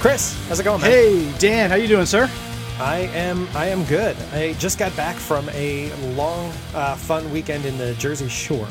Chris, 0.00 0.38
how's 0.46 0.60
it 0.60 0.62
going, 0.62 0.80
man? 0.80 0.90
Hey, 0.90 1.32
Dan, 1.38 1.70
how 1.70 1.76
you 1.76 1.88
doing, 1.88 2.06
sir? 2.06 2.30
I 2.78 3.10
am 3.14 3.48
I 3.56 3.66
am 3.66 3.82
good. 3.86 4.16
I 4.32 4.52
just 4.54 4.78
got 4.78 4.94
back 4.96 5.16
from 5.16 5.48
a 5.48 5.92
long, 6.14 6.52
uh, 6.72 6.94
fun 6.94 7.28
weekend 7.32 7.64
in 7.64 7.76
the 7.76 7.94
Jersey 7.94 8.28
Shore 8.28 8.68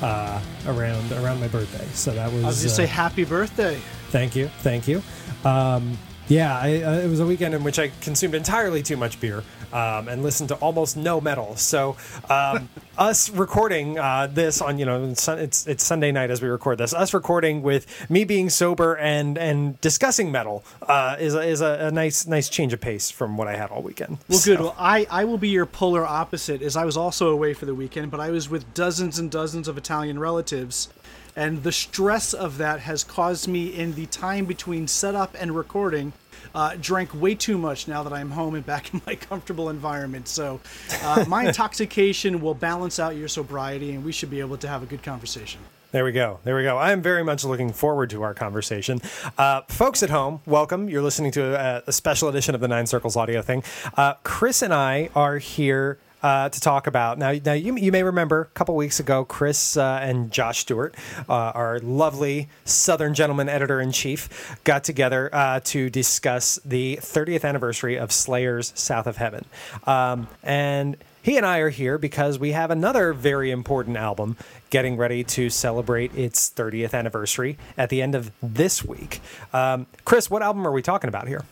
uh, 0.00 0.40
around 0.66 1.12
around 1.12 1.40
my 1.40 1.48
birthday. 1.48 1.84
So 1.92 2.12
that 2.12 2.32
was. 2.32 2.44
I 2.44 2.46
was 2.46 2.62
just 2.62 2.80
uh, 2.80 2.84
say 2.84 2.86
happy 2.86 3.24
birthday. 3.24 3.78
Thank 4.08 4.34
you, 4.34 4.48
thank 4.60 4.88
you. 4.88 5.02
Um, 5.44 5.98
yeah, 6.28 6.58
I, 6.58 6.82
uh, 6.82 6.98
it 7.00 7.08
was 7.08 7.20
a 7.20 7.26
weekend 7.26 7.54
in 7.54 7.64
which 7.64 7.78
I 7.78 7.90
consumed 8.00 8.34
entirely 8.34 8.82
too 8.82 8.96
much 8.96 9.20
beer 9.20 9.42
um, 9.72 10.08
and 10.08 10.22
listened 10.22 10.48
to 10.50 10.54
almost 10.56 10.96
no 10.96 11.20
metal. 11.20 11.56
So, 11.56 11.96
um, 12.28 12.68
us 12.98 13.30
recording 13.30 13.98
uh, 13.98 14.28
this 14.30 14.60
on 14.60 14.78
you 14.78 14.84
know 14.84 15.04
it's 15.10 15.66
it's 15.66 15.84
Sunday 15.84 16.12
night 16.12 16.30
as 16.30 16.40
we 16.40 16.48
record 16.48 16.78
this. 16.78 16.94
Us 16.94 17.12
recording 17.12 17.62
with 17.62 18.10
me 18.10 18.24
being 18.24 18.50
sober 18.50 18.96
and 18.96 19.36
and 19.36 19.80
discussing 19.80 20.30
metal 20.30 20.64
uh, 20.82 21.16
is 21.18 21.34
a, 21.34 21.42
is 21.42 21.60
a, 21.60 21.86
a, 21.86 21.90
nice 21.90 22.26
nice 22.26 22.48
change 22.48 22.72
of 22.72 22.80
pace 22.80 23.10
from 23.10 23.36
what 23.36 23.48
I 23.48 23.56
had 23.56 23.70
all 23.70 23.82
weekend. 23.82 24.18
Well, 24.28 24.38
so. 24.38 24.52
good. 24.52 24.60
Well, 24.60 24.76
I 24.78 25.06
I 25.10 25.24
will 25.24 25.38
be 25.38 25.48
your 25.48 25.66
polar 25.66 26.04
opposite, 26.04 26.62
as 26.62 26.76
I 26.76 26.84
was 26.84 26.96
also 26.96 27.30
away 27.30 27.54
for 27.54 27.66
the 27.66 27.74
weekend, 27.74 28.10
but 28.10 28.20
I 28.20 28.30
was 28.30 28.48
with 28.48 28.72
dozens 28.74 29.18
and 29.18 29.30
dozens 29.30 29.68
of 29.68 29.76
Italian 29.76 30.18
relatives 30.18 30.88
and 31.34 31.62
the 31.62 31.72
stress 31.72 32.34
of 32.34 32.58
that 32.58 32.80
has 32.80 33.02
caused 33.02 33.48
me 33.48 33.66
in 33.68 33.94
the 33.94 34.04
time 34.06 34.44
between 34.44 34.86
setup 34.86 35.34
and 35.38 35.56
recording 35.56 36.12
uh, 36.54 36.76
drank 36.80 37.14
way 37.14 37.34
too 37.34 37.58
much 37.58 37.88
now 37.88 38.02
that 38.02 38.12
I'm 38.12 38.30
home 38.30 38.54
and 38.54 38.64
back 38.64 38.92
in 38.94 39.00
my 39.06 39.14
comfortable 39.14 39.68
environment. 39.68 40.28
So 40.28 40.60
uh, 41.02 41.24
my 41.28 41.44
intoxication 41.48 42.40
will 42.40 42.54
balance 42.54 42.98
out 42.98 43.16
your 43.16 43.28
sobriety, 43.28 43.92
and 43.92 44.04
we 44.04 44.12
should 44.12 44.30
be 44.30 44.40
able 44.40 44.56
to 44.58 44.68
have 44.68 44.82
a 44.82 44.86
good 44.86 45.02
conversation. 45.02 45.60
There 45.92 46.06
we 46.06 46.12
go. 46.12 46.40
There 46.44 46.56
we 46.56 46.62
go. 46.62 46.78
I 46.78 46.92
am 46.92 47.02
very 47.02 47.22
much 47.22 47.44
looking 47.44 47.70
forward 47.70 48.08
to 48.10 48.22
our 48.22 48.32
conversation. 48.32 49.02
Uh, 49.36 49.60
folks 49.68 50.02
at 50.02 50.08
home, 50.08 50.40
welcome. 50.46 50.88
You're 50.88 51.02
listening 51.02 51.32
to 51.32 51.54
a, 51.54 51.82
a, 51.86 51.92
special 51.92 52.30
edition 52.30 52.54
of 52.54 52.62
the 52.62 52.68
Nine 52.68 52.86
Circles 52.86 53.14
audio 53.14 53.42
thing. 53.42 53.62
Uh, 53.94 54.14
Chris 54.22 54.62
and 54.62 54.72
I 54.72 55.10
are 55.14 55.36
here 55.36 55.98
uh, 56.22 56.48
to 56.48 56.60
talk 56.60 56.86
about. 56.86 57.18
Now, 57.18 57.32
now 57.44 57.52
you, 57.52 57.76
you 57.76 57.92
may 57.92 58.02
remember 58.02 58.42
a 58.42 58.58
couple 58.58 58.76
weeks 58.76 59.00
ago, 59.00 59.24
Chris 59.24 59.76
uh, 59.76 60.00
and 60.02 60.30
Josh 60.30 60.60
Stewart, 60.60 60.94
uh, 61.28 61.32
our 61.32 61.78
lovely 61.80 62.48
Southern 62.64 63.14
gentleman 63.14 63.48
editor 63.48 63.80
in 63.80 63.92
chief, 63.92 64.56
got 64.64 64.84
together 64.84 65.30
uh, 65.32 65.60
to 65.64 65.90
discuss 65.90 66.58
the 66.64 66.98
30th 67.02 67.44
anniversary 67.44 67.96
of 67.96 68.12
Slayer's 68.12 68.72
South 68.76 69.06
of 69.06 69.16
Heaven. 69.16 69.44
Um, 69.86 70.28
and 70.42 70.96
he 71.22 71.36
and 71.36 71.46
I 71.46 71.58
are 71.58 71.70
here 71.70 71.98
because 71.98 72.38
we 72.38 72.52
have 72.52 72.70
another 72.70 73.12
very 73.12 73.50
important 73.50 73.96
album 73.96 74.36
getting 74.70 74.96
ready 74.96 75.22
to 75.24 75.48
celebrate 75.50 76.14
its 76.16 76.50
30th 76.50 76.94
anniversary 76.94 77.56
at 77.78 77.88
the 77.88 78.02
end 78.02 78.14
of 78.14 78.32
this 78.42 78.84
week. 78.84 79.20
Um, 79.52 79.86
Chris, 80.04 80.28
what 80.28 80.42
album 80.42 80.66
are 80.66 80.72
we 80.72 80.82
talking 80.82 81.08
about 81.08 81.28
here? 81.28 81.44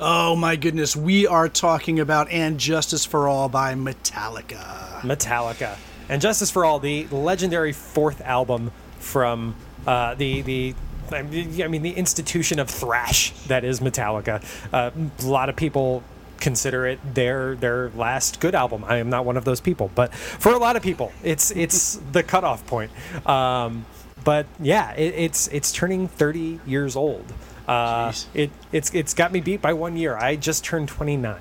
Oh 0.00 0.34
my 0.34 0.56
goodness, 0.56 0.96
we 0.96 1.26
are 1.26 1.48
talking 1.48 2.00
about 2.00 2.30
And 2.30 2.58
Justice 2.58 3.04
for 3.04 3.28
All 3.28 3.48
by 3.48 3.74
Metallica. 3.74 5.00
Metallica. 5.00 5.76
And 6.08 6.20
Justice 6.20 6.50
for 6.50 6.64
All, 6.64 6.78
the 6.80 7.06
legendary 7.08 7.72
fourth 7.72 8.20
album 8.22 8.72
from 8.98 9.54
uh, 9.86 10.14
the 10.14 10.42
the 10.42 10.74
I 11.12 11.22
mean 11.22 11.82
the 11.82 11.92
institution 11.92 12.58
of 12.58 12.70
thrash 12.70 13.32
that 13.48 13.64
is 13.64 13.80
Metallica. 13.80 14.42
Uh, 14.72 14.90
a 15.18 15.26
lot 15.26 15.48
of 15.48 15.56
people 15.56 16.02
consider 16.40 16.86
it 16.86 16.98
their 17.14 17.54
their 17.54 17.90
last 17.90 18.40
good 18.40 18.54
album. 18.54 18.84
I 18.86 18.96
am 18.96 19.10
not 19.10 19.24
one 19.24 19.36
of 19.36 19.44
those 19.44 19.60
people, 19.60 19.90
but 19.94 20.12
for 20.14 20.52
a 20.52 20.58
lot 20.58 20.76
of 20.76 20.82
people, 20.82 21.12
it's 21.22 21.50
it's 21.50 21.96
the 22.12 22.22
cutoff 22.22 22.66
point. 22.66 22.90
Um, 23.26 23.84
but 24.24 24.46
yeah, 24.58 24.92
it, 24.92 25.14
it's 25.14 25.48
it's 25.48 25.72
turning 25.72 26.08
30 26.08 26.60
years 26.66 26.96
old. 26.96 27.32
Uh, 27.68 28.12
it 28.34 28.50
it's 28.72 28.92
it's 28.94 29.14
got 29.14 29.32
me 29.32 29.40
beat 29.40 29.62
by 29.62 29.72
one 29.72 29.96
year. 29.96 30.16
I 30.16 30.36
just 30.36 30.64
turned 30.64 30.88
29. 30.88 31.36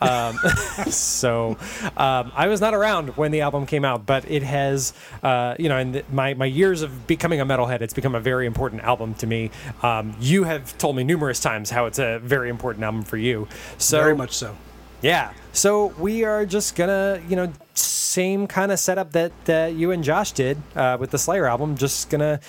Um, 0.00 0.36
so 0.90 1.56
um, 1.96 2.32
I 2.34 2.48
was 2.48 2.60
not 2.60 2.74
around 2.74 3.16
when 3.16 3.30
the 3.30 3.40
album 3.40 3.66
came 3.66 3.84
out, 3.84 4.06
but 4.06 4.30
it 4.30 4.42
has, 4.42 4.92
uh, 5.22 5.54
you 5.58 5.68
know, 5.68 5.78
in 5.78 6.02
my, 6.12 6.34
my 6.34 6.46
years 6.46 6.82
of 6.82 7.06
becoming 7.06 7.40
a 7.40 7.46
metalhead, 7.46 7.80
it's 7.80 7.94
become 7.94 8.14
a 8.14 8.20
very 8.20 8.46
important 8.46 8.82
album 8.82 9.14
to 9.14 9.26
me. 9.26 9.50
Um, 9.82 10.16
you 10.20 10.44
have 10.44 10.76
told 10.78 10.96
me 10.96 11.04
numerous 11.04 11.40
times 11.40 11.70
how 11.70 11.86
it's 11.86 11.98
a 11.98 12.18
very 12.20 12.48
important 12.48 12.84
album 12.84 13.02
for 13.02 13.16
you. 13.16 13.48
So 13.78 14.00
very 14.00 14.16
much 14.16 14.32
so. 14.32 14.56
Yeah. 15.02 15.32
So 15.52 15.86
we 15.98 16.24
are 16.24 16.44
just 16.44 16.76
gonna, 16.76 17.22
you 17.28 17.36
know, 17.36 17.52
same 17.74 18.46
kind 18.46 18.72
of 18.72 18.78
setup 18.78 19.12
that 19.12 19.32
that 19.46 19.74
you 19.74 19.90
and 19.92 20.04
Josh 20.04 20.32
did 20.32 20.58
uh, 20.76 20.96
with 21.00 21.10
the 21.10 21.18
Slayer 21.18 21.46
album. 21.46 21.76
Just 21.76 22.10
gonna 22.10 22.40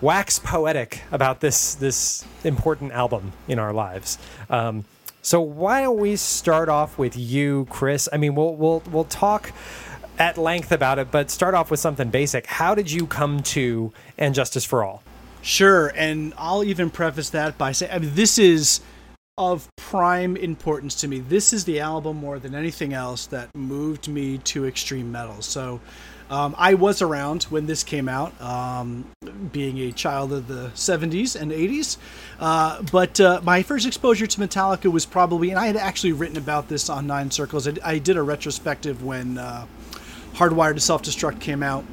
wax 0.00 0.38
poetic 0.38 1.02
about 1.12 1.40
this 1.40 1.74
this 1.74 2.24
important 2.44 2.92
album 2.92 3.32
in 3.48 3.58
our 3.58 3.72
lives. 3.72 4.18
Um, 4.48 4.84
so 5.22 5.40
why 5.40 5.82
don't 5.82 5.98
we 5.98 6.16
start 6.16 6.68
off 6.68 6.98
with 6.98 7.16
you, 7.16 7.66
Chris? 7.70 8.08
I 8.12 8.16
mean, 8.16 8.34
we'll 8.34 8.54
we'll 8.56 8.82
we'll 8.90 9.04
talk 9.04 9.52
at 10.18 10.36
length 10.36 10.72
about 10.72 10.98
it, 10.98 11.10
but 11.10 11.30
start 11.30 11.54
off 11.54 11.70
with 11.70 11.80
something 11.80 12.10
basic. 12.10 12.46
How 12.46 12.74
did 12.74 12.90
you 12.90 13.06
come 13.06 13.42
to 13.44 13.92
And 14.18 14.34
Justice 14.34 14.64
for 14.64 14.84
All? 14.84 15.02
Sure, 15.40 15.92
and 15.96 16.34
I'll 16.36 16.64
even 16.64 16.90
preface 16.90 17.30
that 17.30 17.56
by 17.56 17.72
saying 17.72 17.92
I 17.92 17.98
mean, 18.00 18.14
this 18.14 18.38
is 18.38 18.80
of 19.38 19.68
prime 19.76 20.36
importance 20.36 20.94
to 21.00 21.08
me. 21.08 21.20
This 21.20 21.52
is 21.52 21.64
the 21.64 21.80
album 21.80 22.16
more 22.16 22.38
than 22.38 22.54
anything 22.54 22.92
else 22.92 23.26
that 23.26 23.48
moved 23.54 24.08
me 24.08 24.38
to 24.38 24.66
extreme 24.66 25.10
metal. 25.10 25.40
So 25.40 25.80
um, 26.32 26.54
I 26.56 26.72
was 26.72 27.02
around 27.02 27.42
when 27.44 27.66
this 27.66 27.84
came 27.84 28.08
out, 28.08 28.40
um, 28.40 29.04
being 29.52 29.78
a 29.80 29.92
child 29.92 30.32
of 30.32 30.48
the 30.48 30.70
70s 30.74 31.38
and 31.38 31.52
80s. 31.52 31.98
Uh, 32.40 32.80
but 32.90 33.20
uh, 33.20 33.42
my 33.44 33.62
first 33.62 33.86
exposure 33.86 34.26
to 34.26 34.40
Metallica 34.40 34.90
was 34.90 35.04
probably, 35.04 35.50
and 35.50 35.58
I 35.58 35.66
had 35.66 35.76
actually 35.76 36.12
written 36.12 36.38
about 36.38 36.68
this 36.68 36.88
on 36.88 37.06
Nine 37.06 37.30
Circles. 37.30 37.68
I, 37.68 37.74
I 37.84 37.98
did 37.98 38.16
a 38.16 38.22
retrospective 38.22 39.04
when 39.04 39.36
uh, 39.36 39.66
Hardwired 40.32 40.74
to 40.74 40.80
Self 40.80 41.02
Destruct 41.02 41.38
came 41.38 41.62
out. 41.62 41.84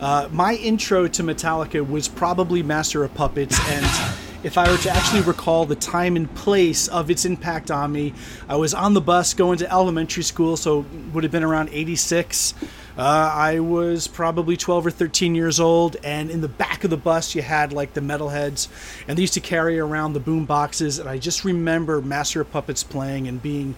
Uh, 0.00 0.26
my 0.32 0.54
intro 0.54 1.06
to 1.06 1.22
Metallica 1.22 1.86
was 1.86 2.08
probably 2.08 2.62
Master 2.62 3.04
of 3.04 3.12
Puppets, 3.12 3.60
and 3.68 3.84
if 4.42 4.56
I 4.56 4.70
were 4.70 4.78
to 4.78 4.90
actually 4.90 5.20
recall 5.20 5.66
the 5.66 5.76
time 5.76 6.16
and 6.16 6.34
place 6.34 6.88
of 6.88 7.10
its 7.10 7.26
impact 7.26 7.70
on 7.70 7.92
me, 7.92 8.14
I 8.48 8.56
was 8.56 8.72
on 8.72 8.94
the 8.94 9.02
bus 9.02 9.34
going 9.34 9.58
to 9.58 9.70
elementary 9.70 10.22
school, 10.22 10.56
so 10.56 10.86
would 11.12 11.24
have 11.24 11.30
been 11.30 11.44
around 11.44 11.68
86. 11.70 12.54
Uh, 12.96 13.30
I 13.34 13.60
was 13.60 14.06
probably 14.06 14.56
12 14.56 14.86
or 14.86 14.90
13 14.90 15.34
years 15.34 15.58
old, 15.58 15.96
and 16.04 16.30
in 16.30 16.42
the 16.42 16.48
back 16.48 16.84
of 16.84 16.90
the 16.90 16.96
bus, 16.96 17.34
you 17.34 17.40
had 17.42 17.72
like 17.72 17.94
the 17.94 18.00
metalheads, 18.00 18.68
and 19.08 19.16
they 19.16 19.22
used 19.22 19.34
to 19.34 19.40
carry 19.40 19.78
around 19.78 20.12
the 20.12 20.20
boom 20.20 20.44
boxes. 20.44 20.98
And 20.98 21.08
I 21.08 21.18
just 21.18 21.44
remember 21.44 22.02
Master 22.02 22.42
of 22.42 22.50
Puppets 22.50 22.82
playing 22.82 23.28
and 23.28 23.42
being 23.42 23.74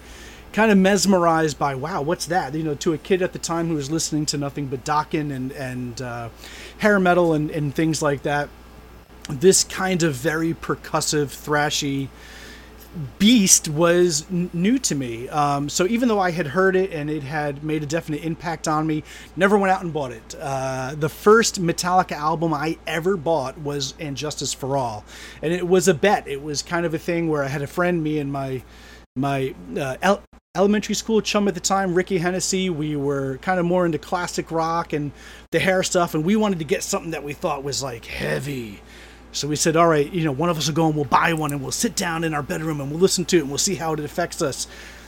kind 0.51 0.71
of 0.71 0.77
mesmerized 0.77 1.57
by, 1.57 1.75
wow, 1.75 2.01
what's 2.01 2.25
that? 2.27 2.53
You 2.53 2.63
know, 2.63 2.75
to 2.75 2.93
a 2.93 2.97
kid 2.97 3.21
at 3.21 3.33
the 3.33 3.39
time 3.39 3.67
who 3.67 3.75
was 3.75 3.89
listening 3.89 4.25
to 4.27 4.37
nothing 4.37 4.67
but 4.67 4.83
Dokken 4.83 5.33
and, 5.33 5.51
and 5.53 6.01
uh, 6.01 6.29
hair 6.79 6.99
metal 6.99 7.33
and, 7.33 7.49
and 7.51 7.73
things 7.73 8.01
like 8.01 8.23
that. 8.23 8.49
This 9.29 9.63
kind 9.63 10.03
of 10.03 10.13
very 10.13 10.53
percussive, 10.53 11.27
thrashy 11.27 12.09
Beast 13.19 13.67
was 13.67 14.25
n- 14.31 14.49
new 14.53 14.79
to 14.79 14.95
me. 14.95 15.27
Um, 15.29 15.69
so 15.69 15.85
even 15.87 16.07
though 16.07 16.19
I 16.19 16.31
had 16.31 16.47
heard 16.47 16.75
it 16.75 16.91
and 16.91 17.09
it 17.09 17.23
had 17.23 17.63
made 17.63 17.83
a 17.83 17.85
definite 17.85 18.23
impact 18.23 18.67
on 18.67 18.87
me, 18.87 19.03
never 19.35 19.57
went 19.57 19.71
out 19.71 19.83
and 19.83 19.91
bought 19.91 20.11
it. 20.11 20.35
Uh, 20.39 20.95
the 20.97 21.09
first 21.09 21.61
Metallica 21.61 22.13
album 22.13 22.53
I 22.53 22.77
ever 22.87 23.17
bought 23.17 23.59
was 23.59 23.93
And 23.99 24.15
Justice 24.15 24.53
for 24.53 24.77
All, 24.77 25.03
and 25.41 25.51
it 25.51 25.67
was 25.67 25.87
a 25.87 25.93
bet. 25.93 26.27
It 26.27 26.41
was 26.41 26.61
kind 26.61 26.85
of 26.85 26.93
a 26.93 26.99
thing 26.99 27.27
where 27.27 27.43
I 27.43 27.47
had 27.47 27.61
a 27.61 27.67
friend, 27.67 28.03
me 28.03 28.19
and 28.19 28.31
my 28.31 28.63
my 29.17 29.55
uh, 29.77 29.97
el- 30.01 30.23
elementary 30.55 30.95
school 30.95 31.21
chum 31.21 31.47
at 31.47 31.53
the 31.53 31.59
time, 31.59 31.93
Ricky 31.93 32.17
Hennessy. 32.17 32.69
We 32.69 32.95
were 32.95 33.37
kind 33.37 33.59
of 33.59 33.65
more 33.65 33.85
into 33.85 33.97
classic 33.97 34.51
rock 34.51 34.93
and 34.93 35.11
the 35.51 35.59
hair 35.59 35.83
stuff, 35.83 36.15
and 36.15 36.23
we 36.23 36.35
wanted 36.35 36.59
to 36.59 36.65
get 36.65 36.83
something 36.83 37.11
that 37.11 37.23
we 37.23 37.33
thought 37.33 37.63
was 37.63 37.83
like 37.83 38.05
heavy 38.05 38.81
so 39.35 39.49
we 39.49 39.57
said, 39.57 39.75
all 39.75 39.87
right, 39.87 40.11
you 40.13 40.23
know, 40.23 40.31
one 40.31 40.49
of 40.49 40.57
us 40.57 40.67
will 40.67 40.75
go 40.75 40.87
and 40.87 40.95
we'll 40.95 41.03
buy 41.03 41.33
one 41.33 41.51
and 41.51 41.61
we'll 41.61 41.71
sit 41.71 41.95
down 41.95 42.23
in 42.23 42.33
our 42.33 42.41
bedroom 42.41 42.79
and 42.79 42.89
we'll 42.89 42.99
listen 42.99 43.25
to 43.25 43.37
it 43.37 43.41
and 43.41 43.49
we'll 43.49 43.57
see 43.57 43.75
how 43.75 43.91
it 43.91 43.99
affects 43.99 44.41
us. 44.41 44.65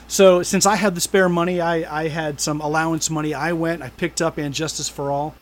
So 0.09 0.44
since 0.44 0.65
I 0.65 0.75
had 0.75 0.95
the 0.95 1.01
spare 1.01 1.29
money, 1.29 1.62
I, 1.62 2.01
I 2.01 2.07
had 2.09 2.41
some 2.41 2.59
allowance 2.59 3.09
money. 3.09 3.33
I 3.33 3.53
went, 3.53 3.81
I 3.81 3.89
picked 3.89 4.21
up 4.21 4.38
And 4.38 4.53
Justice 4.53 4.89
for 4.89 5.12
All, 5.12 5.33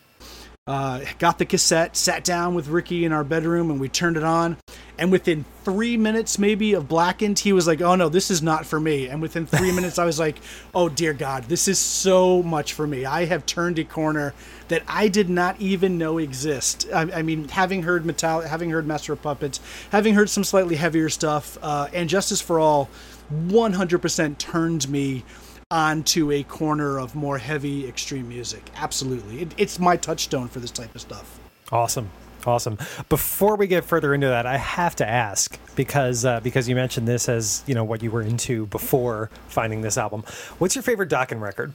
uh, 0.66 1.00
got 1.20 1.38
the 1.38 1.44
cassette, 1.44 1.96
sat 1.96 2.24
down 2.24 2.54
with 2.54 2.66
Ricky 2.66 3.04
in 3.04 3.12
our 3.12 3.22
bedroom, 3.22 3.70
and 3.70 3.78
we 3.78 3.88
turned 3.88 4.16
it 4.16 4.24
on. 4.24 4.56
And 4.98 5.12
within 5.12 5.44
three 5.62 5.96
minutes, 5.96 6.38
maybe 6.40 6.72
of 6.72 6.88
Blackened, 6.88 7.38
he 7.38 7.52
was 7.52 7.68
like, 7.68 7.80
"Oh 7.80 7.94
no, 7.94 8.08
this 8.08 8.30
is 8.32 8.42
not 8.42 8.66
for 8.66 8.80
me." 8.80 9.06
And 9.06 9.22
within 9.22 9.46
three 9.46 9.70
minutes, 9.74 9.98
I 9.98 10.04
was 10.04 10.18
like, 10.18 10.36
"Oh 10.74 10.88
dear 10.88 11.12
God, 11.12 11.44
this 11.44 11.68
is 11.68 11.78
so 11.78 12.42
much 12.42 12.72
for 12.72 12.86
me. 12.86 13.04
I 13.04 13.26
have 13.26 13.46
turned 13.46 13.78
a 13.78 13.84
corner 13.84 14.34
that 14.66 14.82
I 14.88 15.06
did 15.06 15.30
not 15.30 15.60
even 15.60 15.98
know 15.98 16.18
exist." 16.18 16.88
I, 16.92 17.02
I 17.02 17.22
mean, 17.22 17.48
having 17.48 17.84
heard 17.84 18.04
Metal, 18.04 18.40
having 18.40 18.70
heard 18.70 18.86
Master 18.86 19.12
of 19.12 19.22
Puppets, 19.22 19.60
having 19.90 20.14
heard 20.14 20.30
some 20.30 20.42
slightly 20.42 20.76
heavier 20.76 21.08
stuff, 21.08 21.58
uh, 21.62 21.88
and 21.92 22.08
Justice 22.08 22.40
for 22.40 22.58
All, 22.58 22.88
100% 23.32 24.38
turned 24.38 24.88
me 24.88 25.24
onto 25.70 26.30
a 26.30 26.44
corner 26.44 26.98
of 26.98 27.14
more 27.14 27.38
heavy 27.38 27.88
extreme 27.88 28.28
music. 28.28 28.62
Absolutely. 28.76 29.42
It, 29.42 29.54
it's 29.56 29.78
my 29.78 29.96
touchstone 29.96 30.48
for 30.48 30.60
this 30.60 30.70
type 30.70 30.94
of 30.94 31.00
stuff. 31.00 31.38
Awesome. 31.72 32.08
Awesome. 32.46 32.78
Before 33.08 33.56
we 33.56 33.66
get 33.66 33.84
further 33.84 34.14
into 34.14 34.28
that, 34.28 34.46
I 34.46 34.56
have 34.56 34.94
to 34.96 35.08
ask 35.08 35.58
because 35.74 36.24
uh, 36.24 36.38
because 36.38 36.68
you 36.68 36.76
mentioned 36.76 37.08
this 37.08 37.28
as 37.28 37.64
you 37.66 37.74
know 37.74 37.82
what 37.82 38.04
you 38.04 38.10
were 38.12 38.22
into 38.22 38.66
before 38.66 39.30
finding 39.48 39.80
this 39.80 39.98
album. 39.98 40.22
What's 40.58 40.76
your 40.76 40.82
favorite 40.84 41.08
Dokken 41.10 41.40
record? 41.40 41.72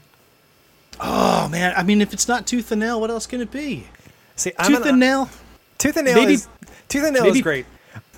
Oh 1.02 1.50
man, 1.50 1.74
I 1.76 1.84
mean, 1.84 2.00
if 2.00 2.14
it's 2.14 2.30
not 2.30 2.48
Tooth 2.48 2.72
and 2.72 2.80
Nail, 2.80 3.02
what 3.02 3.10
else 3.10 3.28
can 3.28 3.42
it 3.42 3.52
be? 3.52 3.88
See, 4.38 4.54
I'm 4.58 4.72
Tooth 4.72 4.84
an, 4.84 4.88
and 4.90 5.00
Nail. 5.02 5.30
Tooth 5.78 5.98
and 5.98 6.06
Nail 6.06 6.16
maybe- 6.16 6.34
is 6.36 6.48
Tooth 6.88 7.04
and 7.04 7.16
Nail 7.16 7.24
maybe- 7.24 7.40
is 7.40 7.44
great. 7.44 7.66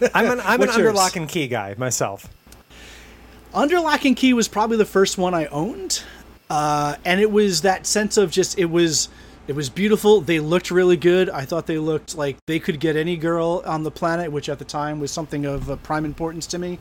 I'm 0.13 0.29
an 0.33 0.41
I'm 0.41 0.61
an 0.61 0.69
under 0.69 0.93
lock 0.93 1.15
and 1.15 1.27
key 1.27 1.47
guy 1.47 1.73
myself. 1.79 2.29
Under 3.53 3.79
Lock 3.79 4.05
and 4.05 4.15
Key 4.15 4.33
was 4.33 4.47
probably 4.47 4.77
the 4.77 4.85
first 4.85 5.17
one 5.17 5.33
I 5.35 5.45
owned, 5.47 6.03
uh, 6.49 6.95
and 7.05 7.21
it 7.21 7.31
was 7.31 7.61
that 7.61 7.85
sense 7.85 8.17
of 8.17 8.31
just 8.31 8.57
it 8.57 8.65
was 8.65 9.09
it 9.47 9.55
was 9.55 9.69
beautiful. 9.69 10.21
They 10.21 10.39
looked 10.39 10.71
really 10.71 10.97
good. 10.97 11.29
I 11.29 11.45
thought 11.45 11.67
they 11.67 11.77
looked 11.77 12.15
like 12.15 12.37
they 12.47 12.59
could 12.59 12.79
get 12.79 12.95
any 12.95 13.15
girl 13.15 13.61
on 13.65 13.83
the 13.83 13.91
planet, 13.91 14.31
which 14.31 14.49
at 14.49 14.57
the 14.57 14.65
time 14.65 14.99
was 14.99 15.11
something 15.11 15.45
of 15.45 15.69
uh, 15.69 15.75
prime 15.77 16.05
importance 16.05 16.47
to 16.47 16.57
me. 16.57 16.79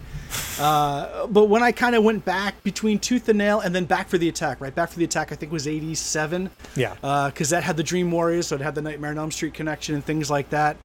Uh, 0.59 1.27
but 1.27 1.47
when 1.47 1.63
I 1.63 1.73
kind 1.73 1.95
of 1.95 2.05
went 2.05 2.25
back 2.25 2.63
between 2.63 2.99
Tooth 2.99 3.29
and 3.29 3.39
Nail 3.39 3.61
and 3.61 3.75
then 3.75 3.85
Back 3.85 4.09
for 4.09 4.17
the 4.17 4.29
Attack, 4.29 4.61
right? 4.61 4.75
Back 4.75 4.91
for 4.91 4.99
the 4.99 5.05
Attack, 5.05 5.33
I 5.33 5.35
think 5.35 5.53
was 5.53 5.67
'87. 5.67 6.49
Yeah. 6.77 6.95
because 7.27 7.51
that 7.51 7.65
had 7.65 7.77
the 7.77 7.83
Dream 7.83 8.11
Warriors, 8.11 8.47
so 8.47 8.55
it 8.55 8.63
had 8.63 8.75
the 8.75 8.83
Nightmare 8.83 9.11
on 9.11 9.19
Elm 9.19 9.31
Street 9.31 9.53
connection 9.53 9.95
and 9.95 10.05
things 10.05 10.31
like 10.31 10.49
that. 10.51 10.79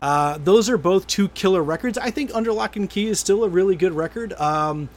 Uh, 0.00 0.38
those 0.38 0.70
are 0.70 0.78
both 0.78 1.06
two 1.06 1.28
killer 1.28 1.62
records. 1.62 1.98
I 1.98 2.10
think 2.10 2.34
Under 2.34 2.52
Lock 2.52 2.76
and 2.76 2.88
Key 2.88 3.08
is 3.08 3.20
still 3.20 3.44
a 3.44 3.48
really 3.48 3.76
good 3.76 3.92
record. 3.92 4.32
Um, 4.34 4.88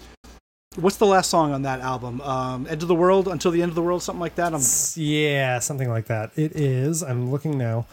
what's 0.78 0.96
the 0.98 1.06
last 1.06 1.30
song 1.30 1.52
on 1.52 1.64
that 1.64 1.82
album? 1.82 2.22
Um, 2.22 2.66
End 2.70 2.82
of 2.82 2.88
the 2.88 2.96
World, 2.96 3.28
Until 3.28 3.52
the 3.52 3.62
End 3.62 3.70
of 3.70 3.76
the 3.76 3.82
World, 3.82 4.02
something 4.04 4.22
like 4.22 4.36
that. 4.36 4.54
I'm, 4.54 4.62
Yeah, 4.96 5.60
something 5.60 5.90
like 5.90 6.06
that. 6.06 6.32
It 6.38 6.56
is. 6.56 7.04
I'm 7.04 7.30
looking 7.30 7.58
now. 7.58 7.86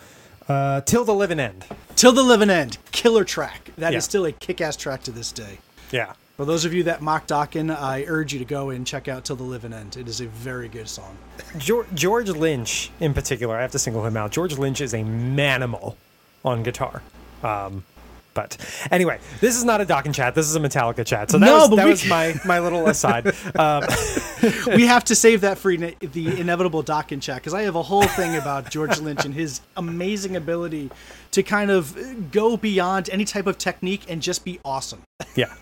Uh, 0.49 0.81
Till 0.83 1.05
the 1.05 1.15
Living 1.15 1.41
End. 1.41 1.65
Till 1.97 2.13
the 2.13 2.23
Living 2.23 2.51
End, 2.51 2.79
killer 2.93 3.25
track. 3.25 3.71
That 3.77 3.89
is 3.91 3.95
Yeah. 3.95 4.01
still 4.01 4.27
a 4.27 4.33
kick-ass 4.33 4.77
track 4.77 5.03
to 5.05 5.11
this 5.11 5.33
day. 5.33 5.59
Yeah. 5.91 6.13
For 6.37 6.45
those 6.45 6.65
of 6.65 6.73
you 6.73 6.85
that 6.85 7.03
mock 7.03 7.27
Dokken, 7.27 7.77
I 7.77 8.05
urge 8.07 8.33
you 8.33 8.39
to 8.39 8.45
go 8.45 8.71
and 8.71 8.87
check 8.87 9.09
out 9.09 9.25
Till 9.25 9.35
the 9.37 9.43
Living 9.43 9.73
End. 9.73 9.97
It 9.97 10.07
is 10.09 10.21
a 10.21 10.27
very 10.27 10.69
good 10.69 10.89
song. 10.89 11.19
George, 11.59 11.89
George 11.95 12.29
Lynch, 12.31 12.91
in 13.01 13.13
particular, 13.13 13.57
I 13.57 13.63
have 13.63 13.73
to 13.73 13.79
single 13.79 14.07
him 14.07 14.17
out. 14.17 14.31
George 14.31 14.57
Lynch 14.57 14.81
is 14.81 14.95
a 14.95 14.99
manimal 14.99 15.97
on 16.45 16.63
guitar. 16.63 17.03
Um, 17.43 17.85
but 18.39 18.57
anyway, 18.93 19.19
this 19.41 19.57
is 19.57 19.65
not 19.65 19.81
a 19.81 19.85
Dokken 19.85 20.15
chat. 20.15 20.33
This 20.37 20.47
is 20.47 20.55
a 20.55 20.61
Metallica 20.61 21.05
chat. 21.05 21.29
So 21.29 21.39
that, 21.39 21.47
No, 21.47 21.67
was, 21.67 21.71
that 21.77 21.85
we- 21.85 21.91
was 21.91 22.07
my, 22.07 22.35
my 22.45 22.61
little 22.61 22.87
aside. 22.95 23.27
Um, 23.57 23.83
we 24.69 24.87
have 24.87 25.03
to 25.05 25.17
save 25.17 25.41
that 25.41 25.59
for 25.59 25.75
the 25.77 26.41
inevitable 26.41 26.85
Dokken 26.85 27.21
chat 27.21 27.39
because 27.39 27.53
I 27.55 27.63
have 27.63 27.75
a 27.75 27.83
whole 27.83 28.07
thing 28.07 28.37
about 28.37 28.71
George 28.71 28.99
Lynch 29.07 29.25
and 29.25 29.35
his 29.35 29.61
amazing 29.77 30.37
ability 30.37 30.89
to 31.33 31.43
kind 31.43 31.73
of 31.73 32.31
go 32.31 32.57
beyond 32.57 33.11
any 33.11 33.25
type 33.25 33.49
of 33.49 33.59
technique 33.59 34.03
and 34.09 34.23
just 34.23 34.45
be 34.45 34.61
awesome. 34.65 35.03
yeah. 35.35 35.53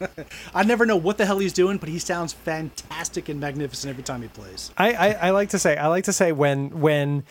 I 0.54 0.62
never 0.62 0.84
know 0.84 0.96
what 0.96 1.16
the 1.16 1.24
hell 1.24 1.38
he's 1.38 1.54
doing, 1.54 1.78
but 1.78 1.88
he 1.88 1.98
sounds 1.98 2.34
fantastic 2.34 3.30
and 3.30 3.40
magnificent 3.40 3.90
every 3.90 4.04
time 4.04 4.20
he 4.20 4.28
plays. 4.28 4.70
I, 4.76 4.92
I, 4.92 5.08
I 5.12 5.30
like 5.30 5.48
to 5.50 5.58
say 5.58 5.76
I 5.78 5.86
like 5.86 6.04
to 6.04 6.12
say 6.12 6.30
when 6.32 6.80
when 6.80 7.24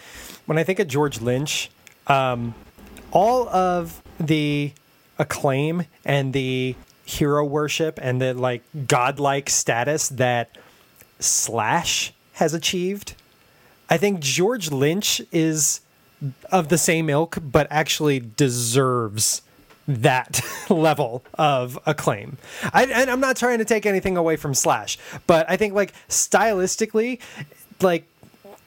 when 0.47 0.57
I 0.57 0.63
think 0.63 0.80
of 0.80 0.88
George 0.88 1.21
Lynch, 1.21 1.69
um, 2.07 2.56
all 3.12 3.47
of 3.50 4.01
the 4.19 4.74
acclaim 5.17 5.85
and 6.03 6.33
the 6.33 6.75
hero 7.06 7.45
worship 7.45 8.00
and 8.01 8.21
the 8.21 8.33
like 8.33 8.63
godlike 8.88 9.50
status 9.50 10.09
that 10.09 10.57
Slash 11.19 12.13
has 12.33 12.53
achieved, 12.53 13.15
I 13.89 13.97
think 13.97 14.19
George 14.19 14.71
Lynch 14.71 15.21
is 15.31 15.81
of 16.51 16.69
the 16.69 16.77
same 16.77 17.09
ilk, 17.09 17.38
but 17.41 17.67
actually 17.69 18.19
deserves 18.19 19.41
that 19.88 20.41
level 20.69 21.23
of 21.35 21.77
acclaim. 21.85 22.38
I, 22.73 22.85
and 22.85 23.09
I'm 23.09 23.19
not 23.19 23.38
trying 23.38 23.59
to 23.59 23.65
take 23.65 23.85
anything 23.85 24.18
away 24.18 24.35
from 24.35 24.53
Slash, 24.53 24.97
but 25.27 25.50
I 25.50 25.57
think 25.57 25.73
like 25.73 25.94
stylistically, 26.09 27.19
like 27.81 28.07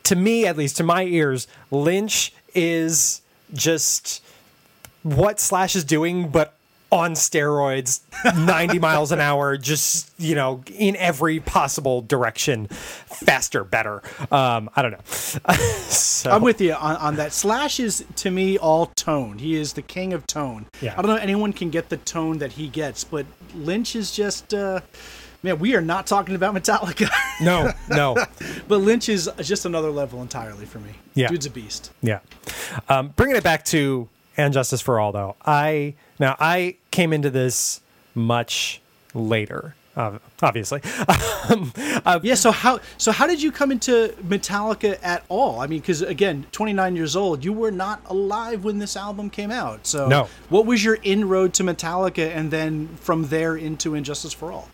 to 0.05 0.17
me 0.17 0.47
at 0.47 0.57
least, 0.57 0.77
to 0.79 0.85
my 0.85 1.05
ears, 1.05 1.47
Lynch 1.71 2.33
is 2.55 3.21
just 3.53 4.23
what 5.03 5.41
Slash 5.41 5.77
is 5.77 5.85
doing, 5.85 6.29
but 6.29 6.55
on 6.91 7.13
steroids, 7.13 8.01
90 8.25 8.79
miles 8.81 9.13
an 9.13 9.21
hour, 9.21 9.57
just, 9.59 10.11
you 10.19 10.35
know, 10.35 10.63
in 10.75 10.97
every 10.97 11.39
possible 11.39 12.01
direction, 12.01 12.67
faster, 12.67 13.63
better. 13.63 14.03
Um, 14.33 14.71
I 14.75 14.83
don't 14.83 14.93
know. 14.93 15.05
so, 15.11 16.31
I'm 16.31 16.43
with 16.43 16.61
you 16.61 16.73
on, 16.73 16.97
on 16.97 17.17
that. 17.17 17.33
Slash 17.33 17.79
is 17.79 18.05
to 18.17 18.31
me 18.31 18.57
all 18.57 18.87
tone. 18.87 19.39
He 19.39 19.55
is 19.55 19.75
the 19.75 19.83
king 19.83 20.15
of 20.15 20.27
tone. 20.27 20.67
Yeah. 20.81 20.95
I 20.97 21.03
don't 21.03 21.11
know 21.11 21.21
anyone 21.21 21.53
can 21.53 21.69
get 21.71 21.91
the 21.91 21.99
tone 21.99 22.39
that 22.39 22.53
he 22.53 22.69
gets, 22.69 23.05
but 23.05 23.27
Lynch 23.55 23.95
is 23.95 24.13
just 24.13 24.55
uh, 24.55 24.81
man. 25.43 25.59
We 25.59 25.75
are 25.75 25.83
not 25.83 26.07
talking 26.07 26.35
about 26.35 26.55
Metallica, 26.55 27.11
no, 27.43 27.71
no. 27.91 28.17
but 28.67 28.79
Lynch 28.79 29.11
is 29.11 29.31
just 29.43 29.67
another 29.67 29.91
level 29.91 30.23
entirely 30.23 30.65
for 30.65 30.79
me. 30.79 30.93
Yeah. 31.15 31.29
dude's 31.29 31.47
a 31.47 31.51
beast. 31.51 31.93
Yeah. 32.01 32.21
Um, 32.89 33.09
bringing 33.09 33.37
it 33.37 33.45
back 33.45 33.65
to 33.67 34.09
and 34.39 34.55
Justice 34.55 34.81
for 34.81 34.99
All, 34.99 35.13
though, 35.13 35.37
I 35.45 35.95
now 36.19 36.37
I 36.39 36.77
came 36.91 37.13
into 37.13 37.29
this 37.29 37.81
much 38.15 38.81
later, 39.13 39.75
uh, 39.97 40.19
obviously. 40.41 40.81
um, 41.51 41.73
uh, 42.07 42.21
Yeah. 42.23 42.37
So 42.37 42.53
how 42.53 42.79
so 42.97 43.13
how 43.13 43.27
did 43.27 43.43
you 43.43 43.53
come 43.53 43.73
into 43.73 44.15
Metallica 44.23 44.99
at 45.03 45.25
all? 45.29 45.61
I 45.61 45.67
mean, 45.67 45.81
because 45.81 46.03
again, 46.03 46.47
29 46.53 46.97
years 46.97 47.17
old, 47.17 47.45
you 47.45 47.53
were 47.53 47.73
not 47.73 48.01
alive 48.07 48.65
when 48.65 48.79
this 48.79 48.97
album 48.97 49.29
came 49.29 49.51
out. 49.51 49.87
So 49.87 50.09
No. 50.09 50.29
What 50.49 50.65
was 50.65 50.85
your 50.85 50.99
inroad 51.03 51.53
to 51.55 51.65
Metallica, 51.65 52.35
and 52.35 52.51
then 52.51 52.89
from 53.01 53.29
there 53.29 53.57
into 53.57 53.95
Injustice 53.95 54.33
for 54.33 54.53
All? 54.53 54.71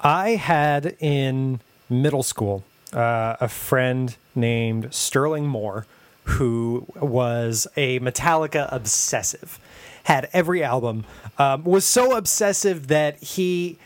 I 0.00 0.30
had 0.30 0.96
in 0.98 1.60
middle 1.88 2.22
school 2.22 2.64
uh, 2.92 3.36
a 3.40 3.48
friend 3.48 4.16
named 4.34 4.92
Sterling 4.92 5.46
Moore 5.46 5.86
who 6.24 6.86
was 7.00 7.66
a 7.76 8.00
Metallica 8.00 8.68
obsessive, 8.72 9.58
had 10.04 10.28
every 10.32 10.62
album, 10.62 11.04
um, 11.38 11.64
was 11.64 11.84
so 11.84 12.16
obsessive 12.16 12.88
that 12.88 13.22
he, 13.22 13.78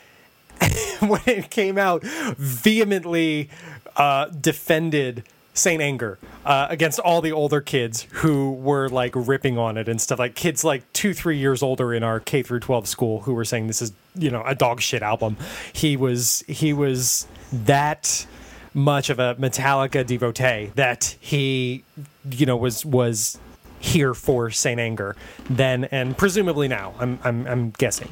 when 1.00 1.20
it 1.26 1.50
came 1.50 1.78
out, 1.78 2.02
vehemently 2.02 3.50
uh, 3.96 4.26
defended. 4.26 5.24
Saint 5.54 5.82
Anger 5.82 6.20
uh, 6.44 6.68
against 6.70 7.00
all 7.00 7.20
the 7.20 7.32
older 7.32 7.60
kids 7.60 8.06
who 8.12 8.52
were 8.52 8.88
like 8.88 9.10
ripping 9.16 9.58
on 9.58 9.76
it 9.76 9.88
and 9.88 10.00
stuff 10.00 10.20
like 10.20 10.36
kids 10.36 10.62
like 10.62 10.84
two 10.92 11.12
three 11.12 11.36
years 11.36 11.64
older 11.64 11.92
in 11.92 12.04
our 12.04 12.20
K 12.20 12.44
through 12.44 12.60
12 12.60 12.86
school 12.86 13.22
who 13.22 13.34
were 13.34 13.44
saying 13.44 13.66
this 13.66 13.82
is 13.82 13.90
you 14.14 14.30
know 14.30 14.44
a 14.46 14.54
dog 14.54 14.80
shit 14.80 15.02
album. 15.02 15.36
He 15.72 15.96
was 15.96 16.44
he 16.46 16.72
was 16.72 17.26
that 17.52 18.24
much 18.72 19.10
of 19.10 19.18
a 19.18 19.34
Metallica 19.34 20.06
devotee 20.06 20.70
that 20.76 21.16
he 21.20 21.84
you 22.30 22.46
know 22.46 22.56
was 22.56 22.84
was 22.84 23.38
here 23.80 24.12
for 24.12 24.50
Saint 24.50 24.80
Anger 24.80 25.14
then 25.48 25.84
and 25.84 26.18
presumably 26.18 26.66
now 26.66 26.94
I'm 26.98 27.18
I'm, 27.22 27.46
I'm 27.46 27.70
guessing. 27.70 28.08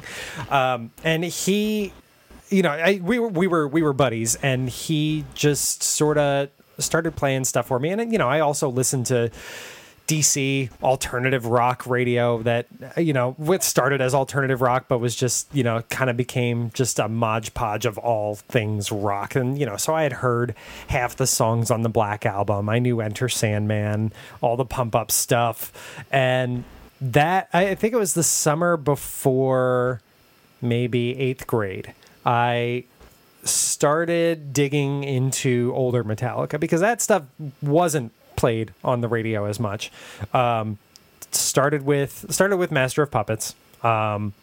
Um, 0.49 0.91
and 1.03 1.25
he 1.25 1.91
you 2.49 2.61
know, 2.61 2.69
I, 2.69 2.99
we 3.03 3.19
we 3.19 3.47
were 3.47 3.67
we 3.67 3.81
were 3.81 3.93
buddies, 3.93 4.35
and 4.35 4.69
he 4.69 5.25
just 5.33 5.83
sort 5.83 6.17
of 6.17 6.49
started 6.79 7.15
playing 7.15 7.45
stuff 7.45 7.67
for 7.67 7.79
me, 7.79 7.89
and 7.89 8.11
you 8.11 8.17
know, 8.17 8.29
I 8.29 8.39
also 8.39 8.69
listened 8.69 9.05
to 9.07 9.31
DC 10.07 10.69
alternative 10.81 11.45
rock 11.45 11.85
radio 11.85 12.41
that 12.43 12.67
you 12.95 13.11
know 13.11 13.33
what 13.33 13.61
started 13.61 13.99
as 13.99 14.15
alternative 14.15 14.61
rock, 14.61 14.85
but 14.87 14.99
was 14.99 15.15
just 15.15 15.53
you 15.53 15.63
know 15.63 15.81
kind 15.89 16.09
of 16.09 16.15
became 16.15 16.71
just 16.73 16.97
a 16.97 17.09
modge 17.09 17.53
podge 17.53 17.85
of 17.85 17.97
all 17.97 18.35
things 18.35 18.91
rock, 18.91 19.35
and 19.35 19.59
you 19.59 19.65
know, 19.65 19.75
so 19.75 19.93
I 19.93 20.03
had 20.03 20.13
heard 20.13 20.55
half 20.87 21.17
the 21.17 21.27
songs 21.27 21.69
on 21.69 21.81
the 21.81 21.89
Black 21.89 22.25
album. 22.25 22.69
I 22.69 22.79
knew 22.79 23.01
Enter 23.01 23.27
Sandman, 23.27 24.13
all 24.41 24.55
the 24.55 24.65
pump 24.65 24.95
up 24.95 25.11
stuff, 25.11 26.05
and 26.09 26.63
that 27.01 27.49
I 27.53 27.75
think 27.75 27.93
it 27.93 27.97
was 27.97 28.13
the 28.13 28.23
summer 28.23 28.77
before 28.77 30.01
maybe 30.61 31.17
eighth 31.19 31.45
grade. 31.47 31.93
I 32.25 32.85
started 33.43 34.53
digging 34.53 35.03
into 35.03 35.71
older 35.75 36.03
Metallica 36.03 36.59
because 36.59 36.81
that 36.81 37.01
stuff 37.01 37.23
wasn't 37.61 38.11
played 38.37 38.73
on 38.83 39.01
the 39.01 39.09
radio 39.09 39.43
as 39.45 39.59
much. 39.59 39.91
Um, 40.33 40.77
started 41.31 41.83
with 41.83 42.25
started 42.29 42.57
with 42.57 42.71
Master 42.71 43.01
of 43.01 43.11
Puppets. 43.11 43.53
Um, 43.83 44.33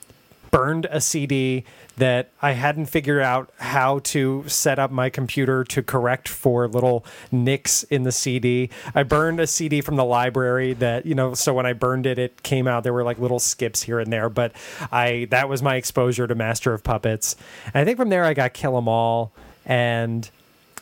burned 0.51 0.87
a 0.91 1.01
CD 1.01 1.65
that 1.97 2.31
I 2.41 2.53
hadn't 2.53 2.87
figured 2.87 3.23
out 3.23 3.53
how 3.59 3.99
to 4.01 4.45
set 4.47 4.79
up 4.79 4.93
my 4.93 5.11
computer 5.11 5.65
to 5.65 5.83
correct 5.83 6.29
for 6.29 6.69
little 6.69 7.05
nicks 7.33 7.83
in 7.85 8.05
the 8.05 8.13
CD. 8.13 8.71
I 8.95 9.03
burned 9.03 9.41
a 9.41 9.49
CD 9.49 9.81
from 9.81 9.97
the 9.97 10.05
library 10.05 10.75
that, 10.75 11.07
you 11.07 11.15
know, 11.17 11.35
so 11.35 11.53
when 11.55 11.67
I 11.67 11.73
burned 11.73 12.07
it, 12.07 12.21
it 12.21 12.45
came 12.45 12.69
out. 12.69 12.85
There 12.85 12.93
were 12.93 13.03
like 13.03 13.19
little 13.19 13.41
skips 13.41 13.83
here 13.83 13.99
and 13.99 14.13
there, 14.13 14.29
but 14.29 14.53
I, 14.93 15.27
that 15.31 15.49
was 15.49 15.61
my 15.61 15.75
exposure 15.75 16.29
to 16.29 16.37
Master 16.37 16.73
of 16.73 16.85
Puppets. 16.85 17.35
And 17.67 17.77
I 17.77 17.85
think 17.85 17.97
from 17.97 18.11
there 18.11 18.25
I 18.25 18.33
got 18.33 18.55
Kill 18.55 18.77
'Em 18.77 18.87
All 18.87 19.33
and 19.67 20.31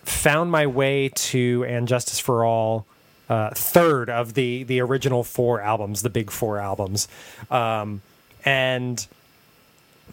found 0.04 0.50
my 0.50 0.66
way 0.66 1.08
to 1.14 1.64
And 1.66 1.88
Justice 1.88 2.18
for 2.18 2.44
All 2.44 2.86
uh, 3.32 3.48
third 3.54 4.10
of 4.10 4.34
the 4.34 4.62
the 4.64 4.78
original 4.78 5.24
four 5.24 5.62
albums, 5.62 6.02
the 6.02 6.10
big 6.10 6.30
four 6.30 6.58
albums, 6.58 7.08
um, 7.50 8.02
and 8.44 9.06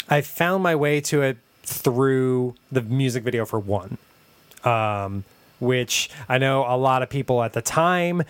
I 0.07 0.21
found 0.21 0.63
my 0.63 0.73
way 0.73 1.01
to 1.01 1.21
it 1.21 1.35
through 1.63 2.55
the 2.71 2.81
music 2.81 3.23
video 3.23 3.45
for 3.45 3.59
one, 3.59 3.97
um, 4.63 5.25
which 5.59 6.09
I 6.29 6.37
know 6.37 6.63
a 6.65 6.77
lot 6.77 7.03
of 7.03 7.09
people 7.09 7.43
at 7.43 7.51
the 7.51 7.61
time 7.61 8.23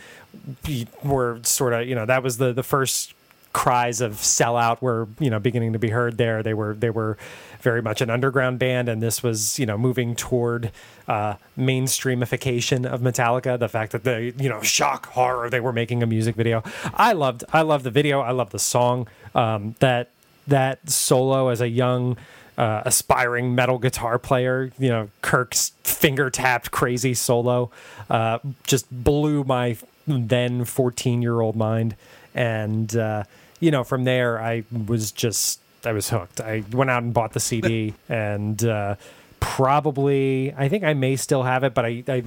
were 1.03 1.39
sort 1.43 1.74
of 1.74 1.88
you 1.88 1.93
know 1.93 2.08
that 2.08 2.24
was 2.24 2.39
the 2.39 2.51
the 2.51 2.63
first 2.63 3.13
cries 3.53 4.01
of 4.01 4.13
sellout 4.13 4.82
were 4.82 5.08
you 5.20 5.29
know 5.29 5.39
beginning 5.39 5.74
to 5.74 5.79
be 5.79 5.89
heard 5.89 6.18
there. 6.18 6.44
They 6.44 6.53
were 6.53 6.74
they 6.74 6.89
were 6.89 7.18
very 7.62 7.82
much 7.82 8.01
an 8.01 8.10
underground 8.10 8.60
band, 8.60 8.89
and 8.89 9.01
this 9.01 9.24
was 9.24 9.60
you 9.60 9.65
know 9.65 9.77
moving 9.77 10.15
toward 10.15 10.72
uh, 11.08 11.36
mainstreamification 11.58 12.86
of 12.86 13.01
Metallica. 13.01 13.58
The 13.58 13.70
fact 13.70 13.91
that 13.91 14.03
they 14.03 14.34
you 14.38 14.50
know 14.50 14.62
shock 14.62 15.08
horror 15.08 15.50
they 15.50 15.60
were 15.60 15.74
making 15.74 16.03
a 16.03 16.06
music 16.06 16.36
video. 16.36 16.63
I 16.94 17.13
loved 17.13 17.44
I 17.51 17.62
loved 17.62 17.84
the 17.84 17.91
video. 17.91 18.22
I 18.22 18.32
loved 18.32 18.51
the 18.51 18.60
song. 18.60 19.08
Um, 19.36 19.75
that 19.79 20.10
that 20.48 20.89
solo 20.89 21.50
as 21.50 21.62
a 21.62 21.70
young. 21.70 22.18
Uh, 22.58 22.84
aspiring 22.84 23.56
metal 23.56 23.77
guitar 23.77 24.20
player, 24.20 24.70
you 24.77 24.89
know, 24.89 25.10
Kirk's 25.22 25.72
finger 25.86 26.29
tapped 26.29 26.72
crazy 26.72 27.13
solo 27.13 27.72
uh, 28.10 28.39
just 28.68 28.86
blew 28.91 29.46
my 29.46 29.77
then 30.08 30.65
14 30.65 31.22
year 31.22 31.39
old 31.39 31.56
mind. 31.56 31.96
And, 32.34 32.96
uh, 32.96 33.24
you 33.60 33.72
know, 33.72 33.84
from 33.84 34.04
there, 34.04 34.42
I 34.42 34.63
was 34.88 35.12
just, 35.12 35.60
I 35.86 35.92
was 35.92 36.10
hooked. 36.10 36.42
I 36.42 36.63
went 36.72 36.89
out 36.89 37.04
and 37.04 37.13
bought 37.13 37.34
the 37.34 37.39
CD 37.39 37.94
and 38.10 38.63
uh, 38.63 38.96
probably, 39.39 40.54
I 40.58 40.70
think 40.70 40.84
I 40.84 40.94
may 40.94 41.16
still 41.16 41.44
have 41.44 41.63
it, 41.63 41.74
but 41.74 41.86
I, 41.86 42.04
I 42.08 42.24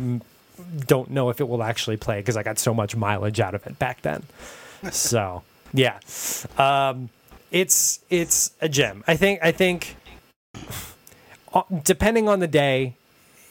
don't 0.86 1.10
know 1.10 1.30
if 1.30 1.40
it 1.40 1.48
will 1.48 1.62
actually 1.62 1.96
play 1.96 2.20
because 2.20 2.36
I 2.36 2.42
got 2.42 2.58
so 2.58 2.74
much 2.74 2.96
mileage 2.96 3.40
out 3.40 3.54
of 3.54 3.66
it 3.66 3.78
back 3.78 4.02
then. 4.02 4.22
so, 4.90 5.42
yeah. 5.72 5.98
Um, 6.58 7.08
it's 7.50 8.00
it's 8.08 8.52
a 8.62 8.68
gem. 8.68 9.04
I 9.06 9.16
think 9.16 9.40
I 9.42 9.52
think 9.52 9.96
uh, 11.52 11.62
depending 11.84 12.28
on 12.28 12.40
the 12.40 12.48
day, 12.48 12.96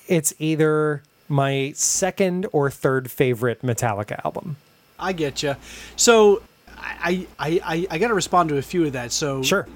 it's 0.07 0.33
either 0.39 1.03
my 1.29 1.71
second 1.75 2.47
or 2.51 2.69
third 2.69 3.09
favorite 3.09 3.61
Metallica 3.61 4.19
album. 4.25 4.57
I 4.99 5.13
get 5.13 5.41
you. 5.43 5.55
So 5.95 6.41
I, 6.81 7.27
I, 7.39 7.59
I, 7.63 7.87
I 7.91 7.97
got 7.97 8.09
to 8.09 8.13
respond 8.13 8.49
to 8.49 8.57
a 8.57 8.61
few 8.61 8.85
of 8.85 8.93
that. 8.93 9.11
So 9.11 9.43
sure, 9.43 9.67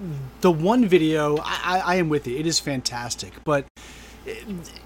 the 0.42 0.52
one 0.52 0.88
video 0.88 1.38
I, 1.38 1.60
I, 1.64 1.80
I 1.80 1.96
am 1.96 2.10
with 2.10 2.28
you. 2.28 2.38
It 2.38 2.48
is 2.48 2.60
fantastic, 2.60 3.34
but 3.44 3.66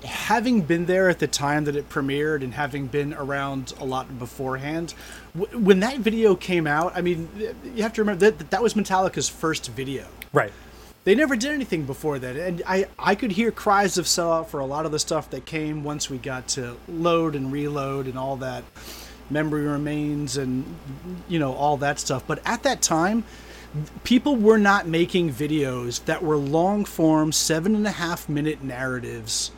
having 0.03 0.61
been 0.61 0.85
there 0.85 1.09
at 1.09 1.19
the 1.19 1.27
time 1.27 1.63
that 1.65 1.75
it 1.75 1.89
premiered 1.89 2.43
and 2.43 2.53
having 2.53 2.87
been 2.87 3.13
around 3.13 3.73
a 3.79 3.85
lot 3.85 4.19
beforehand, 4.19 4.93
w- 5.37 5.57
when 5.65 5.79
that 5.79 5.99
video 5.99 6.35
came 6.35 6.67
out, 6.67 6.91
I 6.95 7.01
mean, 7.01 7.29
you 7.63 7.83
have 7.83 7.93
to 7.93 8.01
remember 8.01 8.31
that 8.31 8.49
that 8.51 8.61
was 8.61 8.73
Metallica's 8.73 9.29
first 9.29 9.69
video. 9.69 10.07
Right. 10.33 10.51
They 11.05 11.15
never 11.15 11.35
did 11.37 11.51
anything 11.51 11.85
before 11.85 12.19
that, 12.19 12.35
and 12.35 12.61
I 12.67 12.85
I 12.99 13.15
could 13.15 13.31
hear 13.31 13.51
cries 13.51 13.97
of 13.97 14.05
sellout 14.05 14.47
for 14.47 14.59
a 14.59 14.65
lot 14.65 14.85
of 14.85 14.91
the 14.91 14.99
stuff 14.99 15.29
that 15.29 15.45
came 15.45 15.83
once 15.83 16.09
we 16.09 16.17
got 16.17 16.47
to 16.49 16.75
load 16.87 17.35
and 17.35 17.51
reload 17.51 18.07
and 18.07 18.17
all 18.17 18.35
that 18.37 18.63
memory 19.31 19.63
remains 19.63 20.37
and 20.37 20.65
you 21.27 21.39
know 21.39 21.53
all 21.53 21.77
that 21.77 21.99
stuff. 21.99 22.23
But 22.25 22.41
at 22.45 22.63
that 22.63 22.81
time 22.81 23.23
people 24.03 24.35
were 24.35 24.57
not 24.57 24.87
making 24.87 25.31
videos 25.31 26.03
that 26.05 26.23
were 26.23 26.37
long 26.37 26.85
form 26.85 27.31
seven 27.31 27.75
and 27.75 27.85
a 27.85 27.91
half 27.91 28.27
minute 28.27 28.63
narratives 28.63 29.51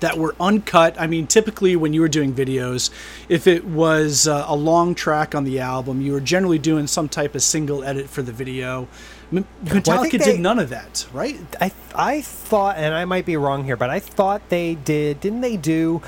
that 0.00 0.18
were 0.18 0.34
uncut. 0.40 0.94
I 0.98 1.06
mean 1.06 1.26
typically 1.26 1.76
when 1.76 1.92
you 1.92 2.00
were 2.00 2.08
doing 2.08 2.34
videos 2.34 2.90
if 3.28 3.46
it 3.46 3.64
was 3.64 4.28
uh, 4.28 4.44
a 4.46 4.56
long 4.56 4.94
track 4.94 5.34
on 5.34 5.44
the 5.44 5.60
album 5.60 6.00
you 6.00 6.12
were 6.12 6.20
generally 6.20 6.58
doing 6.58 6.86
some 6.86 7.08
type 7.08 7.34
of 7.34 7.42
single 7.42 7.82
edit 7.84 8.08
for 8.08 8.22
the 8.22 8.32
video 8.32 8.88
Metallica 9.32 9.86
well, 9.86 10.02
they, 10.02 10.18
did 10.18 10.40
none 10.40 10.58
of 10.58 10.68
that, 10.68 11.06
right? 11.12 11.38
I 11.58 11.72
I 11.94 12.20
thought, 12.20 12.76
and 12.76 12.94
I 12.94 13.06
might 13.06 13.24
be 13.24 13.36
wrong 13.36 13.64
here, 13.64 13.76
but 13.76 13.88
I 13.88 13.98
thought 13.98 14.48
they 14.50 14.74
did. 14.74 15.20
Didn't 15.20 15.40
they 15.40 15.56
do 15.56 16.02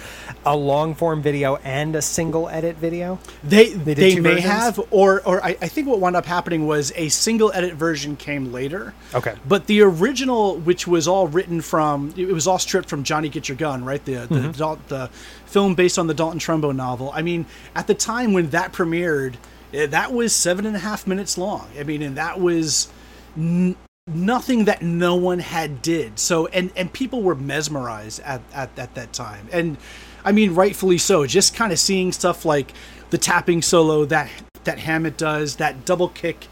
a 0.45 0.54
long 0.54 0.95
form 0.95 1.23
video 1.23 1.57
and 1.57 1.97
a 1.97 2.02
single 2.02 2.50
edit 2.50 2.76
video? 2.76 3.19
They 3.43 3.71
they, 3.71 3.95
they 3.95 4.21
may 4.21 4.35
versions? 4.35 4.45
have, 4.45 4.81
or 4.90 5.23
or 5.26 5.43
I, 5.43 5.57
I, 5.62 5.69
think 5.69 5.88
what 5.88 6.00
wound 6.00 6.16
up 6.16 6.26
happening 6.26 6.66
was 6.66 6.93
a 6.97 7.09
single 7.09 7.50
edit 7.52 7.75
version 7.75 8.16
came 8.16 8.52
later. 8.52 8.93
Okay, 9.14 9.35
but 9.49 9.66
the 9.69 9.81
original, 9.81 10.59
which 10.59 10.87
was 10.87 11.09
all 11.09 11.26
written 11.26 11.62
from, 11.62 12.12
it 12.19 12.28
was 12.28 12.47
all 12.47 12.59
stripped 12.59 12.90
from 12.90 13.04
Johnny 13.04 13.31
Get 13.31 13.49
Your 13.49 13.57
Gun, 13.57 13.85
right? 13.85 14.04
The 14.04 14.14
the, 14.14 14.35
mm-hmm. 14.35 14.50
the, 14.52 14.78
the 14.88 15.09
film 15.47 15.75
based 15.75 15.99
on 15.99 16.09
the 16.09 16.14
Dalton 16.14 16.38
Trumbo 16.38 16.76
novel. 16.76 17.11
I 17.14 17.23
mean, 17.23 17.47
at 17.75 17.87
the 17.87 17.95
time 17.95 18.35
when 18.35 18.50
that 18.50 18.73
premiered, 18.73 19.37
eh, 19.73 19.87
that 19.87 20.12
was 20.12 20.35
seven 20.35 20.66
and 20.66 20.76
a 20.76 20.81
half 20.81 21.07
minutes 21.07 21.38
long. 21.38 21.69
I 21.78 21.85
mean, 21.85 22.02
and 22.02 22.19
that 22.19 22.38
was 22.38 22.88
n- 23.37 23.76
nothing 24.07 24.67
that 24.67 24.83
no 24.83 25.14
one 25.14 25.38
had 25.38 25.83
did. 25.83 26.19
So 26.19 26.47
and 26.49 26.71
and 26.76 26.93
people 26.93 27.23
were 27.23 27.35
mesmerized 27.35 28.21
at 28.21 28.43
at, 28.53 28.79
at 28.79 28.95
that 28.95 29.12
time. 29.12 29.49
And 29.53 29.76
I 30.25 30.33
mean 30.33 30.55
rightfully 30.55 30.99
so. 30.99 31.26
Just 31.26 31.55
kind 31.55 31.73
of 31.73 31.79
seeing 31.79 32.12
stuff 32.12 32.45
like 32.45 32.73
the 33.11 33.19
tapping 33.19 33.62
solo 33.62 34.05
that 34.07 34.31
that 34.64 34.79
Hammett 34.79 35.17
does, 35.17 35.57
that 35.57 35.85
double 35.85 36.09
kick 36.09 36.47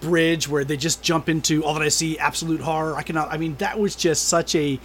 bridge 0.00 0.48
where 0.48 0.64
they 0.64 0.76
just 0.76 1.02
jump 1.02 1.28
into 1.28 1.64
all 1.64 1.74
that 1.74 1.82
I 1.82 1.88
see 1.88 2.18
absolute 2.18 2.60
horror. 2.60 2.96
I 2.96 3.02
cannot 3.02 3.32
I 3.32 3.36
mean 3.36 3.56
that 3.56 3.78
was 3.78 3.96
just 3.96 4.28
such 4.28 4.54
a 4.54 4.78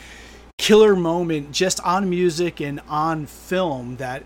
killer 0.62 0.96
moment 0.96 1.52
just 1.52 1.80
on 1.82 2.08
music 2.08 2.62
and 2.62 2.80
on 2.88 3.26
film 3.26 3.96
that 3.98 4.24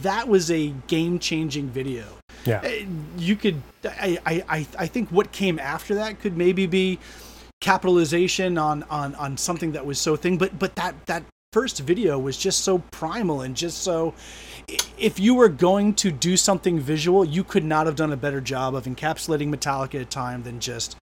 that 0.00 0.28
was 0.28 0.48
a 0.50 0.68
game-changing 0.86 1.68
video 1.68 2.04
yeah. 2.44 2.60
Uh, 2.64 2.86
you 3.18 3.36
could, 3.36 3.62
I, 3.84 4.18
I, 4.48 4.66
I 4.78 4.86
think 4.86 5.10
what 5.10 5.32
came 5.32 5.58
after 5.58 5.94
that 5.96 6.20
could 6.20 6.36
maybe 6.36 6.66
be 6.66 6.98
capitalization 7.60 8.58
on, 8.58 8.82
on, 8.84 9.14
on 9.14 9.36
something 9.36 9.72
that 9.72 9.86
was 9.86 10.00
so 10.00 10.16
thing, 10.16 10.38
but, 10.38 10.58
but 10.58 10.74
that, 10.76 11.06
that 11.06 11.24
first 11.52 11.80
video 11.80 12.18
was 12.18 12.36
just 12.36 12.62
so 12.62 12.78
primal 12.90 13.42
and 13.42 13.56
just 13.56 13.82
so, 13.82 14.14
if 14.98 15.20
you 15.20 15.34
were 15.34 15.48
going 15.48 15.94
to 15.94 16.10
do 16.10 16.36
something 16.36 16.80
visual, 16.80 17.24
you 17.24 17.44
could 17.44 17.64
not 17.64 17.86
have 17.86 17.94
done 17.96 18.12
a 18.12 18.16
better 18.16 18.40
job 18.40 18.74
of 18.74 18.84
encapsulating 18.84 19.54
Metallica 19.54 19.96
at 19.96 20.02
a 20.02 20.04
time 20.04 20.42
than 20.42 20.58
just 20.58 20.96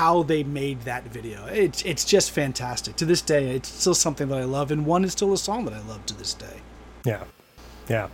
how 0.00 0.22
they 0.22 0.42
made 0.42 0.80
that 0.82 1.04
video. 1.04 1.44
It's 1.46 1.82
it's 1.82 2.06
just 2.06 2.30
fantastic. 2.30 2.96
To 2.96 3.04
this 3.04 3.20
day, 3.20 3.54
it's 3.54 3.68
still 3.68 3.94
something 3.94 4.28
that 4.28 4.38
I 4.38 4.44
love, 4.44 4.70
and 4.70 4.86
one 4.86 5.04
is 5.04 5.12
still 5.12 5.34
a 5.34 5.36
song 5.36 5.66
that 5.66 5.74
I 5.74 5.80
love 5.80 6.06
to 6.06 6.14
this 6.14 6.32
day. 6.32 6.60
Yeah, 7.04 7.24
yeah. 7.86 8.08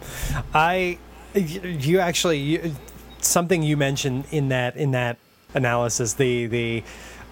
I 0.53 0.99
you 1.33 2.01
actually 2.01 2.39
you, 2.39 2.75
something 3.21 3.63
you 3.63 3.77
mentioned 3.77 4.25
in 4.33 4.49
that 4.49 4.77
in 4.77 4.91
that 4.93 5.19
analysis 5.55 6.15
the 6.15 6.47
the 6.47 6.83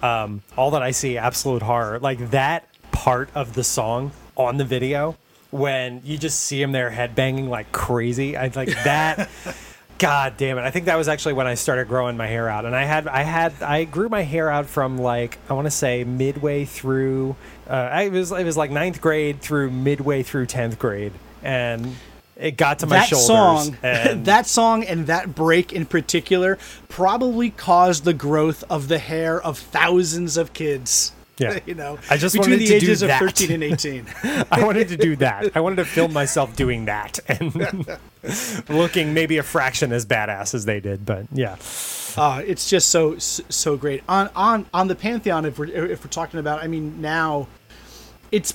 um, 0.01 0.41
all 0.55 0.71
that 0.71 0.81
I 0.81 0.91
see 0.91 1.17
absolute 1.17 1.61
horror 1.61 1.99
like 1.99 2.31
that 2.31 2.69
part 2.93 3.29
of 3.35 3.55
the 3.55 3.63
song 3.63 4.13
on 4.37 4.55
the 4.55 4.65
video 4.65 5.17
when 5.51 6.01
you 6.05 6.17
just 6.17 6.39
see 6.39 6.61
him 6.61 6.71
there 6.71 6.91
headbanging 6.91 7.49
like 7.49 7.71
crazy 7.71 8.37
I 8.37 8.51
like 8.55 8.69
that 8.83 9.29
God 9.97 10.35
damn 10.37 10.57
it! 10.57 10.61
I 10.61 10.71
think 10.71 10.87
that 10.87 10.97
was 10.97 11.07
actually 11.07 11.33
when 11.33 11.47
I 11.47 11.53
started 11.53 11.87
growing 11.87 12.17
my 12.17 12.27
hair 12.27 12.49
out, 12.49 12.65
and 12.65 12.75
I 12.75 12.83
had 12.83 13.07
I 13.07 13.23
had 13.23 13.53
I 13.61 13.85
grew 13.85 14.09
my 14.09 14.23
hair 14.23 14.49
out 14.49 14.65
from 14.65 14.97
like 14.97 15.37
I 15.49 15.53
want 15.53 15.65
to 15.67 15.71
say 15.71 16.03
midway 16.03 16.65
through. 16.65 17.35
Uh, 17.67 18.01
it 18.03 18.11
was 18.11 18.31
it 18.31 18.43
was 18.43 18.57
like 18.57 18.71
ninth 18.71 18.99
grade 18.99 19.41
through 19.41 19.71
midway 19.71 20.21
through 20.21 20.47
tenth 20.47 20.77
grade, 20.77 21.13
and 21.43 21.95
it 22.35 22.57
got 22.57 22.79
to 22.79 22.87
my 22.87 22.97
that 22.97 23.07
shoulders. 23.07 23.27
Song, 23.27 23.77
and... 23.83 24.25
that 24.25 24.47
song 24.47 24.83
and 24.83 25.07
that 25.07 25.33
break 25.33 25.71
in 25.71 25.85
particular 25.85 26.57
probably 26.89 27.49
caused 27.49 28.03
the 28.03 28.13
growth 28.13 28.65
of 28.69 28.89
the 28.89 28.99
hair 28.99 29.41
of 29.41 29.57
thousands 29.57 30.35
of 30.35 30.51
kids. 30.51 31.13
Yeah, 31.39 31.59
you 31.65 31.75
know, 31.75 31.99
I 32.09 32.15
just 32.15 32.33
between 32.33 32.59
the 32.59 32.73
ages 32.73 33.01
of 33.01 33.11
thirteen 33.11 33.51
and 33.51 33.61
eighteen. 33.61 34.05
I 34.23 34.63
wanted 34.63 34.87
to 34.87 34.95
do 34.95 35.17
that. 35.17 35.51
I 35.53 35.59
wanted 35.59 35.75
to 35.77 35.85
film 35.85 36.13
myself 36.13 36.55
doing 36.55 36.85
that 36.85 37.19
and 37.27 37.53
looking 38.69 39.13
maybe 39.13 39.37
a 39.37 39.43
fraction 39.43 39.91
as 39.91 40.05
badass 40.05 40.53
as 40.53 40.63
they 40.63 40.79
did. 40.79 41.05
But 41.05 41.25
yeah, 41.33 41.57
uh, 42.15 42.41
it's 42.45 42.69
just 42.69 42.87
so 42.87 43.17
so 43.17 43.75
great 43.75 44.01
on 44.07 44.29
on 44.33 44.65
on 44.73 44.87
the 44.87 44.95
pantheon. 44.95 45.43
If 45.43 45.59
we're 45.59 45.65
if 45.65 46.05
we're 46.05 46.09
talking 46.09 46.39
about, 46.39 46.63
I 46.63 46.67
mean, 46.67 47.01
now 47.01 47.47
it's 48.31 48.53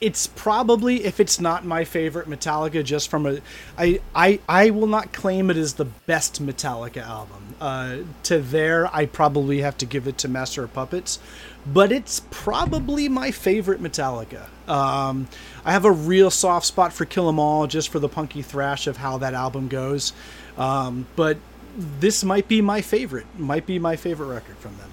it's 0.00 0.26
probably 0.26 1.04
if 1.04 1.20
it's 1.20 1.40
not 1.40 1.64
my 1.64 1.84
favorite 1.84 2.28
Metallica, 2.28 2.84
just 2.84 3.08
from 3.08 3.26
a 3.26 3.40
I 3.78 4.00
I 4.14 4.40
I 4.48 4.70
will 4.70 4.86
not 4.86 5.12
claim 5.12 5.50
it 5.50 5.56
is 5.56 5.74
the 5.74 5.84
best 5.84 6.44
Metallica 6.44 7.02
album. 7.02 7.54
Uh, 7.60 7.98
to 8.24 8.40
there, 8.40 8.94
I 8.94 9.06
probably 9.06 9.60
have 9.60 9.78
to 9.78 9.86
give 9.86 10.08
it 10.08 10.18
to 10.18 10.28
Master 10.28 10.64
of 10.64 10.74
Puppets, 10.74 11.20
but 11.66 11.92
it's 11.92 12.20
probably 12.30 13.08
my 13.08 13.30
favorite 13.30 13.82
Metallica. 13.82 14.46
Um, 14.68 15.28
I 15.64 15.72
have 15.72 15.84
a 15.84 15.92
real 15.92 16.30
soft 16.30 16.66
spot 16.66 16.92
for 16.92 17.04
Kill 17.04 17.28
'Em 17.28 17.38
All, 17.38 17.66
just 17.66 17.88
for 17.88 17.98
the 17.98 18.08
punky 18.08 18.42
thrash 18.42 18.86
of 18.86 18.96
how 18.96 19.18
that 19.18 19.34
album 19.34 19.68
goes. 19.68 20.12
Um, 20.58 21.06
but 21.16 21.38
this 21.76 22.22
might 22.22 22.48
be 22.48 22.60
my 22.60 22.80
favorite. 22.80 23.26
Might 23.38 23.66
be 23.66 23.78
my 23.78 23.96
favorite 23.96 24.26
record 24.26 24.56
from 24.58 24.76
them. 24.76 24.90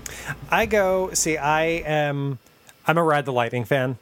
I 0.50 0.66
go 0.66 1.12
see. 1.14 1.38
I 1.38 1.64
am. 1.64 2.40
I'm 2.88 2.98
a 2.98 3.04
Ride 3.04 3.26
the 3.26 3.34
Lightning 3.34 3.66
fan 3.66 3.98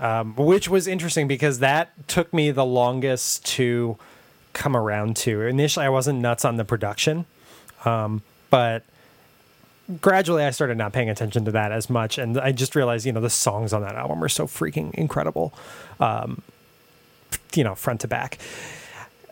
um, 0.00 0.34
which 0.36 0.68
was 0.68 0.86
interesting 0.86 1.28
because 1.28 1.58
that 1.58 2.08
took 2.08 2.32
me 2.32 2.50
the 2.50 2.64
longest 2.64 3.44
to 3.46 3.96
come 4.52 4.76
around 4.76 5.16
to. 5.16 5.42
Initially, 5.42 5.86
I 5.86 5.88
wasn't 5.88 6.20
nuts 6.20 6.44
on 6.44 6.56
the 6.56 6.64
production, 6.64 7.26
um, 7.84 8.22
but 8.50 8.84
gradually 10.00 10.44
I 10.44 10.50
started 10.50 10.76
not 10.78 10.92
paying 10.92 11.08
attention 11.10 11.44
to 11.46 11.50
that 11.52 11.72
as 11.72 11.88
much, 11.88 12.18
and 12.18 12.38
I 12.38 12.52
just 12.52 12.74
realized, 12.76 13.06
you 13.06 13.12
know, 13.12 13.20
the 13.20 13.30
songs 13.30 13.72
on 13.72 13.82
that 13.82 13.94
album 13.94 14.22
are 14.22 14.28
so 14.28 14.46
freaking 14.46 14.92
incredible, 14.94 15.52
um, 16.00 16.42
you 17.54 17.64
know, 17.64 17.74
front 17.74 18.00
to 18.02 18.08
back. 18.08 18.38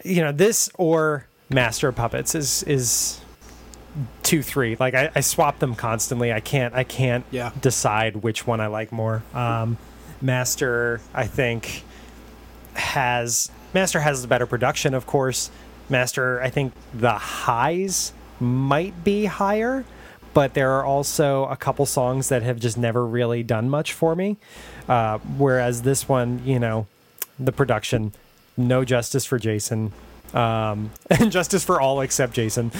You 0.05 0.23
know, 0.23 0.33
this 0.33 0.71
or 0.75 1.27
Master 1.51 1.89
of 1.89 1.97
Puppets 1.97 2.35
is 2.35 2.63
is 2.65 3.21
two 4.23 4.43
three. 4.43 4.77
Like 4.79 4.95
I, 4.95 5.11
I 5.15 5.21
swap 5.21 5.59
them 5.59 5.75
constantly. 5.75 6.33
I 6.33 6.41
can't 6.41 6.75
I 6.75 6.85
can't 6.85 7.25
Yeah. 7.31 7.51
decide 7.61 8.17
which 8.17 8.47
one 8.47 8.61
I 8.61 8.67
like 8.67 8.93
more. 8.93 9.23
Um, 9.35 9.79
Master, 10.23 11.01
I 11.15 11.27
think, 11.27 11.83
has 12.75 13.51
Master 13.75 14.01
has 14.01 14.23
the 14.23 14.29
better 14.29 14.47
production, 14.47 14.95
of 14.95 15.07
course. 15.07 15.51
Master, 15.89 16.41
I 16.43 16.51
think 16.51 16.73
the 16.95 17.13
highs 17.13 18.13
might 18.41 19.05
be 19.05 19.27
higher, 19.27 19.85
but 20.37 20.53
there 20.53 20.73
are 20.73 20.85
also 20.85 21.47
a 21.47 21.57
couple 21.57 21.87
songs 21.87 22.29
that 22.29 22.43
have 22.43 22.61
just 22.61 22.77
never 22.77 23.07
really 23.07 23.43
done 23.43 23.71
much 23.71 23.95
for 23.95 24.15
me. 24.15 24.37
Uh, 24.87 25.17
whereas 25.39 25.81
this 25.81 26.11
one, 26.11 26.43
you 26.45 26.59
know, 26.59 26.87
the 27.39 27.53
production, 27.53 28.13
no 28.55 28.85
justice 28.85 29.25
for 29.25 29.39
Jason, 29.39 29.93
um, 30.35 30.91
and 31.11 31.33
justice 31.33 31.65
for 31.65 31.81
all 31.81 32.03
except 32.03 32.35
Jason. 32.35 32.71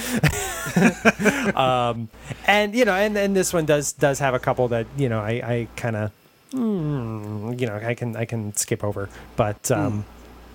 um, 1.57 2.11
and 2.47 2.75
you 2.75 2.85
know, 2.85 2.93
and, 2.93 3.17
and 3.17 3.35
this 3.35 3.55
one 3.55 3.65
does 3.65 3.93
does 3.93 4.19
have 4.19 4.35
a 4.35 4.39
couple 4.39 4.69
that 4.69 4.87
you 4.99 5.09
know 5.09 5.21
I, 5.21 5.31
I 5.31 5.69
kind 5.77 5.97
of 5.97 6.13
mm, 6.53 7.59
you 7.59 7.67
know 7.67 7.77
I 7.77 7.95
can 7.95 8.17
I 8.17 8.27
can 8.27 8.55
skip 8.55 8.85
over, 8.85 9.09
but 9.35 9.71
um, 9.71 10.05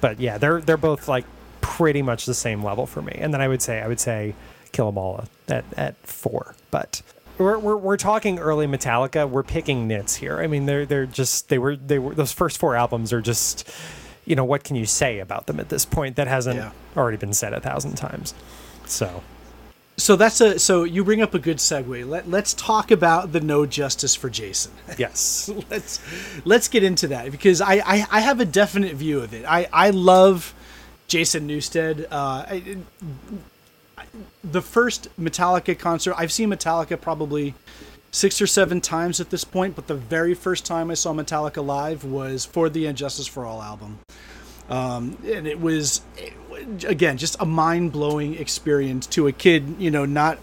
but 0.02 0.20
yeah, 0.20 0.38
they're 0.38 0.62
they're 0.62 0.78
both 0.78 1.08
like 1.08 1.26
pretty 1.62 2.04
much 2.04 2.28
the 2.28 2.36
same 2.36 2.64
level 2.64 2.86
for 2.86 3.02
me. 3.02 3.14
And 3.16 3.34
then 3.34 3.42
I 3.42 3.48
would 3.48 3.64
say 3.64 3.82
I 3.82 3.88
would 3.88 4.00
say 4.00 4.36
Kill 4.72 4.88
'Em 4.90 4.98
All 4.98 5.26
at 5.48 5.66
at 5.78 5.96
four, 6.08 6.56
but. 6.72 7.02
We're, 7.38 7.58
we're, 7.58 7.78
we're 7.78 7.98
talking 7.98 8.38
early 8.38 8.68
Metallica. 8.68 9.28
We're 9.28 9.42
picking 9.42 9.88
nits 9.88 10.16
here. 10.16 10.40
I 10.40 10.46
mean, 10.46 10.68
they're 10.68 10.86
they're 10.86 11.08
just 11.08 11.50
they 11.50 11.58
were 11.58 11.76
they 11.76 11.98
were 11.98 12.14
those 12.14 12.32
first 12.32 12.60
four 12.60 12.76
albums 12.76 13.12
are 13.12 13.22
just, 13.22 13.68
you 14.26 14.36
know, 14.36 14.46
what 14.46 14.64
can 14.64 14.76
you 14.76 14.86
say 14.86 15.18
about 15.18 15.48
them 15.48 15.60
at 15.60 15.70
this 15.70 15.84
point 15.84 16.18
that 16.18 16.28
hasn't 16.28 16.58
Yeah. 16.58 16.72
already 16.96 17.18
been 17.18 17.34
said 17.34 17.54
a 17.54 17.60
thousand 17.60 17.96
times? 17.96 18.36
So 18.86 19.24
So 19.98 20.16
that's 20.16 20.40
a 20.40 20.60
so 20.60 20.84
you 20.84 21.04
bring 21.04 21.20
up 21.24 21.34
a 21.34 21.40
good 21.40 21.58
segue. 21.58 22.08
Let 22.08 22.30
let's 22.30 22.54
talk 22.54 22.92
about 22.92 23.32
the 23.32 23.40
no 23.40 23.66
justice 23.66 24.14
for 24.14 24.30
Jason. 24.30 24.74
yes, 25.00 25.50
let's 25.72 26.00
let's 26.46 26.68
get 26.68 26.84
into 26.84 27.08
that 27.08 27.32
because 27.32 27.60
I, 27.60 27.76
I 27.84 28.06
I 28.12 28.20
have 28.20 28.40
a 28.40 28.46
definite 28.46 28.94
view 28.94 29.20
of 29.22 29.34
it. 29.34 29.46
I 29.48 29.68
I 29.74 29.90
love 29.90 30.54
Jason 31.08 31.48
Newsted. 31.48 32.04
Uh, 32.12 32.46
I, 32.48 32.78
the 34.44 34.62
first 34.62 35.08
Metallica 35.20 35.78
concert 35.78 36.16
I've 36.18 36.32
seen 36.32 36.50
Metallica 36.50 37.00
probably 37.00 37.54
six 38.12 38.42
or 38.42 38.48
seven 38.48 38.82
times 38.82 39.20
at 39.22 39.30
this 39.30 39.44
point, 39.44 39.76
but 39.76 39.88
the 39.88 39.96
very 39.96 40.34
first 40.34 40.66
time 40.66 40.92
I 40.92 40.96
saw 40.96 41.14
Metallica 41.14 41.66
live 41.66 42.04
was 42.04 42.46
for 42.46 42.70
the 42.70 42.86
Injustice 42.86 43.28
for 43.28 43.46
All 43.46 43.62
album, 43.62 44.00
um, 44.70 45.18
and 45.26 45.48
it 45.48 45.60
was 45.60 46.02
again 46.86 47.18
just 47.18 47.36
a 47.40 47.46
mind 47.46 47.92
blowing 47.92 48.36
experience 48.36 49.08
to 49.08 49.28
a 49.28 49.32
kid. 49.32 49.76
You 49.80 49.92
know, 49.92 50.06
not 50.06 50.40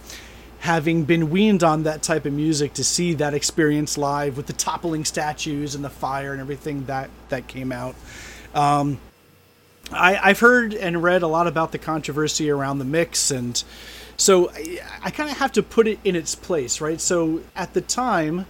having 0.61 1.05
been 1.05 1.31
weaned 1.31 1.63
on 1.63 1.85
that 1.85 2.03
type 2.03 2.27
of 2.27 2.33
music 2.33 2.73
to 2.75 2.83
see 2.83 3.15
that 3.15 3.33
experience 3.33 3.97
live 3.97 4.37
with 4.37 4.47
the 4.47 4.53
toppling 4.53 5.05
statues 5.05 5.75
and 5.75 5.85
the 5.85 5.91
fire 5.91 6.33
and 6.33 6.41
everything 6.41 6.85
that 6.87 7.11
that 7.29 7.47
came 7.47 7.71
out. 7.73 7.95
Um, 8.55 8.99
I, 9.93 10.19
I've 10.23 10.41
heard 10.41 10.75
and 10.75 11.03
read 11.03 11.23
a 11.23 11.27
lot 11.27 11.47
about 11.47 11.73
the 11.73 11.79
controversy 11.79 12.51
around 12.51 12.79
the 12.79 12.85
mix, 12.85 13.31
and 13.31 13.63
so 14.17 14.51
I, 14.51 14.81
I 15.05 15.11
kind 15.11 15.31
of 15.31 15.39
have 15.39 15.53
to 15.53 15.63
put 15.63 15.87
it 15.87 15.99
in 16.05 16.17
its 16.17 16.35
place, 16.35 16.81
right? 16.81 17.01
So 17.01 17.41
at 17.57 17.75
the 17.75 17.81
time, 17.81 18.47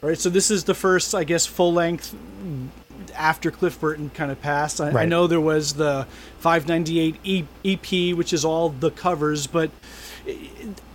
right? 0.00 0.18
So 0.18 0.28
this 0.28 0.50
is 0.50 0.64
the 0.64 0.74
first, 0.74 1.14
I 1.14 1.24
guess, 1.24 1.46
full 1.46 1.72
length 1.72 2.14
after 3.14 3.50
Cliff 3.50 3.80
Burton 3.80 4.10
kind 4.10 4.30
of 4.30 4.40
passed. 4.40 4.80
I, 4.80 5.02
I 5.02 5.04
know 5.04 5.26
there 5.26 5.40
was 5.40 5.74
the 5.74 6.06
598 6.38 7.16
E- 7.24 7.44
EP, 7.64 8.16
which 8.16 8.32
is 8.32 8.44
all 8.44 8.70
the 8.70 8.90
covers, 8.90 9.46
but 9.46 9.70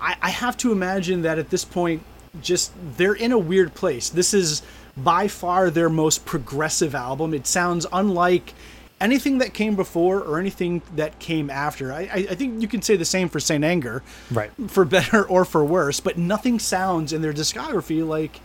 I, 0.01 0.15
I 0.21 0.29
have 0.29 0.57
to 0.57 0.71
imagine 0.71 1.21
that 1.23 1.39
at 1.39 1.49
this 1.49 1.65
point, 1.65 2.03
just 2.41 2.73
they're 2.97 3.13
in 3.13 3.31
a 3.31 3.37
weird 3.37 3.73
place. 3.73 4.09
This 4.09 4.33
is 4.33 4.61
by 4.97 5.27
far 5.27 5.69
their 5.69 5.89
most 5.89 6.25
progressive 6.25 6.95
album. 6.95 7.33
It 7.33 7.47
sounds 7.47 7.85
unlike 7.91 8.53
anything 9.01 9.39
that 9.39 9.53
came 9.53 9.75
before 9.75 10.21
or 10.21 10.39
anything 10.39 10.81
that 10.95 11.19
came 11.19 11.49
after. 11.49 11.91
I, 11.91 12.27
I, 12.29 12.35
think 12.35 12.61
you 12.61 12.67
can 12.67 12.81
say 12.81 12.95
the 12.95 13.05
same 13.05 13.29
for 13.29 13.39
Saint 13.39 13.63
Anger, 13.63 14.03
right. 14.31 14.51
for 14.67 14.85
better 14.85 15.27
or 15.27 15.45
for 15.45 15.63
worse, 15.65 15.99
but 15.99 16.17
nothing 16.17 16.59
sounds 16.59 17.13
in 17.13 17.21
their 17.21 17.33
discography 17.33 18.05
like 18.05 18.39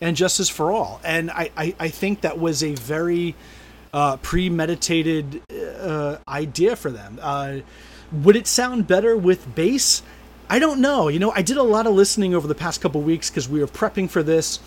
And 0.00 0.16
Justice 0.16 0.48
for 0.48 0.70
All. 0.70 1.00
And 1.04 1.30
I, 1.30 1.50
I, 1.56 1.74
I 1.78 1.88
think 1.88 2.20
that 2.20 2.38
was 2.38 2.62
a 2.62 2.74
very 2.74 3.34
uh, 3.92 4.16
premeditated 4.18 5.42
uh, 5.80 6.18
idea 6.28 6.76
for 6.76 6.90
them. 6.90 7.18
Uh, 7.22 7.58
would 8.12 8.36
it 8.36 8.46
sound 8.46 8.86
better 8.86 9.16
with 9.16 9.54
bass? 9.54 10.02
I 10.50 10.58
don't 10.58 10.80
know. 10.80 11.08
You 11.08 11.18
know, 11.18 11.30
I 11.30 11.42
did 11.42 11.56
a 11.56 11.62
lot 11.62 11.86
of 11.86 11.94
listening 11.94 12.34
over 12.34 12.46
the 12.46 12.54
past 12.54 12.80
couple 12.80 13.00
weeks 13.00 13.30
because 13.30 13.48
we 13.48 13.60
were 13.60 13.66
prepping 13.66 14.10
for 14.10 14.22
this. 14.22 14.60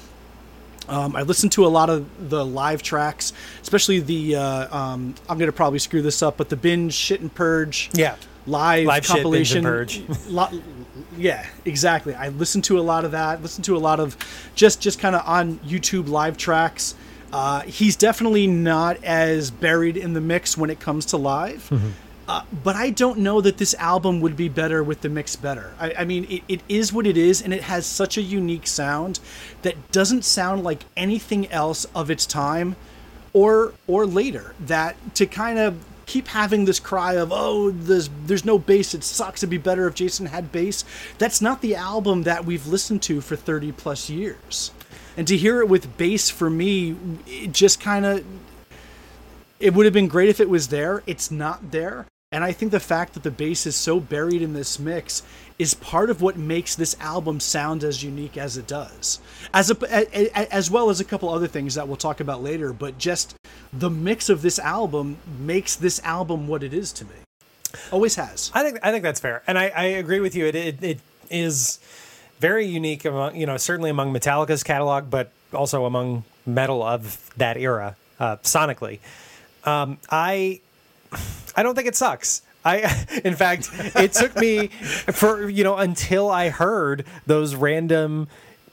Um, 0.90 1.16
I 1.16 1.22
listened 1.24 1.52
to 1.54 1.66
a 1.66 1.68
lot 1.68 1.90
of 1.90 2.30
the 2.30 2.46
live 2.46 2.82
tracks, 2.84 3.34
especially 3.62 4.00
the. 4.00 4.36
Uh, 4.38 4.78
um, 4.78 5.16
I'm 5.30 5.38
gonna 5.38 5.52
probably 5.52 5.80
screw 5.80 6.02
this 6.02 6.22
up, 6.24 6.38
but 6.38 6.50
the 6.50 6.56
binge 6.56 6.94
shit 6.94 7.22
and 7.22 7.34
purge 7.34 7.90
Yeah. 7.94 8.16
live, 8.46 8.86
Live 8.86 9.06
shit, 9.06 9.24
binge, 9.30 9.54
and 9.56 9.66
compilation. 9.66 10.08
purge. 10.08 10.62
Yeah, 11.18 11.46
exactly. 11.66 12.14
I 12.14 12.30
listened 12.30 12.64
to 12.66 12.78
a 12.80 12.82
lot 12.82 13.04
of 13.04 13.12
that. 13.12 13.42
Listened 13.42 13.66
to 13.66 13.76
a 13.76 13.80
lot 13.80 14.00
of 14.00 14.16
just 14.56 14.80
just 14.82 15.00
kind 15.00 15.16
of 15.16 15.24
on 15.26 15.58
YouTube 15.60 16.08
live 16.10 16.38
tracks. 16.38 16.94
Uh, 17.34 17.62
he's 17.62 17.96
definitely 17.96 18.46
not 18.48 19.04
as 19.04 19.50
buried 19.52 19.98
in 19.98 20.14
the 20.14 20.22
mix 20.22 20.56
when 20.58 20.70
it 20.70 20.80
comes 20.80 21.06
to 21.08 21.18
live. 21.18 21.72
Uh, 22.28 22.42
but 22.64 22.76
I 22.76 22.90
don't 22.90 23.20
know 23.20 23.40
that 23.40 23.58
this 23.58 23.74
album 23.76 24.20
would 24.20 24.36
be 24.36 24.50
better 24.50 24.84
with 24.84 25.02
the 25.02 25.10
mix 25.10 25.36
better. 25.38 25.74
I, 25.80 25.94
I 26.00 26.06
mean, 26.06 26.26
it, 26.30 26.44
it 26.50 26.62
is 26.68 26.92
what 26.92 27.08
it 27.08 27.16
is, 27.16 27.42
and 27.42 27.54
it 27.54 27.64
has 27.64 27.86
such 27.86 28.18
a 28.18 28.22
unique 28.22 28.68
sound 28.68 29.22
that 29.62 29.92
doesn't 29.92 30.26
sound 30.26 30.64
like 30.64 30.84
anything 30.98 31.50
else 31.52 31.86
of 31.96 32.12
its 32.12 32.26
time 32.26 32.76
or 33.32 33.74
or 33.88 34.06
later. 34.06 34.54
That 34.60 34.98
to 35.16 35.26
kind 35.26 35.58
of 35.58 35.84
keep 36.06 36.30
having 36.30 36.66
this 36.66 36.80
cry 36.80 37.16
of 37.16 37.32
oh 37.34 37.70
there's 37.70 38.10
there's 38.26 38.46
no 38.46 38.58
bass 38.58 38.94
it 38.94 39.04
sucks 39.04 39.44
it'd 39.44 39.50
be 39.50 39.58
better 39.58 39.88
if 39.88 39.94
jason 39.94 40.26
had 40.26 40.54
bass 40.54 40.86
that's 41.18 41.42
not 41.42 41.62
the 41.62 41.76
album 41.76 42.24
that 42.24 42.46
we've 42.46 42.66
listened 42.66 43.02
to 43.02 43.20
for 43.20 43.36
30 43.36 43.74
plus 43.74 44.10
years 44.10 44.72
and 45.18 45.28
to 45.28 45.36
hear 45.36 45.60
it 45.60 45.68
with 45.68 45.98
bass 45.98 46.30
for 46.30 46.50
me 46.50 46.96
it 47.28 47.52
just 47.52 47.82
kind 47.82 48.06
of 48.06 48.24
it 49.60 49.74
would 49.74 49.86
have 49.86 49.94
been 49.94 50.08
great 50.08 50.30
if 50.30 50.40
it 50.40 50.50
was 50.50 50.70
there 50.70 51.04
it's 51.06 51.30
not 51.30 51.72
there 51.72 52.06
and 52.32 52.44
i 52.44 52.52
think 52.52 52.72
the 52.72 52.80
fact 52.80 53.14
that 53.14 53.24
the 53.24 53.32
bass 53.32 53.66
is 53.66 53.76
so 53.76 54.00
buried 54.00 54.42
in 54.42 54.54
this 54.54 54.80
mix 54.80 55.24
is 55.60 55.74
part 55.74 56.10
of 56.10 56.22
what 56.22 56.38
makes 56.38 56.76
this 56.76 56.96
album 57.00 57.40
sound 57.40 57.84
as 57.84 58.04
unique 58.04 58.38
as 58.38 58.58
it 58.58 58.68
does 58.68 59.20
as 59.54 59.72
a, 59.72 60.54
as 60.54 60.70
well 60.70 60.90
as 60.90 61.00
a 61.00 61.06
couple 61.06 61.30
other 61.30 61.48
things 61.48 61.76
that 61.76 61.88
we'll 61.88 61.98
talk 61.98 62.20
about 62.20 62.44
later 62.44 62.74
but 62.74 62.98
just 62.98 63.36
the 63.74 63.90
mix 63.90 64.30
of 64.30 64.42
this 64.42 64.60
album 64.60 65.18
makes 65.40 65.76
this 65.76 66.02
album 66.04 66.48
what 66.48 66.64
it 66.64 66.74
is 66.74 66.92
to 66.92 67.06
me 67.06 67.16
always 67.92 68.16
has 68.16 68.52
I 68.54 68.64
think 68.64 68.80
I 68.84 68.92
think 68.92 69.04
that's 69.04 69.20
fair, 69.20 69.44
and 69.48 69.58
I, 69.58 69.70
I 69.70 69.84
agree 69.84 70.20
with 70.20 70.36
you. 70.36 70.46
It, 70.46 70.56
it 70.56 70.84
it 70.84 71.00
is 71.30 71.80
very 72.40 72.66
unique 72.66 73.06
among 73.06 73.36
you 73.36 73.46
know 73.46 73.58
certainly 73.58 73.90
among 73.90 74.14
Metallica's 74.14 74.64
catalog, 74.64 75.10
but 75.10 75.32
also 75.54 75.86
among 75.86 76.24
metal 76.46 76.84
of 76.84 77.30
that 77.38 77.58
era 77.58 77.96
uh, 78.20 78.38
sonically. 78.38 79.00
Um, 79.64 79.98
I 80.10 80.62
I 81.56 81.64
don't 81.64 81.76
think 81.76 81.88
it 81.88 81.96
sucks. 81.96 82.42
I, 82.64 83.06
in 83.26 83.36
fact, 83.36 83.70
it 83.96 84.14
took 84.14 84.36
me 84.36 84.68
for 84.68 85.50
you 85.50 85.64
know 85.64 85.78
until 85.78 86.30
I 86.30 86.50
heard 86.50 87.06
those 87.26 87.56
random. 87.56 88.28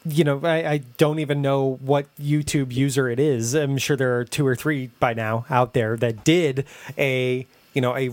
You 0.06 0.22
know, 0.24 0.40
I, 0.42 0.70
I 0.70 0.78
don't 0.98 1.18
even 1.18 1.40
know 1.40 1.78
what 1.80 2.14
YouTube 2.16 2.74
user 2.74 3.08
it 3.08 3.18
is. 3.18 3.54
I'm 3.54 3.78
sure 3.78 3.96
there 3.96 4.18
are 4.18 4.24
two 4.24 4.46
or 4.46 4.54
three 4.54 4.88
by 5.00 5.14
now 5.14 5.46
out 5.48 5.72
there 5.72 5.96
that 5.96 6.24
did 6.24 6.66
a 6.98 7.46
you 7.72 7.80
know 7.80 7.96
a 7.96 8.10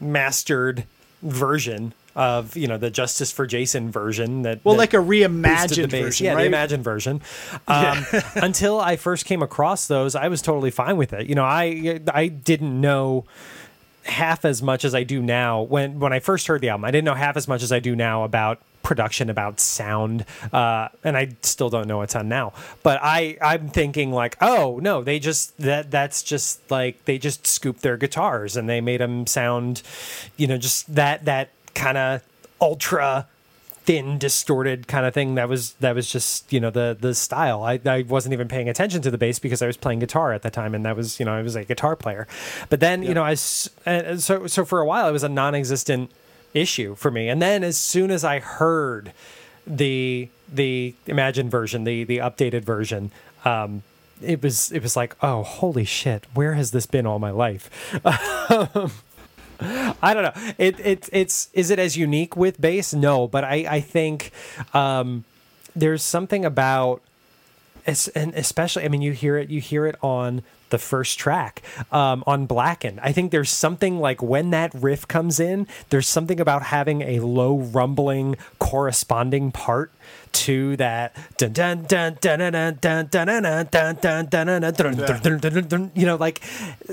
remastered 0.00 0.84
version 1.22 1.92
of 2.16 2.56
you 2.56 2.66
know 2.66 2.78
the 2.78 2.90
Justice 2.90 3.30
for 3.30 3.46
Jason 3.46 3.90
version 3.90 4.42
that 4.42 4.64
well 4.64 4.74
that 4.74 4.80
like 4.80 4.94
a 4.94 4.98
reimagined 4.98 5.90
version 5.90 6.24
yeah, 6.26 6.34
right 6.34 6.42
the 6.42 6.46
imagined 6.46 6.84
version. 6.84 7.20
Um, 7.66 8.04
until 8.36 8.80
I 8.80 8.96
first 8.96 9.24
came 9.24 9.42
across 9.42 9.86
those, 9.86 10.14
I 10.14 10.28
was 10.28 10.42
totally 10.42 10.70
fine 10.70 10.96
with 10.96 11.12
it. 11.12 11.28
You 11.28 11.34
know, 11.34 11.44
I 11.44 12.00
I 12.12 12.28
didn't 12.28 12.80
know 12.80 13.24
half 14.04 14.44
as 14.44 14.62
much 14.62 14.84
as 14.84 14.94
I 14.94 15.04
do 15.04 15.22
now 15.22 15.62
when 15.62 16.00
when 16.00 16.12
I 16.12 16.20
first 16.20 16.46
heard 16.46 16.60
the 16.60 16.70
album. 16.70 16.84
I 16.84 16.90
didn't 16.90 17.04
know 17.04 17.14
half 17.14 17.36
as 17.36 17.46
much 17.46 17.62
as 17.62 17.72
I 17.72 17.78
do 17.78 17.94
now 17.94 18.24
about 18.24 18.60
production 18.82 19.28
about 19.28 19.60
sound 19.60 20.24
uh, 20.50 20.88
and 21.04 21.14
i 21.14 21.28
still 21.42 21.68
don't 21.68 21.86
know 21.86 21.98
what's 21.98 22.16
on 22.16 22.26
now 22.26 22.54
but 22.82 22.98
i 23.02 23.36
i'm 23.42 23.68
thinking 23.68 24.12
like 24.12 24.34
oh 24.40 24.78
no 24.82 25.02
they 25.02 25.18
just 25.18 25.54
that 25.58 25.90
that's 25.90 26.22
just 26.22 26.58
like 26.70 27.04
they 27.04 27.18
just 27.18 27.46
scooped 27.46 27.82
their 27.82 27.98
guitars 27.98 28.56
and 28.56 28.66
they 28.66 28.80
made 28.80 28.98
them 28.98 29.26
sound 29.26 29.82
you 30.38 30.46
know 30.46 30.56
just 30.56 30.94
that 30.94 31.22
that 31.26 31.50
kind 31.74 31.98
of 31.98 32.22
ultra 32.60 33.26
thin 33.88 34.18
distorted 34.18 34.86
kind 34.86 35.06
of 35.06 35.14
thing 35.14 35.34
that 35.36 35.48
was 35.48 35.72
that 35.80 35.94
was 35.94 36.12
just 36.12 36.52
you 36.52 36.60
know 36.60 36.68
the 36.68 36.94
the 37.00 37.14
style. 37.14 37.62
I, 37.62 37.80
I 37.86 38.02
wasn't 38.02 38.34
even 38.34 38.46
paying 38.46 38.68
attention 38.68 39.00
to 39.00 39.10
the 39.10 39.16
bass 39.16 39.38
because 39.38 39.62
i 39.62 39.66
was 39.66 39.78
playing 39.78 40.00
guitar 40.00 40.34
at 40.34 40.42
the 40.42 40.50
time 40.50 40.74
and 40.74 40.84
that 40.84 40.94
was 40.94 41.18
you 41.18 41.24
know 41.24 41.32
i 41.32 41.40
was 41.40 41.56
a 41.56 41.64
guitar 41.64 41.96
player. 41.96 42.26
But 42.68 42.80
then 42.80 43.02
you 43.02 43.14
know 43.14 43.24
i 43.24 43.32
uh, 43.32 44.16
so 44.18 44.46
so 44.46 44.64
for 44.66 44.80
a 44.80 44.84
while 44.84 45.08
it 45.08 45.12
was 45.12 45.22
a 45.24 45.28
non-existent 45.28 46.10
issue 46.52 46.96
for 46.96 47.10
me. 47.10 47.30
And 47.30 47.40
then 47.40 47.64
as 47.64 47.78
soon 47.78 48.10
as 48.10 48.24
i 48.24 48.40
heard 48.40 49.12
the 49.66 50.28
the 50.52 50.94
Imagine 51.06 51.48
version 51.48 51.84
the 51.84 52.04
the 52.04 52.18
updated 52.18 52.64
version 52.64 53.10
um 53.46 53.82
it 54.20 54.42
was 54.42 54.70
it 54.72 54.82
was 54.82 54.96
like 54.96 55.16
oh 55.22 55.42
holy 55.42 55.84
shit 55.84 56.26
where 56.34 56.54
has 56.54 56.72
this 56.72 56.86
been 56.86 57.06
all 57.06 57.18
my 57.18 57.30
life 57.30 57.70
I 59.60 60.14
don't 60.14 60.22
know. 60.22 60.52
It 60.58 60.78
it 60.80 61.08
it's 61.12 61.48
is 61.52 61.70
it 61.70 61.78
as 61.78 61.96
unique 61.96 62.36
with 62.36 62.60
bass? 62.60 62.94
No, 62.94 63.26
but 63.26 63.44
I 63.44 63.66
I 63.68 63.80
think 63.80 64.32
um, 64.72 65.24
there's 65.74 66.02
something 66.02 66.44
about 66.44 67.02
and 68.14 68.34
especially 68.34 68.84
I 68.84 68.88
mean 68.88 69.02
you 69.02 69.12
hear 69.12 69.36
it 69.38 69.48
you 69.48 69.60
hear 69.60 69.86
it 69.86 69.96
on 70.02 70.42
the 70.70 70.78
first 70.78 71.18
track 71.18 71.62
um, 71.90 72.22
on 72.26 72.46
Blackened. 72.46 73.00
I 73.00 73.12
think 73.12 73.30
there's 73.30 73.50
something 73.50 73.98
like 73.98 74.22
when 74.22 74.50
that 74.50 74.72
riff 74.74 75.08
comes 75.08 75.40
in, 75.40 75.66
there's 75.88 76.06
something 76.06 76.40
about 76.40 76.64
having 76.64 77.00
a 77.02 77.20
low 77.20 77.56
rumbling 77.56 78.36
corresponding 78.58 79.50
part 79.50 79.90
to 80.30 80.76
that 80.76 81.16
you 85.94 86.06
know 86.06 86.16
like 86.16 86.42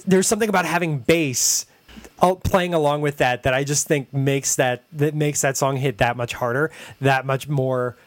there's 0.06 0.28
something 0.28 0.48
about 0.50 0.66
having 0.66 1.00
bass 1.00 1.66
playing 2.44 2.74
along 2.74 3.02
with 3.02 3.18
that 3.18 3.44
that 3.44 3.54
I 3.54 3.64
just 3.64 3.88
think 3.88 4.14
makes 4.14 4.56
that 4.56 4.84
that 4.94 5.14
makes 5.16 5.42
that 5.42 5.58
song 5.58 5.78
hit 5.78 5.98
that 6.00 6.18
much 6.18 6.34
harder, 6.34 6.72
that 7.02 7.26
much 7.26 7.48
more 7.48 7.98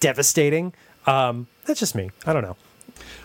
devastating. 0.00 0.72
Um, 1.06 1.46
that's 1.64 1.80
just 1.80 1.94
me. 1.94 2.10
I 2.26 2.32
don't 2.32 2.42
know. 2.42 2.56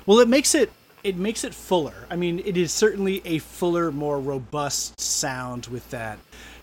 Well, 0.06 0.20
it 0.20 0.28
makes 0.28 0.56
it 0.56 0.72
it 1.04 1.16
makes 1.18 1.44
it 1.44 1.54
fuller. 1.54 2.06
I 2.10 2.16
mean, 2.16 2.40
it 2.46 2.58
is 2.58 2.72
certainly 2.72 3.22
a 3.26 3.40
fuller, 3.40 3.92
more 3.92 4.20
robust 4.20 5.00
sound 5.00 5.68
with 5.68 5.90
that. 5.90 6.20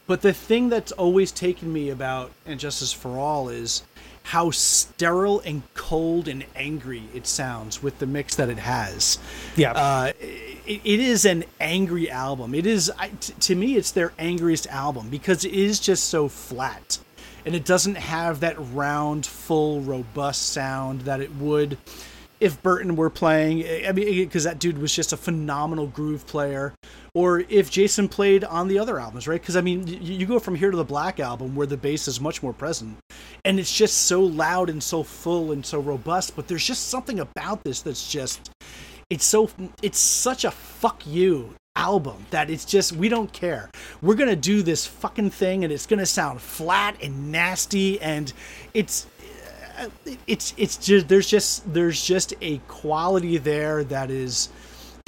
But 0.07 0.23
the 0.23 0.33
thing 0.33 0.69
that's 0.69 0.93
always 0.93 1.33
taken 1.33 1.73
me 1.73 1.91
about 1.91 2.31
And 2.47 2.59
Justice 2.59 2.93
for 2.93 3.19
All 3.19 3.49
is 3.49 3.83
how 4.29 4.51
sterile 4.51 5.41
and 5.41 5.63
cold 5.73 6.29
and 6.29 6.45
angry 6.55 7.03
it 7.15 7.27
sounds 7.27 7.83
with 7.83 7.99
the 7.99 8.07
mix 8.07 8.35
that 8.35 8.51
it 8.51 8.59
has. 8.59 9.19
Yeah. 9.57 9.73
Uh, 9.73 10.13
it, 10.21 10.83
it 10.85 11.01
is 11.01 11.25
an 11.25 11.45
angry 11.59 12.11
album. 12.11 12.55
It 12.55 12.67
is, 12.67 12.93
I- 12.99 13.09
t- 13.09 13.33
to 13.33 13.55
me, 13.55 13.77
it's 13.77 13.91
their 13.91 14.13
angriest 14.19 14.67
album 14.67 15.09
because 15.09 15.47
it 15.47 15.53
is 15.53 15.81
just 15.81 16.05
so 16.05 16.29
flat. 16.29 16.99
And 17.47 17.55
it 17.55 17.65
doesn't 17.65 17.95
have 17.95 18.41
that 18.41 18.57
round, 18.75 19.25
full, 19.25 19.81
robust 19.81 20.51
sound 20.51 21.03
that 21.03 21.23
it 21.23 21.35
would 21.37 21.79
if 22.39 22.63
Burton 22.63 22.97
were 22.97 23.09
playing. 23.09 23.65
I 23.87 23.93
mean, 23.93 24.25
because 24.27 24.45
that 24.45 24.59
dude 24.59 24.77
was 24.77 24.95
just 24.95 25.15
a 25.15 25.17
phenomenal 25.17 25.87
groove 25.87 26.27
player. 26.27 26.75
Or 27.19 27.41
if 27.49 27.69
Jason 27.69 28.09
played 28.09 28.45
on 28.45 28.69
the 28.69 28.79
other 28.79 29.01
albums, 29.01 29.27
right? 29.27 29.41
Because 29.41 29.57
I 29.57 29.61
mean, 29.61 29.85
y- 29.87 29.99
you 30.01 30.25
go 30.25 30.39
from 30.39 30.55
here 30.55 30.71
to 30.71 30.77
the 30.77 30.85
Black 30.85 31.19
album 31.19 31.57
where 31.57 31.67
the 31.67 31.77
bass 31.77 32.07
is 32.07 32.21
much 32.21 32.45
more 32.45 32.53
present, 32.53 32.97
and 33.45 33.59
it's 33.59 33.75
just 33.77 34.05
so 34.05 34.21
loud 34.21 34.71
and 34.71 34.81
so 34.81 35.03
full 35.03 35.51
and 35.51 35.67
so 35.67 35.81
robust. 35.81 36.37
But 36.37 36.47
there's 36.47 36.65
just 36.65 36.91
something 36.91 37.19
about 37.19 37.65
this 37.65 37.83
that's 37.83 38.09
just 38.09 38.51
it's 39.11 39.25
so 39.25 39.51
it's 39.83 39.99
such 39.99 40.45
a 40.45 40.53
fuck 40.53 41.05
you 41.09 41.55
album 41.75 42.25
that 42.31 42.51
it's 42.51 42.65
just 42.65 42.93
we 42.93 43.09
don't 43.09 43.33
care 43.33 43.69
we're 44.01 44.15
gonna 44.15 44.37
do 44.37 44.63
this 44.63 44.87
fucking 44.87 45.31
thing 45.31 45.65
and 45.65 45.73
it's 45.73 45.87
gonna 45.87 46.07
sound 46.07 46.41
flat 46.41 46.97
and 47.03 47.33
nasty 47.33 48.01
and 48.01 48.33
it's 48.75 49.07
uh, 49.79 49.89
it's 50.27 50.55
it's 50.57 50.77
just 50.77 51.09
there's 51.09 51.29
just 51.29 51.73
there's 51.73 52.05
just 52.05 52.33
a 52.43 52.59
quality 52.69 53.39
there 53.39 53.83
that 53.85 54.11
is 54.11 54.49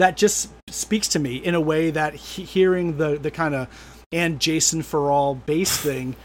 that 0.00 0.16
just 0.16 0.50
speaks 0.68 1.08
to 1.08 1.18
me 1.18 1.36
in 1.36 1.54
a 1.54 1.60
way 1.60 1.90
that 1.90 2.14
he, 2.14 2.44
hearing 2.44 2.96
the 2.96 3.18
the 3.18 3.30
kind 3.30 3.54
of 3.54 3.68
and 4.12 4.40
Jason 4.40 4.82
for 4.82 5.10
all 5.10 5.34
bass 5.34 5.76
thing 5.76 6.16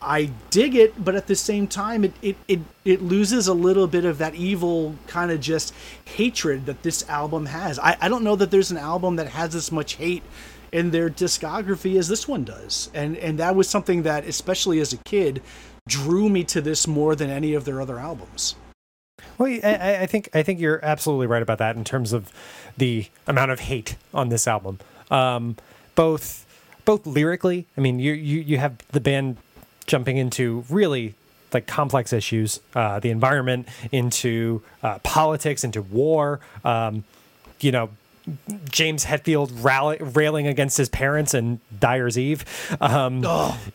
I 0.00 0.30
dig 0.50 0.74
it, 0.74 1.02
but 1.02 1.14
at 1.14 1.26
the 1.26 1.34
same 1.34 1.66
time, 1.66 2.04
it, 2.04 2.12
it, 2.20 2.36
it, 2.46 2.60
it 2.84 3.02
loses 3.02 3.48
a 3.48 3.54
little 3.54 3.86
bit 3.86 4.04
of 4.04 4.18
that 4.18 4.34
evil 4.34 4.94
kind 5.06 5.30
of 5.30 5.40
just 5.40 5.74
hatred 6.04 6.66
that 6.66 6.82
this 6.82 7.08
album 7.08 7.46
has. 7.46 7.78
I, 7.78 7.96
I 8.00 8.08
don't 8.08 8.22
know 8.22 8.36
that 8.36 8.50
there's 8.50 8.70
an 8.70 8.76
album 8.76 9.16
that 9.16 9.28
has 9.28 9.54
as 9.54 9.72
much 9.72 9.94
hate 9.94 10.22
in 10.70 10.90
their 10.90 11.08
discography 11.08 11.98
as 11.98 12.08
this 12.08 12.28
one 12.28 12.44
does. 12.44 12.90
And, 12.92 13.16
and 13.16 13.38
that 13.38 13.56
was 13.56 13.68
something 13.68 14.02
that, 14.02 14.24
especially 14.26 14.80
as 14.80 14.92
a 14.92 14.98
kid, 14.98 15.42
drew 15.88 16.28
me 16.28 16.44
to 16.44 16.60
this 16.60 16.86
more 16.86 17.16
than 17.16 17.30
any 17.30 17.54
of 17.54 17.64
their 17.64 17.80
other 17.80 17.98
albums. 17.98 18.54
Well, 19.38 19.50
I- 19.62 19.98
I, 20.02 20.06
think 20.06 20.28
I 20.34 20.42
think 20.42 20.60
you're 20.60 20.84
absolutely 20.84 21.26
right 21.26 21.42
about 21.42 21.58
that 21.58 21.76
in 21.76 21.84
terms 21.84 22.12
of 22.12 22.32
the 22.76 23.06
amount 23.26 23.50
of 23.50 23.60
hate 23.60 23.96
on 24.12 24.28
this 24.28 24.46
album. 24.46 24.78
Um, 25.10 25.56
both 25.94 26.44
both 26.84 27.06
lyrically, 27.06 27.66
I 27.76 27.80
mean, 27.80 27.98
you 27.98 28.12
you 28.12 28.40
you 28.40 28.58
have 28.58 28.76
the 28.92 29.00
band 29.00 29.38
jumping 29.86 30.16
into 30.16 30.64
really 30.68 31.14
like 31.52 31.66
complex 31.66 32.12
issues, 32.12 32.60
uh, 32.74 32.98
the 33.00 33.10
environment, 33.10 33.68
into 33.92 34.62
uh, 34.82 34.98
politics, 35.00 35.64
into 35.64 35.80
war. 35.82 36.40
Um, 36.64 37.04
you 37.60 37.72
know, 37.72 37.90
James 38.70 39.04
Hetfield 39.06 39.50
rally, 39.64 39.98
railing 40.00 40.46
against 40.46 40.76
his 40.76 40.88
parents 40.88 41.32
and 41.34 41.60
Dyer's 41.78 42.18
Eve. 42.18 42.44
Um, 42.80 43.20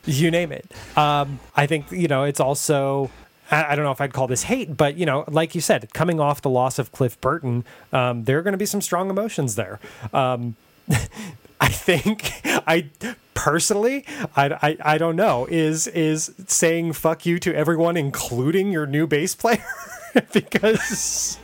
You 0.05 0.29
name 0.31 0.51
it. 0.51 0.69
Um, 0.97 1.39
I 1.55 1.65
think 1.65 1.91
you 1.91 2.07
know 2.07 2.23
it's 2.23 2.39
also. 2.39 3.09
I 3.51 3.71
I 3.71 3.75
don't 3.75 3.85
know 3.85 3.91
if 3.91 4.01
I'd 4.01 4.13
call 4.13 4.27
this 4.27 4.43
hate, 4.43 4.77
but 4.77 4.97
you 4.97 5.05
know, 5.05 5.25
like 5.27 5.53
you 5.53 5.61
said, 5.61 5.93
coming 5.93 6.19
off 6.19 6.41
the 6.41 6.49
loss 6.49 6.79
of 6.79 6.91
Cliff 6.91 7.19
Burton, 7.21 7.63
um, 7.93 8.23
there 8.23 8.39
are 8.39 8.41
going 8.41 8.53
to 8.53 8.57
be 8.57 8.65
some 8.65 8.81
strong 8.81 9.09
emotions 9.09 9.55
there. 9.55 9.79
Um, 10.13 10.55
I 11.61 11.67
think 11.67 12.41
I 12.45 12.89
personally, 13.35 14.05
I, 14.35 14.45
I, 14.61 14.93
I 14.93 14.97
don't 14.97 15.15
know, 15.15 15.45
is 15.49 15.87
is 15.87 16.33
saying 16.47 16.93
fuck 16.93 17.25
you 17.25 17.39
to 17.39 17.53
everyone, 17.53 17.97
including 17.97 18.71
your 18.71 18.87
new 18.87 19.05
bass 19.05 19.35
player, 19.35 19.63
because 20.33 21.37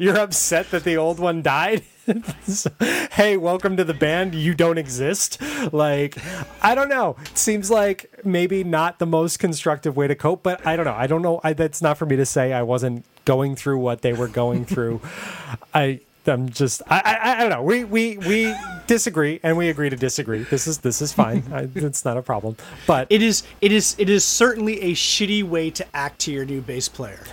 you're 0.00 0.18
upset 0.18 0.70
that 0.70 0.84
the 0.84 0.96
old 0.96 1.20
one 1.20 1.42
died. 1.42 1.84
Hey, 3.12 3.36
welcome 3.36 3.76
to 3.76 3.84
the 3.84 3.94
band. 3.94 4.34
You 4.34 4.54
don't 4.54 4.78
exist. 4.78 5.40
Like, 5.72 6.16
I 6.62 6.74
don't 6.74 6.88
know. 6.88 7.16
It 7.26 7.36
seems 7.38 7.70
like 7.70 8.24
maybe 8.24 8.64
not 8.64 8.98
the 8.98 9.06
most 9.06 9.38
constructive 9.38 9.96
way 9.96 10.08
to 10.08 10.14
cope, 10.14 10.42
but 10.42 10.66
I 10.66 10.76
don't 10.76 10.86
know. 10.86 10.94
I 10.94 11.06
don't 11.06 11.22
know. 11.22 11.40
I, 11.44 11.52
that's 11.52 11.82
not 11.82 11.98
for 11.98 12.06
me 12.06 12.16
to 12.16 12.26
say. 12.26 12.52
I 12.52 12.62
wasn't 12.62 13.04
going 13.24 13.54
through 13.54 13.78
what 13.78 14.02
they 14.02 14.12
were 14.12 14.28
going 14.28 14.64
through. 14.64 15.00
I. 15.74 16.00
I'm 16.26 16.48
just 16.48 16.82
I, 16.86 17.00
I 17.00 17.32
I 17.32 17.40
don't 17.40 17.50
know. 17.50 17.62
We 17.62 17.84
we 17.84 18.18
we 18.18 18.54
disagree 18.86 19.40
and 19.42 19.56
we 19.56 19.68
agree 19.68 19.90
to 19.90 19.96
disagree. 19.96 20.44
This 20.44 20.66
is 20.66 20.78
this 20.78 21.02
is 21.02 21.12
fine. 21.12 21.44
I, 21.52 21.68
it's 21.74 22.04
not 22.04 22.16
a 22.16 22.22
problem. 22.22 22.56
But 22.86 23.08
It 23.10 23.22
is 23.22 23.42
it 23.60 23.72
is 23.72 23.96
it 23.98 24.08
is 24.08 24.24
certainly 24.24 24.80
a 24.82 24.92
shitty 24.92 25.42
way 25.42 25.70
to 25.70 25.86
act 25.94 26.20
to 26.20 26.32
your 26.32 26.44
new 26.44 26.60
bass 26.60 26.88
player, 26.88 27.24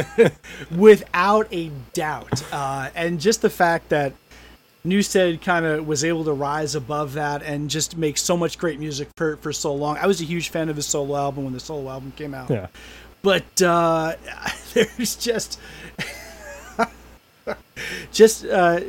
without 0.76 1.46
a 1.52 1.70
doubt. 1.92 2.42
Uh, 2.52 2.90
and 2.94 3.20
just 3.20 3.42
the 3.42 3.50
fact 3.50 3.88
that 3.90 4.12
Newsted 4.84 5.42
kind 5.42 5.64
of 5.64 5.86
was 5.86 6.02
able 6.04 6.24
to 6.24 6.32
rise 6.32 6.74
above 6.74 7.12
that 7.12 7.42
and 7.42 7.70
just 7.70 7.96
make 7.96 8.18
so 8.18 8.36
much 8.36 8.58
great 8.58 8.80
music 8.80 9.08
for 9.16 9.36
for 9.36 9.52
so 9.52 9.74
long. 9.74 9.96
I 9.98 10.06
was 10.06 10.20
a 10.20 10.24
huge 10.24 10.48
fan 10.48 10.68
of 10.68 10.76
his 10.76 10.86
solo 10.86 11.16
album 11.16 11.44
when 11.44 11.52
the 11.52 11.60
solo 11.60 11.90
album 11.90 12.12
came 12.16 12.34
out. 12.34 12.50
yeah. 12.50 12.66
But 13.22 13.62
uh, 13.62 14.14
there's 14.74 15.14
just 15.16 15.60
just 18.12 18.44
uh, 18.44 18.80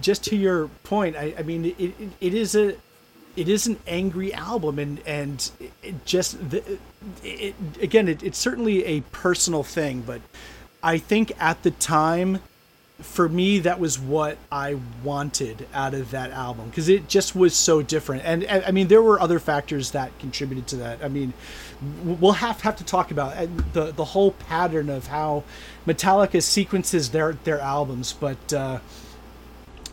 just 0.00 0.24
to 0.24 0.36
your 0.36 0.68
point. 0.82 1.16
I, 1.16 1.34
I 1.38 1.42
mean, 1.42 1.66
it, 1.66 1.78
it, 1.78 1.94
it 2.20 2.34
is 2.34 2.54
a 2.54 2.76
it 3.36 3.48
is 3.48 3.66
an 3.66 3.78
angry 3.86 4.32
album, 4.32 4.78
and 4.78 5.00
and 5.06 5.50
it 5.82 6.04
just 6.04 6.50
the, 6.50 6.78
it, 7.22 7.54
again, 7.80 8.08
it, 8.08 8.22
it's 8.22 8.38
certainly 8.38 8.84
a 8.84 9.00
personal 9.12 9.62
thing, 9.62 10.02
but 10.02 10.20
I 10.82 10.98
think 10.98 11.32
at 11.38 11.62
the 11.62 11.70
time. 11.70 12.40
For 13.00 13.28
me, 13.28 13.58
that 13.58 13.80
was 13.80 13.98
what 13.98 14.38
I 14.52 14.78
wanted 15.02 15.66
out 15.74 15.94
of 15.94 16.12
that 16.12 16.30
album 16.30 16.68
because 16.68 16.88
it 16.88 17.08
just 17.08 17.34
was 17.34 17.56
so 17.56 17.82
different. 17.82 18.22
And 18.24 18.46
I 18.48 18.70
mean, 18.70 18.86
there 18.86 19.02
were 19.02 19.20
other 19.20 19.40
factors 19.40 19.90
that 19.90 20.16
contributed 20.20 20.68
to 20.68 20.76
that. 20.76 21.02
I 21.02 21.08
mean, 21.08 21.32
we'll 22.04 22.32
have 22.32 22.60
have 22.62 22.76
to 22.76 22.84
talk 22.84 23.10
about 23.10 23.36
uh, 23.36 23.46
the 23.72 23.92
the 23.92 24.04
whole 24.04 24.32
pattern 24.32 24.88
of 24.88 25.08
how 25.08 25.44
Metallica 25.86 26.42
sequences 26.42 27.10
their 27.10 27.34
their 27.44 27.60
albums, 27.60 28.12
but 28.12 28.52
uh, 28.52 28.78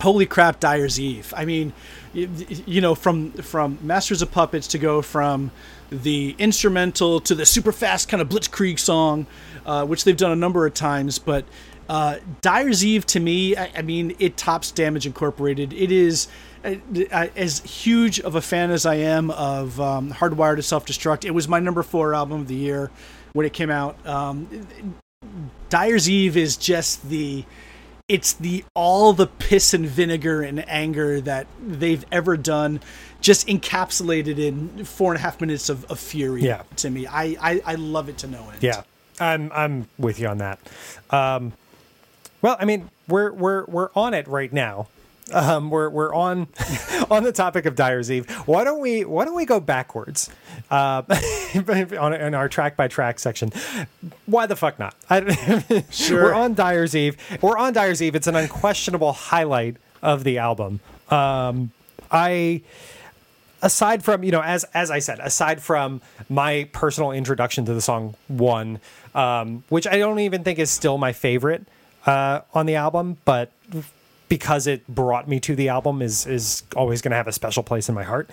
holy 0.02 0.26
crap, 0.26 0.60
Dyer's 0.60 1.00
Eve. 1.00 1.34
I 1.36 1.46
mean, 1.46 1.74
you, 2.14 2.30
you 2.66 2.82
know, 2.82 2.96
from 2.96 3.32
from 3.34 3.78
Masters 3.82 4.22
of 4.22 4.32
Puppets 4.32 4.68
to 4.70 4.78
go 4.78 5.02
from 5.02 5.52
the 5.90 6.36
instrumental 6.40 7.20
to 7.22 7.36
the 7.36 7.46
super 7.46 7.72
fast 7.72 8.08
kind 8.08 8.22
of 8.22 8.30
blitzkrieg 8.30 8.80
song, 8.80 9.26
uh, 9.66 9.86
which 9.86 10.04
they've 10.04 10.18
done 10.18 10.32
a 10.32 10.36
number 10.38 10.66
of 10.66 10.74
times, 10.74 11.20
but. 11.20 11.46
Uh, 11.90 12.20
Dyer's 12.40 12.86
Eve 12.86 13.06
to 13.08 13.20
me, 13.20 13.58
I, 13.58 13.70
I 13.76 13.82
mean, 13.82 14.16
it 14.18 14.38
tops 14.38 14.72
Damage 14.72 15.06
Incorporated. 15.06 15.74
It 15.74 15.92
is 15.92 16.30
as 16.64 17.60
huge 17.60 18.20
of 18.20 18.36
a 18.36 18.42
fan 18.42 18.72
as 18.72 18.86
I 18.86 18.96
am 18.96 19.32
of 19.32 19.80
um, 19.80 20.12
Hardwired 20.12 20.58
to 20.58 20.64
Self 20.64 20.86
Destruct. 20.86 21.26
It 21.26 21.32
was 21.32 21.48
my 21.48 21.60
number 21.60 21.84
four 21.84 22.14
album 22.14 22.42
of 22.42 22.48
the 22.48 22.56
year 22.56 22.92
when 23.34 23.46
it 23.46 23.54
came 23.54 23.70
out. 23.70 23.96
Um, 24.08 24.68
Dyer's 25.70 26.10
Eve 26.10 26.38
is 26.38 26.58
just 26.58 27.08
the 27.10 27.46
it's 28.08 28.34
the 28.34 28.66
all 28.76 29.14
the 29.14 29.28
piss 29.28 29.74
and 29.74 29.86
vinegar 29.86 30.42
and 30.42 30.68
anger 30.68 31.22
that 31.22 31.48
they've 31.66 32.06
ever 32.12 32.36
done 32.36 32.82
just 33.22 33.48
encapsulated 33.48 34.38
in 34.38 34.84
four 34.84 35.14
and 35.14 35.20
a 35.20 35.22
half 35.22 35.40
minutes 35.40 35.70
of, 35.70 35.86
of 35.90 35.98
fury 36.00 36.42
Yeah. 36.42 36.64
to 36.78 36.90
me 36.90 37.08
I, 37.08 37.38
I 37.40 37.62
i 37.66 37.76
love 37.76 38.10
it 38.10 38.18
to 38.20 38.28
no 38.28 38.50
end 38.50 38.62
Yeah, 38.62 38.82
I'm 39.20 39.52
I'm 39.54 39.88
with 39.98 40.20
you 40.20 40.28
on 40.28 40.40
that. 40.40 40.60
Um, 41.12 41.54
well, 42.42 42.58
I 42.60 42.66
mean, 42.66 42.90
we're 43.08 43.32
we're 43.32 43.66
we're 43.66 43.90
on 43.96 44.14
it 44.16 44.28
right 44.28 44.52
now. 44.52 44.88
Um, 45.34 45.70
we're 45.70 45.90
we're 45.90 46.14
on 46.14 46.48
on 47.10 47.24
the 47.24 47.32
topic 47.32 47.66
of 47.66 47.76
Dyer's 47.76 48.12
Eve. 48.12 48.30
Why 48.46 48.64
don't 48.64 48.80
we 48.80 49.06
why 49.06 49.26
don't 49.26 49.36
we 49.36 49.46
go 49.46 49.60
backwards 49.60 50.30
uh, 50.70 51.04
on 52.00 52.14
in 52.14 52.34
our 52.34 52.50
track 52.50 52.76
by 52.76 52.88
track 52.88 53.20
section? 53.20 53.52
Why 54.26 54.46
the 54.46 54.56
fuck 54.56 54.80
not? 54.80 54.96
I, 55.10 55.84
Sure. 55.90 56.24
We're 56.24 56.34
on 56.34 56.54
Dyer's 56.54 56.96
Eve. 56.96 57.18
We're 57.42 57.58
on 57.58 57.74
Dyer's 57.74 58.02
Eve. 58.02 58.16
It's 58.16 58.28
an 58.28 58.36
unquestionable 58.36 59.14
highlight 59.14 59.78
of 60.02 60.24
the 60.24 60.38
album. 60.38 60.80
Um, 61.10 61.72
I 62.12 62.62
aside 63.62 64.04
from 64.04 64.24
you 64.24 64.32
know 64.32 64.42
as 64.42 64.64
as 64.74 64.92
I 64.92 65.00
said, 65.00 65.20
aside 65.20 65.62
from 65.62 66.02
my 66.30 66.68
personal 66.72 67.12
introduction 67.12 67.66
to 67.66 67.74
the 67.74 67.82
song 67.82 68.16
"One," 68.28 68.80
um, 69.16 69.64
which 69.70 69.88
I 69.88 69.98
don't 69.98 70.20
even 70.20 70.44
think 70.44 70.60
is 70.60 70.70
still 70.70 70.98
my 70.98 71.14
favorite 71.14 71.66
uh, 72.06 72.42
on 72.54 72.66
the 72.66 72.76
album, 72.76 73.18
but 73.26 73.52
because 74.32 74.66
it 74.66 74.88
brought 74.88 75.28
me 75.28 75.42
to 75.42 75.58
the 75.58 75.68
album 75.68 76.02
is 76.02 76.26
is 76.26 76.64
always 76.78 77.02
going 77.02 77.12
to 77.12 77.18
have 77.18 77.28
a 77.28 77.34
special 77.34 77.64
place 77.64 77.90
in 77.90 77.96
my 77.96 78.04
heart. 78.04 78.30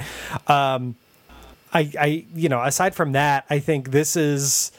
Um, 0.47 0.95
I 1.73 1.91
I 1.99 2.25
you 2.37 2.49
know 2.49 2.63
aside 2.63 2.95
from 2.95 3.13
that, 3.13 3.47
I 3.51 3.59
think 3.59 3.91
this 3.91 4.15
is 4.15 4.71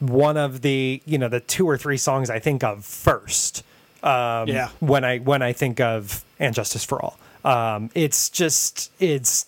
one 0.00 0.36
of 0.36 0.60
the 0.60 1.00
you 1.06 1.16
know 1.16 1.28
the 1.28 1.40
two 1.40 1.66
or 1.66 1.78
three 1.78 1.96
songs 1.96 2.28
I 2.28 2.40
think 2.40 2.62
of 2.62 2.84
first 2.84 3.64
um, 4.02 4.48
Yeah. 4.48 4.68
when 4.80 5.02
I 5.02 5.16
when 5.16 5.40
I 5.40 5.54
think 5.54 5.80
of 5.80 6.22
and 6.38 6.54
Justice 6.54 6.84
for 6.84 7.00
All. 7.00 7.18
Um, 7.42 7.88
it's 7.94 8.28
just 8.28 8.92
it's 9.00 9.46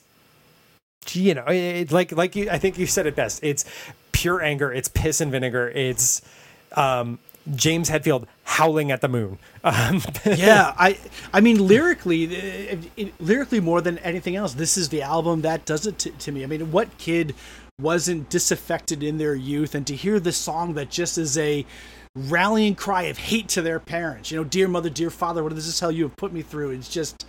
you 1.12 1.34
know 1.34 1.44
it, 1.46 1.92
like 1.92 2.10
like 2.12 2.34
you 2.34 2.48
I 2.48 2.56
think 2.58 2.78
you 2.78 2.86
said 2.86 3.06
it 3.06 3.14
best. 3.14 3.44
It's 3.44 3.66
pure 4.12 4.40
anger. 4.40 4.72
It's 4.72 4.88
piss 4.88 5.20
and 5.20 5.30
vinegar. 5.30 5.68
It's 5.68 6.22
um, 6.74 7.18
James 7.54 7.90
Hetfield 7.90 8.26
howling 8.44 8.90
at 8.90 9.00
the 9.00 9.08
moon. 9.08 9.38
Um, 9.62 10.02
yeah 10.24 10.74
i 10.78 10.98
i 11.32 11.40
mean 11.40 11.66
lyrically 11.66 12.24
it, 12.24 12.78
it- 12.96 13.20
lyrically 13.20 13.60
more 13.60 13.80
than 13.80 13.98
anything 13.98 14.34
else 14.36 14.54
this 14.54 14.78
is 14.78 14.88
the 14.88 15.02
album 15.02 15.42
that 15.42 15.64
does 15.66 15.86
it 15.86 15.98
to, 16.00 16.10
to 16.10 16.32
me. 16.32 16.42
I 16.44 16.46
mean 16.46 16.70
what 16.72 16.96
kid 16.98 17.34
wasn't 17.80 18.28
disaffected 18.28 19.02
in 19.02 19.16
their 19.18 19.34
youth? 19.34 19.74
And 19.74 19.86
to 19.86 19.96
hear 19.96 20.20
this 20.20 20.36
song 20.36 20.74
that 20.74 20.90
just 20.90 21.16
is 21.18 21.36
a 21.38 21.64
rallying 22.16 22.74
cry 22.74 23.04
of 23.04 23.16
hate 23.18 23.48
to 23.48 23.62
their 23.62 23.78
parents 23.80 24.30
you 24.30 24.36
know 24.36 24.44
dear 24.44 24.66
mother 24.68 24.90
dear 24.90 25.10
father 25.10 25.42
what 25.42 25.52
is 25.52 25.66
this 25.66 25.80
hell 25.80 25.92
you? 25.92 26.04
have 26.04 26.16
put 26.16 26.32
me 26.32 26.42
through. 26.42 26.70
It's 26.70 26.88
just 26.88 27.24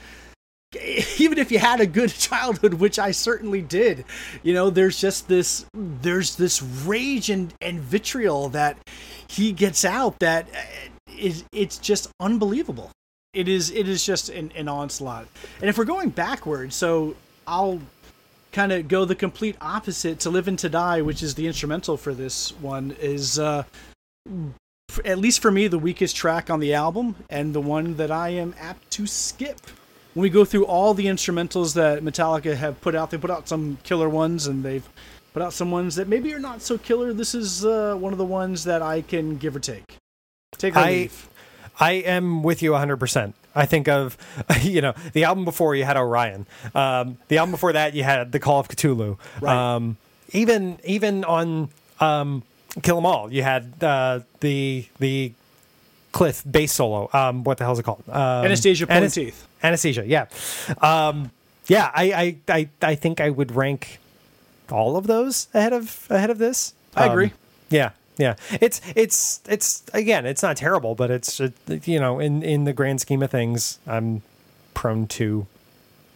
even 1.17 1.37
if 1.37 1.51
you 1.51 1.59
had 1.59 1.81
a 1.81 1.85
good 1.85 2.09
childhood 2.17 2.75
which 2.75 2.97
i 2.97 3.11
certainly 3.11 3.61
did 3.61 4.05
you 4.43 4.53
know 4.53 4.69
there's 4.69 4.99
just 4.99 5.27
this 5.27 5.65
there's 5.73 6.35
this 6.35 6.61
rage 6.61 7.29
and 7.29 7.53
and 7.61 7.79
vitriol 7.79 8.49
that 8.49 8.77
he 9.27 9.51
gets 9.51 9.85
out 9.85 10.19
that 10.19 10.47
uh, 10.49 10.81
it's 11.51 11.77
just 11.77 12.09
unbelievable. 12.19 12.91
It 13.33 13.47
is 13.47 13.71
it 13.71 13.87
is 13.87 14.05
just 14.05 14.29
an, 14.29 14.51
an 14.55 14.67
onslaught. 14.67 15.27
And 15.61 15.69
if 15.69 15.77
we're 15.77 15.85
going 15.85 16.09
backwards 16.09 16.75
so 16.75 17.15
i'll 17.47 17.79
kind 18.51 18.71
of 18.71 18.87
go 18.87 19.05
the 19.05 19.15
complete 19.15 19.55
opposite. 19.61 20.19
To 20.21 20.29
live 20.29 20.47
and 20.47 20.59
to 20.59 20.69
die 20.69 21.01
which 21.01 21.23
is 21.23 21.35
the 21.35 21.47
instrumental 21.47 21.97
for 21.97 22.13
this 22.13 22.51
one 22.59 22.95
is 22.99 23.39
uh 23.39 23.63
at 25.05 25.17
least 25.17 25.41
for 25.41 25.49
me 25.49 25.67
the 25.67 25.79
weakest 25.79 26.15
track 26.15 26.49
on 26.49 26.59
the 26.59 26.73
album 26.73 27.15
and 27.29 27.55
the 27.55 27.61
one 27.61 27.95
that 27.95 28.11
i 28.11 28.29
am 28.29 28.53
apt 28.59 28.91
to 28.91 29.07
skip 29.07 29.61
when 30.13 30.23
we 30.23 30.29
go 30.29 30.45
through 30.45 30.65
all 30.65 30.93
the 30.93 31.05
instrumentals 31.05 31.73
that 31.75 32.03
metallica 32.03 32.55
have 32.55 32.79
put 32.81 32.95
out 32.95 33.11
they 33.11 33.17
put 33.17 33.31
out 33.31 33.47
some 33.47 33.77
killer 33.83 34.09
ones 34.09 34.47
and 34.47 34.63
they've 34.63 34.87
put 35.33 35.41
out 35.41 35.53
some 35.53 35.71
ones 35.71 35.95
that 35.95 36.07
maybe 36.07 36.33
are 36.33 36.39
not 36.39 36.61
so 36.61 36.77
killer 36.77 37.13
this 37.13 37.33
is 37.33 37.65
uh, 37.65 37.95
one 37.97 38.11
of 38.13 38.17
the 38.17 38.25
ones 38.25 38.63
that 38.63 38.81
i 38.81 39.01
can 39.01 39.37
give 39.37 39.55
or 39.55 39.59
take 39.59 39.97
take 40.57 40.75
or 40.75 40.79
I 40.79 40.91
leave 40.91 41.27
I 41.79 41.93
am 41.93 42.43
with 42.43 42.61
you 42.61 42.71
100%. 42.71 43.33
I 43.55 43.65
think 43.65 43.87
of, 43.87 44.15
you 44.61 44.81
know, 44.81 44.93
the 45.13 45.23
album 45.23 45.45
before 45.45 45.73
you 45.73 45.83
had 45.83 45.97
Orion. 45.97 46.45
Um, 46.75 47.17
the 47.27 47.39
album 47.39 47.51
before 47.51 47.73
that 47.73 47.95
you 47.95 48.03
had 48.03 48.31
The 48.31 48.39
Call 48.39 48.59
of 48.59 48.67
Ktulu. 48.67 49.17
Right. 49.41 49.75
Um, 49.75 49.97
even 50.31 50.79
even 50.83 51.23
on 51.25 51.69
um, 51.99 52.43
Kill 52.83 52.97
'Em 52.97 53.05
All, 53.05 53.33
you 53.33 53.43
had 53.43 53.73
uh, 53.83 54.19
the 54.39 54.85
the 54.99 55.33
Cliff 56.11 56.43
bass 56.49 56.73
solo. 56.73 57.09
Um, 57.13 57.43
what 57.43 57.57
the 57.57 57.63
hell 57.63 57.73
is 57.73 57.79
it 57.79 57.83
called? 57.83 58.03
Um, 58.07 58.45
Anastasia 58.45 58.85
Pulling 58.85 59.03
Anas- 59.03 59.13
Teeth. 59.15 59.47
Anesthesia, 59.63 60.03
yeah. 60.05 60.25
Um, 60.81 61.31
yeah, 61.67 61.91
I, 61.93 62.37
I, 62.47 62.53
I, 62.53 62.69
I 62.81 62.95
think 62.95 63.21
I 63.21 63.29
would 63.29 63.55
rank 63.55 63.99
all 64.71 64.95
of 64.97 65.07
those 65.07 65.47
ahead 65.53 65.73
of 65.73 66.07
ahead 66.09 66.29
of 66.29 66.37
this. 66.37 66.73
I 66.95 67.05
Um, 67.05 67.11
agree. 67.11 67.33
yeah, 67.69 67.91
yeah. 68.17 68.35
It's 68.59 68.81
it's 68.95 69.41
it's 69.47 69.83
again, 69.93 70.25
it's 70.25 70.41
not 70.43 70.57
terrible, 70.57 70.95
but 70.95 71.11
it's 71.11 71.39
uh, 71.39 71.49
you 71.85 71.99
know, 71.99 72.19
in 72.19 72.41
in 72.43 72.63
the 72.65 72.73
grand 72.73 73.01
scheme 73.01 73.21
of 73.21 73.29
things, 73.31 73.79
I'm 73.85 74.21
prone 74.73 75.07
to, 75.07 75.45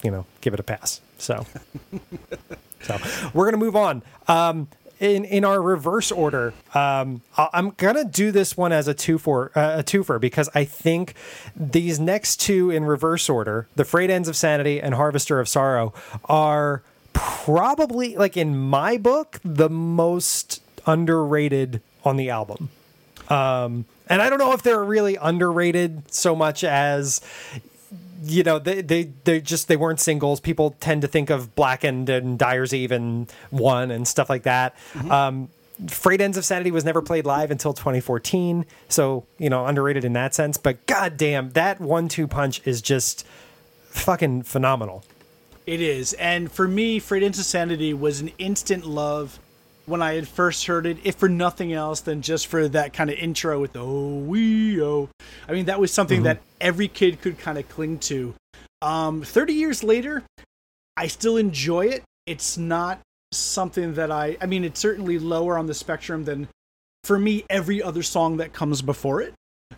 you 0.04 0.12
know, 0.12 0.26
give 0.42 0.54
it 0.54 0.60
a 0.60 0.64
pass. 0.64 1.02
So, 1.18 1.46
so 2.82 2.98
we're 3.34 3.46
gonna 3.46 3.58
move 3.64 3.76
on. 3.76 4.02
Um, 4.28 4.68
in 5.00 5.26
in 5.26 5.44
our 5.46 5.62
reverse 5.62 6.12
order, 6.12 6.54
um, 6.74 7.22
I- 7.38 7.50
I'm 7.54 7.72
gonna 7.72 8.06
do 8.06 8.32
this 8.32 8.56
one 8.56 8.72
as 8.72 8.88
a 8.88 8.94
two 8.94 9.18
for 9.18 9.52
uh, 9.56 9.80
a 9.80 9.84
twofer 9.84 10.20
because 10.20 10.50
I 10.56 10.64
think 10.66 11.14
these 11.56 12.00
next 12.00 12.40
two 12.42 12.70
in 12.72 12.86
reverse 12.86 13.30
order, 13.30 13.68
the 13.76 13.86
Frayed 13.86 14.10
Ends 14.10 14.28
of 14.30 14.36
Sanity 14.36 14.82
and 14.82 14.96
Harvester 14.96 15.40
of 15.40 15.48
Sorrow, 15.50 15.94
are 16.26 16.82
probably 17.14 18.16
like 18.18 18.38
in 18.38 18.58
my 18.58 18.98
book 18.98 19.40
the 19.44 19.70
most 19.70 20.62
underrated 20.86 21.82
on 22.04 22.18
the 22.18 22.30
album. 22.30 22.70
Um, 23.30 23.86
and 24.08 24.22
I 24.22 24.30
don't 24.30 24.38
know 24.38 24.54
if 24.54 24.62
they're 24.62 24.84
really 24.84 25.16
underrated 25.16 26.14
so 26.14 26.36
much 26.36 26.64
as 26.64 27.22
you 28.24 28.44
know 28.44 28.60
they 28.60 28.82
they 28.82 29.04
they 29.24 29.42
just 29.42 29.68
they 29.68 29.76
weren't 29.76 30.00
singles. 30.00 30.40
People 30.40 30.76
tend 30.80 31.02
to 31.02 31.08
think 31.08 31.30
of 31.30 31.56
Blackened 31.56 32.10
and 32.10 32.38
Dyer's 32.40 32.74
Eve 32.74 32.92
and 32.92 33.32
One 33.50 33.92
and 33.92 34.08
stuff 34.08 34.30
like 34.30 34.44
that. 34.44 34.76
Um, 35.10 35.50
Frayed 35.88 36.22
Ends 36.22 36.38
of 36.38 36.46
Sanity 36.46 36.72
was 36.72 36.86
never 36.86 37.02
played 37.02 37.26
live 37.26 37.52
until 37.52 37.74
2014, 37.74 38.66
so 38.88 39.26
you 39.38 39.50
know 39.50 39.66
underrated 39.66 40.06
in 40.06 40.14
that 40.14 40.34
sense. 40.34 40.58
But 40.58 40.86
goddamn, 40.86 41.52
that 41.52 41.80
one-two 41.82 42.28
punch 42.28 42.62
is 42.66 42.82
just 42.82 43.26
fucking 43.90 44.44
phenomenal. 44.44 45.04
It 45.66 45.82
is. 45.82 46.14
And 46.14 46.52
for 46.52 46.68
me, 46.68 47.00
Frayed 47.00 47.24
Ends 47.24 47.40
of 47.40 47.46
Sanity 47.46 47.94
was 47.94 48.22
an 48.22 48.32
instant 48.38 48.86
love 48.86 49.40
when 49.86 50.02
I 50.02 50.14
had 50.14 50.28
first 50.28 50.66
heard 50.66 50.86
it, 50.86 50.98
if 51.04 51.16
for 51.16 51.30
nothing 51.30 51.74
else 51.74 52.02
than 52.02 52.22
just 52.22 52.48
for 52.48 52.68
that 52.70 52.94
kind 52.94 53.10
of 53.10 53.18
intro 53.18 53.60
with 53.60 53.74
the 53.74 53.82
oh 53.82 54.16
wee 54.16 54.82
oh. 54.82 55.10
I 55.48 55.52
mean, 55.52 55.66
that 55.66 55.80
was 55.80 55.92
something 55.94 56.24
that 56.24 56.42
every 56.60 56.88
kid 56.88 57.22
could 57.22 57.38
kind 57.38 57.58
of 57.58 57.68
cling 57.70 58.00
to. 58.00 58.34
Um, 58.82 59.22
30 59.24 59.54
years 59.54 59.84
later, 59.84 60.24
I 60.98 61.08
still 61.08 61.38
enjoy 61.38 61.88
it. 61.88 62.04
It's 62.26 62.58
not 62.58 63.00
something 63.32 63.96
that 63.96 64.12
I, 64.12 64.38
I 64.42 64.46
mean, 64.46 64.64
it's 64.64 64.80
certainly 64.80 65.20
lower 65.20 65.58
on 65.58 65.68
the 65.68 65.74
spectrum 65.74 66.24
than, 66.26 66.48
for 67.04 67.20
me, 67.20 67.44
every 67.50 67.82
other 67.82 68.04
song 68.04 68.38
that 68.38 68.54
comes 68.54 68.82
before 68.82 69.22
it. 69.22 69.34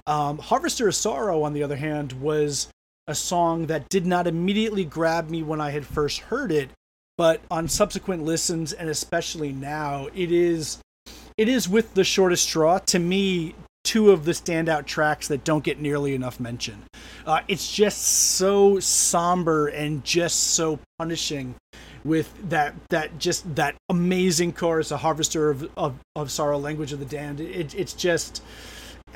Um, 0.06 0.38
Harvester 0.38 0.88
of 0.88 0.96
Sorrow, 0.96 1.44
on 1.44 1.54
the 1.54 1.64
other 1.64 1.76
hand, 1.76 2.14
was 2.14 2.70
a 3.08 3.16
song 3.16 3.68
that 3.68 3.90
did 3.90 4.06
not 4.06 4.28
immediately 4.28 4.86
grab 4.86 5.30
me 5.30 5.44
when 5.44 5.62
I 5.62 5.72
had 5.72 5.86
first 5.86 6.20
heard 6.20 6.52
it, 6.52 6.70
but 7.18 7.42
on 7.50 7.68
subsequent 7.68 8.24
listens 8.24 8.74
and 8.74 8.90
especially 8.90 9.52
now, 9.52 10.08
it 10.14 10.32
is 10.32 10.80
it 11.38 11.48
is 11.48 11.70
with 11.70 11.94
the 11.94 12.04
shortest 12.04 12.44
straw 12.44 12.80
to 12.80 13.00
me 13.00 13.54
two 13.84 14.12
of 14.12 14.26
the 14.26 14.34
standout 14.34 14.86
tracks 14.86 15.30
that 15.30 15.44
don't 15.44 15.64
get 15.64 15.80
nearly 15.80 16.14
enough 16.14 16.40
mention. 16.40 16.84
Uh, 17.26 17.40
it's 17.48 17.74
just 17.74 18.00
so 18.00 18.80
somber 18.80 19.68
and 19.68 20.04
just 20.04 20.56
so 20.56 20.78
punishing 21.00 21.56
with 22.04 22.50
that 22.50 22.74
that 22.90 23.18
just 23.18 23.56
that 23.56 23.76
amazing 23.90 24.52
chorus, 24.52 24.92
a 24.92 24.98
harvester 24.98 25.50
of, 25.50 25.70
of, 25.78 25.96
of 26.16 26.32
sorrow, 26.32 26.58
language 26.58 26.92
of 26.92 27.00
the 27.00 27.06
damned. 27.06 27.40
It, 27.40 27.74
it's 27.76 27.94
just 27.94 28.44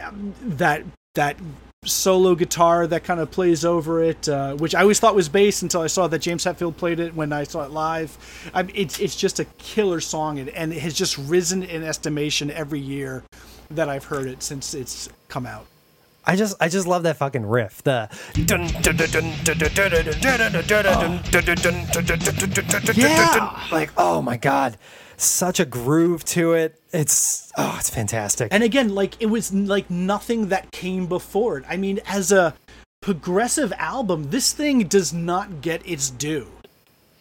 um, 0.01 0.33
that 0.41 0.83
that 1.15 1.37
solo 1.91 2.35
guitar 2.35 2.85
that 2.85 3.03
kind 3.03 3.19
of 3.19 3.31
plays 3.31 3.65
over 3.65 4.03
it, 4.03 4.29
uh, 4.29 4.53
which 4.57 4.75
I 4.75 4.81
always 4.81 4.99
thought 4.99 5.15
was 5.15 5.29
bass 5.29 5.63
until 5.63 5.81
I 5.81 5.87
saw 5.87 6.05
that 6.09 6.19
James 6.19 6.43
Hetfield 6.45 6.77
played 6.77 6.99
it 6.99 7.15
when 7.15 7.33
I 7.33 7.43
saw 7.43 7.63
it 7.63 7.71
live. 7.71 8.15
I 8.53 8.61
mean, 8.61 8.75
it's 8.75 8.99
it's 8.99 9.15
just 9.15 9.39
a 9.39 9.45
killer 9.57 9.99
song, 9.99 10.37
and, 10.37 10.49
and 10.49 10.71
it 10.71 10.79
has 10.83 10.93
just 10.93 11.17
risen 11.17 11.63
in 11.63 11.81
estimation 11.81 12.51
every 12.51 12.79
year 12.79 13.23
that 13.71 13.89
I've 13.89 14.03
heard 14.03 14.27
it 14.27 14.43
since 14.43 14.75
it's 14.75 15.09
come 15.27 15.47
out. 15.47 15.65
I 16.23 16.35
just 16.35 16.55
I 16.61 16.69
just 16.69 16.85
love 16.85 17.01
that 17.01 17.17
fucking 17.17 17.47
riff. 17.47 17.81
The 17.81 18.09
Yeah. 22.95 23.59
like 23.71 23.89
oh 23.97 24.21
my 24.21 24.37
god, 24.37 24.77
such 25.23 25.60
a 25.60 25.65
groove 25.65 26.23
to 26.25 26.53
it. 26.53 26.79
It's 26.91 27.51
oh 27.57 27.75
it's 27.79 27.89
fantastic. 27.89 28.53
And 28.53 28.63
again, 28.63 28.93
like 28.93 29.21
it 29.21 29.27
was 29.27 29.53
like 29.53 29.89
nothing 29.89 30.49
that 30.49 30.71
came 30.71 31.07
before 31.07 31.57
it. 31.57 31.65
I 31.67 31.77
mean, 31.77 31.99
as 32.07 32.31
a 32.31 32.53
progressive 33.01 33.73
album, 33.77 34.29
this 34.29 34.53
thing 34.53 34.88
does 34.88 35.13
not 35.13 35.62
get 35.62 35.88
its 35.88 36.10
due. 36.10 36.47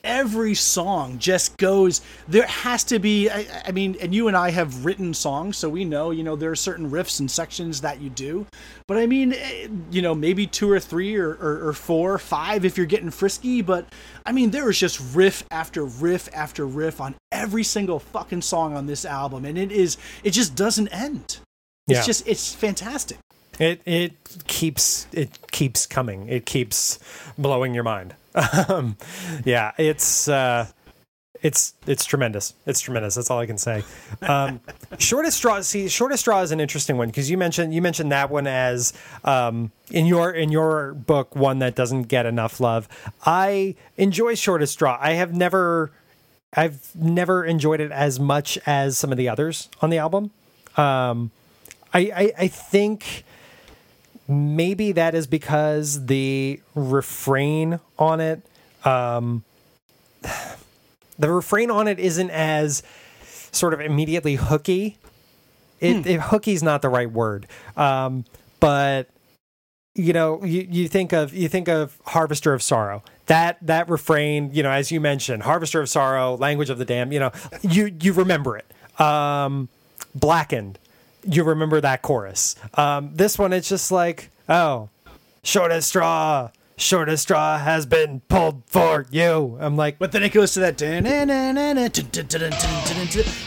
Every 0.03 0.55
song 0.55 1.19
just 1.19 1.59
goes. 1.59 2.01
There 2.27 2.47
has 2.47 2.85
to 2.85 2.99
be. 2.99 3.29
I, 3.29 3.47
I 3.67 3.71
mean, 3.73 3.97
and 4.01 4.15
you 4.15 4.29
and 4.29 4.37
I 4.37 4.51
have 4.51 4.85
written 4.87 5.13
songs, 5.13 5.59
so 5.59 5.69
we 5.69 5.85
know. 5.85 6.11
You 6.11 6.23
know, 6.23 6.37
there 6.37 6.51
are 6.51 6.57
certain 6.57 6.91
riffs 6.91 7.21
and 7.21 7.31
sections 7.31 7.83
that 7.83 8.01
you 8.01 8.09
do. 8.09 8.47
But 8.87 8.97
I 8.97 9.07
mean, 9.07 9.35
eh, 9.35 9.69
you 9.91 10.01
know, 10.01 10.15
maybe 10.15 10.47
two 10.47 10.71
or 10.71 10.81
three 10.81 11.17
or, 11.17 11.31
or, 11.35 11.69
or 11.69 11.73
four, 11.75 12.17
five 12.19 12.65
if 12.65 12.79
you're 12.79 12.87
getting 12.87 13.11
frisky. 13.11 13.61
But 13.61 13.93
I 14.25 14.33
mean, 14.33 14.51
there 14.51 14.71
is 14.71 14.79
just 14.79 15.15
riff 15.15 15.45
after 15.51 15.85
riff 15.85 16.31
after 16.33 16.67
riff 16.67 17.01
on 17.01 17.15
every 17.31 17.63
single 17.63 17.99
fucking 17.99 18.43
song 18.43 18.75
on 18.75 18.87
this 18.87 19.05
album, 19.05 19.45
and 19.45 19.59
it 19.59 19.71
is. 19.71 19.99
It 20.25 20.31
just 20.31 20.55
doesn't 20.55 20.89
end. 20.89 21.39
It's 21.89 21.99
Yeah. 21.99 22.03
just. 22.03 22.27
It's 22.27 22.55
fantastic. 22.55 23.19
It 23.59 23.83
it 23.85 24.13
keeps 24.47 25.07
it 25.13 25.51
keeps 25.51 25.87
coming. 25.87 26.29
It 26.29 26.47
keeps 26.47 26.99
blowing 27.37 27.75
your 27.75 27.85
mind. 27.85 28.15
Um, 28.69 28.97
yeah, 29.45 29.73
it's 29.77 30.29
uh, 30.29 30.69
it's 31.43 31.75
it's 31.87 32.05
tremendous. 32.05 32.55
It's 32.67 32.81
tremendous. 32.81 33.15
That's 33.15 33.31
all 33.31 33.39
I 33.39 33.47
can 33.47 33.59
say. 33.59 33.83
Um, 34.23 34.61
shortest 34.99 35.39
straw. 35.39 35.61
See, 35.63 35.89
shortest 35.89 36.21
straw 36.21 36.43
is 36.43 36.53
an 36.53 36.61
interesting 36.61 36.97
one 36.97 37.09
because 37.09 37.31
you 37.31 37.39
mentioned 37.39 37.75
you 37.75 37.83
mentioned 37.83 38.13
that 38.13 38.31
one 38.31 38.47
as 38.47 38.93
um, 39.25 39.73
in 39.91 40.07
your 40.07 40.31
in 40.31 40.53
your 40.53 40.95
book 40.95 41.35
one 41.35 41.59
that 41.61 41.75
doesn't 41.75 42.05
get 42.05 42.27
enough 42.27 42.61
love. 42.61 42.89
I 43.25 43.75
enjoy 43.97 44.35
shortest 44.35 44.75
straw. 44.75 44.99
I 45.01 45.15
have 45.15 45.35
never 45.35 45.91
I've 46.53 46.95
never 46.95 47.45
enjoyed 47.45 47.81
it 47.81 47.91
as 47.91 48.21
much 48.21 48.59
as 48.67 48.99
some 48.99 49.11
of 49.11 49.19
the 49.19 49.29
others 49.29 49.69
on 49.81 49.91
the 49.91 49.99
album. 49.99 50.31
Um, 50.77 51.31
I, 51.95 52.01
I 52.15 52.33
I 52.39 52.49
think 52.49 53.25
maybe 54.31 54.93
that 54.93 55.15
is 55.15 55.27
because 55.27 56.07
the 56.07 56.61
refrain 56.75 57.81
on 57.99 58.21
it 58.21 58.43
um 58.85 59.45
the 61.19 61.31
refrain 61.31 61.71
on 61.71 61.89
it 61.89 61.99
isn't 61.99 62.31
as 62.31 62.83
sort 63.53 63.75
of 63.75 63.81
immediately 63.81 64.37
hooky. 64.37 64.97
It, 65.81 66.07
it 66.07 66.21
hooky's 66.21 66.63
not 66.63 66.83
the 66.83 66.89
right 66.89 67.11
word. 67.11 67.47
Um 67.77 68.25
but 68.61 69.09
you 69.95 70.13
know 70.13 70.45
you, 70.45 70.67
you 70.71 70.89
think 70.89 71.13
of 71.13 71.35
you 71.35 71.49
think 71.49 71.69
of 71.69 71.99
harvester 72.07 72.55
of 72.55 72.63
sorrow. 72.63 73.03
That 73.27 73.59
that 73.63 73.89
refrain 73.89 74.51
you 74.55 74.63
know 74.63 74.71
as 74.71 74.93
you 74.93 75.01
mentioned 75.01 75.43
harvester 75.43 75.81
of 75.81 75.89
sorrow 75.89 76.37
language 76.37 76.71
of 76.71 76.79
the 76.79 76.85
damned 76.85 77.13
you 77.13 77.19
know 77.19 77.33
you 77.63 77.95
you 78.01 78.13
remember 78.13 78.57
it. 78.57 79.01
Um 79.01 79.69
blackened 80.15 80.79
you 81.25 81.45
remember 81.45 81.81
that 81.81 82.03
chorus 82.03 82.57
um 82.75 83.11
this 83.15 83.39
one 83.39 83.53
it's 83.53 83.69
just 83.69 83.91
like 83.93 84.31
oh 84.49 84.89
shortest 85.43 85.89
straw 85.89 86.51
shortest 86.77 87.25
straw 87.25 87.59
has 87.59 87.85
been 87.85 88.21
pulled 88.29 88.63
for 88.67 89.07
you 89.11 89.59
i'm 89.61 89.77
like 89.77 89.99
But 89.99 90.13
then 90.13 90.23
it 90.23 90.33
goes 90.33 90.53
to 90.55 90.61
that. 90.61 90.79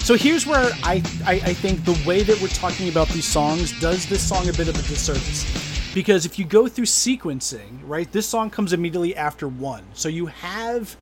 So 0.03 0.15
here's 0.15 0.45
where 0.45 0.69
I, 0.83 1.01
I, 1.25 1.33
I 1.33 1.53
think 1.53 1.83
the 1.83 1.99
way 2.05 2.23
that 2.23 2.39
we're 2.41 2.47
talking 2.49 2.89
about 2.89 3.07
these 3.09 3.25
songs 3.25 3.79
does 3.79 4.05
this 4.07 4.27
song 4.27 4.49
a 4.49 4.53
bit 4.53 4.67
of 4.67 4.75
a 4.75 4.81
disservice. 4.83 5.45
Because 5.93 6.25
if 6.25 6.37
you 6.37 6.45
go 6.45 6.67
through 6.67 6.85
sequencing, 6.85 7.79
right, 7.85 8.11
this 8.11 8.27
song 8.27 8.49
comes 8.49 8.73
immediately 8.73 9.15
after 9.15 9.47
one. 9.47 9.83
So 9.93 10.09
you 10.09 10.25
have 10.27 10.97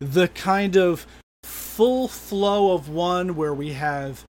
the 0.00 0.28
kind 0.28 0.76
of 0.76 1.06
full 1.42 2.08
flow 2.08 2.72
of 2.72 2.88
one 2.88 3.36
where 3.36 3.54
we 3.54 3.72
have 3.72 4.24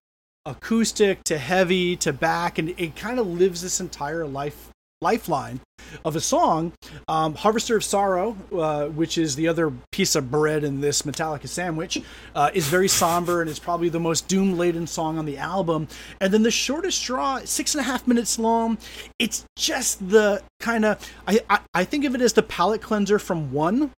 acoustic 0.46 1.22
to 1.24 1.36
heavy 1.36 1.96
to 1.96 2.12
back, 2.12 2.58
and 2.58 2.70
it 2.78 2.96
kind 2.96 3.18
of 3.18 3.26
lives 3.26 3.60
this 3.60 3.80
entire 3.80 4.26
life 4.26 4.70
lifeline 5.02 5.60
of 6.06 6.16
a 6.16 6.20
song. 6.20 6.72
Um, 7.06 7.34
Harvester 7.34 7.76
of 7.76 7.84
Sorrow, 7.84 8.36
uh, 8.52 8.86
which 8.86 9.18
is 9.18 9.36
the 9.36 9.46
other 9.46 9.70
piece 9.92 10.14
of 10.14 10.30
bread 10.30 10.64
in 10.64 10.80
this 10.80 11.02
Metallica 11.02 11.46
sandwich, 11.48 12.00
uh, 12.34 12.50
is 12.54 12.66
very 12.68 12.88
somber 12.88 13.42
and 13.42 13.50
is 13.50 13.58
probably 13.58 13.90
the 13.90 14.00
most 14.00 14.26
doom 14.26 14.56
laden 14.56 14.86
song 14.86 15.18
on 15.18 15.26
the 15.26 15.36
album. 15.36 15.86
And 16.20 16.32
then 16.32 16.42
the 16.42 16.50
shortest 16.50 16.98
straw, 16.98 17.40
six 17.44 17.74
and 17.74 17.80
a 17.80 17.84
half 17.84 18.06
minutes 18.06 18.38
long. 18.38 18.78
It's 19.18 19.44
just 19.56 20.08
the 20.08 20.42
kind 20.60 20.84
of 20.86 21.12
I, 21.28 21.40
I 21.50 21.60
I 21.74 21.84
think 21.84 22.04
of 22.04 22.14
it 22.14 22.22
as 22.22 22.32
the 22.32 22.42
palate 22.42 22.80
cleanser 22.80 23.18
from 23.18 23.52
one. 23.52 23.90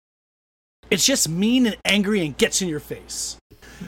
It's 0.90 1.06
just 1.06 1.28
mean 1.28 1.66
and 1.66 1.76
angry 1.84 2.24
and 2.24 2.36
gets 2.36 2.62
in 2.62 2.68
your 2.68 2.80
face. 2.80 3.36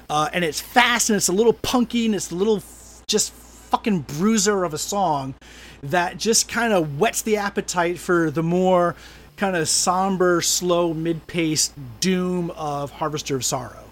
Uh, 0.09 0.29
and 0.33 0.45
it's 0.45 0.61
fast 0.61 1.11
and 1.11 1.17
it's 1.17 1.29
a 1.29 1.33
little 1.33 1.53
punky 1.53 2.07
and 2.07 2.15
it's 2.15 2.31
a 2.31 2.35
little 2.35 2.59
f- 2.59 3.03
just 3.07 3.33
fucking 3.33 4.01
bruiser 4.01 4.65
of 4.65 4.75
a 4.75 4.79
song 4.79 5.35
that 5.83 6.17
just 6.19 6.49
kind 6.49 6.73
of 6.73 6.99
whets 6.99 7.23
the 7.23 7.37
appetite 7.37 7.99
for 7.99 8.31
the 8.31 8.43
more 8.43 8.95
kind 9.37 9.57
of 9.57 9.69
somber, 9.69 10.41
slow, 10.43 10.93
mid-paced 10.93 11.73
doom 12.01 12.51
of 12.51 12.91
Harvester 12.91 13.37
of 13.37 13.45
Sorrow. 13.45 13.85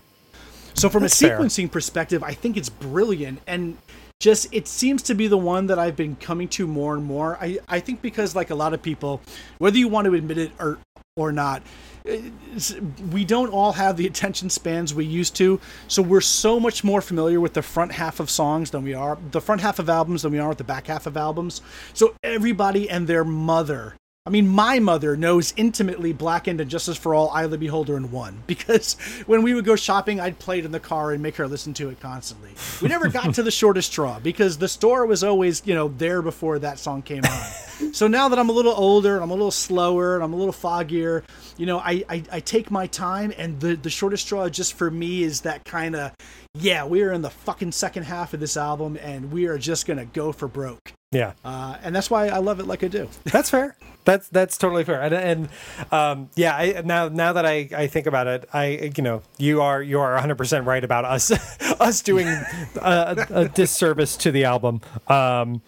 So 0.74 0.88
from 0.88 1.02
That's 1.02 1.20
a 1.22 1.28
fair. 1.28 1.38
sequencing 1.38 1.70
perspective, 1.72 2.22
I 2.22 2.34
think 2.34 2.56
it's 2.56 2.68
brilliant 2.68 3.40
and 3.46 3.78
just 4.20 4.52
it 4.52 4.66
seems 4.66 5.02
to 5.04 5.14
be 5.14 5.28
the 5.28 5.38
one 5.38 5.68
that 5.68 5.78
I've 5.78 5.96
been 5.96 6.16
coming 6.16 6.48
to 6.48 6.66
more 6.66 6.94
and 6.94 7.04
more. 7.04 7.38
I 7.40 7.58
I 7.68 7.80
think 7.80 8.02
because 8.02 8.34
like 8.34 8.50
a 8.50 8.54
lot 8.54 8.74
of 8.74 8.82
people, 8.82 9.20
whether 9.58 9.78
you 9.78 9.88
want 9.88 10.06
to 10.06 10.14
admit 10.14 10.38
it 10.38 10.52
or 10.58 10.78
or 11.16 11.32
not, 11.32 11.62
we 13.10 13.24
don't 13.24 13.50
all 13.50 13.72
have 13.72 13.96
the 13.96 14.06
attention 14.06 14.50
spans 14.50 14.94
we 14.94 15.04
used 15.04 15.36
to. 15.36 15.60
So 15.88 16.02
we're 16.02 16.20
so 16.20 16.58
much 16.58 16.82
more 16.82 17.00
familiar 17.00 17.40
with 17.40 17.54
the 17.54 17.62
front 17.62 17.92
half 17.92 18.20
of 18.20 18.30
songs 18.30 18.70
than 18.70 18.82
we 18.82 18.94
are 18.94 19.18
the 19.30 19.40
front 19.40 19.60
half 19.60 19.78
of 19.78 19.88
albums 19.88 20.22
than 20.22 20.32
we 20.32 20.38
are 20.38 20.48
with 20.48 20.58
the 20.58 20.64
back 20.64 20.86
half 20.86 21.06
of 21.06 21.16
albums. 21.16 21.60
So 21.94 22.14
everybody 22.22 22.88
and 22.88 23.06
their 23.06 23.24
mother 23.24 23.97
I 24.28 24.30
mean, 24.30 24.46
my 24.46 24.78
mother 24.78 25.16
knows 25.16 25.54
intimately 25.56 26.12
Blackened 26.12 26.60
and 26.60 26.70
Justice 26.70 26.98
for 26.98 27.14
All, 27.14 27.30
I 27.30 27.46
the 27.46 27.56
Beholder, 27.56 27.96
and 27.96 28.12
One 28.12 28.42
because 28.46 28.92
when 29.24 29.42
we 29.42 29.54
would 29.54 29.64
go 29.64 29.74
shopping, 29.74 30.20
I'd 30.20 30.38
play 30.38 30.58
it 30.58 30.66
in 30.66 30.70
the 30.70 30.78
car 30.78 31.12
and 31.12 31.22
make 31.22 31.36
her 31.36 31.48
listen 31.48 31.72
to 31.74 31.88
it 31.88 31.98
constantly. 31.98 32.50
We 32.82 32.88
never 32.88 33.08
got 33.08 33.32
to 33.36 33.42
the 33.42 33.50
shortest 33.50 33.90
straw 33.90 34.20
because 34.20 34.58
the 34.58 34.68
store 34.68 35.06
was 35.06 35.24
always, 35.24 35.62
you 35.64 35.74
know, 35.74 35.88
there 35.88 36.20
before 36.20 36.58
that 36.58 36.78
song 36.78 37.00
came 37.00 37.24
on. 37.24 37.94
so 37.94 38.06
now 38.06 38.28
that 38.28 38.38
I'm 38.38 38.50
a 38.50 38.52
little 38.52 38.74
older 38.74 39.14
and 39.14 39.24
I'm 39.24 39.30
a 39.30 39.34
little 39.34 39.50
slower 39.50 40.16
and 40.16 40.22
I'm 40.22 40.34
a 40.34 40.36
little 40.36 40.52
foggier, 40.52 41.24
you 41.56 41.64
know, 41.64 41.78
I, 41.78 42.04
I, 42.10 42.22
I 42.30 42.40
take 42.40 42.70
my 42.70 42.86
time 42.86 43.32
and 43.38 43.58
the, 43.60 43.76
the 43.76 43.88
shortest 43.88 44.26
straw 44.26 44.46
just 44.50 44.74
for 44.74 44.90
me 44.90 45.22
is 45.22 45.40
that 45.40 45.64
kind 45.64 45.96
of, 45.96 46.12
yeah, 46.54 46.84
we 46.84 47.00
are 47.00 47.12
in 47.12 47.22
the 47.22 47.30
fucking 47.30 47.72
second 47.72 48.02
half 48.02 48.34
of 48.34 48.40
this 48.40 48.58
album 48.58 48.98
and 49.00 49.32
we 49.32 49.46
are 49.46 49.56
just 49.56 49.86
going 49.86 49.98
to 49.98 50.04
go 50.04 50.32
for 50.32 50.48
broke. 50.48 50.92
Yeah 51.10 51.32
Uh, 51.44 51.76
and 51.82 51.94
that's 51.94 52.10
why 52.10 52.28
I 52.28 52.38
love 52.38 52.60
it 52.60 52.66
like 52.66 52.84
I 52.84 52.88
do. 52.88 53.08
That's 53.24 53.48
fair. 53.50 53.76
That's 54.04 54.28
that's 54.28 54.56
totally 54.56 54.84
fair. 54.84 55.02
And, 55.02 55.14
and 55.14 55.48
um, 55.92 56.30
yeah, 56.34 56.56
I, 56.56 56.80
now 56.82 57.08
now 57.08 57.34
that 57.34 57.44
I, 57.44 57.68
I 57.76 57.86
think 57.88 58.06
about 58.06 58.26
it, 58.26 58.48
I 58.54 58.90
you 58.96 59.02
know 59.02 59.22
you 59.36 59.60
are 59.60 59.82
you 59.82 60.00
are 60.00 60.12
100 60.14 60.36
percent 60.36 60.64
right 60.66 60.82
about 60.82 61.04
us 61.04 61.30
us 61.80 62.00
doing 62.00 62.26
a, 62.26 63.26
a 63.30 63.48
disservice 63.48 64.16
to 64.18 64.30
the 64.30 64.44
album 64.44 64.80
um, 65.08 65.60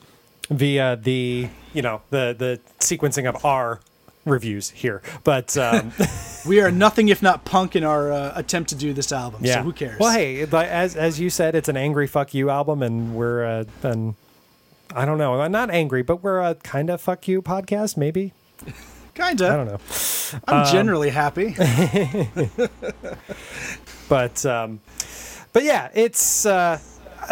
via 0.49 0.97
the 0.97 1.49
you 1.75 1.83
know 1.83 2.01
the 2.11 2.35
the 2.39 2.61
sequencing 2.79 3.29
of 3.29 3.45
our 3.45 3.81
reviews 4.25 4.71
here. 4.71 5.03
But 5.25 5.57
um, 5.59 5.93
We 6.47 6.61
are 6.63 6.71
nothing 6.71 7.09
if 7.11 7.23
not 7.23 7.45
punk 7.45 7.77
in 7.77 7.85
our 7.85 8.11
uh, 8.11 8.33
attempt 8.35 8.71
to 8.71 8.75
do 8.75 8.95
this 8.95 9.13
album. 9.13 9.43
yeah, 9.45 9.57
So 9.57 9.63
who 9.63 9.73
cares? 9.73 9.99
Well, 10.01 10.13
hey, 10.13 10.43
as 10.43 10.97
as 10.97 11.21
you 11.21 11.29
said, 11.29 11.55
it's 11.55 11.69
an 11.69 11.77
angry 11.77 12.07
fuck 12.07 12.33
you 12.33 12.49
album, 12.49 12.83
and 12.83 13.15
we're 13.15 13.45
uh, 13.45 13.65
an 13.83 14.15
I 14.95 15.05
don't 15.05 15.19
know, 15.19 15.41
I'm 15.41 15.53
not 15.53 15.71
angry, 15.71 16.03
but 16.03 16.23
we're 16.23 16.41
a 16.41 16.55
kind 16.57 16.91
of 16.91 17.01
fuck 17.01 17.29
you 17.29 17.43
podcast, 17.43 17.97
maybe. 17.97 18.33
Kinda. 19.15 19.49
I 19.49 19.57
don't 19.57 19.67
know. 19.67 20.41
I'm 20.49 20.65
Um, 20.67 20.73
generally 20.73 21.11
happy. 21.11 21.55
but 24.09 24.47
um 24.47 24.81
but 25.53 25.63
yeah 25.65 25.89
it's 25.95 26.47
uh 26.47 26.79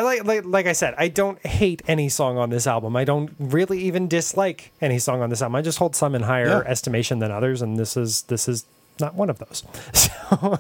like, 0.00 0.24
like 0.24 0.44
like 0.44 0.66
I 0.66 0.72
said, 0.74 0.94
I 0.98 1.09
don't 1.09 1.44
hate 1.46 1.80
any 1.88 2.11
song 2.11 2.36
on 2.36 2.50
this 2.50 2.66
album. 2.66 2.94
I 2.94 3.04
don't 3.04 3.30
really 3.38 3.78
even 3.80 4.06
dislike 4.06 4.70
any 4.82 4.98
song 4.98 5.22
on 5.22 5.30
this 5.30 5.40
album. 5.40 5.56
I 5.56 5.62
just 5.62 5.78
hold 5.78 5.96
some 5.96 6.14
in 6.14 6.22
higher 6.22 6.46
Yeah. 6.46 6.59
estimation 6.70 7.20
than 7.20 7.30
others, 7.30 7.62
and 7.62 7.78
this 7.78 7.96
is 7.96 8.22
this 8.22 8.48
is 8.48 8.66
not 9.00 9.14
one 9.14 9.30
of 9.30 9.38
those. 9.38 9.64
So, 9.94 10.59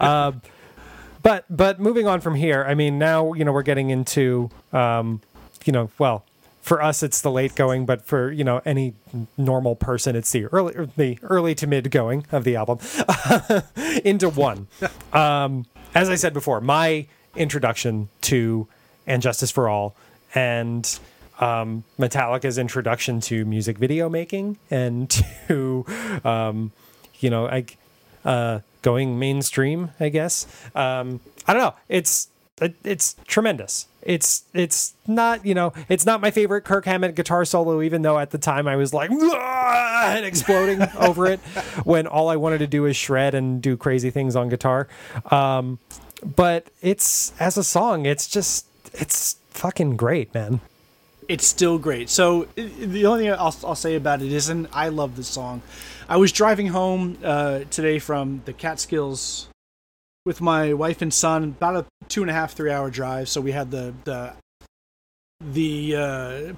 um, 0.04 0.40
but 1.22 1.44
but 1.50 1.78
moving 1.78 2.06
on 2.08 2.22
from 2.22 2.34
here, 2.34 2.64
I 2.66 2.74
mean, 2.74 2.98
now 2.98 3.34
you 3.34 3.44
know 3.44 3.52
we're 3.52 3.62
getting 3.62 3.90
into 3.90 4.48
um, 4.72 5.20
you 5.64 5.72
know 5.72 5.90
well 5.98 6.24
for 6.64 6.82
us 6.82 7.02
it's 7.02 7.20
the 7.20 7.30
late 7.30 7.54
going, 7.54 7.84
but 7.84 8.06
for 8.06 8.32
you 8.32 8.42
know 8.42 8.62
any 8.64 8.94
normal 9.36 9.76
person 9.76 10.16
it's 10.16 10.30
the 10.30 10.46
early 10.46 10.88
the 10.96 11.18
early 11.22 11.54
to 11.54 11.66
mid 11.66 11.90
going 11.90 12.26
of 12.32 12.44
the 12.44 12.56
album 12.56 12.78
into 14.04 14.28
one. 14.28 14.66
Um, 15.12 15.66
as 15.94 16.10
I 16.10 16.16
said 16.16 16.34
before, 16.34 16.60
my 16.60 17.06
introduction 17.36 18.08
to 18.22 18.66
and 19.06 19.22
Justice 19.22 19.52
for 19.52 19.68
All 19.68 19.94
and 20.34 20.98
um, 21.38 21.84
Metallica's 22.00 22.58
introduction 22.58 23.20
to 23.22 23.44
music 23.44 23.78
video 23.78 24.08
making 24.08 24.58
and 24.70 25.08
to 25.48 25.86
um, 26.24 26.72
you 27.20 27.30
know 27.30 27.44
like 27.44 27.76
uh, 28.24 28.60
going 28.82 29.18
mainstream, 29.18 29.90
I 30.00 30.08
guess. 30.08 30.46
Um, 30.74 31.20
I 31.46 31.52
don't 31.52 31.62
know. 31.62 31.74
It's 31.88 32.28
it, 32.60 32.74
it's 32.84 33.16
tremendous. 33.26 33.86
It's 34.04 34.44
it's 34.52 34.94
not 35.06 35.44
you 35.46 35.54
know 35.54 35.72
it's 35.88 36.04
not 36.04 36.20
my 36.20 36.30
favorite 36.30 36.62
Kirk 36.62 36.84
Hammett 36.84 37.14
guitar 37.14 37.44
solo, 37.44 37.80
even 37.82 38.02
though 38.02 38.18
at 38.18 38.30
the 38.30 38.38
time 38.38 38.68
I 38.68 38.76
was 38.76 38.92
like 38.92 39.10
and 39.10 40.24
exploding 40.24 40.82
over 40.98 41.26
it 41.26 41.40
when 41.84 42.06
all 42.06 42.28
I 42.28 42.36
wanted 42.36 42.58
to 42.58 42.66
do 42.66 42.84
is 42.86 42.96
shred 42.96 43.34
and 43.34 43.62
do 43.62 43.76
crazy 43.76 44.10
things 44.10 44.36
on 44.36 44.48
guitar. 44.48 44.88
Um, 45.30 45.78
but 46.24 46.68
it's 46.82 47.32
as 47.40 47.56
a 47.56 47.64
song, 47.64 48.06
it's 48.06 48.28
just 48.28 48.66
it's 48.92 49.36
fucking 49.50 49.96
great, 49.96 50.34
man. 50.34 50.60
It's 51.26 51.46
still 51.46 51.78
great. 51.78 52.10
So 52.10 52.44
the 52.54 53.06
only 53.06 53.24
thing 53.24 53.32
I'll, 53.32 53.56
I'll 53.64 53.74
say 53.74 53.94
about 53.94 54.20
it 54.20 54.30
is, 54.30 54.50
and 54.50 54.68
I 54.74 54.88
love 54.88 55.16
this 55.16 55.28
song. 55.28 55.62
I 56.06 56.18
was 56.18 56.32
driving 56.32 56.66
home 56.66 57.16
uh, 57.24 57.60
today 57.70 57.98
from 57.98 58.42
the 58.44 58.52
Catskills 58.52 59.48
with 60.24 60.40
my 60.40 60.72
wife 60.72 61.02
and 61.02 61.12
son, 61.12 61.44
about 61.44 61.76
a 61.76 61.86
two 62.08 62.22
and 62.22 62.30
a 62.30 62.34
half, 62.34 62.52
three 62.54 62.70
hour 62.70 62.90
drive. 62.90 63.28
So 63.28 63.40
we 63.40 63.52
had 63.52 63.70
the 63.70 63.94
the 64.04 64.32
the 65.40 65.96
uh, 65.96 66.00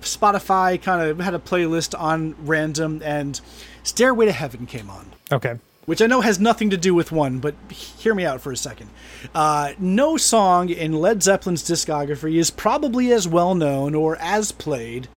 Spotify 0.03 0.81
kind 0.81 1.09
of 1.11 1.19
had 1.19 1.35
a 1.35 1.39
playlist 1.39 1.99
on 1.99 2.37
random, 2.47 3.03
and 3.05 3.41
Stairway 3.83 4.27
to 4.27 4.33
Heaven 4.33 4.67
came 4.67 4.89
on 4.91 5.11
Okay. 5.33 5.59
which 5.87 6.01
I 6.01 6.07
know 6.07 6.21
has 6.21 6.39
nothing 6.39 6.71
to 6.71 6.77
do 6.77 6.95
with 6.95 7.11
one, 7.11 7.39
but 7.41 7.55
hear 7.71 8.15
me 8.15 8.25
out 8.25 8.41
for 8.41 8.53
a 8.53 8.57
second. 8.57 8.91
Uh, 9.35 9.73
no 9.79 10.17
song 10.17 10.69
in 10.69 10.93
Led 10.93 11.23
Zeppelin's 11.23 11.65
discography 11.65 12.37
is 12.37 12.51
probably 12.51 13.11
as 13.13 13.27
well 13.27 13.57
known 13.57 13.95
or 13.97 14.17
as 14.21 14.53
played 14.53 15.09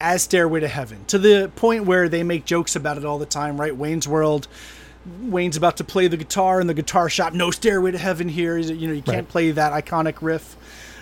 as 0.00 0.22
Stairway 0.22 0.60
to 0.60 0.68
Heaven, 0.68 1.04
to 1.06 1.18
the 1.18 1.50
point 1.56 1.84
where 1.84 2.08
they 2.08 2.22
make 2.22 2.46
jokes 2.46 2.74
about 2.74 2.96
it 2.96 3.04
all 3.04 3.18
the 3.18 3.26
time, 3.26 3.60
right? 3.60 3.76
Wayne's 3.76 4.08
World. 4.08 4.48
Wayne's 5.22 5.56
about 5.56 5.76
to 5.78 5.84
play 5.84 6.08
the 6.08 6.16
guitar 6.16 6.60
in 6.60 6.66
the 6.66 6.74
guitar 6.74 7.08
shop. 7.08 7.32
No 7.32 7.50
Stairway 7.50 7.90
to 7.92 7.98
Heaven 7.98 8.28
here. 8.28 8.58
You 8.58 8.88
know, 8.88 8.94
you 8.94 9.02
can't 9.02 9.16
Right. 9.18 9.28
play 9.28 9.50
that 9.52 9.72
iconic 9.72 10.16
riff. 10.20 10.56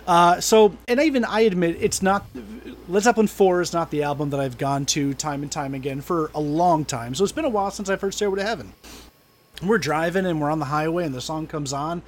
Uh, 0.06 0.40
so, 0.40 0.74
and 0.86 1.00
even 1.00 1.24
I 1.24 1.40
admit 1.40 1.76
it's 1.80 2.00
not. 2.00 2.24
Led 2.88 3.02
Zeppelin 3.02 3.26
4 3.26 3.60
is 3.60 3.72
not 3.74 3.90
the 3.90 4.02
album 4.04 4.30
that 4.30 4.40
I've 4.40 4.56
gone 4.56 4.86
to 4.86 5.12
time 5.14 5.42
and 5.42 5.52
time 5.52 5.74
again 5.74 6.00
for 6.00 6.30
a 6.34 6.40
long 6.40 6.84
time. 6.86 7.14
So 7.14 7.24
it's 7.24 7.32
been 7.32 7.44
a 7.44 7.50
while 7.50 7.70
since 7.70 7.90
I've 7.90 8.00
heard 8.00 8.14
Stairway 8.14 8.38
to 8.40 8.46
Heaven 8.46 8.72
we're 9.62 9.78
driving 9.78 10.24
and 10.24 10.40
we're 10.40 10.50
on 10.50 10.60
the 10.60 10.66
highway 10.66 11.04
and 11.04 11.12
the 11.12 11.20
song 11.20 11.44
comes 11.46 11.72
on 11.72 12.00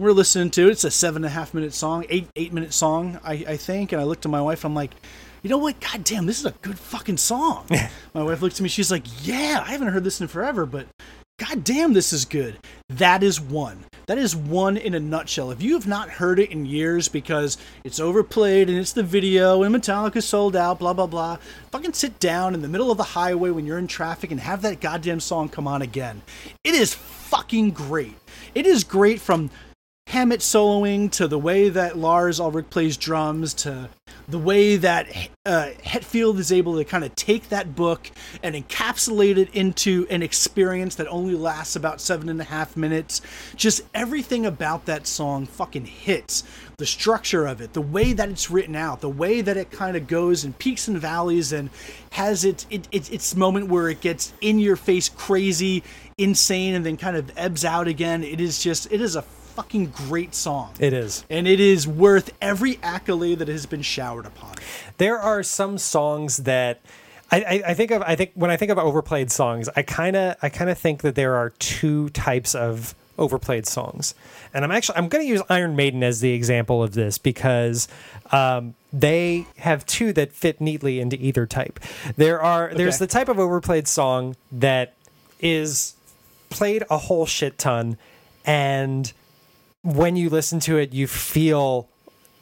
we're 0.00 0.10
listening 0.10 0.50
to 0.50 0.66
it 0.66 0.72
it's 0.72 0.82
a 0.82 0.90
seven 0.90 1.22
and 1.22 1.26
a 1.26 1.34
half 1.34 1.54
minute 1.54 1.72
song 1.72 2.04
eight 2.08 2.26
eight 2.34 2.52
minute 2.52 2.72
song 2.74 3.18
i, 3.22 3.34
I 3.34 3.56
think 3.56 3.92
and 3.92 4.00
i 4.00 4.04
looked 4.04 4.22
to 4.22 4.28
my 4.28 4.42
wife 4.42 4.64
i'm 4.64 4.74
like 4.74 4.90
you 5.44 5.48
know 5.50 5.58
what 5.58 5.78
god 5.78 6.02
damn 6.02 6.26
this 6.26 6.40
is 6.40 6.46
a 6.46 6.50
good 6.60 6.76
fucking 6.76 7.16
song 7.18 7.66
my 8.14 8.22
wife 8.24 8.42
looks 8.42 8.56
at 8.56 8.62
me 8.62 8.68
she's 8.68 8.90
like 8.90 9.04
yeah 9.24 9.62
i 9.64 9.70
haven't 9.70 9.88
heard 9.88 10.02
this 10.02 10.20
in 10.20 10.26
forever 10.26 10.66
but 10.66 10.88
god 11.38 11.64
damn 11.64 11.92
this 11.92 12.12
is 12.12 12.24
good. 12.24 12.58
That 12.88 13.22
is 13.22 13.40
one. 13.40 13.84
That 14.06 14.18
is 14.18 14.34
one 14.34 14.76
in 14.76 14.94
a 14.94 15.00
nutshell. 15.00 15.50
If 15.50 15.62
you 15.62 15.74
have 15.74 15.86
not 15.86 16.10
heard 16.10 16.38
it 16.38 16.50
in 16.50 16.66
years 16.66 17.08
because 17.08 17.58
it's 17.84 18.00
overplayed 18.00 18.68
and 18.68 18.78
it's 18.78 18.92
the 18.92 19.02
video 19.02 19.62
and 19.62 19.74
metallica 19.74 20.22
sold 20.22 20.56
out 20.56 20.78
blah 20.78 20.92
blah 20.92 21.06
blah 21.06 21.38
fucking 21.70 21.92
sit 21.92 22.18
down 22.18 22.54
in 22.54 22.62
the 22.62 22.68
middle 22.68 22.90
of 22.90 22.96
the 22.96 23.02
highway 23.02 23.50
when 23.50 23.66
you're 23.66 23.78
in 23.78 23.86
traffic 23.86 24.30
and 24.30 24.40
have 24.40 24.62
that 24.62 24.80
goddamn 24.80 25.20
song 25.20 25.48
come 25.48 25.68
on 25.68 25.82
again. 25.82 26.22
It 26.64 26.74
is 26.74 26.94
fucking 26.94 27.70
great. 27.70 28.14
It 28.54 28.66
is 28.66 28.84
great 28.84 29.20
from 29.20 29.50
Hammett 30.08 30.40
soloing 30.40 31.10
to 31.12 31.28
the 31.28 31.38
way 31.38 31.68
that 31.68 31.98
Lars 31.98 32.40
Ulrich 32.40 32.70
plays 32.70 32.96
drums 32.96 33.52
to 33.54 33.90
the 34.28 34.38
way 34.38 34.76
that 34.76 35.08
uh, 35.46 35.70
Hetfield 35.82 36.38
is 36.38 36.52
able 36.52 36.76
to 36.76 36.84
kind 36.84 37.02
of 37.02 37.14
take 37.14 37.48
that 37.48 37.74
book 37.74 38.10
and 38.42 38.54
encapsulate 38.54 39.38
it 39.38 39.54
into 39.54 40.06
an 40.10 40.22
experience 40.22 40.96
that 40.96 41.08
only 41.08 41.34
lasts 41.34 41.76
about 41.76 42.00
seven 42.00 42.28
and 42.28 42.38
a 42.38 42.44
half 42.44 42.76
minutes. 42.76 43.22
Just 43.56 43.82
everything 43.94 44.44
about 44.44 44.84
that 44.84 45.06
song 45.06 45.46
fucking 45.46 45.86
hits. 45.86 46.44
The 46.76 46.84
structure 46.84 47.46
of 47.46 47.62
it, 47.62 47.72
the 47.72 47.80
way 47.80 48.12
that 48.12 48.28
it's 48.28 48.50
written 48.50 48.76
out, 48.76 49.00
the 49.00 49.08
way 49.08 49.40
that 49.40 49.56
it 49.56 49.70
kind 49.70 49.96
of 49.96 50.06
goes 50.06 50.44
in 50.44 50.52
peaks 50.52 50.88
and 50.88 50.98
valleys 50.98 51.52
and 51.52 51.70
has 52.12 52.44
its 52.44 52.66
it, 52.70 52.86
it, 52.92 53.10
its 53.10 53.34
moment 53.34 53.68
where 53.68 53.88
it 53.88 54.00
gets 54.00 54.32
in 54.42 54.58
your 54.58 54.76
face 54.76 55.08
crazy, 55.08 55.82
insane, 56.18 56.74
and 56.74 56.84
then 56.84 56.96
kind 56.96 57.16
of 57.16 57.32
ebbs 57.36 57.64
out 57.64 57.88
again. 57.88 58.22
It 58.22 58.40
is 58.40 58.62
just 58.62 58.92
it 58.92 59.00
is 59.00 59.16
a 59.16 59.22
fucking 59.58 59.86
great 60.08 60.36
song. 60.36 60.72
It 60.78 60.92
is. 60.92 61.24
and 61.28 61.48
it 61.48 61.58
is 61.58 61.86
worth 61.88 62.32
every 62.40 62.78
accolade 62.80 63.40
that 63.40 63.48
has 63.48 63.66
been 63.66 63.82
showered 63.82 64.24
upon 64.24 64.52
it. 64.52 64.60
there 64.98 65.18
are 65.18 65.42
some 65.42 65.78
songs 65.78 66.36
that 66.38 66.80
I, 67.32 67.40
I, 67.40 67.62
I 67.70 67.74
think 67.74 67.90
of 67.90 68.02
I 68.02 68.14
think 68.14 68.30
when 68.34 68.52
I 68.52 68.56
think 68.56 68.70
of 68.70 68.78
overplayed 68.78 69.32
songs, 69.32 69.68
I 69.74 69.82
kinda 69.82 70.36
I 70.40 70.48
kinda 70.48 70.76
think 70.76 71.02
that 71.02 71.16
there 71.16 71.34
are 71.34 71.50
two 71.58 72.08
types 72.10 72.54
of 72.54 72.94
overplayed 73.18 73.66
songs. 73.66 74.14
And 74.54 74.64
I'm 74.64 74.70
actually 74.70 74.96
I'm 74.96 75.08
gonna 75.08 75.24
use 75.24 75.42
Iron 75.50 75.74
Maiden 75.74 76.04
as 76.04 76.20
the 76.20 76.32
example 76.32 76.80
of 76.82 76.94
this 76.94 77.18
because 77.18 77.88
um, 78.30 78.74
they 78.92 79.46
have 79.58 79.84
two 79.86 80.12
that 80.12 80.30
fit 80.32 80.60
neatly 80.60 81.00
into 81.00 81.16
either 81.20 81.46
type. 81.46 81.80
There 82.16 82.40
are 82.40 82.72
there's 82.72 82.94
Okay. 82.94 83.06
the 83.06 83.12
type 83.12 83.28
of 83.28 83.40
overplayed 83.40 83.88
song 83.88 84.36
that 84.52 84.94
is 85.40 85.94
played 86.48 86.84
a 86.88 86.96
whole 86.96 87.26
shit 87.26 87.58
ton 87.58 87.98
and 88.46 89.12
when 89.96 90.16
you 90.16 90.28
listen 90.28 90.60
to 90.60 90.76
it 90.76 90.92
you 90.92 91.06
feel 91.06 91.88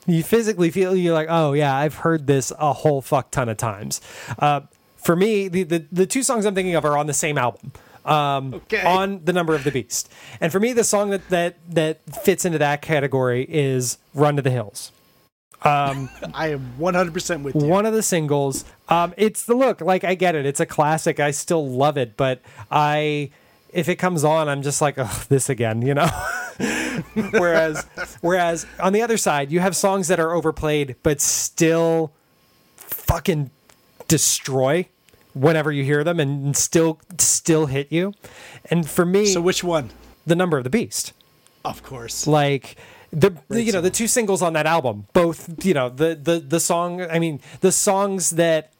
you 0.06 0.22
physically 0.22 0.70
feel 0.70 0.94
you're 0.96 1.14
like 1.14 1.28
oh 1.30 1.52
yeah 1.52 1.74
i've 1.76 1.94
heard 1.96 2.26
this 2.26 2.52
a 2.58 2.72
whole 2.72 3.00
fuck 3.00 3.30
ton 3.30 3.48
of 3.48 3.56
times 3.56 4.00
uh, 4.38 4.60
for 4.96 5.14
me 5.16 5.48
the, 5.48 5.62
the 5.62 5.84
the 5.92 6.06
two 6.06 6.22
songs 6.22 6.44
i'm 6.44 6.54
thinking 6.54 6.74
of 6.74 6.84
are 6.84 6.96
on 6.98 7.06
the 7.06 7.14
same 7.14 7.38
album 7.38 7.72
um, 8.04 8.54
Okay. 8.54 8.82
on 8.84 9.24
the 9.24 9.32
number 9.32 9.54
of 9.54 9.64
the 9.64 9.70
beast 9.72 10.12
and 10.40 10.50
for 10.52 10.60
me 10.60 10.72
the 10.72 10.84
song 10.84 11.10
that 11.10 11.28
that 11.28 11.56
that 11.68 12.00
fits 12.24 12.44
into 12.44 12.58
that 12.58 12.82
category 12.82 13.44
is 13.48 13.98
run 14.14 14.36
to 14.36 14.42
the 14.42 14.50
hills 14.50 14.92
I 15.62 16.48
am 16.52 16.74
100% 16.78 17.42
with 17.42 17.56
you. 17.56 17.62
one 17.66 17.86
of 17.86 17.92
the 17.94 18.02
singles. 18.02 18.64
Um, 18.88 19.12
it's 19.16 19.42
the 19.44 19.54
look. 19.56 19.80
Like 19.80 20.04
I 20.04 20.14
get 20.14 20.36
it. 20.36 20.46
It's 20.46 20.60
a 20.60 20.66
classic. 20.66 21.18
I 21.18 21.32
still 21.32 21.66
love 21.68 21.96
it, 21.96 22.16
but 22.16 22.40
I, 22.70 23.30
if 23.76 23.88
it 23.88 23.96
comes 23.96 24.24
on, 24.24 24.48
I'm 24.48 24.62
just 24.62 24.80
like, 24.80 24.94
oh, 24.98 25.24
this 25.28 25.48
again, 25.48 25.82
you 25.82 25.94
know. 25.94 26.08
whereas, 27.30 27.84
whereas 28.20 28.66
on 28.80 28.92
the 28.92 29.02
other 29.02 29.16
side, 29.16 29.52
you 29.52 29.60
have 29.60 29.76
songs 29.76 30.08
that 30.08 30.18
are 30.18 30.32
overplayed, 30.32 30.96
but 31.02 31.20
still, 31.20 32.12
fucking 32.76 33.50
destroy 34.08 34.88
whenever 35.34 35.70
you 35.70 35.84
hear 35.84 36.02
them, 36.04 36.18
and 36.18 36.56
still, 36.56 36.98
still 37.18 37.66
hit 37.66 37.92
you. 37.92 38.14
And 38.70 38.88
for 38.88 39.04
me, 39.04 39.26
So 39.26 39.40
which 39.40 39.62
one? 39.62 39.90
the 40.26 40.34
number 40.34 40.58
of 40.58 40.64
the 40.64 40.70
beast 40.70 41.12
Of 41.64 41.82
course. 41.84 42.26
like 42.26 42.74
the, 43.12 43.32
the 43.48 43.62
you 43.62 43.70
know 43.70 43.80
the 43.80 43.90
two 43.90 44.08
singles 44.08 44.42
on 44.42 44.54
that 44.54 44.66
album 44.66 45.06
both 45.12 45.64
you 45.64 45.72
know 45.72 45.88
the 45.88 46.16
the 46.16 46.40
the 46.40 46.58
song 46.58 47.00
i 47.02 47.20
mean 47.20 47.38
the 47.60 47.70
songs 47.70 48.30
that 48.30 48.72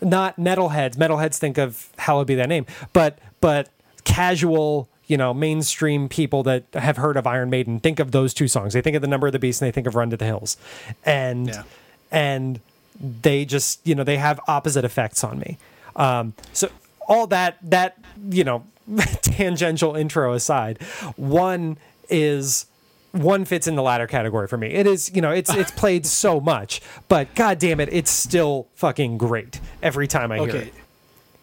not 0.00 0.36
metalheads 0.38 0.96
metalheads 0.96 1.38
think 1.38 1.56
of 1.56 1.88
hallowed 1.98 2.26
be 2.26 2.34
thy 2.34 2.46
name 2.46 2.66
but 2.92 3.20
but 3.40 3.68
casual 4.06 4.88
you 5.06 5.16
know 5.18 5.34
mainstream 5.34 6.08
people 6.08 6.42
that 6.44 6.64
have 6.72 6.96
heard 6.96 7.16
of 7.18 7.26
iron 7.26 7.50
maiden 7.50 7.78
think 7.80 8.00
of 8.00 8.12
those 8.12 8.32
two 8.32 8.48
songs. 8.48 8.72
They 8.72 8.80
think 8.80 8.96
of 8.96 9.02
the 9.02 9.08
number 9.08 9.26
of 9.26 9.32
the 9.34 9.38
beast 9.38 9.60
and 9.60 9.66
they 9.68 9.72
think 9.72 9.86
of 9.86 9.94
run 9.94 10.08
to 10.10 10.16
the 10.16 10.24
hills. 10.24 10.56
And 11.04 11.48
Yeah. 11.48 11.62
and 12.10 12.60
they 13.00 13.44
just 13.44 13.86
you 13.86 13.94
know 13.94 14.04
they 14.04 14.16
have 14.16 14.40
opposite 14.48 14.84
effects 14.84 15.22
on 15.22 15.38
me. 15.38 15.58
Um 15.96 16.32
so 16.54 16.70
all 17.06 17.26
that 17.26 17.58
that 17.62 17.98
you 18.30 18.42
know 18.44 18.64
tangential 19.22 19.94
intro 19.96 20.32
aside 20.32 20.80
one 21.16 21.76
is 22.08 22.66
one 23.12 23.44
fits 23.44 23.66
in 23.66 23.74
the 23.76 23.82
latter 23.82 24.06
category 24.06 24.46
for 24.46 24.56
me. 24.56 24.68
It 24.68 24.86
is 24.86 25.10
you 25.14 25.20
know 25.22 25.30
it's 25.30 25.52
it's 25.54 25.70
played 25.70 26.04
so 26.06 26.40
much 26.40 26.80
but 27.08 27.32
god 27.34 27.58
damn 27.58 27.80
it 27.80 27.88
it's 27.92 28.10
still 28.10 28.66
fucking 28.74 29.18
great 29.18 29.60
every 29.82 30.06
time 30.06 30.30
i 30.32 30.38
hear 30.38 30.56
it 30.56 30.74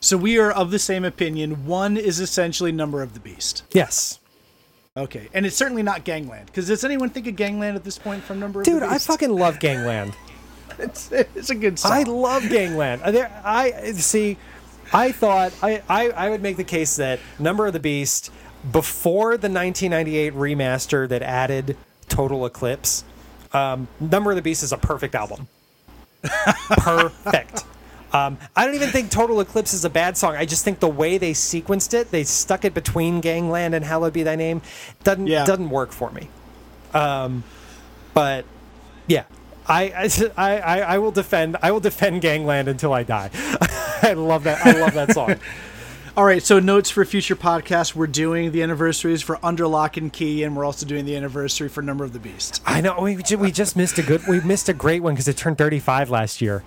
So 0.03 0.17
we 0.17 0.37
are 0.37 0.51
of 0.51 0.69
the 0.69 0.79
same 0.79 1.05
opinion. 1.05 1.65
One 1.65 1.95
is 1.95 2.19
essentially 2.19 2.73
Number 2.73 3.01
of 3.01 3.13
the 3.13 3.21
Beast. 3.21 3.63
yes 3.71 4.19
Okay. 4.95 5.29
And 5.33 5.45
it's 5.45 5.55
certainly 5.55 5.81
not 5.81 6.03
Gangland. 6.03 6.47
Because 6.47 6.67
does 6.67 6.83
anyone 6.83 7.09
think 7.09 7.25
of 7.25 7.37
Gangland 7.37 7.77
at 7.77 7.85
this 7.85 7.97
point 7.97 8.21
from 8.21 8.37
Number 8.39 8.59
of 8.59 8.65
dude 8.65 8.83
the 8.83 8.87
i 8.87 8.97
fucking 8.97 9.33
love 9.33 9.59
gangland 9.59 10.13
It's, 10.79 11.11
it's 11.11 11.51
a 11.51 11.55
good 11.55 11.77
song. 11.77 11.91
I 11.91 12.03
love 12.03 12.49
Gangland. 12.49 13.03
There, 13.03 13.31
I 13.45 13.91
see. 13.93 14.37
I 14.91 15.11
thought 15.11 15.53
I, 15.61 15.83
I 15.87 16.09
I 16.09 16.29
would 16.31 16.41
make 16.41 16.57
the 16.57 16.63
case 16.63 16.95
that 16.95 17.19
Number 17.37 17.67
of 17.67 17.73
the 17.73 17.79
Beast 17.79 18.31
before 18.71 19.37
the 19.37 19.49
1998 19.49 20.33
remaster 20.33 21.07
that 21.07 21.21
added 21.21 21.77
Total 22.09 22.45
Eclipse. 22.47 23.03
Um, 23.53 23.87
Number 23.99 24.31
of 24.31 24.35
the 24.35 24.41
Beast 24.41 24.63
is 24.63 24.71
a 24.73 24.77
perfect 24.77 25.13
album. 25.13 25.47
perfect. 26.69 27.65
Um, 28.13 28.37
I 28.55 28.65
don't 28.65 28.75
even 28.75 28.89
think 28.89 29.09
Total 29.09 29.39
Eclipse 29.41 29.73
is 29.73 29.85
a 29.85 29.89
bad 29.89 30.15
song. 30.17 30.35
I 30.35 30.45
just 30.45 30.63
think 30.63 30.79
the 30.79 30.87
way 30.87 31.17
they 31.17 31.31
sequenced 31.31 31.93
it, 31.95 32.11
they 32.11 32.23
stuck 32.23 32.63
it 32.63 32.73
between 32.75 33.21
Gangland 33.21 33.73
and 33.73 33.83
Hallowed 33.83 34.13
Be 34.13 34.21
Thy 34.23 34.35
Name, 34.35 34.61
doesn't 35.03 35.25
Yeah. 35.27 35.45
doesn't 35.45 35.69
work 35.71 35.91
for 35.91 36.11
me. 36.11 36.29
Um, 36.93 37.43
but 38.13 38.45
yeah, 39.07 39.23
I, 39.67 40.09
I 40.37 40.59
I 40.59 40.81
I 40.81 40.97
will 40.99 41.11
defend 41.11 41.57
I 41.61 41.71
will 41.71 41.79
defend 41.79 42.21
Gangland 42.21 42.67
until 42.67 42.93
I 42.93 43.01
die. 43.03 43.31
I 44.03 44.13
love 44.13 44.43
that. 44.43 44.63
I 44.65 44.71
love 44.79 44.93
that 44.93 45.11
song. 45.13 45.35
All 46.15 46.25
right, 46.25 46.43
so 46.43 46.59
notes 46.59 46.91
for 46.91 47.03
future 47.05 47.35
podcasts. 47.35 47.95
We're 47.95 48.05
doing 48.05 48.51
the 48.51 48.61
anniversaries 48.61 49.23
for 49.23 49.39
Under 49.43 49.65
Lock 49.65 49.97
and 49.97 50.13
Key, 50.13 50.43
and 50.43 50.55
we're 50.55 50.63
also 50.65 50.85
doing 50.85 51.05
the 51.05 51.15
anniversary 51.15 51.69
for 51.69 51.81
Number 51.81 52.03
of 52.03 52.13
the 52.13 52.19
Beast. 52.19 52.61
I 52.67 52.81
know 52.81 52.99
we 53.01 53.17
we 53.35 53.51
just 53.51 53.75
missed 53.75 53.97
a 53.97 54.03
good 54.03 54.21
we 54.27 54.39
missed 54.41 54.69
a 54.69 54.73
great 54.73 55.01
one 55.01 55.13
because 55.15 55.27
it 55.27 55.37
turned 55.37 55.57
35 55.57 56.11
last 56.11 56.39
year. 56.39 56.63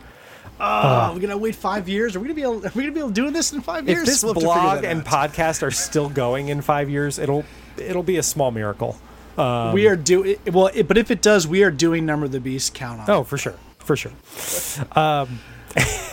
Oh, 0.61 1.13
we're 1.15 1.21
gonna 1.21 1.37
wait 1.37 1.55
five 1.55 1.89
years. 1.89 2.17
Are 2.17 2.21
we 2.21 2.25
gonna 2.25 2.35
be 2.35 2.43
able? 2.43 2.67
Are 2.67 2.73
we 2.75 2.83
gonna 2.83 2.93
be 2.93 3.01
able 3.01 3.09
to 3.11 3.15
do 3.15 3.31
this 3.31 3.53
in 3.53 3.61
five 3.61 3.87
years? 3.89 4.01
If 4.01 4.07
this 4.07 4.23
We'll 4.23 4.35
have 4.35 4.43
to 4.43 4.49
figure 4.49 4.63
blog 4.63 4.85
and 4.85 5.05
podcast 5.05 5.63
are 5.63 5.71
still 5.71 6.09
going 6.09 6.49
in 6.49 6.63
five 6.63 6.89
years, 6.89 7.19
it'll 7.19 7.45
it'll 7.77 8.03
be 8.03 8.17
a 8.17 8.23
small 8.23 8.51
miracle. 8.51 8.99
we 9.37 9.87
are 9.87 9.97
doing 9.97 10.37
well, 10.51 10.69
it, 10.73 10.89
but 10.89 10.97
if 10.97 11.11
it 11.11 11.21
does, 11.23 11.47
we 11.47 11.63
are 11.63 11.71
doing 11.71 12.07
Number 12.07 12.27
of 12.27 12.33
the 12.33 12.41
Beast. 12.41 12.75
Count 12.75 13.01
on. 13.01 13.09
it. 13.09 13.13
Oh, 13.13 13.25
for 13.25 13.37
sure, 13.39 13.55
for 13.79 13.97
sure. 13.97 14.13
All 14.97 15.27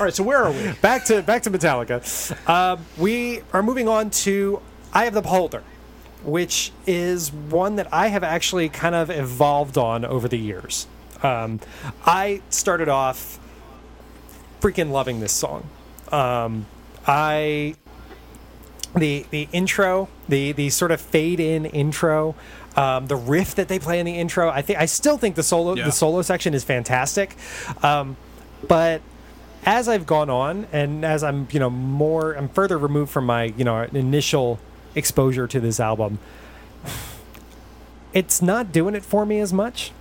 right, 0.05 0.13
so 0.13 0.23
where 0.23 0.43
are 0.43 0.51
we? 0.51 0.71
Back 0.81 1.05
to 1.05 1.21
back 1.21 1.43
to 1.43 1.51
Metallica. 1.51 2.49
Um, 2.49 2.85
we 2.97 3.41
are 3.53 3.63
moving 3.63 3.87
on 3.87 4.09
to 4.09 4.61
"Eye 4.91 5.05
of 5.05 5.13
the 5.13 5.21
Beholder," 5.21 5.63
which 6.23 6.71
is 6.85 7.31
one 7.31 7.77
that 7.77 7.87
I 7.93 8.07
have 8.07 8.23
actually 8.23 8.67
kind 8.69 8.93
of 8.95 9.09
evolved 9.09 9.77
on 9.77 10.03
over 10.03 10.27
the 10.27 10.37
years. 10.37 10.87
Um, 11.21 11.61
I 12.05 12.41
started 12.49 12.89
off 12.89 13.39
freaking 14.63 14.91
loving 14.91 15.19
this 15.19 15.33
song. 15.33 15.69
Um, 16.09 16.65
I 17.05 17.75
the 18.95 19.25
the 19.29 19.49
intro, 19.51 20.07
the 20.29 20.53
the 20.53 20.69
sort 20.69 20.91
of 20.91 21.01
fade 21.01 21.39
in 21.41 21.65
intro, 21.65 22.35
um, 22.77 23.07
the 23.07 23.17
riff 23.17 23.55
that 23.55 23.67
they 23.67 23.77
play 23.77 23.99
in 23.99 24.05
the 24.05 24.17
intro. 24.17 24.49
I 24.49 24.61
think 24.61 24.79
I 24.79 24.85
still 24.85 25.17
think 25.17 25.35
the 25.35 25.43
solo 25.43 25.75
Yeah. 25.75 25.85
the 25.85 25.91
solo 25.91 26.21
section 26.21 26.53
is 26.53 26.63
fantastic, 26.63 27.35
um, 27.83 28.15
but 28.67 29.01
as 29.65 29.89
I've 29.89 30.05
gone 30.05 30.29
on 30.29 30.67
and 30.71 31.03
as 31.03 31.23
I'm 31.23 31.47
you 31.51 31.59
know 31.59 31.69
more 31.69 32.33
I'm 32.33 32.47
further 32.47 32.77
removed 32.77 33.11
from 33.11 33.25
my 33.25 33.45
you 33.57 33.65
know 33.65 33.81
initial 33.81 34.59
exposure 34.95 35.47
to 35.47 35.59
this 35.59 35.79
album, 35.79 36.19
it's 38.13 38.41
not 38.41 38.71
doing 38.71 38.95
it 38.95 39.03
for 39.03 39.25
me 39.25 39.39
as 39.39 39.51
much. 39.51 39.91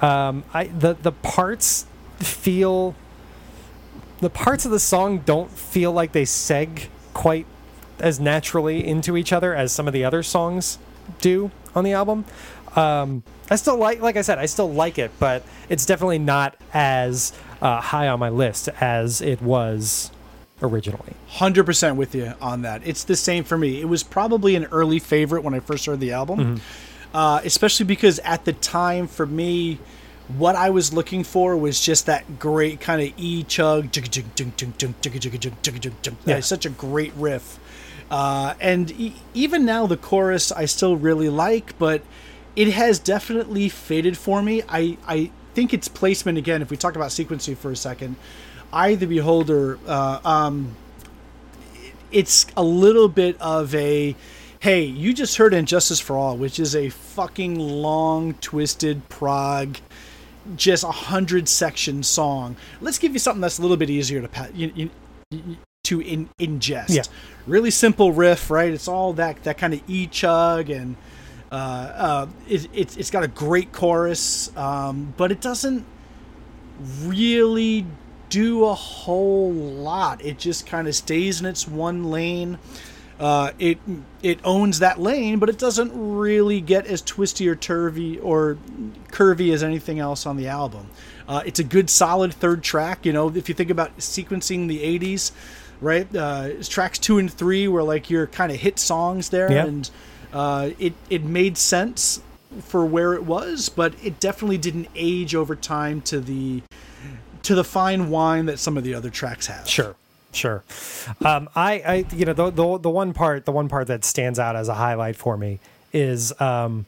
Um, 0.00 0.44
I 0.54 0.64
the 0.64 0.94
the 0.94 1.12
parts 1.12 1.86
feel 2.18 2.94
the 4.20 4.30
parts 4.30 4.64
of 4.64 4.70
the 4.70 4.80
song 4.80 5.18
don't 5.18 5.50
feel 5.50 5.92
like 5.92 6.12
they 6.12 6.24
seg 6.24 6.86
quite 7.14 7.46
as 7.98 8.20
naturally 8.20 8.86
into 8.86 9.16
each 9.16 9.32
other 9.32 9.54
as 9.54 9.72
some 9.72 9.86
of 9.86 9.92
the 9.92 10.04
other 10.04 10.22
songs 10.22 10.78
do 11.20 11.50
on 11.74 11.84
the 11.84 11.92
album. 11.92 12.24
Um, 12.74 13.22
I 13.50 13.56
still 13.56 13.76
like, 13.76 14.00
like 14.00 14.16
I 14.16 14.22
said, 14.22 14.38
I 14.38 14.46
still 14.46 14.70
like 14.70 14.98
it, 14.98 15.10
but 15.18 15.42
it's 15.68 15.86
definitely 15.86 16.18
not 16.18 16.56
as 16.74 17.32
uh, 17.62 17.80
high 17.80 18.08
on 18.08 18.18
my 18.18 18.28
list 18.28 18.68
as 18.80 19.20
it 19.20 19.40
was 19.40 20.10
originally. 20.62 21.12
Hundred 21.28 21.64
percent 21.64 21.96
with 21.96 22.14
you 22.14 22.34
on 22.40 22.62
that. 22.62 22.82
It's 22.86 23.04
the 23.04 23.16
same 23.16 23.44
for 23.44 23.56
me. 23.56 23.80
It 23.80 23.88
was 23.88 24.02
probably 24.02 24.56
an 24.56 24.64
early 24.66 24.98
favorite 24.98 25.42
when 25.42 25.54
I 25.54 25.60
first 25.60 25.86
heard 25.86 26.00
the 26.00 26.12
album, 26.12 26.60
uh, 27.14 27.40
especially 27.44 27.86
because 27.86 28.18
at 28.20 28.44
the 28.44 28.52
time 28.52 29.06
for 29.06 29.26
me, 29.26 29.78
what 30.28 30.56
I 30.56 30.70
was 30.70 30.92
looking 30.92 31.22
for 31.24 31.56
was 31.56 31.80
just 31.80 32.06
that 32.06 32.38
great 32.38 32.80
kind 32.80 33.00
of 33.00 33.12
E 33.16 33.44
chug. 33.44 33.92
Yeah, 36.26 36.40
such 36.40 36.66
a 36.66 36.70
great 36.70 37.12
riff. 37.14 37.60
Uh, 38.10 38.54
and 38.60 38.90
e- 38.92 39.14
even 39.34 39.64
now, 39.64 39.86
the 39.86 39.96
chorus 39.96 40.50
I 40.52 40.64
still 40.64 40.96
really 40.96 41.28
like, 41.28 41.78
but 41.78 42.02
it 42.54 42.68
has 42.72 42.98
definitely 42.98 43.68
faded 43.68 44.16
for 44.16 44.42
me. 44.42 44.62
I, 44.68 44.96
I 45.06 45.30
think 45.54 45.72
its 45.72 45.88
placement, 45.88 46.38
again, 46.38 46.62
if 46.62 46.70
we 46.70 46.76
talk 46.76 46.96
about 46.96 47.10
sequencing 47.10 47.56
for 47.56 47.70
a 47.70 47.76
second, 47.76 48.16
I, 48.72 48.94
the 48.94 49.06
Beholder, 49.06 49.78
uh, 49.86 50.20
um, 50.24 50.76
it's 52.10 52.46
a 52.56 52.62
little 52.62 53.08
bit 53.08 53.40
of 53.40 53.74
a 53.74 54.16
hey, 54.60 54.82
you 54.82 55.12
just 55.12 55.36
heard 55.36 55.54
Injustice 55.54 56.00
for 56.00 56.16
All, 56.16 56.36
which 56.36 56.58
is 56.58 56.74
a 56.74 56.88
fucking 56.88 57.56
long, 57.56 58.34
twisted 58.34 59.08
prog 59.08 59.76
just 60.56 60.84
a 60.84 60.90
hundred 60.90 61.48
section 61.48 62.02
song. 62.02 62.56
Let's 62.80 62.98
give 62.98 63.12
you 63.12 63.18
something 63.18 63.40
that's 63.40 63.58
a 63.58 63.62
little 63.62 63.76
bit 63.76 63.90
easier 63.90 64.20
to 64.20 64.28
pa- 64.28 64.48
you, 64.54 64.72
you, 64.74 65.56
to 65.84 66.00
in, 66.00 66.28
ingest. 66.38 66.90
Yeah. 66.90 67.02
Really 67.46 67.70
simple 67.70 68.12
riff, 68.12 68.50
right? 68.50 68.72
It's 68.72 68.88
all 68.88 69.12
that 69.14 69.42
that 69.44 69.58
kind 69.58 69.74
of 69.74 69.82
e 69.88 70.06
chug 70.06 70.70
and. 70.70 70.96
Uh, 71.50 71.54
uh, 71.54 72.26
it, 72.48 72.68
it's 72.74 72.96
it's 72.96 73.10
got 73.10 73.22
a 73.22 73.28
great 73.28 73.70
chorus, 73.70 74.54
um, 74.56 75.14
but 75.16 75.30
it 75.30 75.40
doesn't 75.40 75.86
really 77.04 77.86
do 78.28 78.64
a 78.64 78.74
whole 78.74 79.52
lot. 79.52 80.24
It 80.24 80.38
just 80.38 80.66
kind 80.66 80.88
of 80.88 80.94
stays 80.96 81.40
in 81.40 81.46
its 81.46 81.68
one 81.68 82.10
lane. 82.10 82.58
Uh, 83.18 83.52
it 83.58 83.78
it 84.22 84.38
owns 84.44 84.78
that 84.80 85.00
lane, 85.00 85.38
but 85.38 85.48
it 85.48 85.58
doesn't 85.58 85.90
really 85.94 86.60
get 86.60 86.86
as 86.86 87.00
twisty 87.00 87.48
or 87.48 87.56
turvy 87.56 88.18
or 88.18 88.58
curvy 89.10 89.52
as 89.54 89.62
anything 89.62 89.98
else 89.98 90.26
on 90.26 90.36
the 90.36 90.48
album. 90.48 90.86
Uh, 91.26 91.42
it's 91.46 91.58
a 91.58 91.64
good, 91.64 91.88
solid 91.88 92.32
third 92.34 92.62
track. 92.62 93.06
You 93.06 93.12
know, 93.14 93.34
if 93.34 93.48
you 93.48 93.54
think 93.54 93.70
about 93.70 93.96
sequencing 93.98 94.68
the 94.68 94.80
'80s, 94.98 95.32
right? 95.80 96.06
Uh, 96.14 96.50
tracks 96.62 96.98
two 96.98 97.16
and 97.18 97.32
three 97.32 97.66
were 97.68 97.82
like 97.82 98.10
your 98.10 98.26
kind 98.26 98.52
of 98.52 98.58
hit 98.58 98.78
songs 98.78 99.30
there, 99.30 99.50
Yeah. 99.50 99.64
and 99.64 99.90
uh, 100.34 100.70
it 100.78 100.92
it 101.08 101.24
made 101.24 101.56
sense 101.56 102.20
for 102.64 102.84
where 102.84 103.14
it 103.14 103.24
was, 103.24 103.68
but 103.70 103.94
it 104.04 104.20
definitely 104.20 104.58
didn't 104.58 104.88
age 104.94 105.34
over 105.34 105.56
time 105.56 106.02
to 106.02 106.20
the 106.20 106.62
to 107.42 107.54
the 107.54 107.64
fine 107.64 108.10
wine 108.10 108.44
that 108.46 108.58
some 108.58 108.76
of 108.76 108.84
the 108.84 108.92
other 108.94 109.08
tracks 109.08 109.46
have. 109.46 109.66
Sure, 109.68 109.94
sure. 110.36 110.62
Um, 111.24 111.48
I, 111.54 111.72
I, 111.80 112.04
you 112.14 112.24
know, 112.24 112.32
the, 112.32 112.50
the 112.50 112.78
the 112.78 112.90
one 112.90 113.12
part, 113.12 113.44
the 113.44 113.52
one 113.52 113.68
part 113.68 113.86
that 113.88 114.04
stands 114.04 114.38
out 114.38 114.56
as 114.56 114.68
a 114.68 114.74
highlight 114.74 115.16
for 115.16 115.36
me 115.36 115.58
is, 115.92 116.38
um, 116.40 116.86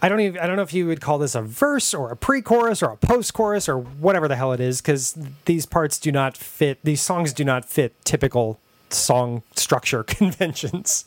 I 0.00 0.08
don't 0.08 0.20
even, 0.20 0.40
I 0.40 0.46
don't 0.46 0.56
know 0.56 0.62
if 0.62 0.72
you 0.72 0.86
would 0.86 1.00
call 1.00 1.18
this 1.18 1.34
a 1.34 1.42
verse 1.42 1.92
or 1.94 2.10
a 2.10 2.16
pre-chorus 2.16 2.82
or 2.82 2.92
a 2.92 2.96
post-chorus 2.96 3.68
or 3.68 3.78
whatever 3.78 4.28
the 4.28 4.36
hell 4.36 4.52
it 4.52 4.60
is, 4.60 4.80
because 4.80 5.16
these 5.44 5.66
parts 5.66 5.98
do 5.98 6.10
not 6.10 6.36
fit. 6.36 6.78
These 6.82 7.00
songs 7.00 7.32
do 7.32 7.44
not 7.44 7.64
fit 7.64 7.94
typical 8.04 8.58
song 8.90 9.42
structure 9.54 10.02
conventions. 10.04 11.04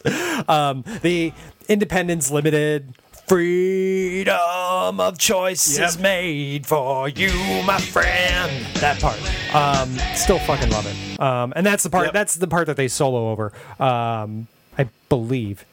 Um, 0.47 0.83
the 1.01 1.33
Independence 1.67 2.31
Limited. 2.31 2.93
Freedom 3.27 4.99
of 5.01 5.17
choice 5.17 5.77
Yep. 5.77 5.89
is 5.89 5.99
made 5.99 6.65
for 6.65 7.09
you, 7.09 7.29
my 7.63 7.77
friend. 7.77 8.65
That 8.75 9.01
part. 9.01 9.19
Um, 9.53 9.97
still 10.15 10.39
fucking 10.39 10.69
love 10.69 10.85
it. 10.87 11.19
Um, 11.19 11.51
and 11.55 11.65
that's 11.65 11.83
the 11.83 11.89
part. 11.89 12.05
Yep. 12.05 12.13
That's 12.13 12.35
the 12.35 12.47
part 12.47 12.67
that 12.67 12.77
they 12.77 12.87
solo 12.87 13.29
over. 13.29 13.51
Um, 13.79 14.47
I 14.77 14.87
believe. 15.09 15.65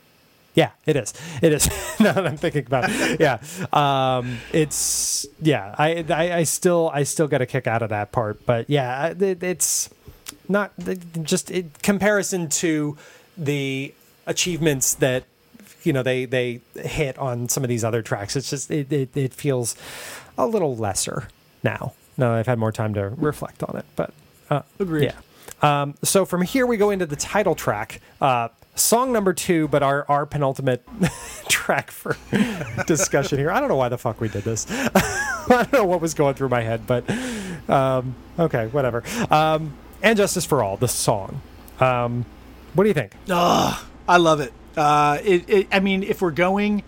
Yeah, 0.55 0.71
it 0.85 0.97
is. 0.97 1.15
It 1.43 1.53
is. 1.53 1.69
now 2.01 2.13
that 2.13 2.27
I'm 2.27 2.37
thinking 2.37 2.67
about 2.67 2.87
it. 2.89 3.21
Yeah. 3.21 3.39
Um, 3.73 4.39
it's 4.53 5.25
yeah. 5.41 5.77
I, 5.79 6.05
I 6.11 6.39
I 6.39 6.43
still 6.43 6.91
I 6.93 7.05
still 7.05 7.29
get 7.29 7.41
a 7.41 7.47
kick 7.47 7.67
out 7.69 7.83
of 7.83 7.91
that 7.91 8.11
part. 8.11 8.45
But 8.47 8.69
yeah, 8.69 9.07
it, 9.19 9.43
it's 9.45 9.91
not 10.49 10.73
just 11.23 11.51
in 11.53 11.71
comparison 11.83 12.49
to 12.49 12.97
the 13.39 13.95
achievements 14.27 14.95
that 14.97 15.25
you 15.85 15.93
know 15.93 16.03
they 16.03 16.25
they 16.25 16.61
hit 16.75 17.19
on 17.19 17.49
some 17.49 17.63
of 17.63 17.69
these 17.69 17.85
other 17.85 18.03
tracks. 18.03 18.37
It's 18.37 18.51
just 18.51 18.71
it 18.71 18.93
it, 18.93 19.17
it 19.17 19.35
feels 19.35 19.77
a 20.37 20.47
little 20.47 20.77
lesser 20.77 21.29
now. 21.63 21.93
Now 22.17 22.35
I've 22.35 22.47
had 22.47 22.59
more 22.59 22.73
time 22.73 22.95
to 22.95 23.09
reflect 23.11 23.63
on 23.63 23.77
it, 23.77 23.85
but 23.97 24.13
uh, 24.51 24.63
Agreed. 24.79 25.13
Yeah. 25.13 25.83
Um, 25.83 25.95
so 26.03 26.25
from 26.25 26.43
here 26.43 26.67
we 26.67 26.77
go 26.77 26.91
into 26.91 27.07
the 27.07 27.17
title 27.17 27.55
track, 27.55 28.01
uh, 28.21 28.49
song 28.75 29.13
number 29.13 29.33
two, 29.33 29.69
but 29.69 29.83
our 29.83 30.05
our 30.09 30.27
penultimate 30.27 30.87
track 31.49 31.91
for 31.91 32.17
discussion 32.87 33.39
here. 33.39 33.51
I 33.51 33.61
don't 33.61 33.69
know 33.69 33.77
why 33.77 33.89
the 33.89 33.99
fuck 33.99 34.21
we 34.21 34.29
did 34.29 34.45
this. 34.45 34.67
I 34.71 35.47
don't 35.49 35.73
know 35.73 35.85
what 35.85 36.01
was 36.01 36.15
going 36.15 36.35
through 36.35 36.49
my 36.49 36.63
head, 36.63 36.87
but 36.87 37.09
um, 37.69 38.15
okay, 38.39 38.67
whatever. 38.69 39.03
Um, 39.31 39.75
and 40.03 40.17
Justice 40.17 40.45
for 40.45 40.63
All, 40.63 40.77
the 40.77 40.89
song. 40.89 41.41
Um, 41.81 42.25
what 42.75 42.85
do 42.85 42.89
you 42.89 42.95
think? 42.95 43.13
I 44.07 44.19
love 44.19 44.41
it. 44.41 44.53
Uh, 44.77 45.19
it, 45.23 45.49
it. 45.49 45.69
I 45.73 45.81
mean, 45.81 46.03
if 46.03 46.23
we're 46.23 46.31
going 46.31 46.83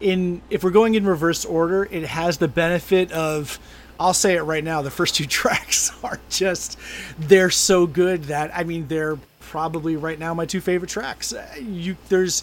in, 0.00 0.42
if 0.50 0.62
we're 0.64 0.70
going 0.70 0.94
in 0.94 1.06
reverse 1.06 1.44
order, 1.44 1.88
it 1.90 2.04
has 2.04 2.38
the 2.38 2.48
benefit 2.48 3.12
of. 3.12 3.58
I'll 3.98 4.12
say 4.12 4.34
it 4.34 4.42
right 4.42 4.64
now. 4.64 4.82
The 4.82 4.90
first 4.90 5.14
two 5.14 5.24
tracks 5.40 5.92
are 6.02 6.18
just, 6.28 6.76
they're 7.16 7.48
so 7.50 7.86
good 7.86 8.24
that 8.24 8.50
I 8.52 8.64
mean, 8.64 8.88
they're 8.88 9.18
probably 9.40 9.94
right 9.94 10.18
now 10.18 10.34
my 10.34 10.46
two 10.46 10.60
favorite 10.60 10.88
tracks. 10.90 11.32
Uh, 11.32 11.46
You 11.60 11.96
there's, 12.08 12.42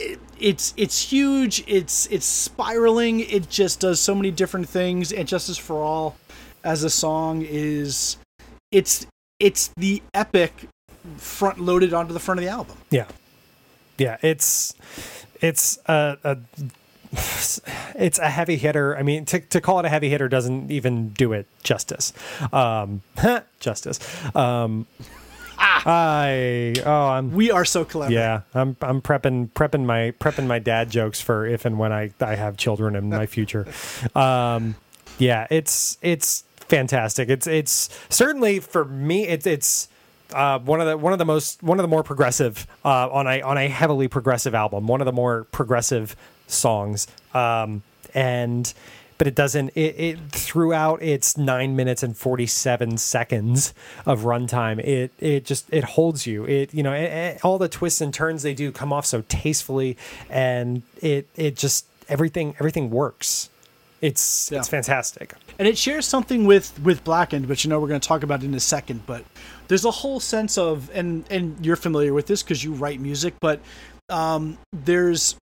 it, 0.00 0.18
it's 0.40 0.74
it's 0.76 1.00
huge. 1.00 1.62
It's 1.68 2.06
it's 2.06 2.26
spiraling. 2.26 3.20
It 3.20 3.48
just 3.48 3.78
does 3.78 4.00
so 4.00 4.12
many 4.12 4.32
different 4.32 4.68
things. 4.68 5.12
And 5.12 5.28
Justice 5.28 5.56
for 5.56 5.76
All 5.76 6.16
as 6.64 6.82
a 6.82 6.90
song 6.90 7.42
is 7.48 8.16
it's 8.72 9.06
it's 9.38 9.70
the 9.76 10.02
epic 10.14 10.52
front 11.16 11.60
loaded 11.60 11.94
onto 11.94 12.12
the 12.12 12.20
front 12.20 12.40
of 12.40 12.44
the 12.44 12.50
album. 12.50 12.76
Yeah, 12.90 13.06
yeah. 13.98 14.16
It's 14.22 14.74
it's 15.40 15.78
a, 15.86 16.16
a 16.24 16.38
it's 17.94 18.18
a 18.18 18.28
heavy 18.28 18.56
hitter. 18.56 18.96
I 18.96 19.02
mean, 19.02 19.24
to, 19.26 19.40
to 19.40 19.60
call 19.60 19.78
it 19.80 19.84
a 19.84 19.88
heavy 19.88 20.08
hitter 20.08 20.28
doesn't 20.28 20.70
even 20.70 21.10
do 21.10 21.32
it 21.32 21.46
justice. 21.62 22.12
Um, 22.52 23.02
justice. 23.60 23.98
Um, 24.34 24.86
I 25.60 26.74
oh 26.86 27.08
I'm 27.08 27.32
We 27.32 27.50
are 27.50 27.64
so 27.64 27.84
clever. 27.84 28.12
yeah 28.12 28.42
I'm 28.54 28.76
I'm 28.80 29.02
prepping 29.02 29.50
prepping 29.50 29.84
my 29.84 30.12
prepping 30.20 30.46
my 30.46 30.60
dad 30.60 30.88
jokes 30.88 31.20
for 31.20 31.46
if 31.46 31.64
and 31.64 31.78
when 31.78 31.92
I 31.92 32.12
I 32.20 32.36
have 32.36 32.56
children 32.56 32.94
in 32.94 33.08
my 33.08 33.26
future. 33.26 33.66
Um, 34.14 34.76
yeah, 35.18 35.48
it's 35.50 35.98
it's 36.00 36.44
fantastic. 36.68 37.28
It's 37.28 37.46
it's 37.46 37.88
certainly 38.08 38.60
for 38.60 38.84
me. 38.84 39.26
It's 39.26 39.46
it's. 39.46 39.88
Uh, 40.32 40.58
one 40.58 40.80
of 40.80 40.86
the 40.86 40.96
one 40.98 41.12
of 41.12 41.18
the 41.18 41.24
most 41.24 41.62
one 41.62 41.78
of 41.78 41.82
the 41.82 41.88
more 41.88 42.02
progressive 42.02 42.66
uh, 42.84 43.08
on 43.10 43.26
a 43.26 43.40
on 43.42 43.56
a 43.56 43.68
heavily 43.68 44.08
progressive 44.08 44.54
album. 44.54 44.86
One 44.86 45.00
of 45.00 45.06
the 45.06 45.12
more 45.12 45.44
progressive 45.52 46.14
songs, 46.46 47.06
um, 47.34 47.82
and 48.14 48.72
but 49.16 49.26
it 49.26 49.34
doesn't. 49.34 49.70
It, 49.70 49.98
it 49.98 50.18
throughout 50.30 51.02
its 51.02 51.36
nine 51.38 51.74
minutes 51.76 52.02
and 52.02 52.16
forty 52.16 52.46
seven 52.46 52.98
seconds 52.98 53.72
of 54.06 54.20
runtime, 54.22 54.78
it 54.80 55.12
it 55.18 55.44
just 55.44 55.66
it 55.72 55.84
holds 55.84 56.26
you. 56.26 56.44
It 56.44 56.74
you 56.74 56.82
know 56.82 56.92
it, 56.92 57.04
it- 57.04 57.44
all 57.44 57.58
the 57.58 57.68
twists 57.68 58.00
and 58.00 58.12
turns 58.12 58.42
they 58.42 58.54
do 58.54 58.70
come 58.70 58.92
off 58.92 59.06
so 59.06 59.22
tastefully, 59.28 59.96
and 60.28 60.82
it 61.00 61.26
it 61.36 61.56
just 61.56 61.86
everything 62.08 62.54
everything 62.60 62.90
works. 62.90 63.48
It's 64.00 64.50
Yeah. 64.52 64.58
it's 64.58 64.68
fantastic. 64.68 65.34
and 65.58 65.66
it 65.66 65.76
shares 65.76 66.06
something 66.06 66.46
with 66.46 66.78
with 66.80 67.02
blackened 67.02 67.46
which 67.46 67.64
you 67.64 67.70
know 67.70 67.80
we're 67.80 67.88
going 67.88 68.00
to 68.00 68.06
talk 68.06 68.22
about 68.22 68.44
in 68.44 68.54
a 68.54 68.60
second 68.60 69.04
but 69.06 69.24
there's 69.68 69.84
a 69.84 69.90
whole 69.90 70.18
sense 70.20 70.58
of 70.58 70.90
and 70.94 71.24
and 71.30 71.64
you're 71.64 71.76
familiar 71.76 72.12
with 72.12 72.26
this 72.26 72.42
because 72.42 72.64
you 72.64 72.72
write 72.72 73.00
music 73.00 73.34
but 73.40 73.60
um 74.08 74.58
there's 74.72 75.36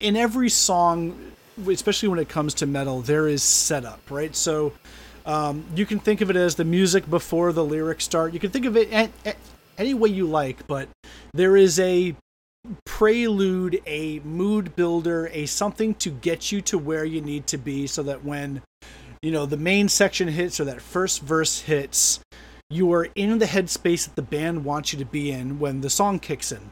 in 0.00 0.16
every 0.16 0.48
song 0.48 1.32
especially 1.68 2.08
when 2.08 2.18
it 2.18 2.28
comes 2.28 2.54
to 2.54 2.66
metal 2.66 3.00
there 3.02 3.28
is 3.28 3.42
setup 3.42 4.00
right? 4.10 4.34
So 4.34 4.72
um, 5.26 5.64
you 5.74 5.84
can 5.84 5.98
think 5.98 6.22
of 6.22 6.30
it 6.30 6.36
as 6.36 6.54
the 6.54 6.64
music 6.64 7.08
before 7.08 7.52
the 7.52 7.62
lyrics 7.62 8.04
start. 8.04 8.32
You 8.32 8.40
can 8.40 8.50
think 8.50 8.64
of 8.64 8.74
it 8.74 8.90
a- 8.90 9.10
a- 9.26 9.34
any 9.76 9.92
way 9.92 10.08
you 10.08 10.26
like 10.26 10.66
but 10.66 10.88
there 11.34 11.56
is 11.56 11.78
a 11.78 12.14
prelude 12.84 13.80
a 13.86 14.20
mood 14.20 14.76
builder 14.76 15.28
a 15.32 15.46
something 15.46 15.94
to 15.94 16.10
get 16.10 16.52
you 16.52 16.60
to 16.60 16.78
where 16.78 17.04
you 17.04 17.20
need 17.20 17.46
to 17.46 17.56
be 17.58 17.86
so 17.86 18.02
that 18.02 18.24
when 18.24 18.62
you 19.22 19.30
know 19.30 19.46
the 19.46 19.56
main 19.56 19.88
section 19.88 20.28
hits 20.28 20.60
or 20.60 20.64
that 20.64 20.80
first 20.80 21.22
verse 21.22 21.60
hits 21.60 22.20
you 22.70 22.92
are 22.92 23.08
in 23.14 23.38
the 23.38 23.46
headspace 23.46 24.04
that 24.04 24.16
the 24.16 24.22
band 24.22 24.64
wants 24.64 24.92
you 24.92 24.98
to 25.00 25.04
be 25.04 25.30
in 25.30 25.58
when 25.58 25.80
the 25.80 25.90
song 25.90 26.18
kicks 26.18 26.52
in. 26.52 26.70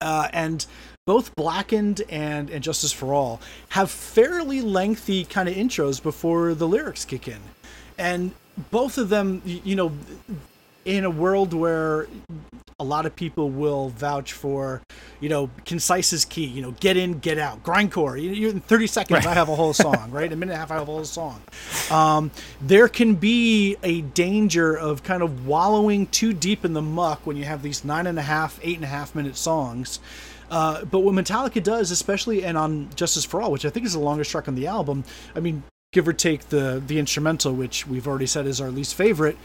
Uh, 0.00 0.28
and 0.32 0.64
both 1.06 1.34
blackened 1.34 2.00
and 2.08 2.48
and 2.48 2.62
justice 2.62 2.92
for 2.92 3.12
all 3.12 3.40
have 3.70 3.90
fairly 3.90 4.62
lengthy 4.62 5.24
kind 5.24 5.48
of 5.48 5.54
intros 5.54 6.02
before 6.02 6.54
the 6.54 6.66
lyrics 6.66 7.04
kick 7.04 7.28
in. 7.28 7.40
And 7.98 8.32
both 8.70 8.96
of 8.96 9.08
them 9.10 9.42
you 9.44 9.74
know 9.76 9.92
in 10.84 11.04
a 11.04 11.10
world 11.10 11.52
where 11.52 12.06
a 12.78 12.84
lot 12.84 13.04
of 13.04 13.14
people 13.14 13.50
will 13.50 13.90
vouch 13.90 14.32
for, 14.32 14.80
you 15.20 15.28
know, 15.28 15.50
concise 15.66 16.14
is 16.14 16.24
key. 16.24 16.46
You 16.46 16.62
know, 16.62 16.70
get 16.80 16.96
in, 16.96 17.18
get 17.18 17.36
out, 17.36 17.62
grindcore. 17.62 18.20
You, 18.20 18.48
in 18.48 18.60
30 18.60 18.86
seconds, 18.86 19.26
I 19.26 19.34
have 19.34 19.50
a 19.50 19.54
whole 19.54 19.74
song, 19.74 20.10
right? 20.10 20.32
A 20.32 20.34
minute 20.34 20.52
and 20.52 20.52
a 20.52 20.56
half, 20.56 20.70
I 20.70 20.74
have 20.74 20.82
a 20.84 20.86
whole 20.86 21.04
song. 21.04 21.42
Um, 21.90 22.30
there 22.60 22.88
can 22.88 23.16
be 23.16 23.76
a 23.82 24.00
danger 24.00 24.74
of 24.74 25.02
kind 25.02 25.22
of 25.22 25.46
wallowing 25.46 26.06
too 26.06 26.32
deep 26.32 26.64
in 26.64 26.72
the 26.72 26.82
muck 26.82 27.26
when 27.26 27.36
you 27.36 27.44
have 27.44 27.62
these 27.62 27.84
nine 27.84 28.06
and 28.06 28.18
a 28.18 28.22
half, 28.22 28.58
eight 28.62 28.76
and 28.76 28.84
a 28.84 28.88
half 28.88 29.14
minute 29.14 29.36
songs. 29.36 30.00
Uh, 30.50 30.84
but 30.86 31.00
what 31.00 31.14
Metallica 31.14 31.62
does, 31.62 31.90
especially 31.90 32.44
and 32.44 32.56
on 32.56 32.88
Justice 32.96 33.24
for 33.24 33.42
All, 33.42 33.52
which 33.52 33.66
I 33.66 33.70
think 33.70 33.86
is 33.86 33.92
the 33.92 34.00
longest 34.00 34.30
track 34.30 34.48
on 34.48 34.54
the 34.54 34.66
album, 34.66 35.04
I 35.36 35.40
mean, 35.40 35.62
give 35.92 36.06
or 36.06 36.12
take 36.12 36.48
the 36.48 36.82
the 36.84 36.98
instrumental, 36.98 37.52
which 37.52 37.86
we've 37.86 38.06
already 38.06 38.26
said 38.26 38.46
is 38.46 38.60
our 38.60 38.70
least 38.70 38.94
favorite, 38.94 39.36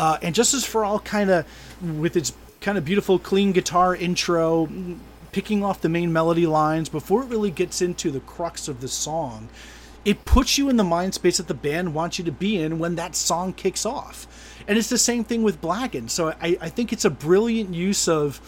uh, 0.00 0.16
and 0.22 0.34
Justice 0.34 0.64
for 0.64 0.82
All 0.82 0.98
kind 1.00 1.28
of 1.28 1.44
with 1.82 2.16
its 2.16 2.32
kind 2.62 2.78
of 2.78 2.86
beautiful 2.86 3.18
clean 3.18 3.52
guitar 3.52 3.94
intro, 3.94 4.66
picking 5.30 5.62
off 5.62 5.82
the 5.82 5.90
main 5.90 6.10
melody 6.10 6.46
lines 6.46 6.88
before 6.88 7.22
it 7.22 7.26
really 7.26 7.50
gets 7.50 7.82
into 7.82 8.10
the 8.10 8.20
crux 8.20 8.66
of 8.66 8.80
the 8.80 8.88
song. 8.88 9.50
It 10.06 10.24
puts 10.24 10.56
you 10.56 10.70
in 10.70 10.78
the 10.78 10.84
mind 10.84 11.12
space 11.12 11.36
that 11.36 11.48
the 11.48 11.54
band 11.54 11.92
wants 11.92 12.18
you 12.18 12.24
to 12.24 12.32
be 12.32 12.56
in 12.56 12.78
when 12.78 12.94
that 12.94 13.14
song 13.14 13.52
kicks 13.52 13.84
off. 13.84 14.26
And 14.66 14.78
it's 14.78 14.88
the 14.88 14.96
same 14.96 15.22
thing 15.22 15.42
with 15.42 15.60
Blackened. 15.60 16.10
So 16.10 16.30
I, 16.40 16.56
I 16.62 16.70
think 16.70 16.94
it's 16.94 17.04
a 17.04 17.10
brilliant 17.10 17.74
use 17.74 18.08
of 18.08 18.40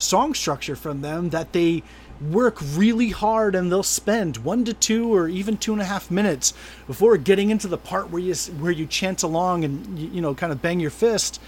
song 0.00 0.34
structure 0.34 0.74
from 0.74 1.02
them 1.02 1.30
that 1.30 1.52
they 1.52 1.84
work 2.20 2.58
really 2.74 3.10
hard 3.10 3.54
and 3.54 3.70
they'll 3.70 3.82
spend 3.82 4.38
one 4.38 4.64
to 4.64 4.72
two 4.72 5.14
or 5.14 5.28
even 5.28 5.56
two 5.56 5.72
and 5.72 5.82
a 5.82 5.84
half 5.84 6.10
minutes 6.10 6.54
before 6.86 7.16
getting 7.16 7.50
into 7.50 7.68
the 7.68 7.78
part 7.78 8.10
where 8.10 8.22
you 8.22 8.34
where 8.58 8.72
you 8.72 8.86
chant 8.86 9.22
along 9.22 9.64
and 9.64 9.98
you, 9.98 10.20
know 10.20 10.34
kind 10.34 10.52
of 10.52 10.62
bang 10.62 10.80
your 10.80 10.90
fist 10.90 11.40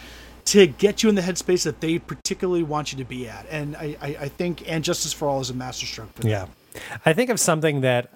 to 0.44 0.66
get 0.66 1.02
you 1.02 1.08
in 1.08 1.14
the 1.14 1.22
headspace 1.22 1.64
that 1.64 1.80
they 1.80 1.98
particularly 1.98 2.62
want 2.62 2.92
you 2.92 2.98
to 2.98 3.04
be 3.04 3.28
at 3.28 3.46
and 3.50 3.76
I, 3.76 3.96
I, 4.00 4.06
I 4.20 4.28
think 4.28 4.68
and 4.70 4.82
justice 4.84 5.12
for 5.12 5.28
all 5.28 5.40
is 5.40 5.50
a 5.50 5.54
masterstroke 5.54 6.12
for. 6.14 6.26
Yeah. 6.26 6.46
I 7.04 7.12
think 7.12 7.30
of 7.30 7.40
something 7.40 7.80
that 7.80 8.12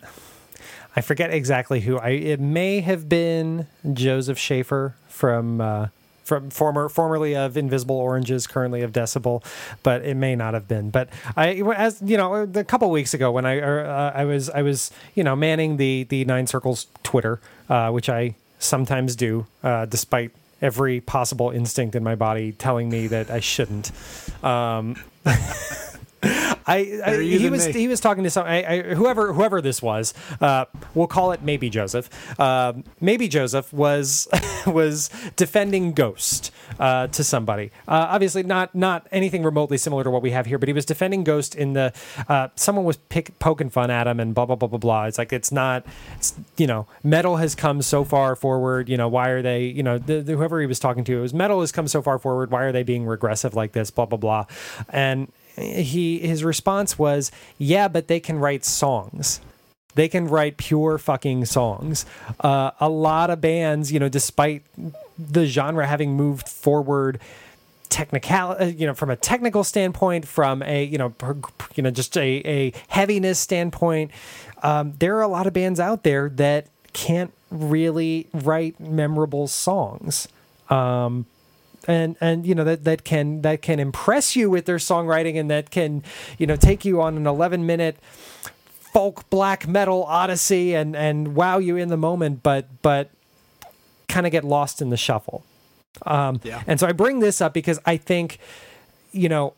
I 0.95 1.01
forget 1.01 1.31
exactly 1.31 1.81
who 1.81 1.99
I 1.99 2.11
it 2.11 2.41
may 2.41 2.81
have 2.81 3.09
been 3.09 3.67
Joseph 3.93 4.39
Schafer 4.39 4.95
from 5.09 5.61
uh 5.61 5.89
from 6.33 6.49
former 6.49 6.89
formerly 6.89 7.37
of 7.37 7.59
Invisible 7.59 7.97
Oranges, 7.97 8.47
currently 8.47 8.81
of 8.81 8.91
Decibel, 8.91 9.45
but 9.83 10.03
it 10.03 10.15
may 10.15 10.35
not 10.35 10.55
have 10.55 10.67
been. 10.67 10.89
But 10.89 11.11
I, 11.37 11.61
as 11.77 12.01
you 12.03 12.17
know, 12.17 12.35
a 12.35 12.65
couple 12.65 12.91
weeks 12.91 13.13
ago 13.13 13.31
when 13.31 13.45
I 13.45 13.61
uh, 13.61 14.13
I 14.15 14.25
was 14.25 14.49
I 14.49 14.63
was 14.63 14.91
you 15.15 15.23
know 15.23 15.37
manning 15.37 15.77
the 15.77 16.05
the 16.05 16.25
Nine 16.25 16.47
Circles 16.47 16.87
Twitter, 17.03 17.39
uh, 17.69 17.91
which 17.91 18.09
I 18.09 18.35
sometimes 18.59 19.15
do, 19.15 19.47
uh, 19.63 19.85
despite 19.85 20.31
every 20.63 21.03
possible 21.03 21.51
instinct 21.51 21.95
in 21.95 22.03
my 22.03 22.15
body 22.15 22.53
telling 22.53 22.89
me 22.89 23.09
that 23.09 23.31
I 23.31 23.41
shouldn't. 23.41 23.91
Um, 24.43 24.97
I, 26.23 27.01
I 27.07 27.21
he 27.21 27.51
was 27.51 27.67
me. 27.67 27.73
he 27.73 27.89
was 27.89 28.01
talking 28.01 28.25
to 28.25 28.31
some 28.31 28.47
I, 28.47 28.65
I, 28.65 28.83
whoever 28.95 29.33
whoever 29.33 29.61
this 29.61 29.83
was. 29.83 30.15
Uh, 30.41 30.67
we'll 30.95 31.07
call 31.07 31.33
it 31.33 31.43
maybe 31.43 31.71
Joseph. 31.71 32.09
Um 32.39 32.85
maybe 33.01 33.29
Joseph 33.29 33.73
was 33.73 34.29
was 34.67 35.11
defending 35.37 35.93
Ghost 35.93 36.53
uh, 36.79 37.07
to 37.09 37.25
somebody. 37.25 37.71
Uh, 37.87 38.07
obviously 38.11 38.43
not 38.43 38.75
not 38.75 39.07
anything 39.11 39.43
remotely 39.43 39.79
similar 39.79 40.05
to 40.05 40.11
what 40.11 40.23
we 40.23 40.31
have 40.31 40.47
here, 40.47 40.59
but 40.59 40.69
he 40.69 40.73
was 40.73 40.85
defending 40.85 41.25
Ghost 41.25 41.55
in 41.55 41.73
the. 41.73 41.93
Uh, 42.29 42.49
someone 42.55 42.85
was 42.85 42.97
pick, 42.97 43.39
poking 43.39 43.71
fun 43.71 43.91
at 43.91 44.07
him 44.07 44.21
and 44.21 44.35
blah 44.35 44.47
blah 44.47 44.57
blah 44.57 44.69
blah 44.69 44.79
blah. 44.79 45.05
It's 45.05 45.19
like 45.19 45.33
it's 45.33 45.53
not. 45.53 45.85
It's 46.17 46.35
you 46.57 46.67
know 46.67 46.87
metal 47.03 47.37
has 47.37 47.55
come 47.55 47.83
so 47.83 48.05
far 48.05 48.37
forward. 48.37 48.89
You 48.89 48.97
know 48.97 49.09
why 49.09 49.29
are 49.29 49.43
they 49.43 49.65
you 49.65 49.83
know 49.83 49.99
the, 49.99 50.21
the, 50.21 50.33
whoever 50.37 50.61
he 50.61 50.67
was 50.67 50.79
talking 50.79 51.05
to 51.05 51.19
it 51.19 51.21
was 51.21 51.35
metal 51.35 51.61
has 51.61 51.73
come 51.73 51.89
so 51.89 52.03
far 52.03 52.19
forward. 52.19 52.51
Why 52.51 52.63
are 52.63 52.73
they 52.73 52.83
being 52.83 53.07
regressive 53.07 53.55
like 53.55 53.73
this? 53.73 53.91
Blah 53.91 54.07
blah 54.07 54.19
blah, 54.19 54.47
and 54.89 55.31
he 55.57 56.19
his 56.19 56.45
response 56.45 56.99
was 56.99 57.31
yeah 57.59 57.89
but 57.89 58.09
they 58.09 58.21
can 58.21 58.39
write 58.39 58.65
songs. 58.65 59.41
They 59.95 60.09
can 60.09 60.27
write 60.27 60.57
pure 60.57 60.97
fucking 60.97 61.45
songs. 61.45 62.07
Uh, 62.41 62.71
a 62.81 62.89
lot 62.89 63.31
of 63.31 63.41
bands 63.41 63.93
you 63.93 63.99
know 63.99 64.09
despite 64.09 64.65
the 65.19 65.47
genre 65.47 65.87
having 65.87 66.15
moved 66.15 66.49
forward 66.49 67.21
technical 67.89 68.57
uh, 68.59 68.65
you 68.65 68.87
know 68.87 68.95
from 68.95 69.11
a 69.11 69.17
technical 69.17 69.63
standpoint 69.63 70.27
from 70.27 70.63
a 70.63 70.85
you 70.85 70.97
know 70.97 71.11
per, 71.11 71.37
you 71.75 71.83
know 71.83 71.91
just 71.91 72.17
a, 72.17 72.41
a 72.47 72.73
heaviness 72.89 73.39
standpoint 73.39 74.11
um, 74.63 74.95
there 74.99 75.17
are 75.17 75.23
a 75.23 75.29
lot 75.29 75.47
of 75.47 75.53
bands 75.53 75.79
out 75.79 76.03
there 76.03 76.29
that 76.31 76.69
can't 76.93 77.33
really 77.51 78.29
write 78.33 78.79
memorable 78.81 79.49
songs. 79.49 80.29
Um, 80.71 81.27
and 81.89 82.17
and 82.21 82.47
you 82.47 82.55
know 82.55 82.65
that 82.65 82.85
that 82.85 83.05
can 83.05 83.43
that 83.43 83.63
can 83.63 83.79
impress 83.81 84.37
you 84.37 84.49
with 84.51 84.67
their 84.67 84.77
songwriting 84.77 85.39
and 85.39 85.51
that 85.51 85.71
can 85.71 86.03
you 86.39 86.47
know 86.47 86.57
take 86.57 86.85
you 86.85 87.01
on 87.01 87.17
an 87.17 87.27
11 87.27 87.67
minute 87.67 87.97
folk 88.93 89.29
black 89.31 89.67
metal 89.67 90.05
odyssey 90.05 90.75
and 90.75 90.95
and 90.95 91.35
wow 91.35 91.59
you 91.59 91.77
in 91.77 91.89
the 91.89 91.97
moment 91.97 92.43
but 92.43 92.67
but 92.83 93.11
kind 94.09 94.27
of 94.27 94.33
get 94.33 94.45
lost 94.45 94.83
in 94.83 94.91
the 94.91 94.97
shuffle 94.97 95.45
um 96.07 96.41
Yeah. 96.45 96.63
and 96.67 96.79
so 96.79 96.87
i 96.87 96.93
bring 96.93 97.21
this 97.21 97.41
up 97.41 97.55
because 97.55 97.79
i 97.87 97.97
think 97.97 98.39
you 99.13 99.29
know 99.29 99.55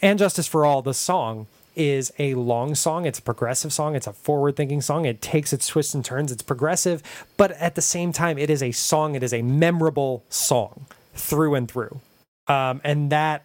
and 0.00 0.18
justice 0.18 0.46
for 0.46 0.64
all 0.64 0.82
the 0.82 0.94
song 0.94 1.46
is 1.74 2.12
a 2.18 2.34
long 2.34 2.74
song 2.74 3.04
it's 3.06 3.18
a 3.18 3.22
progressive 3.22 3.72
song 3.72 3.94
it's 3.96 4.06
a 4.06 4.12
forward 4.12 4.56
thinking 4.56 4.80
song 4.80 5.04
it 5.04 5.20
takes 5.20 5.52
its 5.52 5.66
twists 5.66 5.94
and 5.94 6.04
turns 6.04 6.30
it's 6.32 6.42
progressive 6.42 7.02
but 7.36 7.50
at 7.52 7.74
the 7.74 7.82
same 7.82 8.12
time 8.12 8.38
it 8.38 8.50
is 8.50 8.62
a 8.62 8.70
song 8.72 9.14
it 9.14 9.22
is 9.22 9.32
a 9.32 9.42
memorable 9.42 10.24
song 10.28 10.86
through 11.18 11.54
and 11.54 11.70
through 11.70 12.00
um, 12.46 12.80
and 12.84 13.10
that 13.10 13.44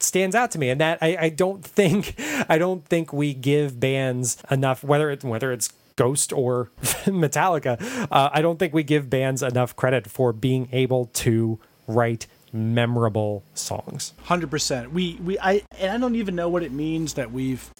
stands 0.00 0.34
out 0.34 0.50
to 0.50 0.58
me 0.58 0.70
and 0.70 0.80
that 0.80 0.98
I, 1.02 1.16
I 1.20 1.28
don't 1.28 1.64
think 1.64 2.14
i 2.48 2.58
don't 2.58 2.84
think 2.84 3.12
we 3.12 3.34
give 3.34 3.78
bands 3.78 4.42
enough 4.50 4.82
whether 4.82 5.10
it 5.10 5.22
whether 5.22 5.52
it's 5.52 5.72
Ghost 6.00 6.32
or 6.32 6.70
Metallica, 7.04 7.78
uh, 8.10 8.30
I 8.32 8.40
don't 8.40 8.58
think 8.58 8.72
we 8.72 8.82
give 8.82 9.10
bands 9.10 9.42
enough 9.42 9.76
credit 9.76 10.08
for 10.08 10.32
being 10.32 10.70
able 10.72 11.06
to 11.06 11.58
write 11.86 12.26
memorable 12.54 13.42
songs. 13.52 14.14
Hundred 14.24 14.50
percent. 14.50 14.92
We 14.92 15.18
we 15.22 15.38
I 15.38 15.62
and 15.78 15.92
I 15.92 15.98
don't 15.98 16.16
even 16.16 16.34
know 16.34 16.48
what 16.48 16.62
it 16.62 16.72
means 16.72 17.14
that 17.14 17.30
we've 17.30 17.70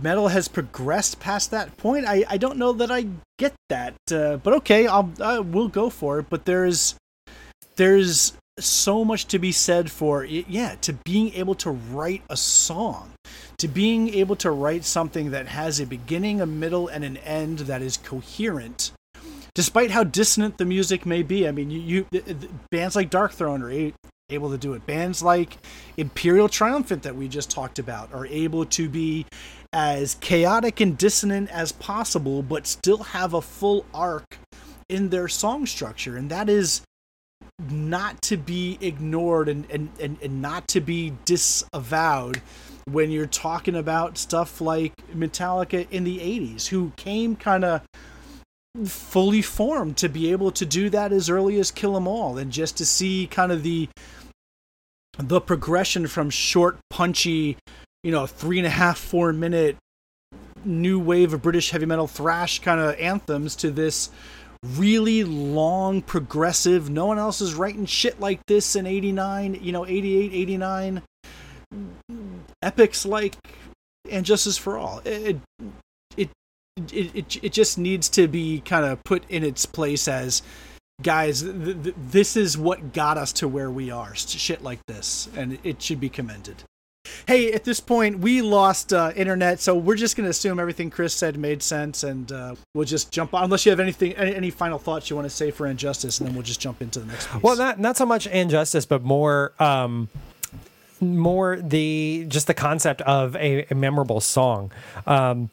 metal 0.00 0.28
has 0.28 0.46
progressed 0.46 1.18
past 1.18 1.50
that 1.50 1.76
point. 1.76 2.06
I 2.06 2.24
I 2.28 2.36
don't 2.36 2.58
know 2.58 2.72
that 2.74 2.92
I 2.92 3.08
get 3.38 3.54
that, 3.70 3.94
uh, 4.12 4.36
but 4.36 4.54
okay, 4.54 4.86
I'll 4.86 5.12
uh, 5.20 5.42
we'll 5.42 5.68
go 5.68 5.90
for 5.90 6.20
it. 6.20 6.26
But 6.30 6.44
there's 6.44 6.94
there's 7.76 8.32
so 8.58 9.04
much 9.04 9.26
to 9.26 9.38
be 9.38 9.52
said 9.52 9.90
for 9.90 10.24
it, 10.24 10.46
yeah 10.48 10.74
to 10.80 10.92
being 11.04 11.32
able 11.34 11.54
to 11.54 11.70
write 11.70 12.22
a 12.30 12.36
song 12.36 13.12
to 13.58 13.68
being 13.68 14.12
able 14.14 14.36
to 14.36 14.50
write 14.50 14.84
something 14.84 15.30
that 15.30 15.46
has 15.46 15.80
a 15.80 15.86
beginning 15.86 16.40
a 16.40 16.46
middle 16.46 16.88
and 16.88 17.04
an 17.04 17.16
end 17.18 17.60
that 17.60 17.82
is 17.82 17.96
coherent 17.96 18.92
despite 19.56 19.90
how 19.90 20.04
dissonant 20.04 20.58
the 20.58 20.66
music 20.66 21.06
may 21.06 21.22
be. 21.22 21.48
I 21.48 21.50
mean 21.50 21.70
you, 21.70 22.06
you 22.12 22.22
bands 22.70 22.94
like 22.94 23.10
darkthrone 23.10 23.62
are 23.62 23.92
able 24.28 24.50
to 24.50 24.58
do 24.58 24.74
it. 24.74 24.86
Bands 24.86 25.22
like 25.22 25.56
imperial 25.96 26.48
triumphant 26.48 27.02
that 27.04 27.16
we 27.16 27.26
just 27.26 27.50
talked 27.50 27.78
about 27.78 28.12
are 28.12 28.26
able 28.26 28.66
to 28.66 28.88
be 28.88 29.24
as 29.72 30.14
chaotic 30.16 30.80
and 30.80 30.98
dissonant 30.98 31.50
as 31.50 31.72
possible 31.72 32.42
but 32.42 32.66
still 32.66 32.98
have 32.98 33.32
a 33.34 33.40
full 33.40 33.86
arc 33.94 34.38
in 34.88 35.08
their 35.08 35.26
song 35.26 35.64
structure. 35.64 36.16
And 36.16 36.30
that 36.30 36.50
is 36.50 36.82
not 37.70 38.20
to 38.22 38.36
be 38.36 38.78
ignored 38.80 39.48
and, 39.48 39.64
and, 39.70 39.88
and, 40.00 40.18
and 40.22 40.42
not 40.42 40.68
to 40.68 40.80
be 40.80 41.14
disavowed 41.24 42.42
when 42.84 43.10
you're 43.10 43.26
talking 43.26 43.74
about 43.74 44.18
stuff 44.18 44.60
like 44.60 44.94
Metallica 45.08 45.90
in 45.90 46.04
the 46.04 46.18
80s, 46.18 46.68
who 46.68 46.92
came 46.96 47.34
kind 47.34 47.64
of 47.64 47.82
fully 48.84 49.42
formed 49.42 49.96
to 49.96 50.08
be 50.08 50.30
able 50.30 50.50
to 50.52 50.66
do 50.66 50.90
that 50.90 51.12
as 51.12 51.30
early 51.30 51.58
as 51.58 51.70
Kill 51.70 51.96
'Em 51.96 52.06
All, 52.06 52.38
and 52.38 52.52
just 52.52 52.76
to 52.76 52.86
see 52.86 53.26
kind 53.26 53.50
of 53.50 53.62
the 53.62 53.88
the 55.18 55.40
progression 55.40 56.06
from 56.06 56.28
short, 56.28 56.78
punchy, 56.90 57.56
you 58.02 58.10
know, 58.12 58.26
three 58.26 58.58
and 58.58 58.66
a 58.66 58.70
half, 58.70 58.98
four 58.98 59.32
minute 59.32 59.76
new 60.62 60.98
wave 60.98 61.32
of 61.32 61.42
British 61.42 61.70
heavy 61.70 61.86
metal 61.86 62.06
thrash 62.06 62.58
kind 62.58 62.80
of 62.80 62.94
anthems 62.96 63.56
to 63.56 63.70
this 63.70 64.10
really 64.64 65.24
long 65.24 66.02
progressive 66.02 66.90
no 66.90 67.06
one 67.06 67.18
else 67.18 67.40
is 67.40 67.54
writing 67.54 67.86
shit 67.86 68.18
like 68.20 68.40
this 68.46 68.76
in 68.76 68.86
89 68.86 69.58
you 69.60 69.72
know 69.72 69.86
88 69.86 70.32
89 70.32 71.02
epics 72.62 73.06
like 73.06 73.36
and 74.10 74.24
justice 74.24 74.56
for 74.56 74.78
all. 74.78 75.00
It 75.04 75.38
it 76.16 76.30
it, 76.92 77.14
it, 77.14 77.44
it 77.44 77.52
just 77.52 77.78
needs 77.78 78.08
to 78.10 78.28
be 78.28 78.60
kind 78.60 78.84
of 78.84 79.02
put 79.04 79.28
in 79.30 79.42
its 79.42 79.66
place 79.66 80.08
as 80.08 80.42
guys 81.02 81.42
th- 81.42 81.82
th- 81.82 81.94
this 81.98 82.36
is 82.36 82.56
what 82.56 82.92
got 82.92 83.18
us 83.18 83.32
to 83.32 83.48
where 83.48 83.70
we 83.70 83.90
are 83.90 84.14
shit 84.14 84.62
like 84.62 84.80
this 84.86 85.28
and 85.36 85.58
it 85.62 85.80
should 85.82 86.00
be 86.00 86.08
commended 86.08 86.62
hey, 87.26 87.52
at 87.52 87.64
this 87.64 87.80
point, 87.80 88.18
we 88.18 88.42
lost 88.42 88.92
uh, 88.92 89.12
internet, 89.16 89.60
so 89.60 89.74
we're 89.74 89.96
just 89.96 90.16
going 90.16 90.24
to 90.24 90.30
assume 90.30 90.58
everything 90.58 90.90
Chris 90.90 91.14
said 91.14 91.36
made 91.38 91.62
sense, 91.62 92.02
and 92.04 92.30
uh, 92.32 92.54
we'll 92.74 92.84
just 92.84 93.10
jump 93.10 93.34
on. 93.34 93.44
Unless 93.44 93.66
you 93.66 93.70
have 93.70 93.80
anything, 93.80 94.12
any, 94.14 94.34
any, 94.34 94.50
final 94.50 94.78
thoughts 94.78 95.10
you 95.10 95.16
want 95.16 95.26
to 95.26 95.34
say 95.34 95.50
for 95.50 95.66
Injustice, 95.66 96.18
and 96.18 96.28
then 96.28 96.34
we'll 96.34 96.44
just 96.44 96.60
jump 96.60 96.82
into 96.82 97.00
the 97.00 97.06
next 97.06 97.30
piece. 97.30 97.42
Well, 97.42 97.56
not 97.56 97.78
not 97.78 97.96
so 97.96 98.06
much 98.06 98.26
Injustice, 98.26 98.86
but 98.86 99.02
more. 99.02 99.52
Um, 99.58 100.08
more 101.00 101.56
the 101.60 102.24
just 102.28 102.46
the 102.46 102.54
concept 102.54 103.02
of 103.02 103.36
a, 103.36 103.66
a 103.70 103.74
memorable 103.74 104.20
song. 104.20 104.72
Um, 105.06 105.50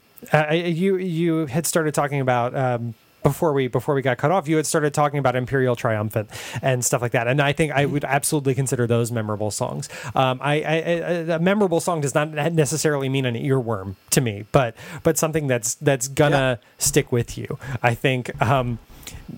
you 0.53 0.95
you 0.97 1.45
had 1.47 1.65
started 1.65 1.93
talking 1.93 2.21
about 2.21 2.55
um, 2.55 2.93
before 3.23 3.53
we 3.53 3.67
before 3.67 3.95
we 3.95 4.01
got 4.01 4.17
cut 4.17 4.31
off, 4.31 4.47
you 4.47 4.57
had 4.57 4.65
started 4.65 4.93
talking 4.93 5.19
about 5.19 5.35
Imperial 5.35 5.75
Triumphant 5.75 6.29
and 6.61 6.83
stuff 6.83 7.01
like 7.01 7.11
that, 7.13 7.27
and 7.27 7.41
I 7.41 7.53
think 7.53 7.71
I 7.71 7.85
would 7.85 8.03
absolutely 8.03 8.53
consider 8.53 8.85
those 8.87 9.11
memorable 9.11 9.51
songs. 9.51 9.89
Um, 10.15 10.39
I, 10.41 10.55
I, 10.61 10.75
a 11.35 11.39
memorable 11.39 11.79
song 11.79 12.01
does 12.01 12.13
not 12.13 12.31
necessarily 12.31 13.09
mean 13.09 13.25
an 13.25 13.35
earworm 13.35 13.95
to 14.11 14.21
me, 14.21 14.45
but 14.51 14.75
but 15.03 15.17
something 15.17 15.47
that's 15.47 15.75
that's 15.75 16.07
gonna 16.07 16.59
yeah. 16.61 16.69
stick 16.77 17.11
with 17.11 17.37
you. 17.37 17.57
I 17.81 17.95
think. 17.95 18.41
Um, 18.41 18.79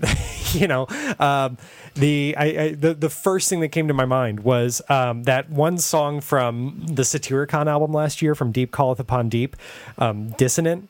you 0.53 0.67
know, 0.67 0.88
um, 1.19 1.57
the 1.95 2.36
I, 2.38 2.45
I, 2.45 2.71
the 2.73 2.93
the 2.93 3.09
first 3.09 3.49
thing 3.49 3.59
that 3.61 3.69
came 3.69 3.88
to 3.88 3.93
my 3.93 4.05
mind 4.05 4.41
was 4.41 4.81
um, 4.89 5.23
that 5.23 5.49
one 5.49 5.77
song 5.77 6.21
from 6.21 6.86
the 6.88 7.03
Satyricon 7.03 7.67
album 7.67 7.91
last 7.91 8.21
year, 8.21 8.36
from 8.36 8.51
Deep 8.51 8.71
Calleth 8.71 8.99
Upon 8.99 9.29
Deep, 9.29 9.55
um, 9.97 10.29
Dissonant 10.31 10.89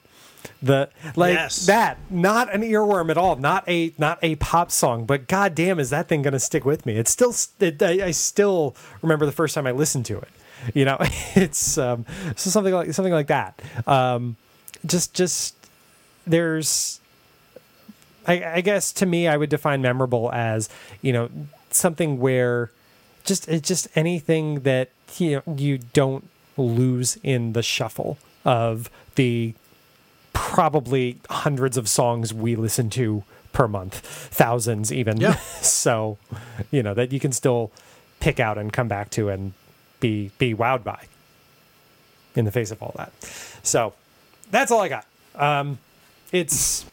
the 0.62 0.90
like 1.16 1.34
yes. 1.34 1.66
that 1.66 1.98
not 2.10 2.54
an 2.54 2.62
earworm 2.62 3.10
at 3.10 3.18
all 3.18 3.36
not 3.36 3.68
a 3.68 3.94
not 3.98 4.20
a 4.22 4.36
pop 4.36 4.72
song 4.72 5.06
but 5.06 5.28
god 5.28 5.56
damn 5.56 5.80
is 5.80 5.90
that 5.90 6.08
thing 6.08 6.22
gonna 6.22 6.40
stick 6.40 6.66
with 6.66 6.86
me? 6.86 6.96
It's 6.96 7.12
still 7.12 7.34
it, 7.60 7.82
I, 7.82 8.08
I, 8.08 8.12
still 8.12 8.76
remember 9.02 9.26
the 9.26 9.32
first 9.32 9.56
time 9.56 9.68
i 9.68 9.72
listened 9.72 10.06
to 10.08 10.18
it. 10.18 10.30
You 10.74 10.86
know 10.86 10.98
it's 11.36 11.78
um 11.78 12.06
so 12.36 12.50
something 12.50 12.74
like 12.74 12.94
something 12.94 13.14
like 13.14 13.28
that. 13.28 13.62
Um 13.88 14.36
just 14.86 15.14
just 15.14 15.56
there's 16.28 17.00
I, 18.28 18.44
I 18.44 18.62
guess 18.62 18.92
to 18.94 19.06
me 19.06 19.28
i 19.28 19.38
would 19.38 19.50
define 19.50 19.82
memorable 19.82 20.32
as 20.32 20.70
you 21.02 21.14
know 21.14 21.30
something 21.70 22.20
where 22.20 22.72
just 23.24 23.48
it's 23.48 23.68
just 23.68 23.88
anything 23.96 24.62
that 24.62 24.90
you 25.18 25.42
know 25.46 25.56
you 25.56 25.80
don't 25.94 26.28
lose 26.58 27.18
in 27.24 27.54
the 27.54 27.64
shuffle 27.64 28.18
of 28.44 28.90
the 29.16 29.54
probably 30.36 31.18
hundreds 31.30 31.78
of 31.78 31.88
songs 31.88 32.34
we 32.34 32.56
listen 32.56 32.90
to 32.92 33.24
per 33.54 33.68
month, 33.68 33.96
thousands 33.96 34.92
even. 34.92 35.18
Yeah. 35.18 35.36
so, 35.62 36.18
you 36.70 36.84
know, 36.84 36.94
that 36.94 37.12
you 37.12 37.20
can 37.20 37.32
still 37.32 37.72
pick 38.20 38.40
out 38.40 38.58
and 38.58 38.72
come 38.72 38.88
back 38.88 39.10
to 39.12 39.30
and 39.30 39.54
be 40.00 40.32
be 40.38 40.54
wowed 40.54 40.84
by 40.84 41.06
in 42.36 42.46
the 42.46 42.52
face 42.52 42.70
of 42.70 42.84
all 42.84 42.94
that. 42.98 43.14
So, 43.64 43.94
that's 44.52 44.72
all 44.72 44.82
I 44.82 44.90
got. 44.90 45.06
Um, 45.36 45.80
it's 46.32 46.86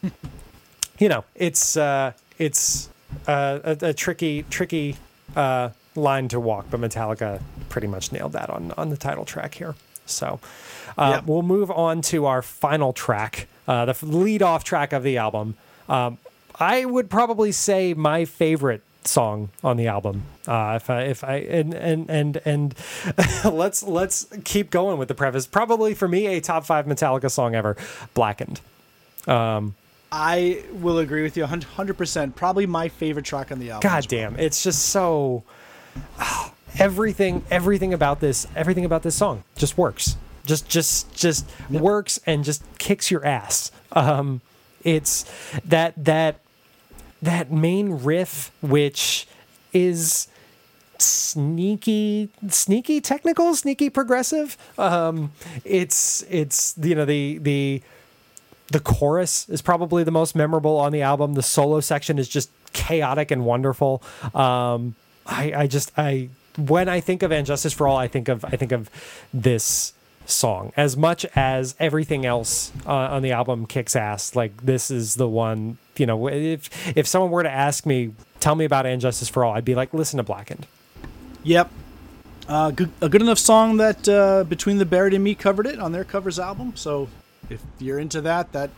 you 0.99 1.09
know, 1.09 1.25
it's 1.35 1.75
uh, 1.75 2.13
it's 2.39 2.89
uh, 3.27 3.59
a, 3.63 3.77
a, 3.89 3.93
tricky 3.93 4.43
tricky 4.49 4.95
uh, 5.35 5.69
line 5.95 6.29
to 6.29 6.39
walk, 6.39 6.67
but 6.71 6.79
Metallica 6.79 7.41
pretty 7.67 7.87
much 7.87 8.13
nailed 8.13 8.31
that 8.31 8.49
on 8.49 8.71
on 8.77 8.89
the 8.89 8.97
title 8.97 9.25
track 9.25 9.55
here. 9.55 9.75
So, 10.05 10.39
uh, 10.97 11.13
yep. 11.15 11.25
We'll 11.25 11.43
move 11.43 11.71
on 11.71 12.01
to 12.03 12.25
our 12.25 12.41
final 12.41 12.93
track, 12.93 13.47
uh, 13.67 13.85
the 13.85 13.97
lead 14.05 14.41
off 14.41 14.63
track 14.63 14.93
of 14.93 15.03
the 15.03 15.17
album. 15.17 15.55
Um, 15.89 16.17
I 16.59 16.85
would 16.85 17.09
probably 17.09 17.51
say 17.51 17.93
my 17.93 18.25
favorite 18.25 18.83
song 19.07 19.49
on 19.63 19.77
the 19.77 19.87
album. 19.87 20.23
Uh, 20.47 20.73
if 20.75 20.89
I, 20.89 21.03
if 21.03 21.23
I, 21.23 21.35
and, 21.35 21.73
and, 21.73 22.09
and, 22.09 22.41
and 22.45 22.75
let's, 23.45 23.83
let's 23.83 24.27
keep 24.43 24.69
going 24.69 24.97
with 24.97 25.07
the 25.07 25.15
preface. 25.15 25.47
Probably 25.47 25.93
for 25.93 26.07
me, 26.07 26.27
a 26.27 26.41
top 26.41 26.65
five 26.65 26.85
Metallica 26.85 27.29
song 27.29 27.55
ever, 27.55 27.75
Blackened. 28.13 28.61
Um, 29.27 29.75
I 30.11 30.63
will 30.73 30.99
agree 30.99 31.23
with 31.23 31.35
you 31.37 31.45
100%. 31.45 32.35
Probably 32.35 32.65
my 32.65 32.87
favorite 32.87 33.25
track 33.25 33.51
on 33.51 33.59
the 33.59 33.71
album. 33.71 33.89
God 33.89 34.07
damn. 34.07 34.39
It's 34.39 34.63
just 34.63 34.85
so, 34.87 35.43
oh, 36.19 36.53
everything, 36.79 37.43
everything 37.49 37.93
about 37.93 38.19
this, 38.19 38.47
everything 38.55 38.85
about 38.85 39.03
this 39.03 39.15
song 39.15 39.43
just 39.55 39.77
works 39.77 40.17
just 40.45 40.67
just 40.69 41.13
just 41.15 41.49
yep. 41.69 41.81
works 41.81 42.19
and 42.25 42.43
just 42.43 42.63
kicks 42.77 43.09
your 43.09 43.25
ass. 43.25 43.71
Um, 43.91 44.41
it's 44.83 45.25
that 45.65 45.93
that 46.03 46.39
that 47.21 47.51
main 47.51 48.03
riff, 48.03 48.51
which 48.61 49.27
is 49.71 50.27
sneaky 50.99 52.29
sneaky 52.47 53.01
technical 53.01 53.53
sneaky 53.55 53.89
progressive 53.89 54.57
um 54.77 55.31
it's 55.65 56.23
it's 56.29 56.75
you 56.81 56.95
know 56.95 57.03
the 57.03 57.39
the 57.39 57.81
the 58.67 58.79
chorus 58.79 59.49
is 59.49 59.61
probably 59.61 60.03
the 60.03 60.11
most 60.11 60.35
memorable 60.35 60.77
on 60.77 60.91
the 60.91 61.01
album 61.01 61.33
the 61.33 61.43
solo 61.43 61.79
section 61.79 62.17
is 62.17 62.29
just 62.29 62.49
chaotic 62.71 63.31
and 63.31 63.43
wonderful 63.43 64.01
um 64.33 64.95
i 65.25 65.53
i 65.53 65.67
just 65.67 65.91
i 65.97 66.29
when 66.57 66.87
i 66.87 66.99
think 66.99 67.21
of 67.21 67.31
and 67.31 67.45
justice 67.45 67.73
for 67.73 67.87
all 67.87 67.97
i 67.97 68.07
think 68.07 68.29
of 68.29 68.45
i 68.45 68.51
think 68.51 68.71
of 68.71 68.89
this 69.33 69.93
song. 70.25 70.71
As 70.75 70.95
much 70.97 71.25
as 71.35 71.75
everything 71.79 72.25
else 72.25 72.71
uh, 72.85 72.91
on 72.91 73.21
the 73.21 73.31
album 73.31 73.65
kicks 73.65 73.95
ass 73.95 74.35
like 74.35 74.63
this 74.63 74.91
is 74.91 75.15
the 75.15 75.27
one 75.27 75.77
you 75.97 76.05
know 76.05 76.27
if 76.27 76.69
if 76.97 77.07
someone 77.07 77.31
were 77.31 77.43
to 77.43 77.51
ask 77.51 77.85
me 77.85 78.13
tell 78.39 78.55
me 78.55 78.65
about 78.65 78.85
injustice 78.85 79.29
for 79.29 79.45
all 79.45 79.53
i'd 79.53 79.65
be 79.65 79.75
like 79.75 79.93
listen 79.93 80.17
to 80.17 80.23
blackened. 80.23 80.65
Yep. 81.43 81.69
Uh, 82.47 82.71
good, 82.71 82.91
a 83.01 83.07
good 83.07 83.21
enough 83.21 83.39
song 83.39 83.77
that 83.77 84.07
uh, 84.09 84.43
between 84.43 84.77
the 84.77 84.85
buried 84.85 85.13
and 85.13 85.23
me 85.23 85.33
covered 85.35 85.65
it 85.65 85.79
on 85.79 85.91
their 85.91 86.03
covers 86.03 86.39
album. 86.39 86.73
So 86.75 87.07
if 87.49 87.61
you're 87.79 87.99
into 87.99 88.21
that 88.21 88.51
that 88.51 88.69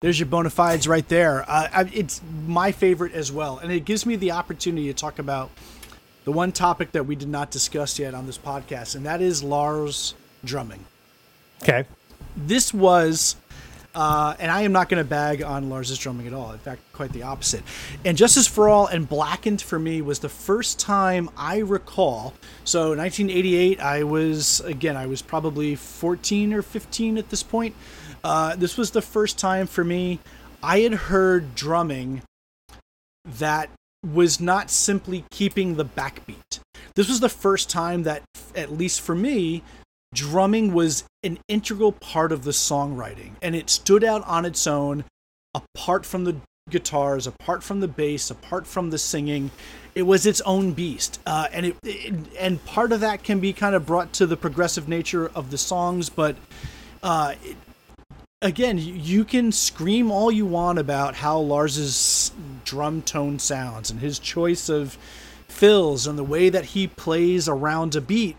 there's 0.00 0.18
your 0.20 0.28
bona 0.28 0.50
fides 0.50 0.86
right 0.86 1.06
there. 1.08 1.44
Uh, 1.48 1.84
it's 1.92 2.20
my 2.46 2.70
favorite 2.70 3.14
as 3.14 3.32
well. 3.32 3.58
And 3.58 3.72
it 3.72 3.84
gives 3.84 4.06
me 4.06 4.14
the 4.14 4.30
opportunity 4.30 4.86
to 4.86 4.94
talk 4.94 5.18
about 5.18 5.50
the 6.28 6.32
one 6.32 6.52
topic 6.52 6.92
that 6.92 7.04
we 7.04 7.16
did 7.16 7.28
not 7.28 7.50
discuss 7.50 7.98
yet 7.98 8.12
on 8.12 8.26
this 8.26 8.36
podcast 8.36 8.94
and 8.94 9.06
that 9.06 9.22
is 9.22 9.42
lars 9.42 10.12
drumming. 10.44 10.84
Okay. 11.62 11.84
This 12.36 12.72
was 12.72 13.36
Uh, 13.94 14.36
and 14.38 14.48
I 14.48 14.62
am 14.62 14.70
not 14.70 14.88
going 14.88 15.02
to 15.02 15.08
bag 15.08 15.42
on 15.42 15.70
Lars's 15.70 15.98
drumming 15.98 16.28
at 16.28 16.32
all. 16.32 16.52
In 16.52 16.58
fact, 16.58 16.80
quite 16.92 17.10
the 17.12 17.24
opposite. 17.24 17.64
And 18.04 18.16
Justice 18.16 18.46
for 18.46 18.68
All 18.68 18.86
and 18.86 19.08
Blackened 19.08 19.60
for 19.60 19.76
me 19.76 20.02
was 20.02 20.20
the 20.20 20.28
first 20.28 20.78
time 20.78 21.28
I 21.36 21.58
recall. 21.58 22.34
So 22.62 22.90
1988, 22.90 23.80
I 23.80 24.04
was 24.04 24.60
again, 24.60 24.96
I 24.96 25.06
was 25.06 25.20
probably 25.20 25.74
14 25.74 26.52
or 26.52 26.62
15 26.62 27.18
at 27.18 27.30
this 27.30 27.42
point. 27.42 27.74
Uh, 28.22 28.54
this 28.54 28.76
was 28.76 28.92
the 28.92 29.02
first 29.02 29.36
time 29.36 29.66
for 29.66 29.82
me 29.82 30.20
I 30.62 30.80
had 30.80 30.92
heard 30.94 31.56
drumming 31.56 32.22
that 33.24 33.68
was 34.06 34.38
not 34.38 34.70
simply 34.70 35.24
keeping 35.30 35.74
the 35.74 35.84
backbeat. 35.84 36.60
This 36.94 37.08
was 37.08 37.20
the 37.20 37.28
first 37.28 37.68
time 37.68 38.04
that, 38.04 38.22
at 38.54 38.72
least 38.72 39.00
for 39.00 39.14
me, 39.14 39.62
drumming 40.14 40.72
was 40.72 41.04
an 41.22 41.38
integral 41.48 41.92
part 41.92 42.32
of 42.32 42.44
the 42.44 42.50
songwriting 42.50 43.32
and 43.42 43.54
it 43.54 43.68
stood 43.68 44.02
out 44.02 44.26
on 44.26 44.44
its 44.44 44.66
own 44.66 45.04
apart 45.54 46.06
from 46.06 46.24
the 46.24 46.36
guitars 46.70 47.26
apart 47.26 47.62
from 47.62 47.80
the 47.80 47.88
bass 47.88 48.30
apart 48.30 48.66
from 48.66 48.90
the 48.90 48.98
singing. 48.98 49.50
It 49.94 50.02
was 50.02 50.26
its 50.26 50.40
own 50.42 50.72
beast 50.72 51.20
uh, 51.26 51.48
and 51.52 51.66
it, 51.66 51.76
it, 51.82 52.14
and 52.38 52.64
part 52.64 52.92
of 52.92 53.00
that 53.00 53.22
can 53.22 53.40
be 53.40 53.52
kind 53.52 53.74
of 53.74 53.86
brought 53.86 54.12
to 54.14 54.26
the 54.26 54.36
progressive 54.36 54.88
nature 54.88 55.28
of 55.34 55.50
the 55.50 55.58
songs 55.58 56.08
but 56.08 56.36
uh, 57.02 57.34
it, 57.44 57.56
again 58.40 58.78
you 58.78 59.24
can 59.24 59.50
scream 59.50 60.10
all 60.10 60.30
you 60.30 60.46
want 60.46 60.78
about 60.78 61.16
how 61.16 61.38
lars's 61.38 62.32
drum 62.64 63.02
tone 63.02 63.38
sounds 63.38 63.90
and 63.90 64.00
his 64.00 64.18
choice 64.18 64.68
of 64.68 64.96
fills 65.48 66.06
and 66.06 66.18
the 66.18 66.24
way 66.24 66.48
that 66.48 66.66
he 66.66 66.86
plays 66.86 67.48
around 67.48 67.96
a 67.96 68.00
beat 68.00 68.36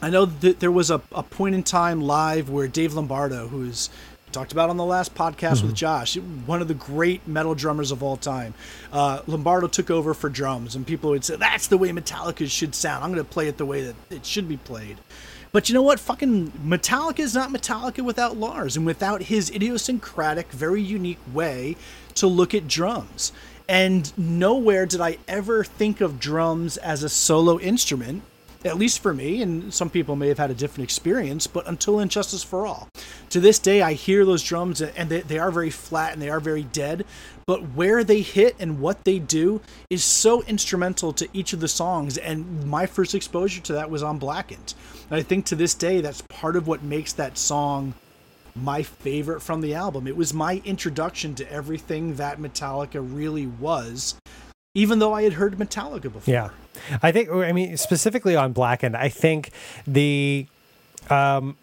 I 0.00 0.10
know 0.10 0.26
that 0.26 0.60
there 0.60 0.70
was 0.70 0.90
a, 0.90 1.00
a 1.12 1.22
point 1.22 1.54
in 1.54 1.62
time 1.62 2.00
live 2.00 2.48
where 2.48 2.68
Dave 2.68 2.94
Lombardo, 2.94 3.48
who's 3.48 3.90
talked 4.30 4.52
about 4.52 4.70
on 4.70 4.76
the 4.76 4.84
last 4.84 5.14
podcast 5.14 5.56
mm-hmm. 5.56 5.68
with 5.68 5.76
Josh, 5.76 6.16
one 6.16 6.62
of 6.62 6.68
the 6.68 6.74
great 6.74 7.26
metal 7.26 7.54
drummers 7.54 7.90
of 7.90 8.02
all 8.02 8.16
time. 8.16 8.54
Uh, 8.92 9.22
Lombardo 9.26 9.66
took 9.66 9.90
over 9.90 10.14
for 10.14 10.28
drums, 10.28 10.76
and 10.76 10.86
people 10.86 11.10
would 11.10 11.24
say, 11.24 11.36
That's 11.36 11.66
the 11.66 11.78
way 11.78 11.90
Metallica 11.90 12.48
should 12.48 12.74
sound. 12.74 13.04
I'm 13.04 13.12
going 13.12 13.24
to 13.24 13.30
play 13.30 13.48
it 13.48 13.58
the 13.58 13.66
way 13.66 13.82
that 13.82 13.96
it 14.10 14.26
should 14.26 14.48
be 14.48 14.56
played. 14.56 14.98
But 15.50 15.68
you 15.68 15.74
know 15.74 15.82
what? 15.82 15.98
Fucking 15.98 16.52
Metallica 16.64 17.20
is 17.20 17.34
not 17.34 17.50
Metallica 17.50 18.04
without 18.04 18.36
Lars 18.36 18.76
and 18.76 18.84
without 18.84 19.22
his 19.22 19.50
idiosyncratic, 19.50 20.52
very 20.52 20.82
unique 20.82 21.18
way 21.32 21.76
to 22.16 22.26
look 22.26 22.54
at 22.54 22.68
drums. 22.68 23.32
And 23.66 24.16
nowhere 24.18 24.86
did 24.86 25.00
I 25.00 25.18
ever 25.26 25.64
think 25.64 26.00
of 26.00 26.20
drums 26.20 26.76
as 26.76 27.02
a 27.02 27.08
solo 27.08 27.58
instrument 27.58 28.22
at 28.64 28.76
least 28.76 29.00
for 29.00 29.14
me, 29.14 29.40
and 29.40 29.72
some 29.72 29.88
people 29.88 30.16
may 30.16 30.28
have 30.28 30.38
had 30.38 30.50
a 30.50 30.54
different 30.54 30.84
experience, 30.84 31.46
but 31.46 31.66
until 31.68 32.00
Injustice 32.00 32.42
for 32.42 32.66
All. 32.66 32.88
To 33.30 33.40
this 33.40 33.58
day, 33.58 33.82
I 33.82 33.92
hear 33.92 34.24
those 34.24 34.42
drums 34.42 34.80
and 34.80 35.08
they, 35.08 35.20
they 35.20 35.38
are 35.38 35.50
very 35.50 35.70
flat 35.70 36.12
and 36.12 36.20
they 36.20 36.30
are 36.30 36.40
very 36.40 36.64
dead, 36.64 37.04
but 37.46 37.70
where 37.74 38.02
they 38.02 38.20
hit 38.20 38.56
and 38.58 38.80
what 38.80 39.04
they 39.04 39.18
do 39.18 39.60
is 39.90 40.02
so 40.02 40.42
instrumental 40.42 41.12
to 41.12 41.28
each 41.32 41.52
of 41.52 41.60
the 41.60 41.68
songs. 41.68 42.18
And 42.18 42.66
my 42.66 42.86
first 42.86 43.14
exposure 43.14 43.60
to 43.62 43.74
that 43.74 43.90
was 43.90 44.02
on 44.02 44.18
Blackened. 44.18 44.74
And 45.10 45.18
I 45.18 45.22
think 45.22 45.46
to 45.46 45.56
this 45.56 45.74
day, 45.74 46.00
that's 46.00 46.22
part 46.22 46.56
of 46.56 46.66
what 46.66 46.82
makes 46.82 47.12
that 47.12 47.38
song 47.38 47.94
my 48.56 48.82
favorite 48.82 49.40
from 49.40 49.60
the 49.60 49.74
album. 49.74 50.08
It 50.08 50.16
was 50.16 50.34
my 50.34 50.60
introduction 50.64 51.36
to 51.36 51.52
everything 51.52 52.16
that 52.16 52.40
Metallica 52.40 53.00
really 53.00 53.46
was 53.46 54.16
even 54.78 55.00
though 55.00 55.12
I 55.12 55.22
had 55.22 55.34
heard 55.34 55.56
Metallica 55.56 56.02
before. 56.02 56.22
Yeah. 56.32 56.50
I 57.02 57.10
think, 57.10 57.30
I 57.30 57.50
mean, 57.52 57.76
specifically 57.76 58.36
on 58.36 58.52
Blackened, 58.52 58.96
I 58.96 59.08
think 59.08 59.50
the. 59.86 60.46
Um, 61.10 61.56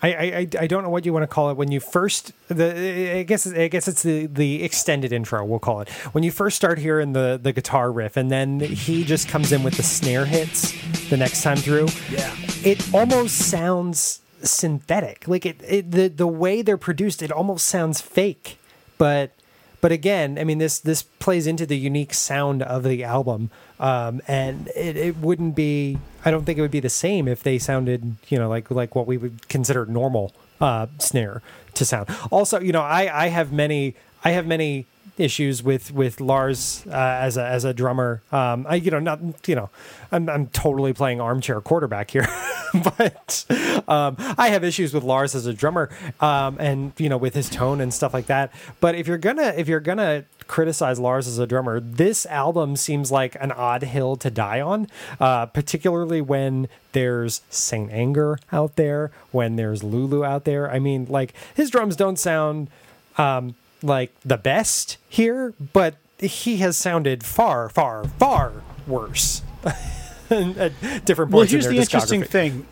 I, 0.00 0.08
I, 0.12 0.48
I 0.60 0.66
don't 0.68 0.84
know 0.84 0.90
what 0.90 1.04
you 1.04 1.12
want 1.12 1.24
to 1.24 1.26
call 1.26 1.50
it 1.50 1.56
when 1.56 1.72
you 1.72 1.80
first 1.80 2.32
the 2.46 3.18
I 3.18 3.24
guess 3.24 3.48
I 3.48 3.66
guess 3.66 3.88
it's 3.88 4.04
the 4.04 4.26
the 4.26 4.62
extended 4.62 5.12
intro 5.12 5.44
we'll 5.44 5.58
call 5.58 5.80
it 5.80 5.88
when 6.12 6.22
you 6.22 6.30
first 6.30 6.56
start 6.56 6.78
hearing 6.78 7.14
the 7.14 7.36
the 7.42 7.52
guitar 7.52 7.90
riff 7.90 8.16
and 8.16 8.30
then 8.30 8.60
he 8.60 9.02
just 9.02 9.28
comes 9.28 9.50
in 9.50 9.64
with 9.64 9.76
the 9.76 9.82
snare 9.82 10.24
hits 10.24 10.72
the 11.08 11.16
next 11.16 11.42
time 11.42 11.56
through 11.56 11.88
yeah 12.10 12.32
it 12.62 12.94
almost 12.94 13.38
sounds 13.38 14.20
synthetic 14.40 15.26
like 15.26 15.44
it, 15.44 15.60
it 15.66 15.90
the 15.90 16.06
the 16.06 16.28
way 16.28 16.62
they're 16.62 16.76
produced 16.76 17.20
it 17.20 17.32
almost 17.32 17.66
sounds 17.66 18.00
fake 18.00 18.56
but 18.98 19.32
but 19.80 19.92
again, 19.92 20.38
I 20.38 20.44
mean 20.44 20.58
this 20.58 20.78
this 20.78 21.02
plays 21.02 21.46
into 21.46 21.66
the 21.66 21.76
unique 21.76 22.14
sound 22.14 22.62
of 22.62 22.82
the 22.82 23.04
album, 23.04 23.50
um, 23.78 24.20
and 24.26 24.68
it, 24.74 24.96
it 24.96 25.16
wouldn't 25.18 25.54
be. 25.54 25.98
I 26.24 26.30
don't 26.30 26.44
think 26.44 26.58
it 26.58 26.62
would 26.62 26.70
be 26.70 26.80
the 26.80 26.88
same 26.88 27.28
if 27.28 27.42
they 27.42 27.58
sounded, 27.58 28.16
you 28.28 28.38
know, 28.38 28.48
like 28.48 28.70
like 28.70 28.94
what 28.94 29.06
we 29.06 29.16
would 29.16 29.48
consider 29.48 29.86
normal 29.86 30.34
uh, 30.60 30.86
snare 30.98 31.42
to 31.74 31.84
sound. 31.84 32.08
Also, 32.30 32.60
you 32.60 32.72
know, 32.72 32.82
I 32.82 33.26
I 33.26 33.28
have 33.28 33.52
many 33.52 33.94
I 34.24 34.30
have 34.30 34.46
many 34.46 34.86
issues 35.18 35.62
with 35.62 35.92
with 35.92 36.20
Lars 36.20 36.84
uh, 36.86 36.92
as 36.92 37.36
a 37.36 37.44
as 37.44 37.64
a 37.64 37.74
drummer. 37.74 38.22
Um, 38.32 38.66
I 38.68 38.76
you 38.76 38.90
know 38.90 39.00
not 39.00 39.20
you 39.46 39.54
know 39.54 39.70
I'm 40.10 40.28
I'm 40.28 40.46
totally 40.48 40.92
playing 40.92 41.20
armchair 41.20 41.60
quarterback 41.60 42.10
here, 42.10 42.26
but 42.96 43.44
um, 43.88 44.16
I 44.38 44.48
have 44.48 44.64
issues 44.64 44.94
with 44.94 45.04
Lars 45.04 45.34
as 45.34 45.46
a 45.46 45.52
drummer, 45.52 45.90
um, 46.20 46.56
and 46.58 46.92
you 46.98 47.08
know 47.08 47.16
with 47.16 47.34
his 47.34 47.50
tone 47.50 47.80
and 47.80 47.92
stuff 47.92 48.14
like 48.14 48.26
that. 48.26 48.52
But 48.80 48.94
if 48.94 49.06
you're 49.06 49.18
gonna 49.18 49.54
if 49.56 49.68
you're 49.68 49.80
gonna 49.80 50.24
criticize 50.46 50.98
Lars 50.98 51.28
as 51.28 51.38
a 51.38 51.46
drummer, 51.46 51.78
this 51.78 52.24
album 52.26 52.74
seems 52.76 53.12
like 53.12 53.36
an 53.40 53.52
odd 53.52 53.82
hill 53.82 54.16
to 54.16 54.30
die 54.30 54.60
on, 54.60 54.88
uh, 55.20 55.46
particularly 55.46 56.20
when 56.20 56.68
there's 56.92 57.42
Saint 57.50 57.92
Anger 57.92 58.38
out 58.50 58.76
there, 58.76 59.10
when 59.30 59.56
there's 59.56 59.82
Lulu 59.82 60.24
out 60.24 60.44
there. 60.44 60.70
I 60.70 60.78
mean, 60.78 61.06
like 61.08 61.34
his 61.54 61.70
drums 61.70 61.96
don't 61.96 62.18
sound. 62.18 62.70
Um, 63.18 63.56
like 63.82 64.12
the 64.20 64.36
best 64.36 64.96
here, 65.08 65.54
but 65.72 65.96
he 66.18 66.58
has 66.58 66.76
sounded 66.76 67.24
far, 67.24 67.68
far, 67.68 68.04
far 68.04 68.52
worse 68.86 69.42
at 70.30 70.72
different 71.04 71.30
points. 71.30 71.32
Well, 71.32 71.46
here's 71.46 71.66
in 71.66 71.74
the 71.74 71.80
interesting 71.80 72.22
thing, 72.22 72.66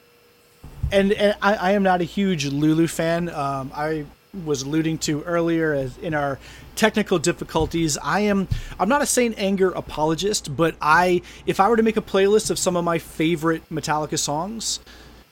and, 0.91 1.13
and 1.13 1.37
I, 1.41 1.55
I, 1.55 1.71
am 1.73 1.83
not 1.83 2.01
a 2.01 2.05
huge 2.05 2.47
Lulu 2.47 2.87
fan. 2.87 3.29
Um, 3.29 3.71
I 3.75 4.07
was 4.45 4.63
alluding 4.63 4.99
to 4.99 5.23
earlier 5.23 5.73
as 5.73 5.97
in 5.99 6.15
our 6.15 6.39
technical 6.75 7.19
difficulties. 7.19 7.97
I 8.03 8.21
am 8.21 8.49
I'm 8.79 8.89
not 8.89 9.03
a 9.03 9.07
Saint 9.07 9.39
Anger 9.39 9.71
apologist, 9.71 10.57
but 10.57 10.75
I 10.81 11.23
if 11.47 11.61
I 11.61 11.69
were 11.69 11.77
to 11.77 11.83
make 11.83 11.97
a 11.97 12.03
playlist 12.03 12.51
of 12.51 12.59
some 12.59 12.77
of 12.77 12.85
my 12.85 12.99
favorite 12.99 13.63
Metallica 13.71 14.19
songs, 14.19 14.81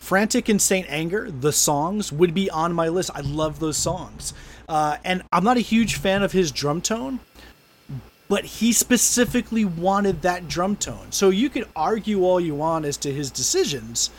Frantic 0.05 0.50
and 0.50 0.61
Saint 0.61 0.86
Anger, 0.90 1.30
the 1.30 1.50
songs 1.50 2.12
would 2.12 2.34
be 2.34 2.50
on 2.50 2.74
my 2.74 2.88
list. 2.88 3.11
I 3.14 3.22
love 3.22 3.59
those 3.59 3.78
songs. 3.78 4.34
Uh, 4.68 4.98
and 5.02 5.22
I'm 5.32 5.44
not 5.44 5.57
a 5.57 5.61
huge 5.61 5.96
fan 5.96 6.22
of 6.22 6.32
his 6.32 6.52
drum 6.52 6.82
tone, 6.82 7.20
but 8.28 8.44
he 8.44 8.74
specifically 8.74 9.64
wanted 9.64 10.20
that 10.20 10.46
drum 10.46 10.76
tone. 10.76 11.11
So 11.11 11.30
you 11.30 11.48
could 11.48 11.66
argue 11.74 12.22
all 12.22 12.38
you 12.38 12.55
want 12.55 12.84
as 12.84 12.98
to 12.98 13.11
his 13.11 13.30
decisions, 13.30 14.11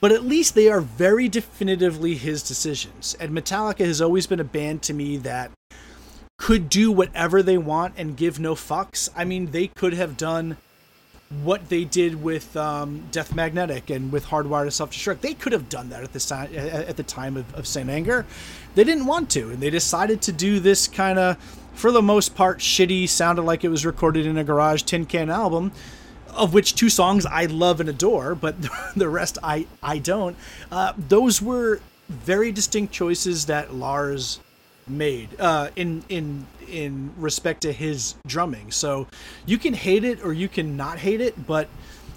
but 0.00 0.12
at 0.12 0.22
least 0.22 0.54
they 0.54 0.68
are 0.68 0.80
very 0.80 1.28
definitively 1.28 2.14
his 2.14 2.44
decisions. 2.44 3.16
And 3.18 3.32
Metallica 3.32 3.84
has 3.84 4.00
always 4.00 4.28
been 4.28 4.38
a 4.38 4.44
band 4.44 4.82
to 4.82 4.94
me 4.94 5.16
that 5.18 5.50
could 6.38 6.68
do 6.68 6.92
whatever 6.92 7.42
they 7.42 7.58
want 7.58 7.94
and 7.96 8.16
give 8.16 8.38
no 8.38 8.54
fucks. 8.54 9.08
I 9.16 9.24
mean, 9.24 9.50
they 9.50 9.66
could 9.66 9.94
have 9.94 10.16
done 10.16 10.56
what 11.42 11.68
they 11.68 11.84
did 11.84 12.22
with 12.22 12.56
um, 12.56 13.02
Death 13.10 13.34
Magnetic 13.34 13.90
and 13.90 14.12
with 14.12 14.26
Hardwired 14.26 14.66
to 14.66 14.70
Self 14.70 14.90
Destruct. 14.90 15.20
They 15.20 15.34
could 15.34 15.52
have 15.52 15.68
done 15.68 15.88
that 15.88 16.02
at 16.02 16.12
the 16.12 16.86
at 16.88 16.96
the 16.96 17.02
time 17.02 17.36
of, 17.36 17.54
of 17.54 17.66
Saint 17.66 17.88
Anger. 17.88 18.26
They 18.74 18.84
didn't 18.84 19.06
want 19.06 19.30
to, 19.30 19.50
and 19.50 19.60
they 19.60 19.70
decided 19.70 20.22
to 20.22 20.32
do 20.32 20.60
this 20.60 20.86
kind 20.86 21.18
of, 21.18 21.36
for 21.74 21.90
the 21.90 22.02
most 22.02 22.34
part, 22.34 22.58
shitty, 22.58 23.08
sounded 23.08 23.42
like 23.42 23.64
it 23.64 23.68
was 23.68 23.84
recorded 23.86 24.26
in 24.26 24.36
a 24.36 24.44
garage 24.44 24.82
tin 24.82 25.06
can 25.06 25.30
album. 25.30 25.72
Of 26.34 26.54
which 26.54 26.74
two 26.74 26.88
songs 26.88 27.26
I 27.26 27.44
love 27.44 27.80
and 27.80 27.90
adore, 27.90 28.34
but 28.34 28.56
the 28.96 29.08
rest 29.08 29.38
I 29.42 29.66
I 29.82 29.98
don't. 29.98 30.36
Uh, 30.70 30.92
those 30.96 31.42
were 31.42 31.80
very 32.08 32.52
distinct 32.52 32.92
choices 32.92 33.46
that 33.46 33.74
Lars 33.74 34.40
made 34.88 35.28
uh, 35.40 35.70
in 35.76 36.04
in 36.08 36.46
in 36.68 37.12
respect 37.16 37.62
to 37.62 37.72
his 37.72 38.14
drumming. 38.26 38.70
So 38.70 39.06
you 39.46 39.58
can 39.58 39.74
hate 39.74 40.04
it 40.04 40.24
or 40.24 40.32
you 40.32 40.48
can 40.48 40.76
not 40.76 40.98
hate 40.98 41.20
it, 41.20 41.46
but 41.46 41.68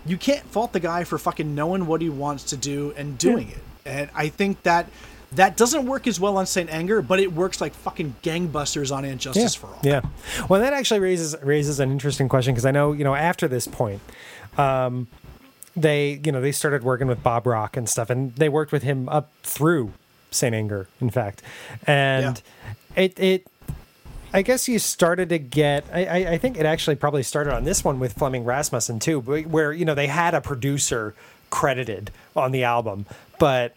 you 0.05 0.17
can't 0.17 0.45
fault 0.45 0.73
the 0.73 0.79
guy 0.79 1.03
for 1.03 1.17
fucking 1.17 1.55
knowing 1.55 1.87
what 1.87 2.01
he 2.01 2.09
wants 2.09 2.43
to 2.45 2.57
do 2.57 2.93
and 2.95 3.17
doing 3.17 3.49
yeah. 3.49 3.55
it. 3.55 3.63
And 3.85 4.09
I 4.15 4.29
think 4.29 4.63
that 4.63 4.87
that 5.33 5.57
doesn't 5.57 5.85
work 5.85 6.07
as 6.07 6.19
well 6.19 6.37
on 6.37 6.45
Saint 6.45 6.69
Anger, 6.69 7.01
but 7.01 7.19
it 7.19 7.33
works 7.33 7.59
like 7.59 7.73
fucking 7.73 8.15
gangbusters 8.23 8.95
on 8.95 9.03
Injustice 9.05 9.55
yeah. 9.55 9.59
for 9.59 9.67
All. 9.67 9.79
Yeah. 9.83 10.01
Well, 10.49 10.61
that 10.61 10.73
actually 10.73 10.99
raises 10.99 11.35
raises 11.41 11.79
an 11.79 11.91
interesting 11.91 12.29
question 12.29 12.53
because 12.53 12.65
I 12.65 12.71
know 12.71 12.93
you 12.93 13.03
know 13.03 13.15
after 13.15 13.47
this 13.47 13.67
point, 13.67 14.01
um, 14.57 15.07
they 15.75 16.21
you 16.23 16.31
know 16.31 16.41
they 16.41 16.51
started 16.51 16.83
working 16.83 17.07
with 17.07 17.21
Bob 17.21 17.45
Rock 17.45 17.77
and 17.77 17.89
stuff, 17.89 18.09
and 18.09 18.33
they 18.35 18.49
worked 18.49 18.71
with 18.71 18.83
him 18.83 19.09
up 19.09 19.31
through 19.43 19.93
Saint 20.35 20.53
Anger, 20.53 20.87
in 21.01 21.09
fact, 21.09 21.41
and 21.87 22.41
yeah. 22.95 23.03
it 23.03 23.19
it 23.19 23.47
I 24.35 24.41
guess 24.41 24.67
you 24.67 24.79
started 24.79 25.29
to 25.29 25.39
get. 25.39 25.85
I, 25.93 26.33
I, 26.33 26.37
think 26.37 26.57
it 26.57 26.65
actually 26.65 26.97
probably 26.97 27.23
started 27.23 27.53
on 27.53 27.63
this 27.63 27.85
one 27.85 27.99
with 27.99 28.13
Flemming 28.13 28.43
Rasmussen 28.43 28.99
too, 28.99 29.21
where 29.21 29.71
you 29.71 29.85
know 29.85 29.95
they 29.95 30.07
had 30.07 30.33
a 30.33 30.41
producer 30.41 31.15
credited 31.49 32.11
on 32.35 32.51
the 32.51 32.65
album, 32.65 33.05
but 33.39 33.75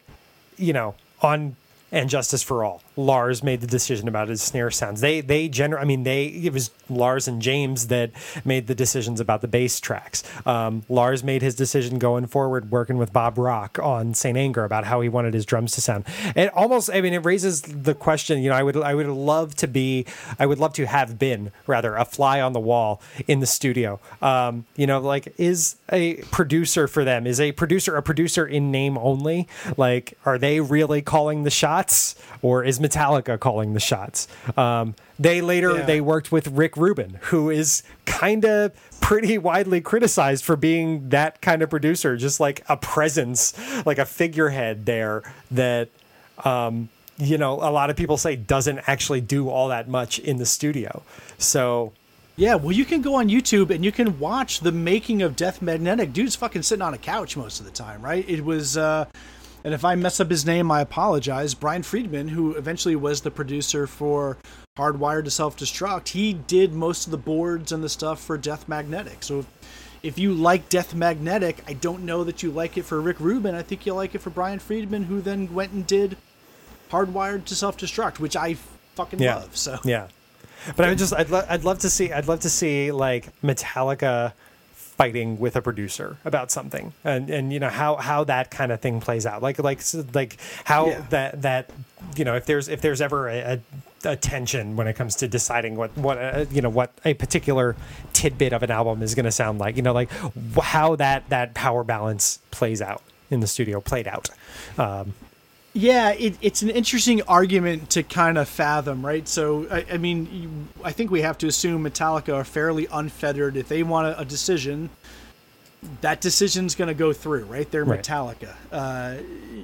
you 0.56 0.72
know 0.72 0.96
on 1.22 1.54
and 1.92 2.10
Justice 2.10 2.42
for 2.42 2.64
All, 2.64 2.82
Lars 2.98 3.42
made 3.42 3.60
the 3.60 3.66
decision 3.66 4.08
about 4.08 4.28
his 4.28 4.42
snare 4.42 4.70
sounds. 4.70 5.00
They 5.00 5.20
they 5.20 5.48
gener- 5.48 5.80
I 5.80 5.84
mean 5.84 6.02
they 6.02 6.26
it 6.26 6.52
was 6.52 6.70
Lars 6.90 7.28
and 7.28 7.40
James 7.40 7.86
that 7.86 8.10
made 8.44 8.66
the 8.66 8.74
decisions 8.74 9.20
about 9.20 9.40
the 9.40 9.48
bass 9.48 9.78
tracks. 9.78 10.24
Um, 10.44 10.82
Lars 10.88 11.22
made 11.22 11.40
his 11.40 11.54
decision 11.54 11.98
going 11.98 12.26
forward, 12.26 12.70
working 12.70 12.98
with 12.98 13.12
Bob 13.12 13.38
Rock 13.38 13.78
on 13.80 14.14
Saint 14.14 14.36
Anger 14.36 14.64
about 14.64 14.84
how 14.84 15.00
he 15.00 15.08
wanted 15.08 15.32
his 15.32 15.46
drums 15.46 15.72
to 15.72 15.80
sound. 15.80 16.04
It 16.34 16.52
almost 16.54 16.90
I 16.92 17.00
mean 17.00 17.14
it 17.14 17.24
raises 17.24 17.62
the 17.62 17.94
question. 17.94 18.42
You 18.42 18.50
know, 18.50 18.56
I 18.56 18.62
would 18.64 18.76
I 18.76 18.94
would 18.94 19.06
love 19.06 19.54
to 19.56 19.68
be 19.68 20.04
I 20.38 20.46
would 20.46 20.58
love 20.58 20.72
to 20.74 20.86
have 20.86 21.18
been 21.18 21.52
rather 21.66 21.94
a 21.94 22.04
fly 22.04 22.40
on 22.40 22.52
the 22.52 22.60
wall 22.60 23.00
in 23.28 23.38
the 23.38 23.46
studio. 23.46 24.00
Um, 24.20 24.66
you 24.76 24.86
know, 24.86 24.98
like 24.98 25.32
is 25.38 25.76
a 25.92 26.16
producer 26.32 26.88
for 26.88 27.04
them 27.04 27.26
is 27.26 27.40
a 27.40 27.52
producer 27.52 27.96
a 27.96 28.02
producer 28.02 28.46
in 28.46 28.70
name 28.70 28.98
only. 28.98 29.46
Like, 29.76 30.18
are 30.24 30.38
they 30.38 30.60
really 30.60 31.02
calling 31.02 31.44
the 31.44 31.50
shots, 31.50 32.14
or 32.42 32.64
is 32.64 32.80
Metallica 32.88 33.38
calling 33.38 33.74
the 33.74 33.80
shots? 33.80 34.28
Um, 34.56 34.94
they 35.18 35.40
later 35.40 35.76
Yeah. 35.76 35.84
they 35.84 36.00
worked 36.00 36.30
with 36.32 36.48
Rick 36.48 36.76
Rubin, 36.76 37.18
who 37.22 37.50
is 37.50 37.82
kind 38.06 38.44
of 38.44 38.72
pretty 39.00 39.38
widely 39.38 39.80
criticized 39.80 40.44
for 40.44 40.56
being 40.56 41.08
that 41.10 41.40
kind 41.40 41.62
of 41.62 41.70
producer, 41.70 42.16
just 42.16 42.40
like 42.40 42.64
a 42.68 42.76
presence, 42.76 43.54
like 43.86 43.98
a 43.98 44.04
figurehead 44.04 44.86
there 44.86 45.22
that 45.50 45.88
um, 46.44 46.88
you 47.18 47.36
know 47.36 47.54
a 47.54 47.70
lot 47.70 47.90
of 47.90 47.96
people 47.96 48.16
say 48.16 48.36
doesn't 48.36 48.80
actually 48.86 49.20
do 49.20 49.48
all 49.48 49.68
that 49.68 49.88
much 49.88 50.18
in 50.18 50.36
the 50.36 50.46
studio. 50.46 51.02
So 51.38 51.92
Yeah, 52.36 52.54
well, 52.54 52.70
you 52.70 52.84
can 52.84 53.02
go 53.02 53.16
on 53.16 53.28
YouTube 53.28 53.70
and 53.70 53.84
you 53.84 53.90
can 53.90 54.20
watch 54.20 54.60
the 54.60 54.70
making 54.70 55.22
of 55.22 55.34
Death 55.34 55.60
Magnetic. 55.60 56.12
Dude's 56.12 56.36
fucking 56.36 56.62
sitting 56.62 56.82
on 56.82 56.94
a 56.94 56.98
couch 56.98 57.36
most 57.36 57.58
of 57.58 57.66
the 57.66 57.72
time, 57.72 58.00
right? 58.00 58.24
It 58.28 58.44
was, 58.44 58.76
uh, 58.76 59.06
and 59.64 59.74
if 59.74 59.84
I 59.84 59.94
mess 59.94 60.20
up 60.20 60.30
his 60.30 60.46
name, 60.46 60.70
I 60.70 60.80
apologize. 60.80 61.54
Brian 61.54 61.82
Friedman, 61.82 62.28
who 62.28 62.54
eventually 62.54 62.96
was 62.96 63.20
the 63.20 63.30
producer 63.30 63.86
for 63.86 64.36
Hardwired 64.76 65.24
to 65.24 65.30
Self 65.30 65.56
Destruct, 65.56 66.08
he 66.08 66.32
did 66.32 66.72
most 66.72 67.06
of 67.06 67.10
the 67.10 67.18
boards 67.18 67.72
and 67.72 67.82
the 67.82 67.88
stuff 67.88 68.20
for 68.20 68.38
Death 68.38 68.68
Magnetic. 68.68 69.22
So 69.22 69.44
if, 70.02 70.18
you 70.18 70.32
like 70.32 70.68
Death 70.68 70.94
Magnetic, 70.94 71.62
I 71.66 71.72
don't 71.72 72.04
know 72.04 72.22
that 72.24 72.42
you 72.42 72.50
like 72.50 72.78
it 72.78 72.84
for 72.84 73.00
Rick 73.00 73.18
Rubin. 73.18 73.54
I 73.54 73.62
think 73.62 73.84
you 73.84 73.94
like 73.94 74.14
it 74.14 74.20
for 74.20 74.30
Brian 74.30 74.60
Friedman, 74.60 75.04
who 75.04 75.20
then 75.20 75.52
went 75.52 75.72
and 75.72 75.86
did 75.86 76.16
Hardwired 76.90 77.44
to 77.46 77.56
Self 77.56 77.76
Destruct, 77.76 78.20
which 78.20 78.36
I 78.36 78.54
fucking 78.94 79.18
yeah, 79.18 79.36
love. 79.36 79.56
So 79.56 79.78
yeah. 79.84 80.08
But 80.76 80.86
I 80.86 80.88
would 80.90 80.98
just 80.98 81.14
I'd, 81.14 81.30
lo- 81.30 81.46
I'd 81.48 81.64
love 81.64 81.80
to 81.80 81.90
see 81.90 82.12
I'd 82.12 82.26
love 82.26 82.40
to 82.40 82.50
see 82.50 82.90
like 82.90 83.28
Metallica 83.42 84.32
fighting 84.98 85.38
with 85.38 85.56
a 85.56 85.62
producer 85.62 86.18
about 86.24 86.50
something. 86.50 86.92
And 87.04 87.30
and 87.30 87.52
you 87.52 87.60
know 87.60 87.70
how 87.70 87.96
how 87.96 88.24
that 88.24 88.50
kind 88.50 88.70
of 88.72 88.80
thing 88.80 89.00
plays 89.00 89.24
out. 89.24 89.42
Like 89.42 89.58
like 89.58 89.80
like 90.12 90.36
how 90.64 90.88
Yeah. 90.88 91.02
that 91.10 91.42
that 91.42 91.70
you 92.16 92.24
know 92.24 92.34
if 92.34 92.44
there's 92.44 92.68
if 92.68 92.80
there's 92.82 93.00
ever 93.00 93.28
a, 93.28 93.38
a 93.38 93.60
a 94.04 94.16
tension 94.16 94.76
when 94.76 94.86
it 94.86 94.94
comes 94.94 95.16
to 95.16 95.26
deciding 95.28 95.76
what 95.76 95.96
what 95.96 96.18
uh, 96.18 96.44
you 96.50 96.60
know 96.60 96.68
what 96.68 96.92
a 97.04 97.14
particular 97.14 97.74
tidbit 98.12 98.52
of 98.52 98.62
an 98.62 98.70
album 98.70 99.02
is 99.02 99.14
going 99.14 99.24
to 99.24 99.32
sound 99.32 99.58
like 99.58 99.76
you 99.76 99.82
know 99.82 99.92
like 99.92 100.10
how 100.60 100.94
that 100.96 101.28
that 101.30 101.54
power 101.54 101.82
balance 101.84 102.38
plays 102.50 102.82
out 102.82 103.02
in 103.30 103.40
the 103.40 103.46
studio 103.46 103.80
played 103.80 104.06
out. 104.08 104.28
Um, 104.78 105.14
Yeah, 105.78 106.10
it, 106.10 106.36
it's 106.42 106.62
an 106.62 106.70
interesting 106.70 107.22
argument 107.28 107.90
to 107.90 108.02
kind 108.02 108.36
of 108.36 108.48
fathom, 108.48 109.06
right? 109.06 109.28
So, 109.28 109.68
I, 109.70 109.86
I 109.92 109.96
mean, 109.96 110.28
you, 110.32 110.50
I 110.82 110.90
think 110.90 111.12
we 111.12 111.20
have 111.20 111.38
to 111.38 111.46
assume 111.46 111.84
Metallica 111.84 112.34
are 112.34 112.42
fairly 112.42 112.88
unfettered. 112.90 113.56
If 113.56 113.68
they 113.68 113.84
want 113.84 114.08
a, 114.08 114.18
a 114.18 114.24
decision, 114.24 114.90
that 116.00 116.20
decision's 116.20 116.74
going 116.74 116.88
to 116.88 116.94
go 116.94 117.12
through, 117.12 117.44
right? 117.44 117.70
They're 117.70 117.84
Right. 117.84 118.02
Metallica. 118.02 118.56
Uh, 118.72 119.18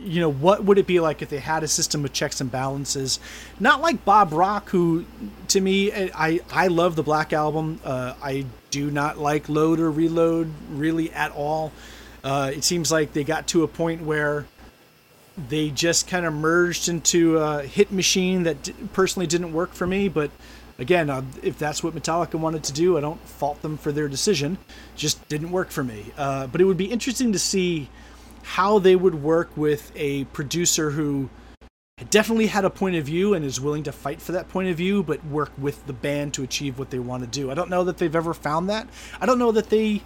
you 0.04 0.20
know, 0.20 0.30
what 0.30 0.62
would 0.62 0.78
it 0.78 0.86
be 0.86 1.00
like 1.00 1.20
if 1.20 1.30
they 1.30 1.40
had 1.40 1.64
a 1.64 1.68
system 1.68 2.04
of 2.04 2.12
checks 2.12 2.40
and 2.40 2.48
balances? 2.48 3.18
Not 3.58 3.80
like 3.80 4.04
Bob 4.04 4.32
Rock, 4.32 4.70
who, 4.70 5.06
to 5.48 5.60
me, 5.60 5.90
I, 5.92 6.38
I 6.48 6.68
love 6.68 6.94
the 6.94 7.02
Black 7.02 7.32
Album. 7.32 7.80
Uh, 7.84 8.14
I 8.22 8.46
do 8.70 8.88
not 8.88 9.18
like 9.18 9.48
Load 9.48 9.80
or 9.80 9.90
Reload 9.90 10.48
really 10.70 11.10
at 11.10 11.32
all. 11.32 11.72
Uh, 12.22 12.52
it 12.54 12.62
seems 12.62 12.92
like 12.92 13.14
they 13.14 13.24
got 13.24 13.48
to 13.48 13.64
a 13.64 13.68
point 13.68 14.02
where 14.02 14.46
they 15.36 15.70
just 15.70 16.08
kind 16.08 16.26
of 16.26 16.32
merged 16.32 16.88
into 16.88 17.38
a 17.38 17.62
hit 17.62 17.90
machine 17.90 18.44
that 18.44 18.62
d- 18.62 18.74
personally 18.92 19.26
didn't 19.26 19.52
work 19.52 19.72
for 19.72 19.86
me. 19.86 20.08
But 20.08 20.30
again, 20.78 21.10
uh, 21.10 21.22
if 21.42 21.58
that's 21.58 21.82
what 21.82 21.94
Metallica 21.94 22.34
wanted 22.34 22.64
to 22.64 22.72
do, 22.72 22.96
I 22.96 23.00
don't 23.00 23.20
fault 23.20 23.62
them 23.62 23.76
for 23.76 23.92
their 23.92 24.08
decision. 24.08 24.58
Just 24.96 25.26
didn't 25.28 25.50
work 25.50 25.70
for 25.70 25.84
me. 25.84 26.12
Uh, 26.16 26.46
but 26.46 26.60
it 26.60 26.64
would 26.64 26.76
be 26.76 26.86
interesting 26.86 27.32
to 27.32 27.38
see 27.38 27.88
how 28.42 28.78
they 28.78 28.94
would 28.94 29.22
work 29.22 29.56
with 29.56 29.90
a 29.96 30.24
producer 30.26 30.90
who 30.90 31.30
definitely 32.10 32.48
had 32.48 32.64
a 32.64 32.70
point 32.70 32.96
of 32.96 33.04
view 33.04 33.34
and 33.34 33.44
is 33.44 33.60
willing 33.60 33.84
to 33.84 33.92
fight 33.92 34.20
for 34.20 34.32
that 34.32 34.48
point 34.48 34.68
of 34.68 34.76
view, 34.76 35.02
but 35.02 35.24
work 35.26 35.52
with 35.56 35.86
the 35.86 35.92
band 35.92 36.34
to 36.34 36.42
achieve 36.42 36.78
what 36.78 36.90
they 36.90 36.98
want 36.98 37.22
to 37.22 37.28
do. 37.28 37.50
I 37.50 37.54
don't 37.54 37.70
know 37.70 37.84
that 37.84 37.98
they've 37.98 38.14
ever 38.14 38.34
found 38.34 38.68
that. 38.68 38.88
I 39.20 39.26
don't 39.26 39.38
know 39.38 39.52
that 39.52 39.70
they 39.70 40.02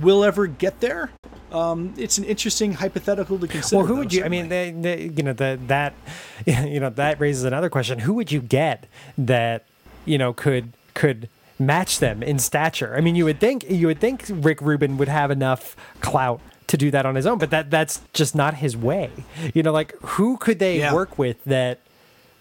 will 0.00 0.24
ever 0.24 0.46
get 0.46 0.80
there. 0.80 1.10
Um, 1.52 1.94
it's 1.96 2.16
an 2.18 2.24
interesting 2.24 2.72
hypothetical 2.74 3.38
to 3.38 3.48
consider. 3.48 3.78
Well, 3.78 3.86
who 3.86 3.94
though, 3.94 4.00
would 4.00 4.12
you? 4.12 4.24
I 4.24 4.28
mean, 4.28 4.48
they, 4.48 4.70
they, 4.70 5.02
you 5.16 5.22
know, 5.22 5.32
the, 5.32 5.58
that, 5.66 5.94
you 6.46 6.78
know, 6.80 6.90
that 6.90 7.18
raises 7.20 7.44
another 7.44 7.68
question. 7.70 7.98
Who 8.00 8.14
would 8.14 8.30
you 8.30 8.40
get 8.40 8.86
that, 9.18 9.64
you 10.04 10.16
know, 10.18 10.32
could 10.32 10.72
could 10.94 11.28
match 11.58 11.98
them 11.98 12.22
in 12.22 12.38
stature? 12.38 12.94
I 12.96 13.00
mean, 13.00 13.14
you 13.16 13.24
would 13.24 13.40
think 13.40 13.68
you 13.68 13.86
would 13.88 14.00
think 14.00 14.24
Rick 14.28 14.60
Rubin 14.62 14.96
would 14.98 15.08
have 15.08 15.30
enough 15.30 15.76
clout 16.00 16.40
to 16.68 16.76
do 16.76 16.90
that 16.92 17.04
on 17.04 17.16
his 17.16 17.26
own, 17.26 17.38
but 17.38 17.50
that 17.50 17.68
that's 17.70 18.00
just 18.12 18.34
not 18.36 18.54
his 18.54 18.76
way. 18.76 19.10
You 19.54 19.62
know, 19.64 19.72
like 19.72 19.92
who 20.02 20.36
could 20.36 20.60
they 20.60 20.78
Yeah. 20.78 20.94
work 20.94 21.18
with 21.18 21.42
that 21.44 21.80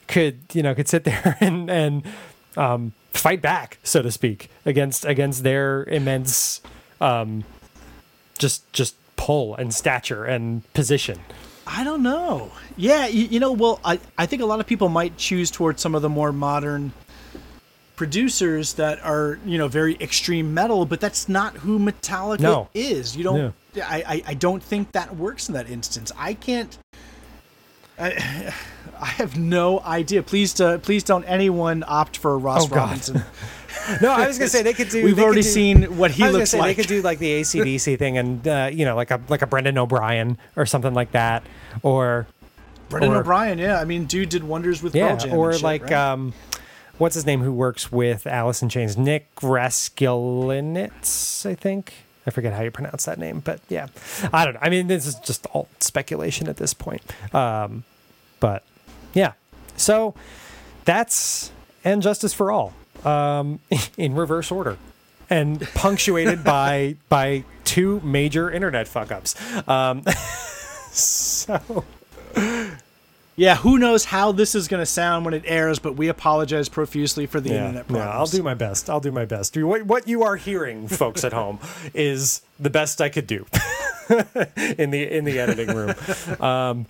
could 0.07 0.39
you 0.53 0.62
know 0.62 0.76
could 0.76 0.88
sit 0.88 1.03
there 1.10 1.36
and 1.39 1.70
and 1.70 2.03
um, 2.57 2.93
fight 3.12 3.41
back, 3.41 3.80
so 3.84 4.03
to 4.03 4.12
speak, 4.12 4.49
against 4.68 5.03
against 5.03 5.41
their 5.43 5.84
immense 5.86 6.62
um, 7.02 7.43
just 8.38 8.72
just 8.74 8.95
pull 9.16 9.56
and 9.56 9.74
stature 9.74 10.24
and 10.26 10.72
position. 10.74 11.20
I 11.68 11.84
don't 11.84 12.02
know. 12.02 12.52
Yeah, 12.78 13.06
you, 13.08 13.26
you 13.26 13.39
know, 13.39 13.52
well, 13.52 13.80
I, 13.86 14.00
I 14.18 14.26
think 14.26 14.41
a 14.41 14.45
lot 14.45 14.60
of 14.60 14.66
people 14.66 14.89
might 14.89 15.18
choose 15.18 15.52
towards 15.52 15.82
some 15.82 15.93
of 15.93 16.02
the 16.02 16.10
more 16.10 16.32
modern 16.32 16.93
producers 17.95 18.74
that 18.74 19.00
are, 19.04 19.38
you 19.45 19.58
know, 19.58 19.68
very 19.68 19.95
extreme 20.00 20.54
metal, 20.54 20.86
but 20.86 21.00
that's 21.00 21.28
not 21.30 21.58
who 21.58 21.78
Metallica 21.78 22.39
No. 22.39 22.70
is. 22.74 23.16
You 23.16 23.24
don't. 23.24 23.54
I, 23.76 24.04
I 24.08 24.24
I 24.28 24.34
don't 24.34 24.64
think 24.64 24.93
that 24.93 25.16
works 25.16 25.47
in 25.47 25.54
that 25.54 25.70
instance. 25.70 26.12
I 26.18 26.34
can't. 26.34 26.78
I, 28.00 28.54
I 29.02 29.06
have 29.06 29.38
no 29.38 29.80
idea. 29.82 30.24
Please, 30.24 30.60
uh, 30.60 30.78
please 30.80 31.04
don't 31.04 31.24
anyone 31.26 31.84
opt 31.88 32.18
for 32.18 32.38
Ross 32.38 32.66
Oh. 32.72 32.76
Robinson. 32.76 33.24
No, 34.02 34.12
I 34.12 34.28
was 34.28 34.38
gonna 34.38 34.50
say 34.50 34.64
they 34.64 34.74
could 34.74 34.90
do. 34.90 35.04
We've 35.04 35.20
already 35.20 35.42
do- 35.42 35.48
seen 35.48 35.98
what 35.98 36.12
he 36.12 36.24
I 36.24 36.28
was 36.28 36.36
looks 36.38 36.50
say 36.52 36.60
like. 36.60 36.76
They 36.76 36.84
could 36.84 36.90
do 36.90 37.02
like 37.02 37.20
the 37.20 37.42
ACDC 37.42 37.98
thing, 38.04 38.18
and 38.18 38.48
uh, 38.48 38.70
you 38.72 38.86
know, 38.86 38.96
like 38.96 39.12
a 39.12 39.22
like 39.30 39.42
a 39.42 39.48
Brendan 39.48 39.78
O'Brien 39.78 40.38
or 40.56 40.66
something 40.66 40.94
like 40.94 41.12
that, 41.12 41.44
or 41.84 42.28
Brendan 42.90 43.14
or- 43.14 43.22
O'Brien, 43.22 43.58
yeah. 43.58 43.80
I 43.80 43.86
mean, 43.86 44.06
dude 44.06 44.30
did 44.30 44.44
wonders 44.44 44.82
with 44.84 44.96
yeah, 44.96 45.16
Jam 45.16 45.34
or 45.34 45.54
shit, 45.54 45.64
like 45.64 45.84
right? 45.84 45.94
um, 45.94 46.34
what's 46.98 47.16
his 47.16 47.26
name 47.26 47.42
who 47.42 47.54
works 47.54 47.92
with 47.92 48.28
Alice 48.28 48.62
in 48.62 48.70
Chains? 48.70 48.98
Nick 48.98 49.34
Raskulinecz, 49.38 51.46
I 51.46 51.56
think. 51.56 51.94
I 52.28 52.32
forget 52.32 52.54
how 52.54 52.62
you 52.62 52.70
pronounce 52.72 53.06
that 53.06 53.18
name, 53.18 53.40
but 53.40 53.60
yeah, 53.70 53.88
I 54.32 54.46
don't 54.46 54.54
know. 54.56 54.60
I 54.62 54.70
mean, 54.70 54.88
this 54.88 55.08
is 55.08 55.16
just 55.16 55.46
all 55.48 55.68
speculation 55.80 56.48
at 56.48 56.58
this 56.58 56.74
point. 56.74 57.02
Um, 57.34 57.84
but 58.40 58.64
yeah, 59.14 59.34
so 59.78 60.14
that's 60.86 61.52
and 61.84 62.02
justice 62.02 62.34
for 62.34 62.52
all 62.52 62.74
um, 63.06 63.60
in 63.97 64.16
reverse 64.16 64.52
order 64.52 64.78
and 65.30 65.62
punctuated 65.76 66.43
by 66.56 66.95
by 67.08 67.43
two 67.64 68.00
major 68.02 68.50
internet 68.50 68.88
fuck 68.88 69.12
ups. 69.12 69.36
Um, 69.68 70.04
so 70.91 71.84
Yeah, 73.39 73.56
who 73.56 73.78
knows 73.78 74.04
how 74.04 74.34
this 74.34 74.54
is 74.54 74.68
going 74.68 74.82
to 74.82 74.86
sound 74.86 75.24
when 75.24 75.34
it 75.34 75.43
airs, 75.45 75.80
but 75.80 75.93
we 75.95 76.10
apologize 76.10 76.68
profusely 76.68 77.26
for 77.26 77.39
the 77.39 77.52
yeah, 77.52 77.70
internet 77.70 77.89
yeah. 77.89 78.10
I'll 78.10 78.26
do 78.26 78.43
my 78.43 78.54
best. 78.54 78.89
I'll 78.89 79.00
do 79.00 79.14
my 79.14 79.24
best. 79.24 79.56
What 79.56 79.84
what 79.84 80.10
you 80.10 80.24
are 80.24 80.36
hearing, 80.36 80.89
folks 80.89 81.24
at 81.24 81.32
home, 81.32 81.58
is 81.93 82.41
the 82.60 82.70
best 82.70 83.00
I 83.00 83.08
could 83.08 83.28
do. 83.28 83.45
in 84.78 84.91
the 84.91 85.07
in 85.18 85.26
the 85.26 85.39
editing 85.39 85.76
room. 85.76 85.93
Um, 86.39 86.86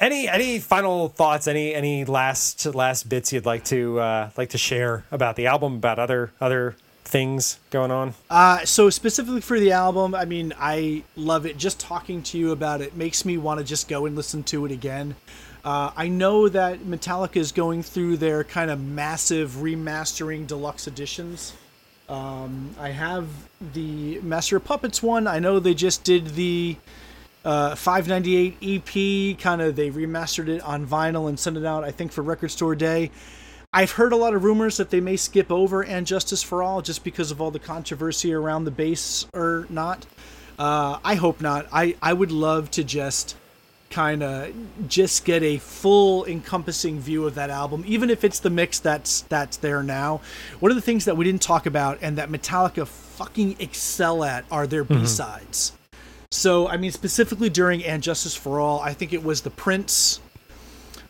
any 0.00 0.28
any 0.28 0.58
final 0.58 1.08
thoughts? 1.08 1.48
Any 1.48 1.74
any 1.74 2.04
last 2.04 2.66
last 2.74 3.08
bits 3.08 3.32
you'd 3.32 3.46
like 3.46 3.64
to 3.64 4.00
uh, 4.00 4.30
like 4.36 4.50
to 4.50 4.58
share 4.58 5.04
about 5.10 5.36
the 5.36 5.46
album? 5.46 5.74
About 5.76 5.98
other 5.98 6.32
other 6.40 6.76
things 7.04 7.58
going 7.70 7.90
on? 7.90 8.14
Uh, 8.30 8.64
so 8.64 8.90
specifically 8.90 9.40
for 9.40 9.58
the 9.58 9.72
album, 9.72 10.14
I 10.14 10.24
mean, 10.24 10.52
I 10.58 11.04
love 11.16 11.46
it. 11.46 11.56
Just 11.58 11.80
talking 11.80 12.22
to 12.24 12.38
you 12.38 12.52
about 12.52 12.80
it 12.80 12.96
makes 12.96 13.24
me 13.24 13.38
want 13.38 13.58
to 13.58 13.64
just 13.64 13.88
go 13.88 14.06
and 14.06 14.16
listen 14.16 14.42
to 14.44 14.64
it 14.66 14.72
again. 14.72 15.14
Uh, 15.64 15.92
I 15.96 16.08
know 16.08 16.48
that 16.48 16.80
Metallica 16.80 17.36
is 17.36 17.52
going 17.52 17.82
through 17.82 18.16
their 18.16 18.42
kind 18.44 18.70
of 18.70 18.80
massive 18.80 19.50
remastering 19.52 20.46
deluxe 20.46 20.86
editions. 20.86 21.52
Um, 22.12 22.74
I 22.78 22.90
have 22.90 23.26
the 23.72 24.20
Master 24.20 24.60
Puppets 24.60 25.02
one. 25.02 25.26
I 25.26 25.38
know 25.38 25.58
they 25.58 25.72
just 25.72 26.04
did 26.04 26.34
the 26.34 26.76
uh, 27.42 27.74
598 27.74 28.58
EP. 28.60 29.38
Kind 29.38 29.62
of 29.62 29.76
they 29.76 29.90
remastered 29.90 30.48
it 30.48 30.60
on 30.60 30.86
vinyl 30.86 31.30
and 31.30 31.40
sent 31.40 31.56
it 31.56 31.64
out. 31.64 31.84
I 31.84 31.90
think 31.90 32.12
for 32.12 32.20
Record 32.20 32.50
Store 32.50 32.74
Day. 32.74 33.10
I've 33.72 33.92
heard 33.92 34.12
a 34.12 34.16
lot 34.16 34.34
of 34.34 34.44
rumors 34.44 34.76
that 34.76 34.90
they 34.90 35.00
may 35.00 35.16
skip 35.16 35.50
over 35.50 35.82
and 35.82 36.06
Justice 36.06 36.42
for 36.42 36.62
All 36.62 36.82
just 36.82 37.02
because 37.02 37.30
of 37.30 37.40
all 37.40 37.50
the 37.50 37.58
controversy 37.58 38.34
around 38.34 38.64
the 38.64 38.70
bass 38.70 39.26
or 39.32 39.66
not. 39.70 40.04
Uh, 40.58 40.98
I 41.02 41.14
hope 41.14 41.40
not. 41.40 41.66
I, 41.72 41.96
I 42.02 42.12
would 42.12 42.30
love 42.30 42.70
to 42.72 42.84
just 42.84 43.34
kind 43.92 44.22
of 44.22 44.52
just 44.88 45.24
get 45.24 45.42
a 45.42 45.58
full 45.58 46.24
encompassing 46.24 46.98
view 46.98 47.26
of 47.26 47.34
that 47.36 47.50
album 47.50 47.84
even 47.86 48.10
if 48.10 48.24
it's 48.24 48.40
the 48.40 48.50
mix 48.50 48.80
that's 48.80 49.20
that's 49.22 49.58
there 49.58 49.82
now. 49.82 50.20
One 50.60 50.72
of 50.72 50.76
the 50.76 50.82
things 50.82 51.04
that 51.04 51.16
we 51.16 51.24
didn't 51.24 51.42
talk 51.42 51.66
about 51.66 51.98
and 52.02 52.18
that 52.18 52.28
metallica 52.30 52.86
fucking 52.86 53.56
excel 53.60 54.24
at 54.24 54.44
are 54.50 54.66
their 54.66 54.84
Mm-hmm. 54.84 55.02
b-sides. 55.02 55.72
So 56.30 56.66
i 56.68 56.76
mean 56.76 56.90
specifically 56.90 57.50
during 57.50 57.84
and 57.84 58.02
justice 58.02 58.34
for 58.34 58.58
all 58.58 58.80
i 58.80 58.92
think 58.94 59.12
it 59.12 59.22
was 59.22 59.42
the 59.42 59.50
prince 59.50 60.20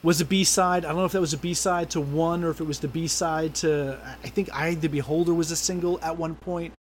was 0.03 0.21
a 0.21 0.25
b-side. 0.25 0.85
I 0.85 0.89
don't 0.89 0.97
know 0.97 1.05
if 1.05 1.13
that 1.13 1.21
was 1.21 1.33
a 1.33 1.39
b-side 1.39 1.91
to 1.91 2.01
one 2.01 2.43
or 2.43 2.51
if 2.51 2.61
it 2.61 2.67
was 2.67 2.81
the 2.81 2.89
b-side 2.89 3.55
to 3.63 3.99
i 4.25 4.29
think 4.29 4.53
i 4.53 4.75
the 4.75 4.89
beholder 4.89 5.33
was 5.33 5.51
a 5.53 5.57
single 5.57 6.01
at 6.03 6.17
one 6.19 6.35
point. 6.35 6.75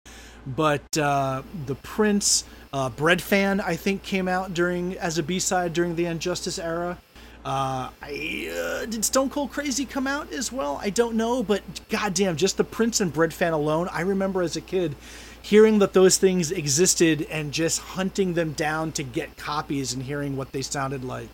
But 0.48 0.98
uh, 0.98 1.44
the 1.68 1.76
Prince 1.76 2.46
uh, 2.74 2.90
Breadfan 2.90 3.62
I 3.62 3.76
think 3.76 4.04
came 4.04 4.28
out 4.28 4.54
during 4.54 4.98
as 4.98 5.18
a 5.18 5.24
B 5.24 5.40
side 5.40 5.74
during 5.74 5.96
the 5.96 6.06
Injustice 6.06 6.60
era. 6.60 6.98
Uh, 7.44 7.90
I, 8.04 8.54
uh, 8.56 8.86
did 8.86 9.04
Stone 9.04 9.32
Cold 9.32 9.52
Crazy 9.52 9.84
come 9.86 10.06
out 10.06 10.32
as 10.32 10.52
well? 10.52 10.80
I 10.82 10.92
don't 10.92 11.16
know, 11.16 11.42
but 11.42 11.64
goddamn, 11.90 12.36
just 12.36 12.58
the 12.58 12.64
Prince 12.64 13.02
and 13.02 13.12
Breadfan 13.12 13.54
alone, 13.54 13.90
I 13.92 14.02
remember 14.02 14.44
as 14.44 14.56
a 14.56 14.62
kid 14.62 14.96
hearing 15.42 15.80
that 15.80 15.94
those 15.94 16.18
things 16.18 16.52
existed 16.52 17.28
and 17.32 17.52
just 17.52 17.80
hunting 17.80 18.36
them 18.36 18.54
down 18.54 18.92
to 18.94 19.04
get 19.04 19.38
copies 19.38 19.94
and 19.94 20.04
hearing 20.04 20.38
what 20.38 20.52
they 20.52 20.62
sounded 20.62 21.04
like. 21.04 21.30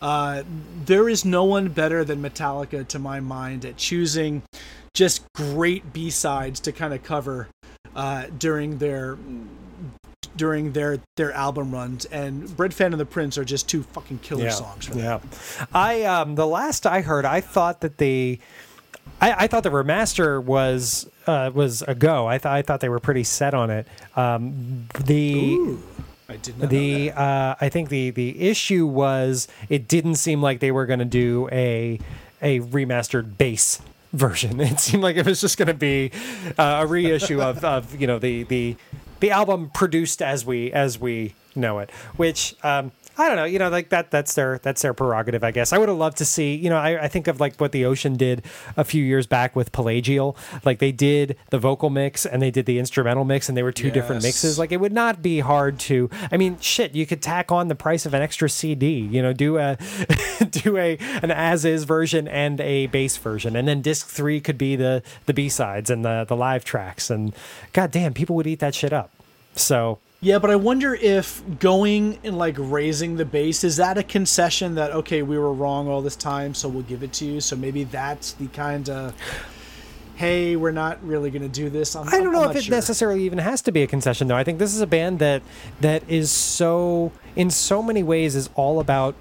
Uh, 0.00 0.42
there 0.86 1.08
is 1.08 1.24
no 1.24 1.44
one 1.44 1.68
better 1.68 2.02
than 2.04 2.22
Metallica, 2.22 2.86
to 2.88 2.98
my 2.98 3.20
mind, 3.20 3.64
at 3.64 3.76
choosing 3.76 4.42
just 4.94 5.22
great 5.34 5.92
B 5.92 6.10
sides 6.10 6.60
to 6.60 6.72
kind 6.72 6.92
of 6.92 7.02
cover 7.02 7.48
uh, 7.94 8.24
during 8.38 8.78
their 8.78 9.16
during 10.36 10.72
their 10.72 10.98
their 11.16 11.32
album 11.32 11.72
runs. 11.72 12.04
And 12.06 12.48
Breadfan 12.48 12.86
and 12.86 13.00
the 13.00 13.06
Prince 13.06 13.38
are 13.38 13.44
just 13.44 13.68
two 13.68 13.82
fucking 13.82 14.18
killer 14.18 14.50
songs 14.50 14.86
for 14.86 14.94
that. 14.94 15.22
Yeah, 15.22 15.66
I 15.72 16.02
um 16.04 16.34
the 16.34 16.46
last 16.46 16.86
I 16.86 17.00
heard, 17.02 17.24
I 17.24 17.40
thought 17.40 17.80
that 17.80 17.98
the. 17.98 18.38
I, 19.20 19.44
I 19.44 19.46
thought 19.48 19.64
the 19.64 19.70
remaster 19.70 20.42
was 20.42 21.08
uh, 21.26 21.50
was 21.52 21.82
a 21.82 21.94
go. 21.94 22.26
I 22.26 22.38
thought 22.38 22.52
I 22.54 22.62
thought 22.62 22.80
they 22.80 22.88
were 22.88 23.00
pretty 23.00 23.24
set 23.24 23.52
on 23.54 23.70
it. 23.70 23.86
Um, 24.16 24.88
the 25.04 25.54
Ooh, 25.54 25.82
I 26.28 26.36
did 26.36 26.58
not 26.58 26.64
know 26.64 26.78
the 26.78 27.08
that. 27.08 27.18
uh, 27.18 27.54
I 27.60 27.68
think 27.68 27.88
the 27.88 28.10
the 28.10 28.40
issue 28.40 28.86
was 28.86 29.48
it 29.68 29.88
didn't 29.88 30.16
seem 30.16 30.40
like 30.40 30.60
they 30.60 30.70
were 30.70 30.86
going 30.86 31.00
to 31.00 31.04
do 31.04 31.48
a 31.50 31.98
a 32.40 32.60
remastered 32.60 33.36
bass 33.38 33.80
version. 34.12 34.60
It 34.60 34.78
seemed 34.78 35.02
like 35.02 35.16
it 35.16 35.26
was 35.26 35.40
just 35.40 35.58
going 35.58 35.68
to 35.68 35.74
be 35.74 36.12
uh, 36.58 36.80
a 36.82 36.86
reissue 36.86 37.40
of, 37.42 37.64
of 37.64 38.00
you 38.00 38.06
know 38.06 38.18
the 38.18 38.44
the 38.44 38.76
the 39.22 39.30
album 39.30 39.70
produced 39.70 40.20
as 40.20 40.44
we 40.44 40.70
as 40.72 40.98
we 40.98 41.34
know 41.54 41.78
it, 41.78 41.90
which. 42.16 42.54
Um, 42.62 42.92
I 43.18 43.28
don't 43.28 43.36
know, 43.36 43.44
you 43.44 43.58
know, 43.58 43.68
like 43.68 43.90
that. 43.90 44.10
That's 44.10 44.34
their 44.34 44.58
that's 44.58 44.80
their 44.82 44.94
prerogative, 44.94 45.44
I 45.44 45.50
guess. 45.50 45.72
I 45.72 45.78
would 45.78 45.88
have 45.88 45.98
loved 45.98 46.16
to 46.18 46.24
see, 46.24 46.54
you 46.54 46.70
know, 46.70 46.76
I, 46.76 47.04
I 47.04 47.08
think 47.08 47.26
of 47.28 47.40
like 47.40 47.56
what 47.60 47.72
the 47.72 47.84
Ocean 47.84 48.16
did 48.16 48.42
a 48.76 48.84
few 48.84 49.04
years 49.04 49.26
back 49.26 49.54
with 49.54 49.70
Pelagial. 49.70 50.36
Like 50.64 50.78
they 50.78 50.92
did 50.92 51.36
the 51.50 51.58
vocal 51.58 51.90
mix 51.90 52.24
and 52.24 52.40
they 52.40 52.50
did 52.50 52.64
the 52.64 52.78
instrumental 52.78 53.24
mix, 53.24 53.48
and 53.48 53.56
they 53.56 53.62
were 53.62 53.72
two 53.72 53.90
different 53.90 54.22
mixes. 54.22 54.58
Like 54.58 54.72
it 54.72 54.80
would 54.80 54.92
not 54.92 55.20
be 55.20 55.40
hard 55.40 55.78
to. 55.80 56.08
I 56.30 56.36
mean, 56.36 56.58
shit, 56.60 56.94
you 56.94 57.04
could 57.04 57.20
tack 57.20 57.52
on 57.52 57.68
the 57.68 57.74
price 57.74 58.06
of 58.06 58.14
an 58.14 58.22
extra 58.22 58.48
CD. 58.48 59.00
You 59.00 59.20
know, 59.20 59.32
do 59.34 59.58
a 59.58 59.76
do 60.50 60.78
a 60.78 60.96
an 61.22 61.30
as 61.30 61.64
is 61.64 61.84
version 61.84 62.26
and 62.28 62.60
a 62.60 62.86
bass 62.86 63.18
version, 63.18 63.56
and 63.56 63.68
then 63.68 63.82
disc 63.82 64.06
three 64.06 64.40
could 64.40 64.56
be 64.56 64.74
the 64.74 65.02
the 65.26 65.34
B 65.34 65.50
sides 65.50 65.90
and 65.90 66.04
the 66.04 66.24
the 66.26 66.36
live 66.36 66.64
tracks. 66.64 67.10
And 67.10 67.34
goddamn, 67.74 68.14
people 68.14 68.36
would 68.36 68.46
eat 68.46 68.60
that 68.60 68.74
shit 68.74 68.92
up. 68.92 69.10
So 69.54 69.98
Yeah, 70.24 70.38
but 70.38 70.50
I 70.50 70.56
wonder 70.56 70.94
if 70.94 71.42
going 71.58 72.16
and 72.22 72.38
like 72.38 72.54
raising 72.56 73.16
the 73.16 73.24
bass 73.24 73.64
is 73.64 73.78
that 73.78 73.98
a 73.98 74.04
concession 74.04 74.76
that 74.76 74.92
okay 74.92 75.20
we 75.22 75.36
were 75.36 75.52
wrong 75.52 75.88
all 75.88 76.00
this 76.00 76.14
time, 76.14 76.54
so 76.54 76.68
we'll 76.68 76.84
give 76.84 77.02
it 77.02 77.12
to 77.14 77.24
you. 77.24 77.40
So 77.40 77.56
maybe 77.56 77.82
that's 77.82 78.30
the 78.34 78.46
kind 78.46 78.88
of 78.88 79.16
hey 80.14 80.54
we're 80.54 80.70
not 80.70 81.04
really 81.04 81.28
gonna 81.32 81.48
do 81.48 81.68
this. 81.68 81.96
I'm, 81.96 82.06
I 82.06 82.12
don't 82.12 82.28
I'm 82.28 82.32
know 82.34 82.48
if 82.48 82.54
it 82.54 82.64
sure. 82.64 82.74
necessarily 82.74 83.24
even 83.24 83.38
has 83.38 83.62
to 83.62 83.72
be 83.72 83.82
a 83.82 83.88
concession, 83.88 84.28
though. 84.28 84.36
I 84.36 84.44
think 84.44 84.60
this 84.60 84.72
is 84.72 84.80
a 84.80 84.86
band 84.86 85.18
that 85.18 85.42
that 85.80 86.08
is 86.08 86.30
so, 86.30 87.10
in 87.34 87.50
so 87.50 87.82
many 87.82 88.04
ways, 88.04 88.36
is 88.36 88.48
all 88.54 88.78
about 88.78 89.16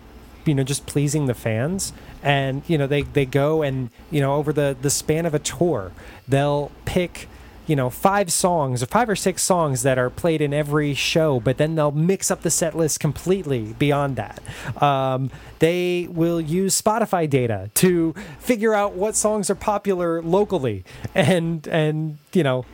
you 0.45 0.53
know 0.53 0.63
just 0.63 0.85
pleasing 0.85 1.25
the 1.25 1.33
fans. 1.33 1.93
And 2.21 2.61
you 2.67 2.77
know 2.77 2.85
they 2.85 3.01
they 3.01 3.25
go 3.25 3.63
and 3.63 3.89
you 4.11 4.21
know 4.21 4.35
over 4.35 4.53
the 4.53 4.77
the 4.79 4.91
span 4.91 5.25
of 5.25 5.33
a 5.33 5.39
tour, 5.39 5.93
they'll 6.27 6.71
pick 6.85 7.27
you 7.67 7.75
know 7.75 7.89
five 7.89 8.31
songs 8.31 8.83
or 8.83 8.85
five 8.85 9.09
or 9.09 9.15
six 9.15 9.43
songs 9.43 9.83
that 9.83 9.97
are 9.97 10.09
played 10.09 10.41
in 10.41 10.53
every 10.53 10.93
show 10.93 11.39
but 11.39 11.57
then 11.57 11.75
they'll 11.75 11.91
mix 11.91 12.31
up 12.31 12.41
the 12.41 12.49
set 12.49 12.75
list 12.75 12.99
completely 12.99 13.73
beyond 13.73 14.15
that. 14.15 14.41
Um, 14.81 15.31
they 15.59 16.07
will 16.09 16.41
use 16.41 16.79
spotify 16.79 17.29
data 17.29 17.69
to 17.75 18.13
figure 18.39 18.73
out 18.73 18.93
what 18.93 19.15
songs 19.15 19.49
are 19.49 19.55
popular 19.55 20.21
locally 20.21 20.83
and 21.13 21.67
and 21.67 22.17
you 22.33 22.43
know 22.43 22.65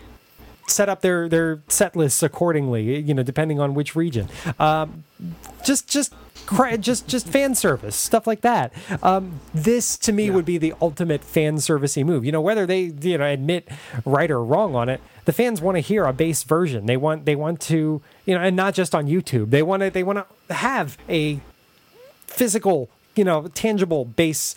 set 0.67 0.89
up 0.89 1.01
their 1.01 1.29
their 1.29 1.61
set 1.67 1.95
lists 1.95 2.21
accordingly 2.21 2.99
you 2.99 3.13
know 3.13 3.23
depending 3.23 3.59
on 3.59 3.73
which 3.73 3.95
region. 3.95 4.29
Um, 4.59 5.03
just 5.65 5.87
just 5.87 6.13
just 6.79 7.07
just 7.07 7.27
fan 7.27 7.55
service 7.55 7.95
stuff 7.95 8.27
like 8.27 8.41
that. 8.41 8.73
Um, 9.01 9.39
this 9.53 9.97
to 9.97 10.11
me 10.11 10.29
would 10.29 10.45
be 10.45 10.57
the 10.57 10.73
ultimate 10.81 11.23
fan 11.23 11.57
servicey 11.57 12.05
move. 12.05 12.25
You 12.25 12.31
know 12.31 12.41
whether 12.41 12.65
they 12.65 12.91
you 13.01 13.17
know 13.17 13.25
admit 13.25 13.67
right 14.05 14.29
or 14.29 14.43
wrong 14.43 14.75
on 14.75 14.89
it 14.89 15.01
the 15.27 15.33
fans 15.33 15.59
want 15.61 15.75
to 15.75 15.81
hear 15.81 16.05
a 16.05 16.13
bass 16.13 16.43
version. 16.43 16.85
They 16.85 16.95
want 16.95 17.25
they 17.25 17.35
want 17.35 17.59
to 17.63 18.01
you 18.25 18.33
know 18.33 18.41
and 18.41 18.55
not 18.55 18.73
just 18.73 18.95
on 18.95 19.07
youtube. 19.07 19.49
They 19.49 19.61
want 19.61 19.83
to 19.83 19.89
they 19.89 20.01
want 20.01 20.25
to 20.47 20.53
have 20.53 20.97
a 21.09 21.41
physical 22.27 22.89
you 23.13 23.25
know 23.25 23.47
tangible 23.49 24.05
bass 24.05 24.55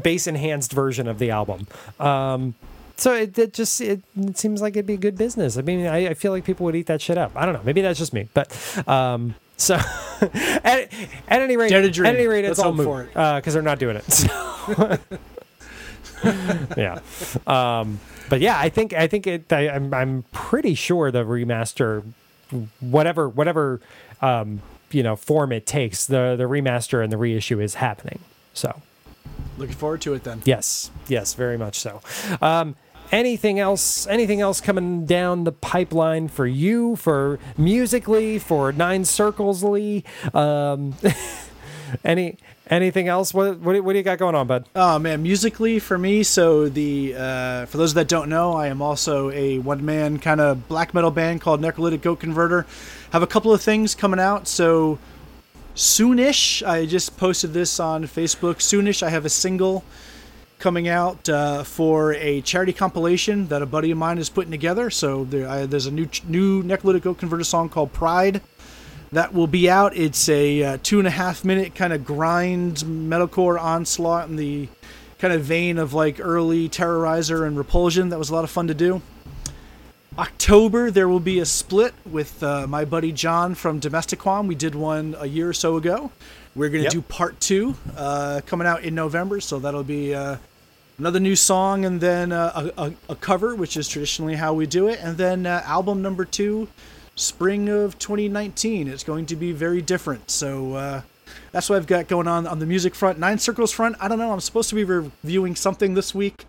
bass 0.00 0.28
enhanced 0.28 0.72
version 0.72 1.08
of 1.08 1.18
the 1.18 1.32
album. 1.32 1.66
Um, 1.98 2.54
so 2.96 3.14
it, 3.14 3.38
it 3.38 3.52
just 3.52 3.80
it, 3.80 4.02
it 4.16 4.38
seems 4.38 4.62
like 4.62 4.74
it'd 4.74 4.86
be 4.86 4.96
good 4.96 5.16
business. 5.16 5.56
I 5.58 5.62
mean, 5.62 5.86
I, 5.86 6.08
I 6.08 6.14
feel 6.14 6.32
like 6.32 6.44
people 6.44 6.64
would 6.64 6.76
eat 6.76 6.86
that 6.86 7.00
shit 7.00 7.18
up. 7.18 7.32
I 7.34 7.44
don't 7.44 7.54
know. 7.54 7.62
Maybe 7.64 7.80
that's 7.80 7.98
just 7.98 8.12
me, 8.12 8.28
but 8.34 8.88
um, 8.88 9.34
so 9.56 9.74
at, 10.20 10.64
at 10.64 10.90
any 11.28 11.56
rate, 11.56 11.70
Dare 11.70 11.82
to 11.82 11.90
dream. 11.90 12.06
at 12.06 12.16
any 12.16 12.26
rate, 12.26 12.44
Let's 12.44 12.58
it's 12.58 12.64
all 12.66 12.72
moot 12.72 12.84
for 12.84 13.02
it. 13.02 13.08
because 13.08 13.54
they're 13.54 13.62
not 13.62 13.78
doing 13.78 13.96
it. 13.96 14.04
So. 16.24 16.30
yeah, 16.78 17.00
um, 17.46 18.00
but 18.30 18.40
yeah, 18.40 18.58
I 18.58 18.70
think 18.70 18.94
I 18.94 19.06
think 19.06 19.26
it. 19.26 19.52
I, 19.52 19.68
I'm 19.68 19.92
I'm 19.92 20.24
pretty 20.32 20.74
sure 20.74 21.10
the 21.10 21.22
remaster, 21.24 22.02
whatever 22.80 23.28
whatever 23.28 23.82
um, 24.22 24.62
you 24.90 25.02
know 25.02 25.16
form 25.16 25.52
it 25.52 25.66
takes, 25.66 26.06
the 26.06 26.34
the 26.36 26.44
remaster 26.44 27.04
and 27.04 27.12
the 27.12 27.18
reissue 27.18 27.60
is 27.60 27.74
happening. 27.74 28.20
So. 28.54 28.80
Looking 29.58 29.76
forward 29.76 30.00
to 30.02 30.14
it 30.14 30.24
then. 30.24 30.42
Yes, 30.44 30.90
yes, 31.06 31.34
very 31.34 31.56
much 31.58 31.78
so. 31.78 32.00
Um, 32.40 32.74
anything 33.12 33.58
else? 33.58 34.06
Anything 34.06 34.40
else 34.40 34.60
coming 34.60 35.06
down 35.06 35.44
the 35.44 35.52
pipeline 35.52 36.28
for 36.28 36.46
you, 36.46 36.96
for 36.96 37.38
musically, 37.56 38.38
for 38.38 38.72
Nine 38.72 39.02
Circlesly? 39.02 40.04
Um, 40.34 40.94
any 42.04 42.38
anything 42.68 43.08
else? 43.08 43.32
What, 43.32 43.58
what 43.60 43.82
what 43.82 43.92
do 43.92 43.98
you 43.98 44.04
got 44.04 44.18
going 44.18 44.34
on, 44.34 44.46
bud? 44.46 44.66
Oh 44.74 44.98
man, 44.98 45.22
musically 45.22 45.78
for 45.78 45.98
me. 45.98 46.22
So 46.22 46.68
the 46.68 47.14
uh, 47.16 47.66
for 47.66 47.78
those 47.78 47.94
that 47.94 48.08
don't 48.08 48.28
know, 48.28 48.54
I 48.54 48.68
am 48.68 48.82
also 48.82 49.30
a 49.30 49.58
one 49.58 49.84
man 49.84 50.18
kind 50.18 50.40
of 50.40 50.68
black 50.68 50.94
metal 50.94 51.10
band 51.10 51.40
called 51.40 51.60
Necrolytic 51.60 52.02
Goat 52.02 52.20
Converter. 52.20 52.66
Have 53.12 53.22
a 53.22 53.26
couple 53.26 53.52
of 53.52 53.62
things 53.62 53.94
coming 53.94 54.20
out. 54.20 54.48
So 54.48 54.98
soonish, 55.74 56.66
I 56.66 56.86
just 56.86 57.16
posted 57.16 57.52
this 57.52 57.78
on 57.80 58.04
Facebook. 58.04 58.56
Soonish, 58.56 59.02
I 59.02 59.10
have 59.10 59.24
a 59.24 59.30
single 59.30 59.84
coming 60.64 60.88
out 60.88 61.28
uh, 61.28 61.62
for 61.62 62.14
a 62.14 62.40
charity 62.40 62.72
compilation 62.72 63.46
that 63.48 63.60
a 63.60 63.66
buddy 63.66 63.90
of 63.90 63.98
mine 63.98 64.16
is 64.16 64.30
putting 64.30 64.50
together. 64.50 64.88
So 64.88 65.24
there, 65.24 65.46
I, 65.46 65.66
there's 65.66 65.84
a 65.84 65.90
new 65.90 66.08
new 66.26 66.62
Necrolytic 66.62 67.02
Goat 67.02 67.18
Converter 67.18 67.44
song 67.44 67.68
called 67.68 67.92
Pride 67.92 68.40
that 69.12 69.34
will 69.34 69.46
be 69.46 69.68
out. 69.68 69.94
It's 69.94 70.26
a 70.30 70.62
uh, 70.62 70.78
two 70.82 70.98
and 70.98 71.06
a 71.06 71.10
half 71.10 71.44
minute 71.44 71.74
kind 71.74 71.92
of 71.92 72.02
grind 72.06 72.78
metalcore 72.78 73.60
onslaught 73.60 74.30
in 74.30 74.36
the 74.36 74.68
kind 75.18 75.34
of 75.34 75.42
vein 75.42 75.76
of 75.76 75.92
like 75.92 76.18
early 76.18 76.70
Terrorizer 76.70 77.46
and 77.46 77.58
Repulsion. 77.58 78.08
That 78.08 78.18
was 78.18 78.30
a 78.30 78.34
lot 78.34 78.44
of 78.44 78.50
fun 78.50 78.66
to 78.68 78.74
do. 78.74 79.02
October, 80.16 80.90
there 80.90 81.08
will 81.10 81.20
be 81.20 81.40
a 81.40 81.44
split 81.44 81.92
with 82.06 82.42
uh, 82.42 82.66
my 82.66 82.86
buddy 82.86 83.12
John 83.12 83.54
from 83.54 83.80
Domestiquam. 83.80 84.46
We 84.46 84.54
did 84.54 84.74
one 84.74 85.14
a 85.18 85.26
year 85.26 85.50
or 85.50 85.52
so 85.52 85.76
ago. 85.76 86.10
We're 86.54 86.70
going 86.70 86.84
to 86.84 86.84
Yep. 86.84 86.92
do 86.92 87.02
part 87.02 87.38
two 87.40 87.74
uh, 87.98 88.40
coming 88.46 88.66
out 88.66 88.82
in 88.82 88.94
November, 88.94 89.40
so 89.40 89.58
that'll 89.58 89.84
be 89.84 90.14
uh, 90.14 90.36
another 90.98 91.20
new 91.20 91.36
song 91.36 91.84
and 91.84 92.00
then 92.00 92.32
uh, 92.32 92.70
a, 92.76 92.82
a, 92.82 92.92
a 93.10 93.16
cover, 93.16 93.54
which 93.54 93.76
is 93.76 93.88
traditionally 93.88 94.34
how 94.34 94.54
we 94.54 94.66
do 94.66 94.88
it, 94.88 94.98
and 95.02 95.16
then 95.16 95.46
uh, 95.46 95.62
album 95.64 96.02
number 96.02 96.24
two 96.24 96.68
spring 97.16 97.68
of 97.68 97.98
2019. 97.98 98.88
It's 98.88 99.04
going 99.04 99.26
to 99.26 99.36
be 99.36 99.52
very 99.52 99.82
different. 99.82 100.30
So 100.30 100.74
uh, 100.74 101.02
that's 101.52 101.68
what 101.68 101.76
I've 101.76 101.86
got 101.86 102.08
going 102.08 102.28
on 102.28 102.46
on 102.46 102.58
the 102.58 102.66
music 102.66 102.94
front. 102.94 103.18
Nine 103.18 103.38
Circles 103.38 103.72
front, 103.72 103.96
I 104.00 104.08
don't 104.08 104.18
know. 104.18 104.32
I'm 104.32 104.40
supposed 104.40 104.68
to 104.70 104.74
be 104.74 104.84
reviewing 104.84 105.56
something 105.56 105.94
this 105.94 106.14
week. 106.14 106.44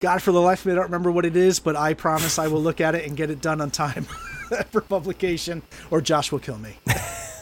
God, 0.00 0.20
for 0.22 0.32
the 0.32 0.40
life 0.40 0.60
of 0.60 0.66
me, 0.66 0.72
I 0.72 0.74
don't 0.76 0.84
remember 0.84 1.10
what 1.10 1.24
it 1.24 1.36
is, 1.36 1.60
but 1.60 1.76
I 1.76 1.94
promise 1.94 2.38
I 2.38 2.48
will 2.48 2.60
look 2.60 2.80
at 2.80 2.94
it 2.94 3.06
and 3.06 3.16
get 3.16 3.30
it 3.30 3.40
done 3.40 3.60
on 3.60 3.70
time 3.70 4.04
for 4.70 4.82
publication, 4.82 5.62
or 5.90 6.00
Josh 6.00 6.30
will 6.30 6.40
kill 6.40 6.58
me. 6.58 6.76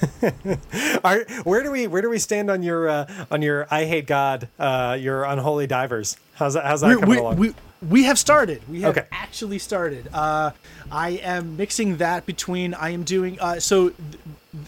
Are, 1.05 1.25
where 1.45 1.63
do 1.63 1.71
we 1.71 1.87
where 1.87 2.03
do 2.03 2.11
we 2.11 2.19
stand 2.19 2.51
on 2.51 2.63
your 2.63 2.89
uh, 2.89 3.27
on 3.31 3.43
your 3.43 3.67
I 3.71 3.85
hate 3.85 4.07
God 4.07 4.49
uh, 4.59 4.97
your 4.99 5.25
unholy 5.25 5.67
divers? 5.67 6.17
How's 6.35 6.55
that 6.55 6.65
how's 6.65 6.81
that 6.81 6.89
we, 6.89 6.95
coming 6.95 7.11
we, 7.11 7.19
along? 7.19 7.37
We, 7.37 7.55
we 7.89 8.05
have 8.05 8.19
started. 8.19 8.63
We 8.69 8.83
have 8.83 8.97
Okay. 8.97 9.07
actually 9.11 9.59
started. 9.59 10.09
Uh, 10.13 10.53
I 10.91 11.11
am 11.11 11.57
mixing 11.57 11.97
that 11.99 12.27
between. 12.27 12.75
I 12.75 12.91
am 12.91 13.03
doing. 13.03 13.41
Uh, 13.41 13.59
so 13.61 13.91
th- 13.91 13.99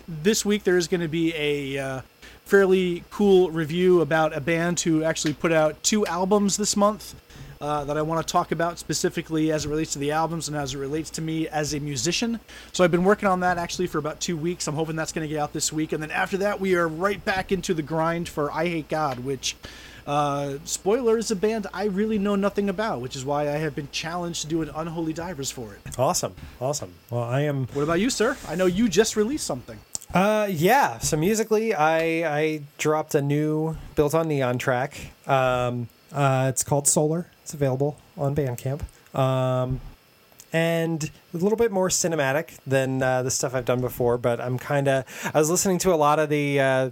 this 0.09 0.45
week 0.45 0.65
there 0.65 0.77
is 0.77 0.89
going 0.89 1.01
to 1.01 1.09
be 1.09 1.35
a 1.35 1.79
uh, 1.79 2.01
fairly 2.45 3.05
cool 3.11 3.51
review 3.51 4.01
about 4.01 4.37
a 4.37 4.41
band 4.41 4.81
who 4.81 5.05
actually 5.05 5.35
put 5.35 5.53
out 5.53 5.83
two 5.83 6.05
albums 6.07 6.57
this 6.57 6.77
month. 6.77 7.15
Uh, 7.61 7.85
that 7.85 7.97
I 7.97 8.03
want 8.03 8.27
to 8.27 8.31
talk 8.31 8.53
about 8.53 8.79
specifically 8.79 9.51
as 9.53 9.65
it 9.65 9.69
relates 9.69 9.93
to 9.95 9.99
the 9.99 10.11
albums 10.11 10.49
and 10.49 10.57
as 10.57 10.75
it 10.75 10.79
relates 10.79 11.09
to 11.11 11.23
me 11.23 11.49
as 11.49 11.73
a 11.73 11.81
musician. 11.81 12.41
So 12.73 12.85
I've 12.85 12.91
been 12.91 13.05
working 13.05 13.29
on 13.29 13.41
that 13.41 13.57
actually 13.59 13.87
for 13.87 13.99
about 13.99 14.21
two 14.21 14.37
weeks. 14.37 14.67
I'm 14.69 14.75
hoping 14.75 14.97
that's 14.97 15.13
going 15.13 15.27
to 15.27 15.33
get 15.33 15.41
out 15.41 15.53
this 15.53 15.73
week. 15.73 15.93
And 15.93 16.03
then 16.03 16.11
after 16.11 16.37
that, 16.39 16.61
we 16.61 16.75
are 16.75 16.87
right 16.89 17.25
back 17.25 17.53
into 17.53 17.73
the 17.73 17.83
grind 17.83 18.29
for 18.29 18.51
I 18.53 18.67
Hate 18.67 18.89
God, 18.89 19.21
which, 19.21 19.57
uh, 20.07 20.55
spoiler, 20.65 21.17
is 21.17 21.31
a 21.31 21.37
band 21.37 21.67
I 21.73 21.85
really 21.85 22.19
know 22.19 22.35
nothing 22.35 22.69
about, 22.69 23.01
which 23.01 23.17
is 23.17 23.25
why 23.25 23.43
I 23.49 23.57
have 23.59 23.75
been 23.75 23.89
challenged 23.93 24.43
to 24.43 24.47
do 24.49 24.61
an 24.63 24.71
Unholy 24.75 25.13
Divers 25.13 25.51
for 25.51 25.75
it. 25.75 25.99
awesome, 25.99 26.35
awesome. 26.61 26.93
Well, 27.09 27.23
I 27.23 27.43
am. 27.43 27.67
What 27.69 27.83
about 27.83 28.01
you, 28.01 28.11
sir? 28.11 28.37
I 28.49 28.57
know 28.57 28.67
you 28.67 28.89
just 28.89 29.17
released 29.17 29.47
something. 29.47 29.79
Uh, 30.13 30.49
yeah. 30.51 30.99
So 30.99 31.17
musically, 31.17 31.75
I 31.75 32.39
I 32.39 32.63
dropped 32.79 33.15
a 33.15 33.23
new 33.23 33.77
built 33.97 34.15
on 34.15 34.29
neon 34.29 34.59
track. 34.59 34.97
Um, 35.27 35.89
uh, 36.15 36.47
it's 36.49 36.63
called 36.63 36.89
Solar. 36.89 37.27
It's 37.43 37.53
available 37.53 37.99
on 38.17 38.35
Bandcamp. 38.35 38.83
Um, 39.15 39.81
and 40.53 41.11
a 41.35 41.37
little 41.37 41.59
bit 41.59 41.73
more 41.73 41.89
cinematic 41.89 42.59
than 42.65 43.03
uh, 43.03 43.25
the 43.25 43.31
stuff 43.31 43.55
I've 43.55 43.65
done 43.65 43.81
before. 43.81 44.17
But 44.17 44.41
I'm 44.41 44.57
kind 44.59 44.87
of 44.87 45.05
I 45.35 45.39
was 45.39 45.51
listening 45.51 45.79
to 45.79 45.93
a 45.93 45.97
lot 45.97 46.21
of 46.21 46.29
the 46.29 46.61
uh, 46.61 46.91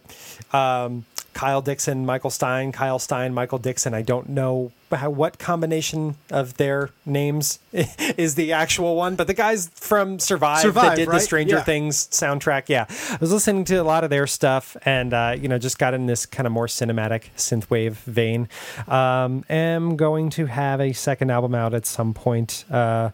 um, 0.53 1.05
Kyle 1.33 1.63
Dixon, 1.63 2.05
Michael 2.07 2.31
Stein, 2.31 2.73
Kyle 2.73 2.99
Stein, 2.99 3.35
Michael 3.35 3.59
Dixon. 3.59 3.95
I 3.95 4.03
don't 4.03 4.29
know 4.29 4.73
how, 4.91 5.11
what 5.11 5.39
combination 5.39 6.17
of 6.31 6.57
their 6.57 6.91
names 7.07 7.59
is 7.73 8.35
the 8.35 8.53
actual 8.53 8.97
one, 8.97 9.17
but 9.17 9.27
the 9.27 9.35
guys 9.35 9.71
from 9.75 10.19
Survive, 10.19 10.59
that 10.59 10.63
Survive, 10.63 10.97
did 10.97 11.09
the? 11.09 11.21
Stranger 11.21 11.57
Yeah. 11.57 11.63
Things 11.63 12.09
soundtrack. 12.09 12.69
Yeah, 12.69 12.87
I 12.89 13.19
was 13.21 13.33
listening 13.33 13.65
to 13.67 13.77
a 13.77 13.83
lot 13.83 14.05
of 14.05 14.11
their 14.11 14.27
stuff, 14.27 14.77
and 14.85 15.15
uh, 15.15 15.37
you 15.39 15.49
know, 15.49 15.59
just 15.59 15.79
got 15.79 15.95
in 15.95 16.07
this 16.07 16.27
kind 16.27 16.47
of 16.47 16.53
more 16.53 16.67
cinematic 16.67 17.25
synthwave 17.37 17.95
vein. 18.05 18.49
Um, 18.89 19.45
am 19.49 19.97
going 19.97 20.31
to 20.31 20.47
have 20.47 20.81
a 20.81 20.93
second 20.93 21.31
album 21.31 21.55
out 21.55 21.75
at 21.75 21.87
some 21.87 22.15
point. 22.15 22.65
Uh, 22.71 23.11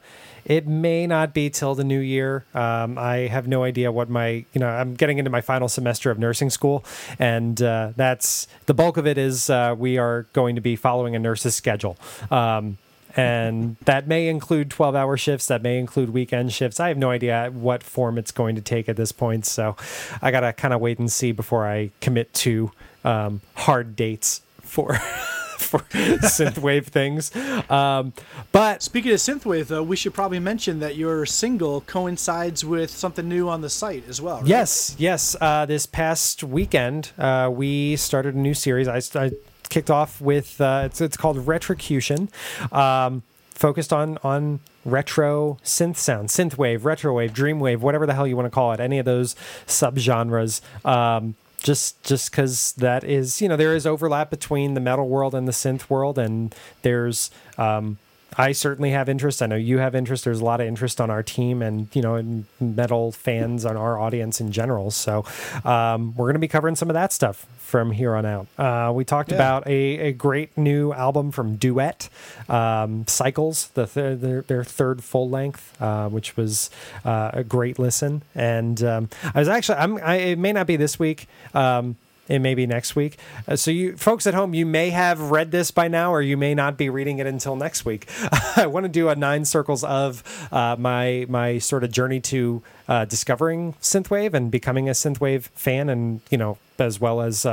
it 0.48 0.66
may 0.66 1.06
not 1.06 1.34
be 1.34 1.50
till 1.50 1.74
the 1.74 1.84
new 1.84 2.00
year. 2.00 2.46
Um, 2.54 2.98
I 2.98 3.28
have 3.28 3.46
no 3.46 3.62
idea 3.62 3.92
what 3.92 4.08
my, 4.08 4.28
you 4.28 4.46
know, 4.56 4.68
I'm 4.68 4.94
getting 4.94 5.18
into 5.18 5.30
my 5.30 5.42
final 5.42 5.68
semester 5.68 6.10
of 6.10 6.18
nursing 6.18 6.48
school, 6.48 6.84
and 7.18 7.60
uh, 7.60 7.92
that's 7.94 8.48
the 8.64 8.74
bulk 8.74 8.96
of 8.96 9.06
it 9.06 9.18
is 9.18 9.50
uh, 9.50 9.76
we 9.78 9.98
are 9.98 10.22
going 10.32 10.54
to 10.54 10.62
be 10.62 10.74
following 10.74 11.14
a 11.14 11.18
nurse's 11.18 11.54
schedule. 11.54 11.98
Um, 12.30 12.78
and 13.14 13.76
that 13.84 14.08
may 14.08 14.28
include 14.28 14.70
12 14.70 14.94
hour 14.94 15.18
shifts 15.18 15.46
that 15.46 15.62
may 15.62 15.78
include 15.78 16.10
weekend 16.10 16.52
shifts 16.52 16.78
i 16.78 16.88
have 16.88 16.98
no 16.98 17.10
idea 17.10 17.50
what 17.54 17.82
form 17.82 18.18
it's 18.18 18.30
going 18.30 18.54
to 18.54 18.60
take 18.60 18.86
at 18.86 18.96
this 18.96 19.12
point 19.12 19.46
so 19.46 19.74
i 20.20 20.30
gotta 20.30 20.52
kind 20.52 20.74
of 20.74 20.80
wait 20.82 20.98
and 20.98 21.10
see 21.10 21.32
before 21.32 21.66
i 21.66 21.90
commit 22.02 22.32
to 22.34 22.70
um, 23.04 23.40
hard 23.54 23.96
dates 23.96 24.42
for 24.60 25.00
for 25.68 25.80
synthwave 25.80 26.86
things 26.86 27.34
um, 27.70 28.12
but 28.52 28.82
Speaking 28.88 29.12
of 29.12 29.18
synthwave, 29.18 29.66
though, 29.66 29.82
we 29.82 29.96
should 29.96 30.14
probably 30.14 30.38
mention 30.38 30.80
that 30.80 30.96
your 30.96 31.26
single 31.26 31.82
coincides 31.82 32.64
with 32.64 32.90
something 32.90 33.28
new 33.28 33.48
on 33.48 33.60
the 33.60 33.68
site 33.68 34.08
as 34.08 34.20
well. 34.20 34.38
Right? 34.38 34.46
Yes, 34.46 34.96
yes. 34.98 35.36
Uh, 35.40 35.66
this 35.66 35.84
past 35.84 36.42
weekend, 36.42 37.12
uh, 37.18 37.50
we 37.52 37.96
started 37.96 38.34
a 38.34 38.38
new 38.38 38.54
series. 38.54 38.88
I, 38.88 39.02
I 39.22 39.32
kicked 39.68 39.90
off 39.90 40.20
with 40.22 40.60
uh, 40.60 40.84
it's 40.86 41.02
it's 41.02 41.18
called 41.18 41.46
Retrocution, 41.46 42.30
um, 42.72 43.22
focused 43.50 43.92
on 43.92 44.18
on 44.22 44.60
retro 44.86 45.58
synth 45.62 45.96
sound, 45.96 46.30
synthwave, 46.30 46.80
retrowave, 46.80 47.30
dreamwave, 47.32 47.80
whatever 47.80 48.06
the 48.06 48.14
hell 48.14 48.26
you 48.26 48.36
want 48.36 48.46
to 48.46 48.50
call 48.50 48.72
it. 48.72 48.80
Any 48.80 48.98
of 48.98 49.04
those 49.04 49.34
subgenres. 49.66 50.62
Um, 50.86 51.34
just 51.62 52.02
just 52.04 52.30
because 52.30 52.72
that 52.72 53.04
is 53.04 53.40
you 53.42 53.48
know 53.48 53.56
there 53.56 53.74
is 53.74 53.86
overlap 53.86 54.30
between 54.30 54.74
the 54.74 54.80
metal 54.80 55.08
world 55.08 55.34
and 55.34 55.46
the 55.48 55.52
synth 55.52 55.90
world 55.90 56.18
and 56.18 56.54
there's 56.82 57.30
um, 57.56 57.98
I 58.36 58.52
certainly 58.52 58.90
have 58.90 59.08
interest. 59.08 59.42
I 59.42 59.46
know 59.46 59.56
you 59.56 59.78
have 59.78 59.94
interest. 59.94 60.24
There's 60.24 60.40
a 60.40 60.44
lot 60.44 60.60
of 60.60 60.66
interest 60.66 61.00
on 61.00 61.10
our 61.10 61.22
team 61.22 61.62
and, 61.62 61.88
you 61.94 62.02
know, 62.02 62.14
and 62.14 62.44
metal 62.60 63.10
fans 63.10 63.64
on 63.64 63.76
our 63.76 63.98
audience 63.98 64.40
in 64.40 64.52
general. 64.52 64.90
So 64.90 65.24
um, 65.64 66.14
we're 66.14 66.26
going 66.26 66.34
to 66.34 66.38
be 66.40 66.46
covering 66.48 66.76
some 66.76 66.88
of 66.90 66.94
that 66.94 67.12
stuff 67.12 67.46
from 67.58 67.90
here 67.92 68.14
on 68.14 68.24
out. 68.26 68.46
Uh, 68.58 68.92
we 68.94 69.04
talked 69.04 69.30
Yeah. 69.30 69.36
about 69.36 69.66
a, 69.66 69.98
a 69.98 70.12
great 70.12 70.56
new 70.56 70.92
album 70.92 71.30
from 71.32 71.56
Duet, 71.56 72.08
um, 72.48 73.06
Cycles, 73.06 73.68
the 73.74 73.86
th- 73.86 74.20
their, 74.20 74.42
their 74.42 74.64
third 74.64 75.02
full 75.02 75.28
length, 75.28 75.80
uh, 75.82 76.08
which 76.08 76.36
was 76.36 76.70
uh, 77.04 77.30
a 77.32 77.44
great 77.44 77.78
listen. 77.78 78.22
And 78.34 78.82
um, 78.84 79.08
I 79.34 79.38
was 79.38 79.48
actually, 79.48 79.78
I'm, 79.78 79.98
I, 79.98 80.14
it 80.16 80.38
may 80.38 80.52
not 80.52 80.66
be 80.66 80.76
this 80.76 80.98
week. 80.98 81.26
Um, 81.54 81.96
it 82.28 82.40
may 82.40 82.54
be 82.54 82.66
next 82.66 82.94
week. 82.94 83.18
Uh, 83.46 83.56
so, 83.56 83.70
you 83.70 83.96
folks 83.96 84.26
at 84.26 84.34
home, 84.34 84.54
you 84.54 84.66
may 84.66 84.90
have 84.90 85.30
read 85.30 85.50
this 85.50 85.70
by 85.70 85.88
now, 85.88 86.12
or 86.12 86.22
you 86.22 86.36
may 86.36 86.54
not 86.54 86.76
be 86.76 86.88
reading 86.88 87.18
it 87.18 87.26
until 87.26 87.56
next 87.56 87.84
week. 87.84 88.08
I 88.56 88.66
want 88.66 88.84
to 88.84 88.88
do 88.88 89.08
a 89.08 89.16
nine 89.16 89.44
circles 89.44 89.84
of 89.84 90.22
uh, 90.52 90.76
my 90.78 91.26
my 91.28 91.58
sort 91.58 91.84
of 91.84 91.90
journey 91.90 92.20
to 92.20 92.62
uh, 92.88 93.04
discovering 93.04 93.74
synthwave 93.80 94.34
and 94.34 94.50
becoming 94.50 94.88
a 94.88 94.92
synthwave 94.92 95.44
fan, 95.54 95.88
and 95.88 96.20
you 96.30 96.38
know, 96.38 96.58
as 96.78 97.00
well 97.00 97.20
as 97.20 97.46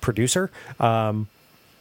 producer. 0.00 0.50
Um, 0.80 1.28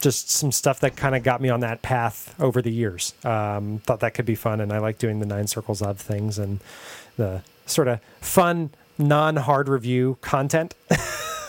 just 0.02 0.30
some 0.30 0.52
stuff 0.52 0.80
that 0.82 0.96
kind 0.96 1.16
of 1.16 1.24
got 1.24 1.42
me 1.42 1.50
on 1.50 1.62
that 1.62 1.82
path 1.82 2.36
over 2.40 2.62
the 2.62 2.72
years. 2.72 3.14
Um, 3.24 3.80
thought 3.86 4.00
that 4.02 4.14
could 4.14 4.26
be 4.26 4.36
fun, 4.36 4.60
and 4.60 4.74
I 4.74 4.80
like 4.80 4.98
doing 4.98 5.20
the 5.20 5.26
nine 5.26 5.48
circles 5.48 5.82
of 5.82 6.00
things 6.00 6.38
and 6.38 6.60
the 7.18 7.44
sort 7.66 7.88
of 7.88 8.02
fun, 8.20 8.72
non-hard 8.98 9.70
review 9.70 10.18
content 10.22 10.74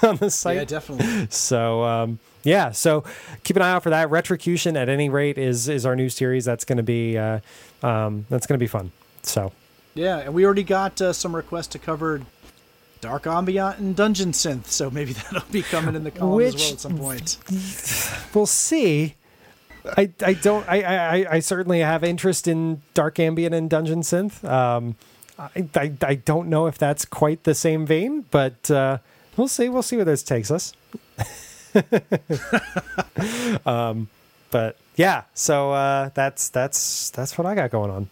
on 0.09 0.17
the 0.17 0.31
site. 0.31 0.57
Yeah, 0.57 0.65
definitely. 0.65 1.29
So 1.31 1.85
um, 1.85 2.19
yeah, 2.45 2.73
so 2.73 3.05
keep 3.45 3.57
an 3.57 3.63
eye 3.63 3.71
out 3.73 3.83
for 3.83 3.91
that. 3.91 4.11
Retrocution, 4.11 4.77
at 4.77 4.89
any 4.89 5.09
rate, 5.09 5.39
is 5.39 5.69
is 5.69 5.87
our 5.87 5.97
new 5.97 6.09
series. 6.09 6.45
That's 6.45 6.65
going 6.65 6.79
to 6.79 6.83
be 6.83 7.17
uh, 7.19 7.41
um, 7.83 8.27
that's 8.29 8.47
going 8.47 8.59
to 8.59 8.63
be 8.63 8.67
fun. 8.67 8.93
So 9.23 9.53
Yeah, 9.95 10.19
and 10.19 10.35
we 10.35 10.45
already 10.45 10.65
got 10.65 11.01
uh, 11.01 11.13
some 11.13 11.35
requests 11.35 11.69
to 11.69 11.79
cover 11.79 12.23
dark 13.01 13.27
ambient 13.27 13.79
and 13.79 13.97
dungeon 13.97 14.33
synth, 14.33 14.67
so 14.67 14.91
maybe 14.91 15.13
that'll 15.31 15.43
be 15.51 15.63
coming 15.63 15.95
in 15.95 16.05
the 16.05 16.11
column 16.11 16.41
as 16.43 16.55
Which- 16.55 16.63
well 16.63 16.73
at 16.73 16.81
some 16.81 16.99
point. 16.99 17.39
we'll 18.35 18.47
see. 18.47 19.17
I, 19.85 20.11
I 20.25 20.35
don't 20.35 20.69
I, 20.69 20.83
I 20.83 21.27
I 21.29 21.39
certainly 21.41 21.81
have 21.81 22.05
interest 22.05 22.47
in 22.47 22.83
dark 22.95 23.19
ambient 23.19 23.53
and 23.53 23.69
dungeon 23.69 24.03
synth. 24.03 24.45
Um, 24.49 24.95
I, 25.37 25.69
I 25.75 25.93
I 26.03 26.15
don't 26.15 26.49
know 26.49 26.67
if 26.69 26.79
that's 26.79 27.05
quite 27.05 27.43
the 27.43 27.55
same 27.55 27.85
vein, 27.85 28.25
but 28.31 28.71
uh, 28.71 28.99
we'll 29.37 29.49
see. 29.49 29.69
We'll 29.69 29.83
see 29.83 29.97
where 29.97 30.05
this 30.05 30.23
takes 30.23 30.51
us. 30.51 30.73
um, 33.67 34.09
but 34.51 34.77
yeah, 34.97 35.23
so 35.35 35.73
uh, 35.73 36.11
that's 36.15 36.49
that's 36.51 37.11
that's 37.11 37.39
what 37.39 37.47
I 37.47 37.55
got 37.55 37.71
going 37.71 37.91
on. 37.91 38.09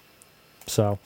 So 0.67 0.99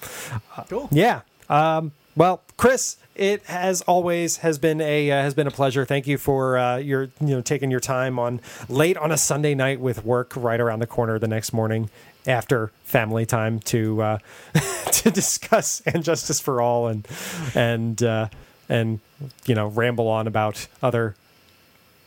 Cool. 0.69 0.89
yeah. 0.93 1.23
Um, 1.49 1.93
well, 2.17 2.43
Chris, 2.57 2.97
it 3.17 3.43
has 3.47 3.83
always 3.83 4.39
has 4.39 4.59
been 4.59 4.81
a 4.81 5.11
uh, 5.11 5.23
has 5.23 5.35
been 5.35 5.47
a 5.49 5.51
pleasure. 5.51 5.85
Thank 5.85 6.07
you 6.07 6.17
for 6.19 6.57
uh, 6.57 6.77
your 6.77 7.05
you 7.21 7.29
know 7.35 7.41
taking 7.41 7.71
your 7.71 7.81
time 7.81 8.19
on 8.19 8.41
late 8.69 8.97
on 8.97 9.11
a 9.11 9.17
Sunday 9.17 9.55
night 9.55 9.81
with 9.81 10.05
work 10.05 10.33
right 10.37 10.61
around 10.61 10.79
the 10.79 10.87
corner 10.87 11.19
the 11.19 11.29
next 11.29 11.53
morning 11.53 11.91
after 12.27 12.71
family 12.85 13.27
time 13.27 13.59
to 13.61 14.01
uh, 14.01 14.19
to 14.93 15.11
discuss 15.11 15.81
and 15.87 16.05
justice 16.05 16.39
for 16.41 16.61
all 16.63 16.87
and 16.87 17.07
and 17.55 18.03
uh, 18.03 18.29
and 18.69 19.01
you 19.47 19.55
know 19.55 19.69
ramble 19.69 20.09
on 20.09 20.27
about 20.27 20.67
other 20.83 21.15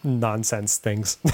nonsense 0.04 0.78
things. 0.78 1.18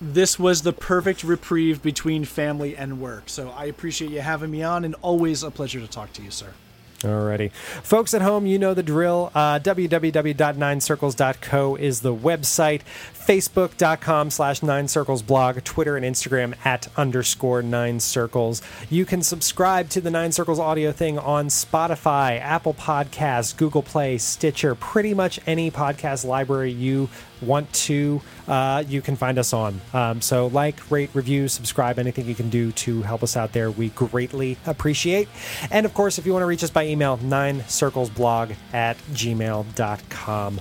This 0.00 0.38
was 0.38 0.62
the 0.62 0.72
perfect 0.72 1.24
reprieve 1.24 1.82
between 1.82 2.24
family 2.24 2.76
and 2.76 3.00
work, 3.00 3.24
so 3.26 3.50
I 3.50 3.64
appreciate 3.64 4.12
you 4.12 4.20
having 4.20 4.48
me 4.48 4.62
on, 4.62 4.84
and 4.84 4.94
always 5.02 5.42
a 5.42 5.50
pleasure 5.50 5.80
to 5.80 5.88
talk 5.88 6.12
to 6.12 6.22
you, 6.22 6.30
sir. 6.30 6.52
Alrighty. 7.00 7.52
Folks 7.52 8.12
at 8.12 8.22
home, 8.22 8.44
you 8.44 8.58
know 8.58 8.74
the 8.74 8.82
drill. 8.82 9.30
Uh, 9.32 9.60
www.ninecircles.co 9.60 11.76
is 11.76 12.00
the 12.00 12.14
website. 12.14 12.80
Facebook.com 13.14 14.30
slash 14.30 14.64
Nine 14.64 14.88
Circles 14.88 15.22
blog. 15.22 15.62
Twitter 15.62 15.96
and 15.96 16.04
Instagram 16.04 16.54
at 16.64 16.88
underscore 16.96 17.62
Nine 17.62 18.00
Circles. 18.00 18.62
You 18.90 19.04
can 19.04 19.22
subscribe 19.22 19.90
to 19.90 20.00
the 20.00 20.10
Nine 20.10 20.32
Circles 20.32 20.58
audio 20.58 20.90
thing 20.90 21.20
on 21.20 21.46
Spotify, 21.48 22.40
Apple 22.40 22.74
Podcasts, 22.74 23.56
Google 23.56 23.82
Play, 23.82 24.18
Stitcher, 24.18 24.74
pretty 24.74 25.14
much 25.14 25.38
any 25.46 25.70
podcast 25.70 26.24
library 26.24 26.72
you 26.72 27.08
want 27.42 27.72
to, 27.72 28.20
uh, 28.46 28.84
you 28.86 29.02
can 29.02 29.16
find 29.16 29.38
us 29.38 29.52
on. 29.52 29.80
Um, 29.92 30.20
so, 30.20 30.48
like, 30.48 30.90
rate, 30.90 31.10
review, 31.14 31.48
subscribe, 31.48 31.98
anything 31.98 32.26
you 32.26 32.34
can 32.34 32.50
do 32.50 32.72
to 32.72 33.02
help 33.02 33.22
us 33.22 33.36
out 33.36 33.52
there, 33.52 33.70
we 33.70 33.90
greatly 33.90 34.56
appreciate. 34.66 35.28
And 35.70 35.86
of 35.86 35.94
course, 35.94 36.18
if 36.18 36.26
you 36.26 36.32
want 36.32 36.42
to 36.42 36.46
reach 36.46 36.64
us 36.64 36.70
by 36.70 36.86
email, 36.86 37.16
nine 37.18 37.64
circles 37.68 38.10
blog 38.10 38.52
at 38.72 38.96
gmail.com. 39.12 40.60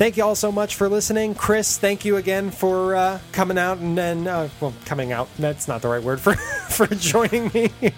Thank 0.00 0.16
you 0.16 0.24
all 0.24 0.34
so 0.34 0.50
much 0.50 0.76
for 0.76 0.88
listening. 0.88 1.34
Chris, 1.34 1.76
thank 1.76 2.06
you 2.06 2.16
again 2.16 2.50
for 2.50 2.94
uh, 2.94 3.20
coming 3.32 3.58
out 3.58 3.76
and, 3.80 3.98
and 3.98 4.26
uh, 4.26 4.48
well, 4.58 4.72
coming 4.86 5.12
out. 5.12 5.28
That's 5.38 5.68
not 5.68 5.82
the 5.82 5.88
right 5.88 6.02
word 6.02 6.22
for, 6.22 6.34
for 6.70 6.86
joining 6.86 7.48
me 7.52 7.70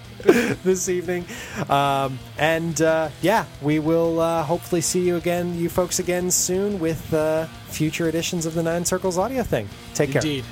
this 0.64 0.88
evening. 0.88 1.24
Um, 1.68 2.18
and 2.38 2.82
uh, 2.82 3.10
yeah, 3.20 3.44
we 3.60 3.78
will 3.78 4.18
uh, 4.18 4.42
hopefully 4.42 4.80
see 4.80 5.06
you 5.06 5.14
again, 5.14 5.56
you 5.56 5.68
folks 5.68 6.00
again 6.00 6.32
soon 6.32 6.80
with 6.80 7.14
uh, 7.14 7.46
future 7.68 8.08
editions 8.08 8.46
of 8.46 8.54
the 8.54 8.64
Nine 8.64 8.84
Circles 8.84 9.16
audio 9.16 9.44
thing. 9.44 9.68
Take 9.94 10.10
care. 10.10 10.22
Indeed. 10.22 10.44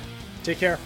Take 0.43 0.57
care. 0.57 0.79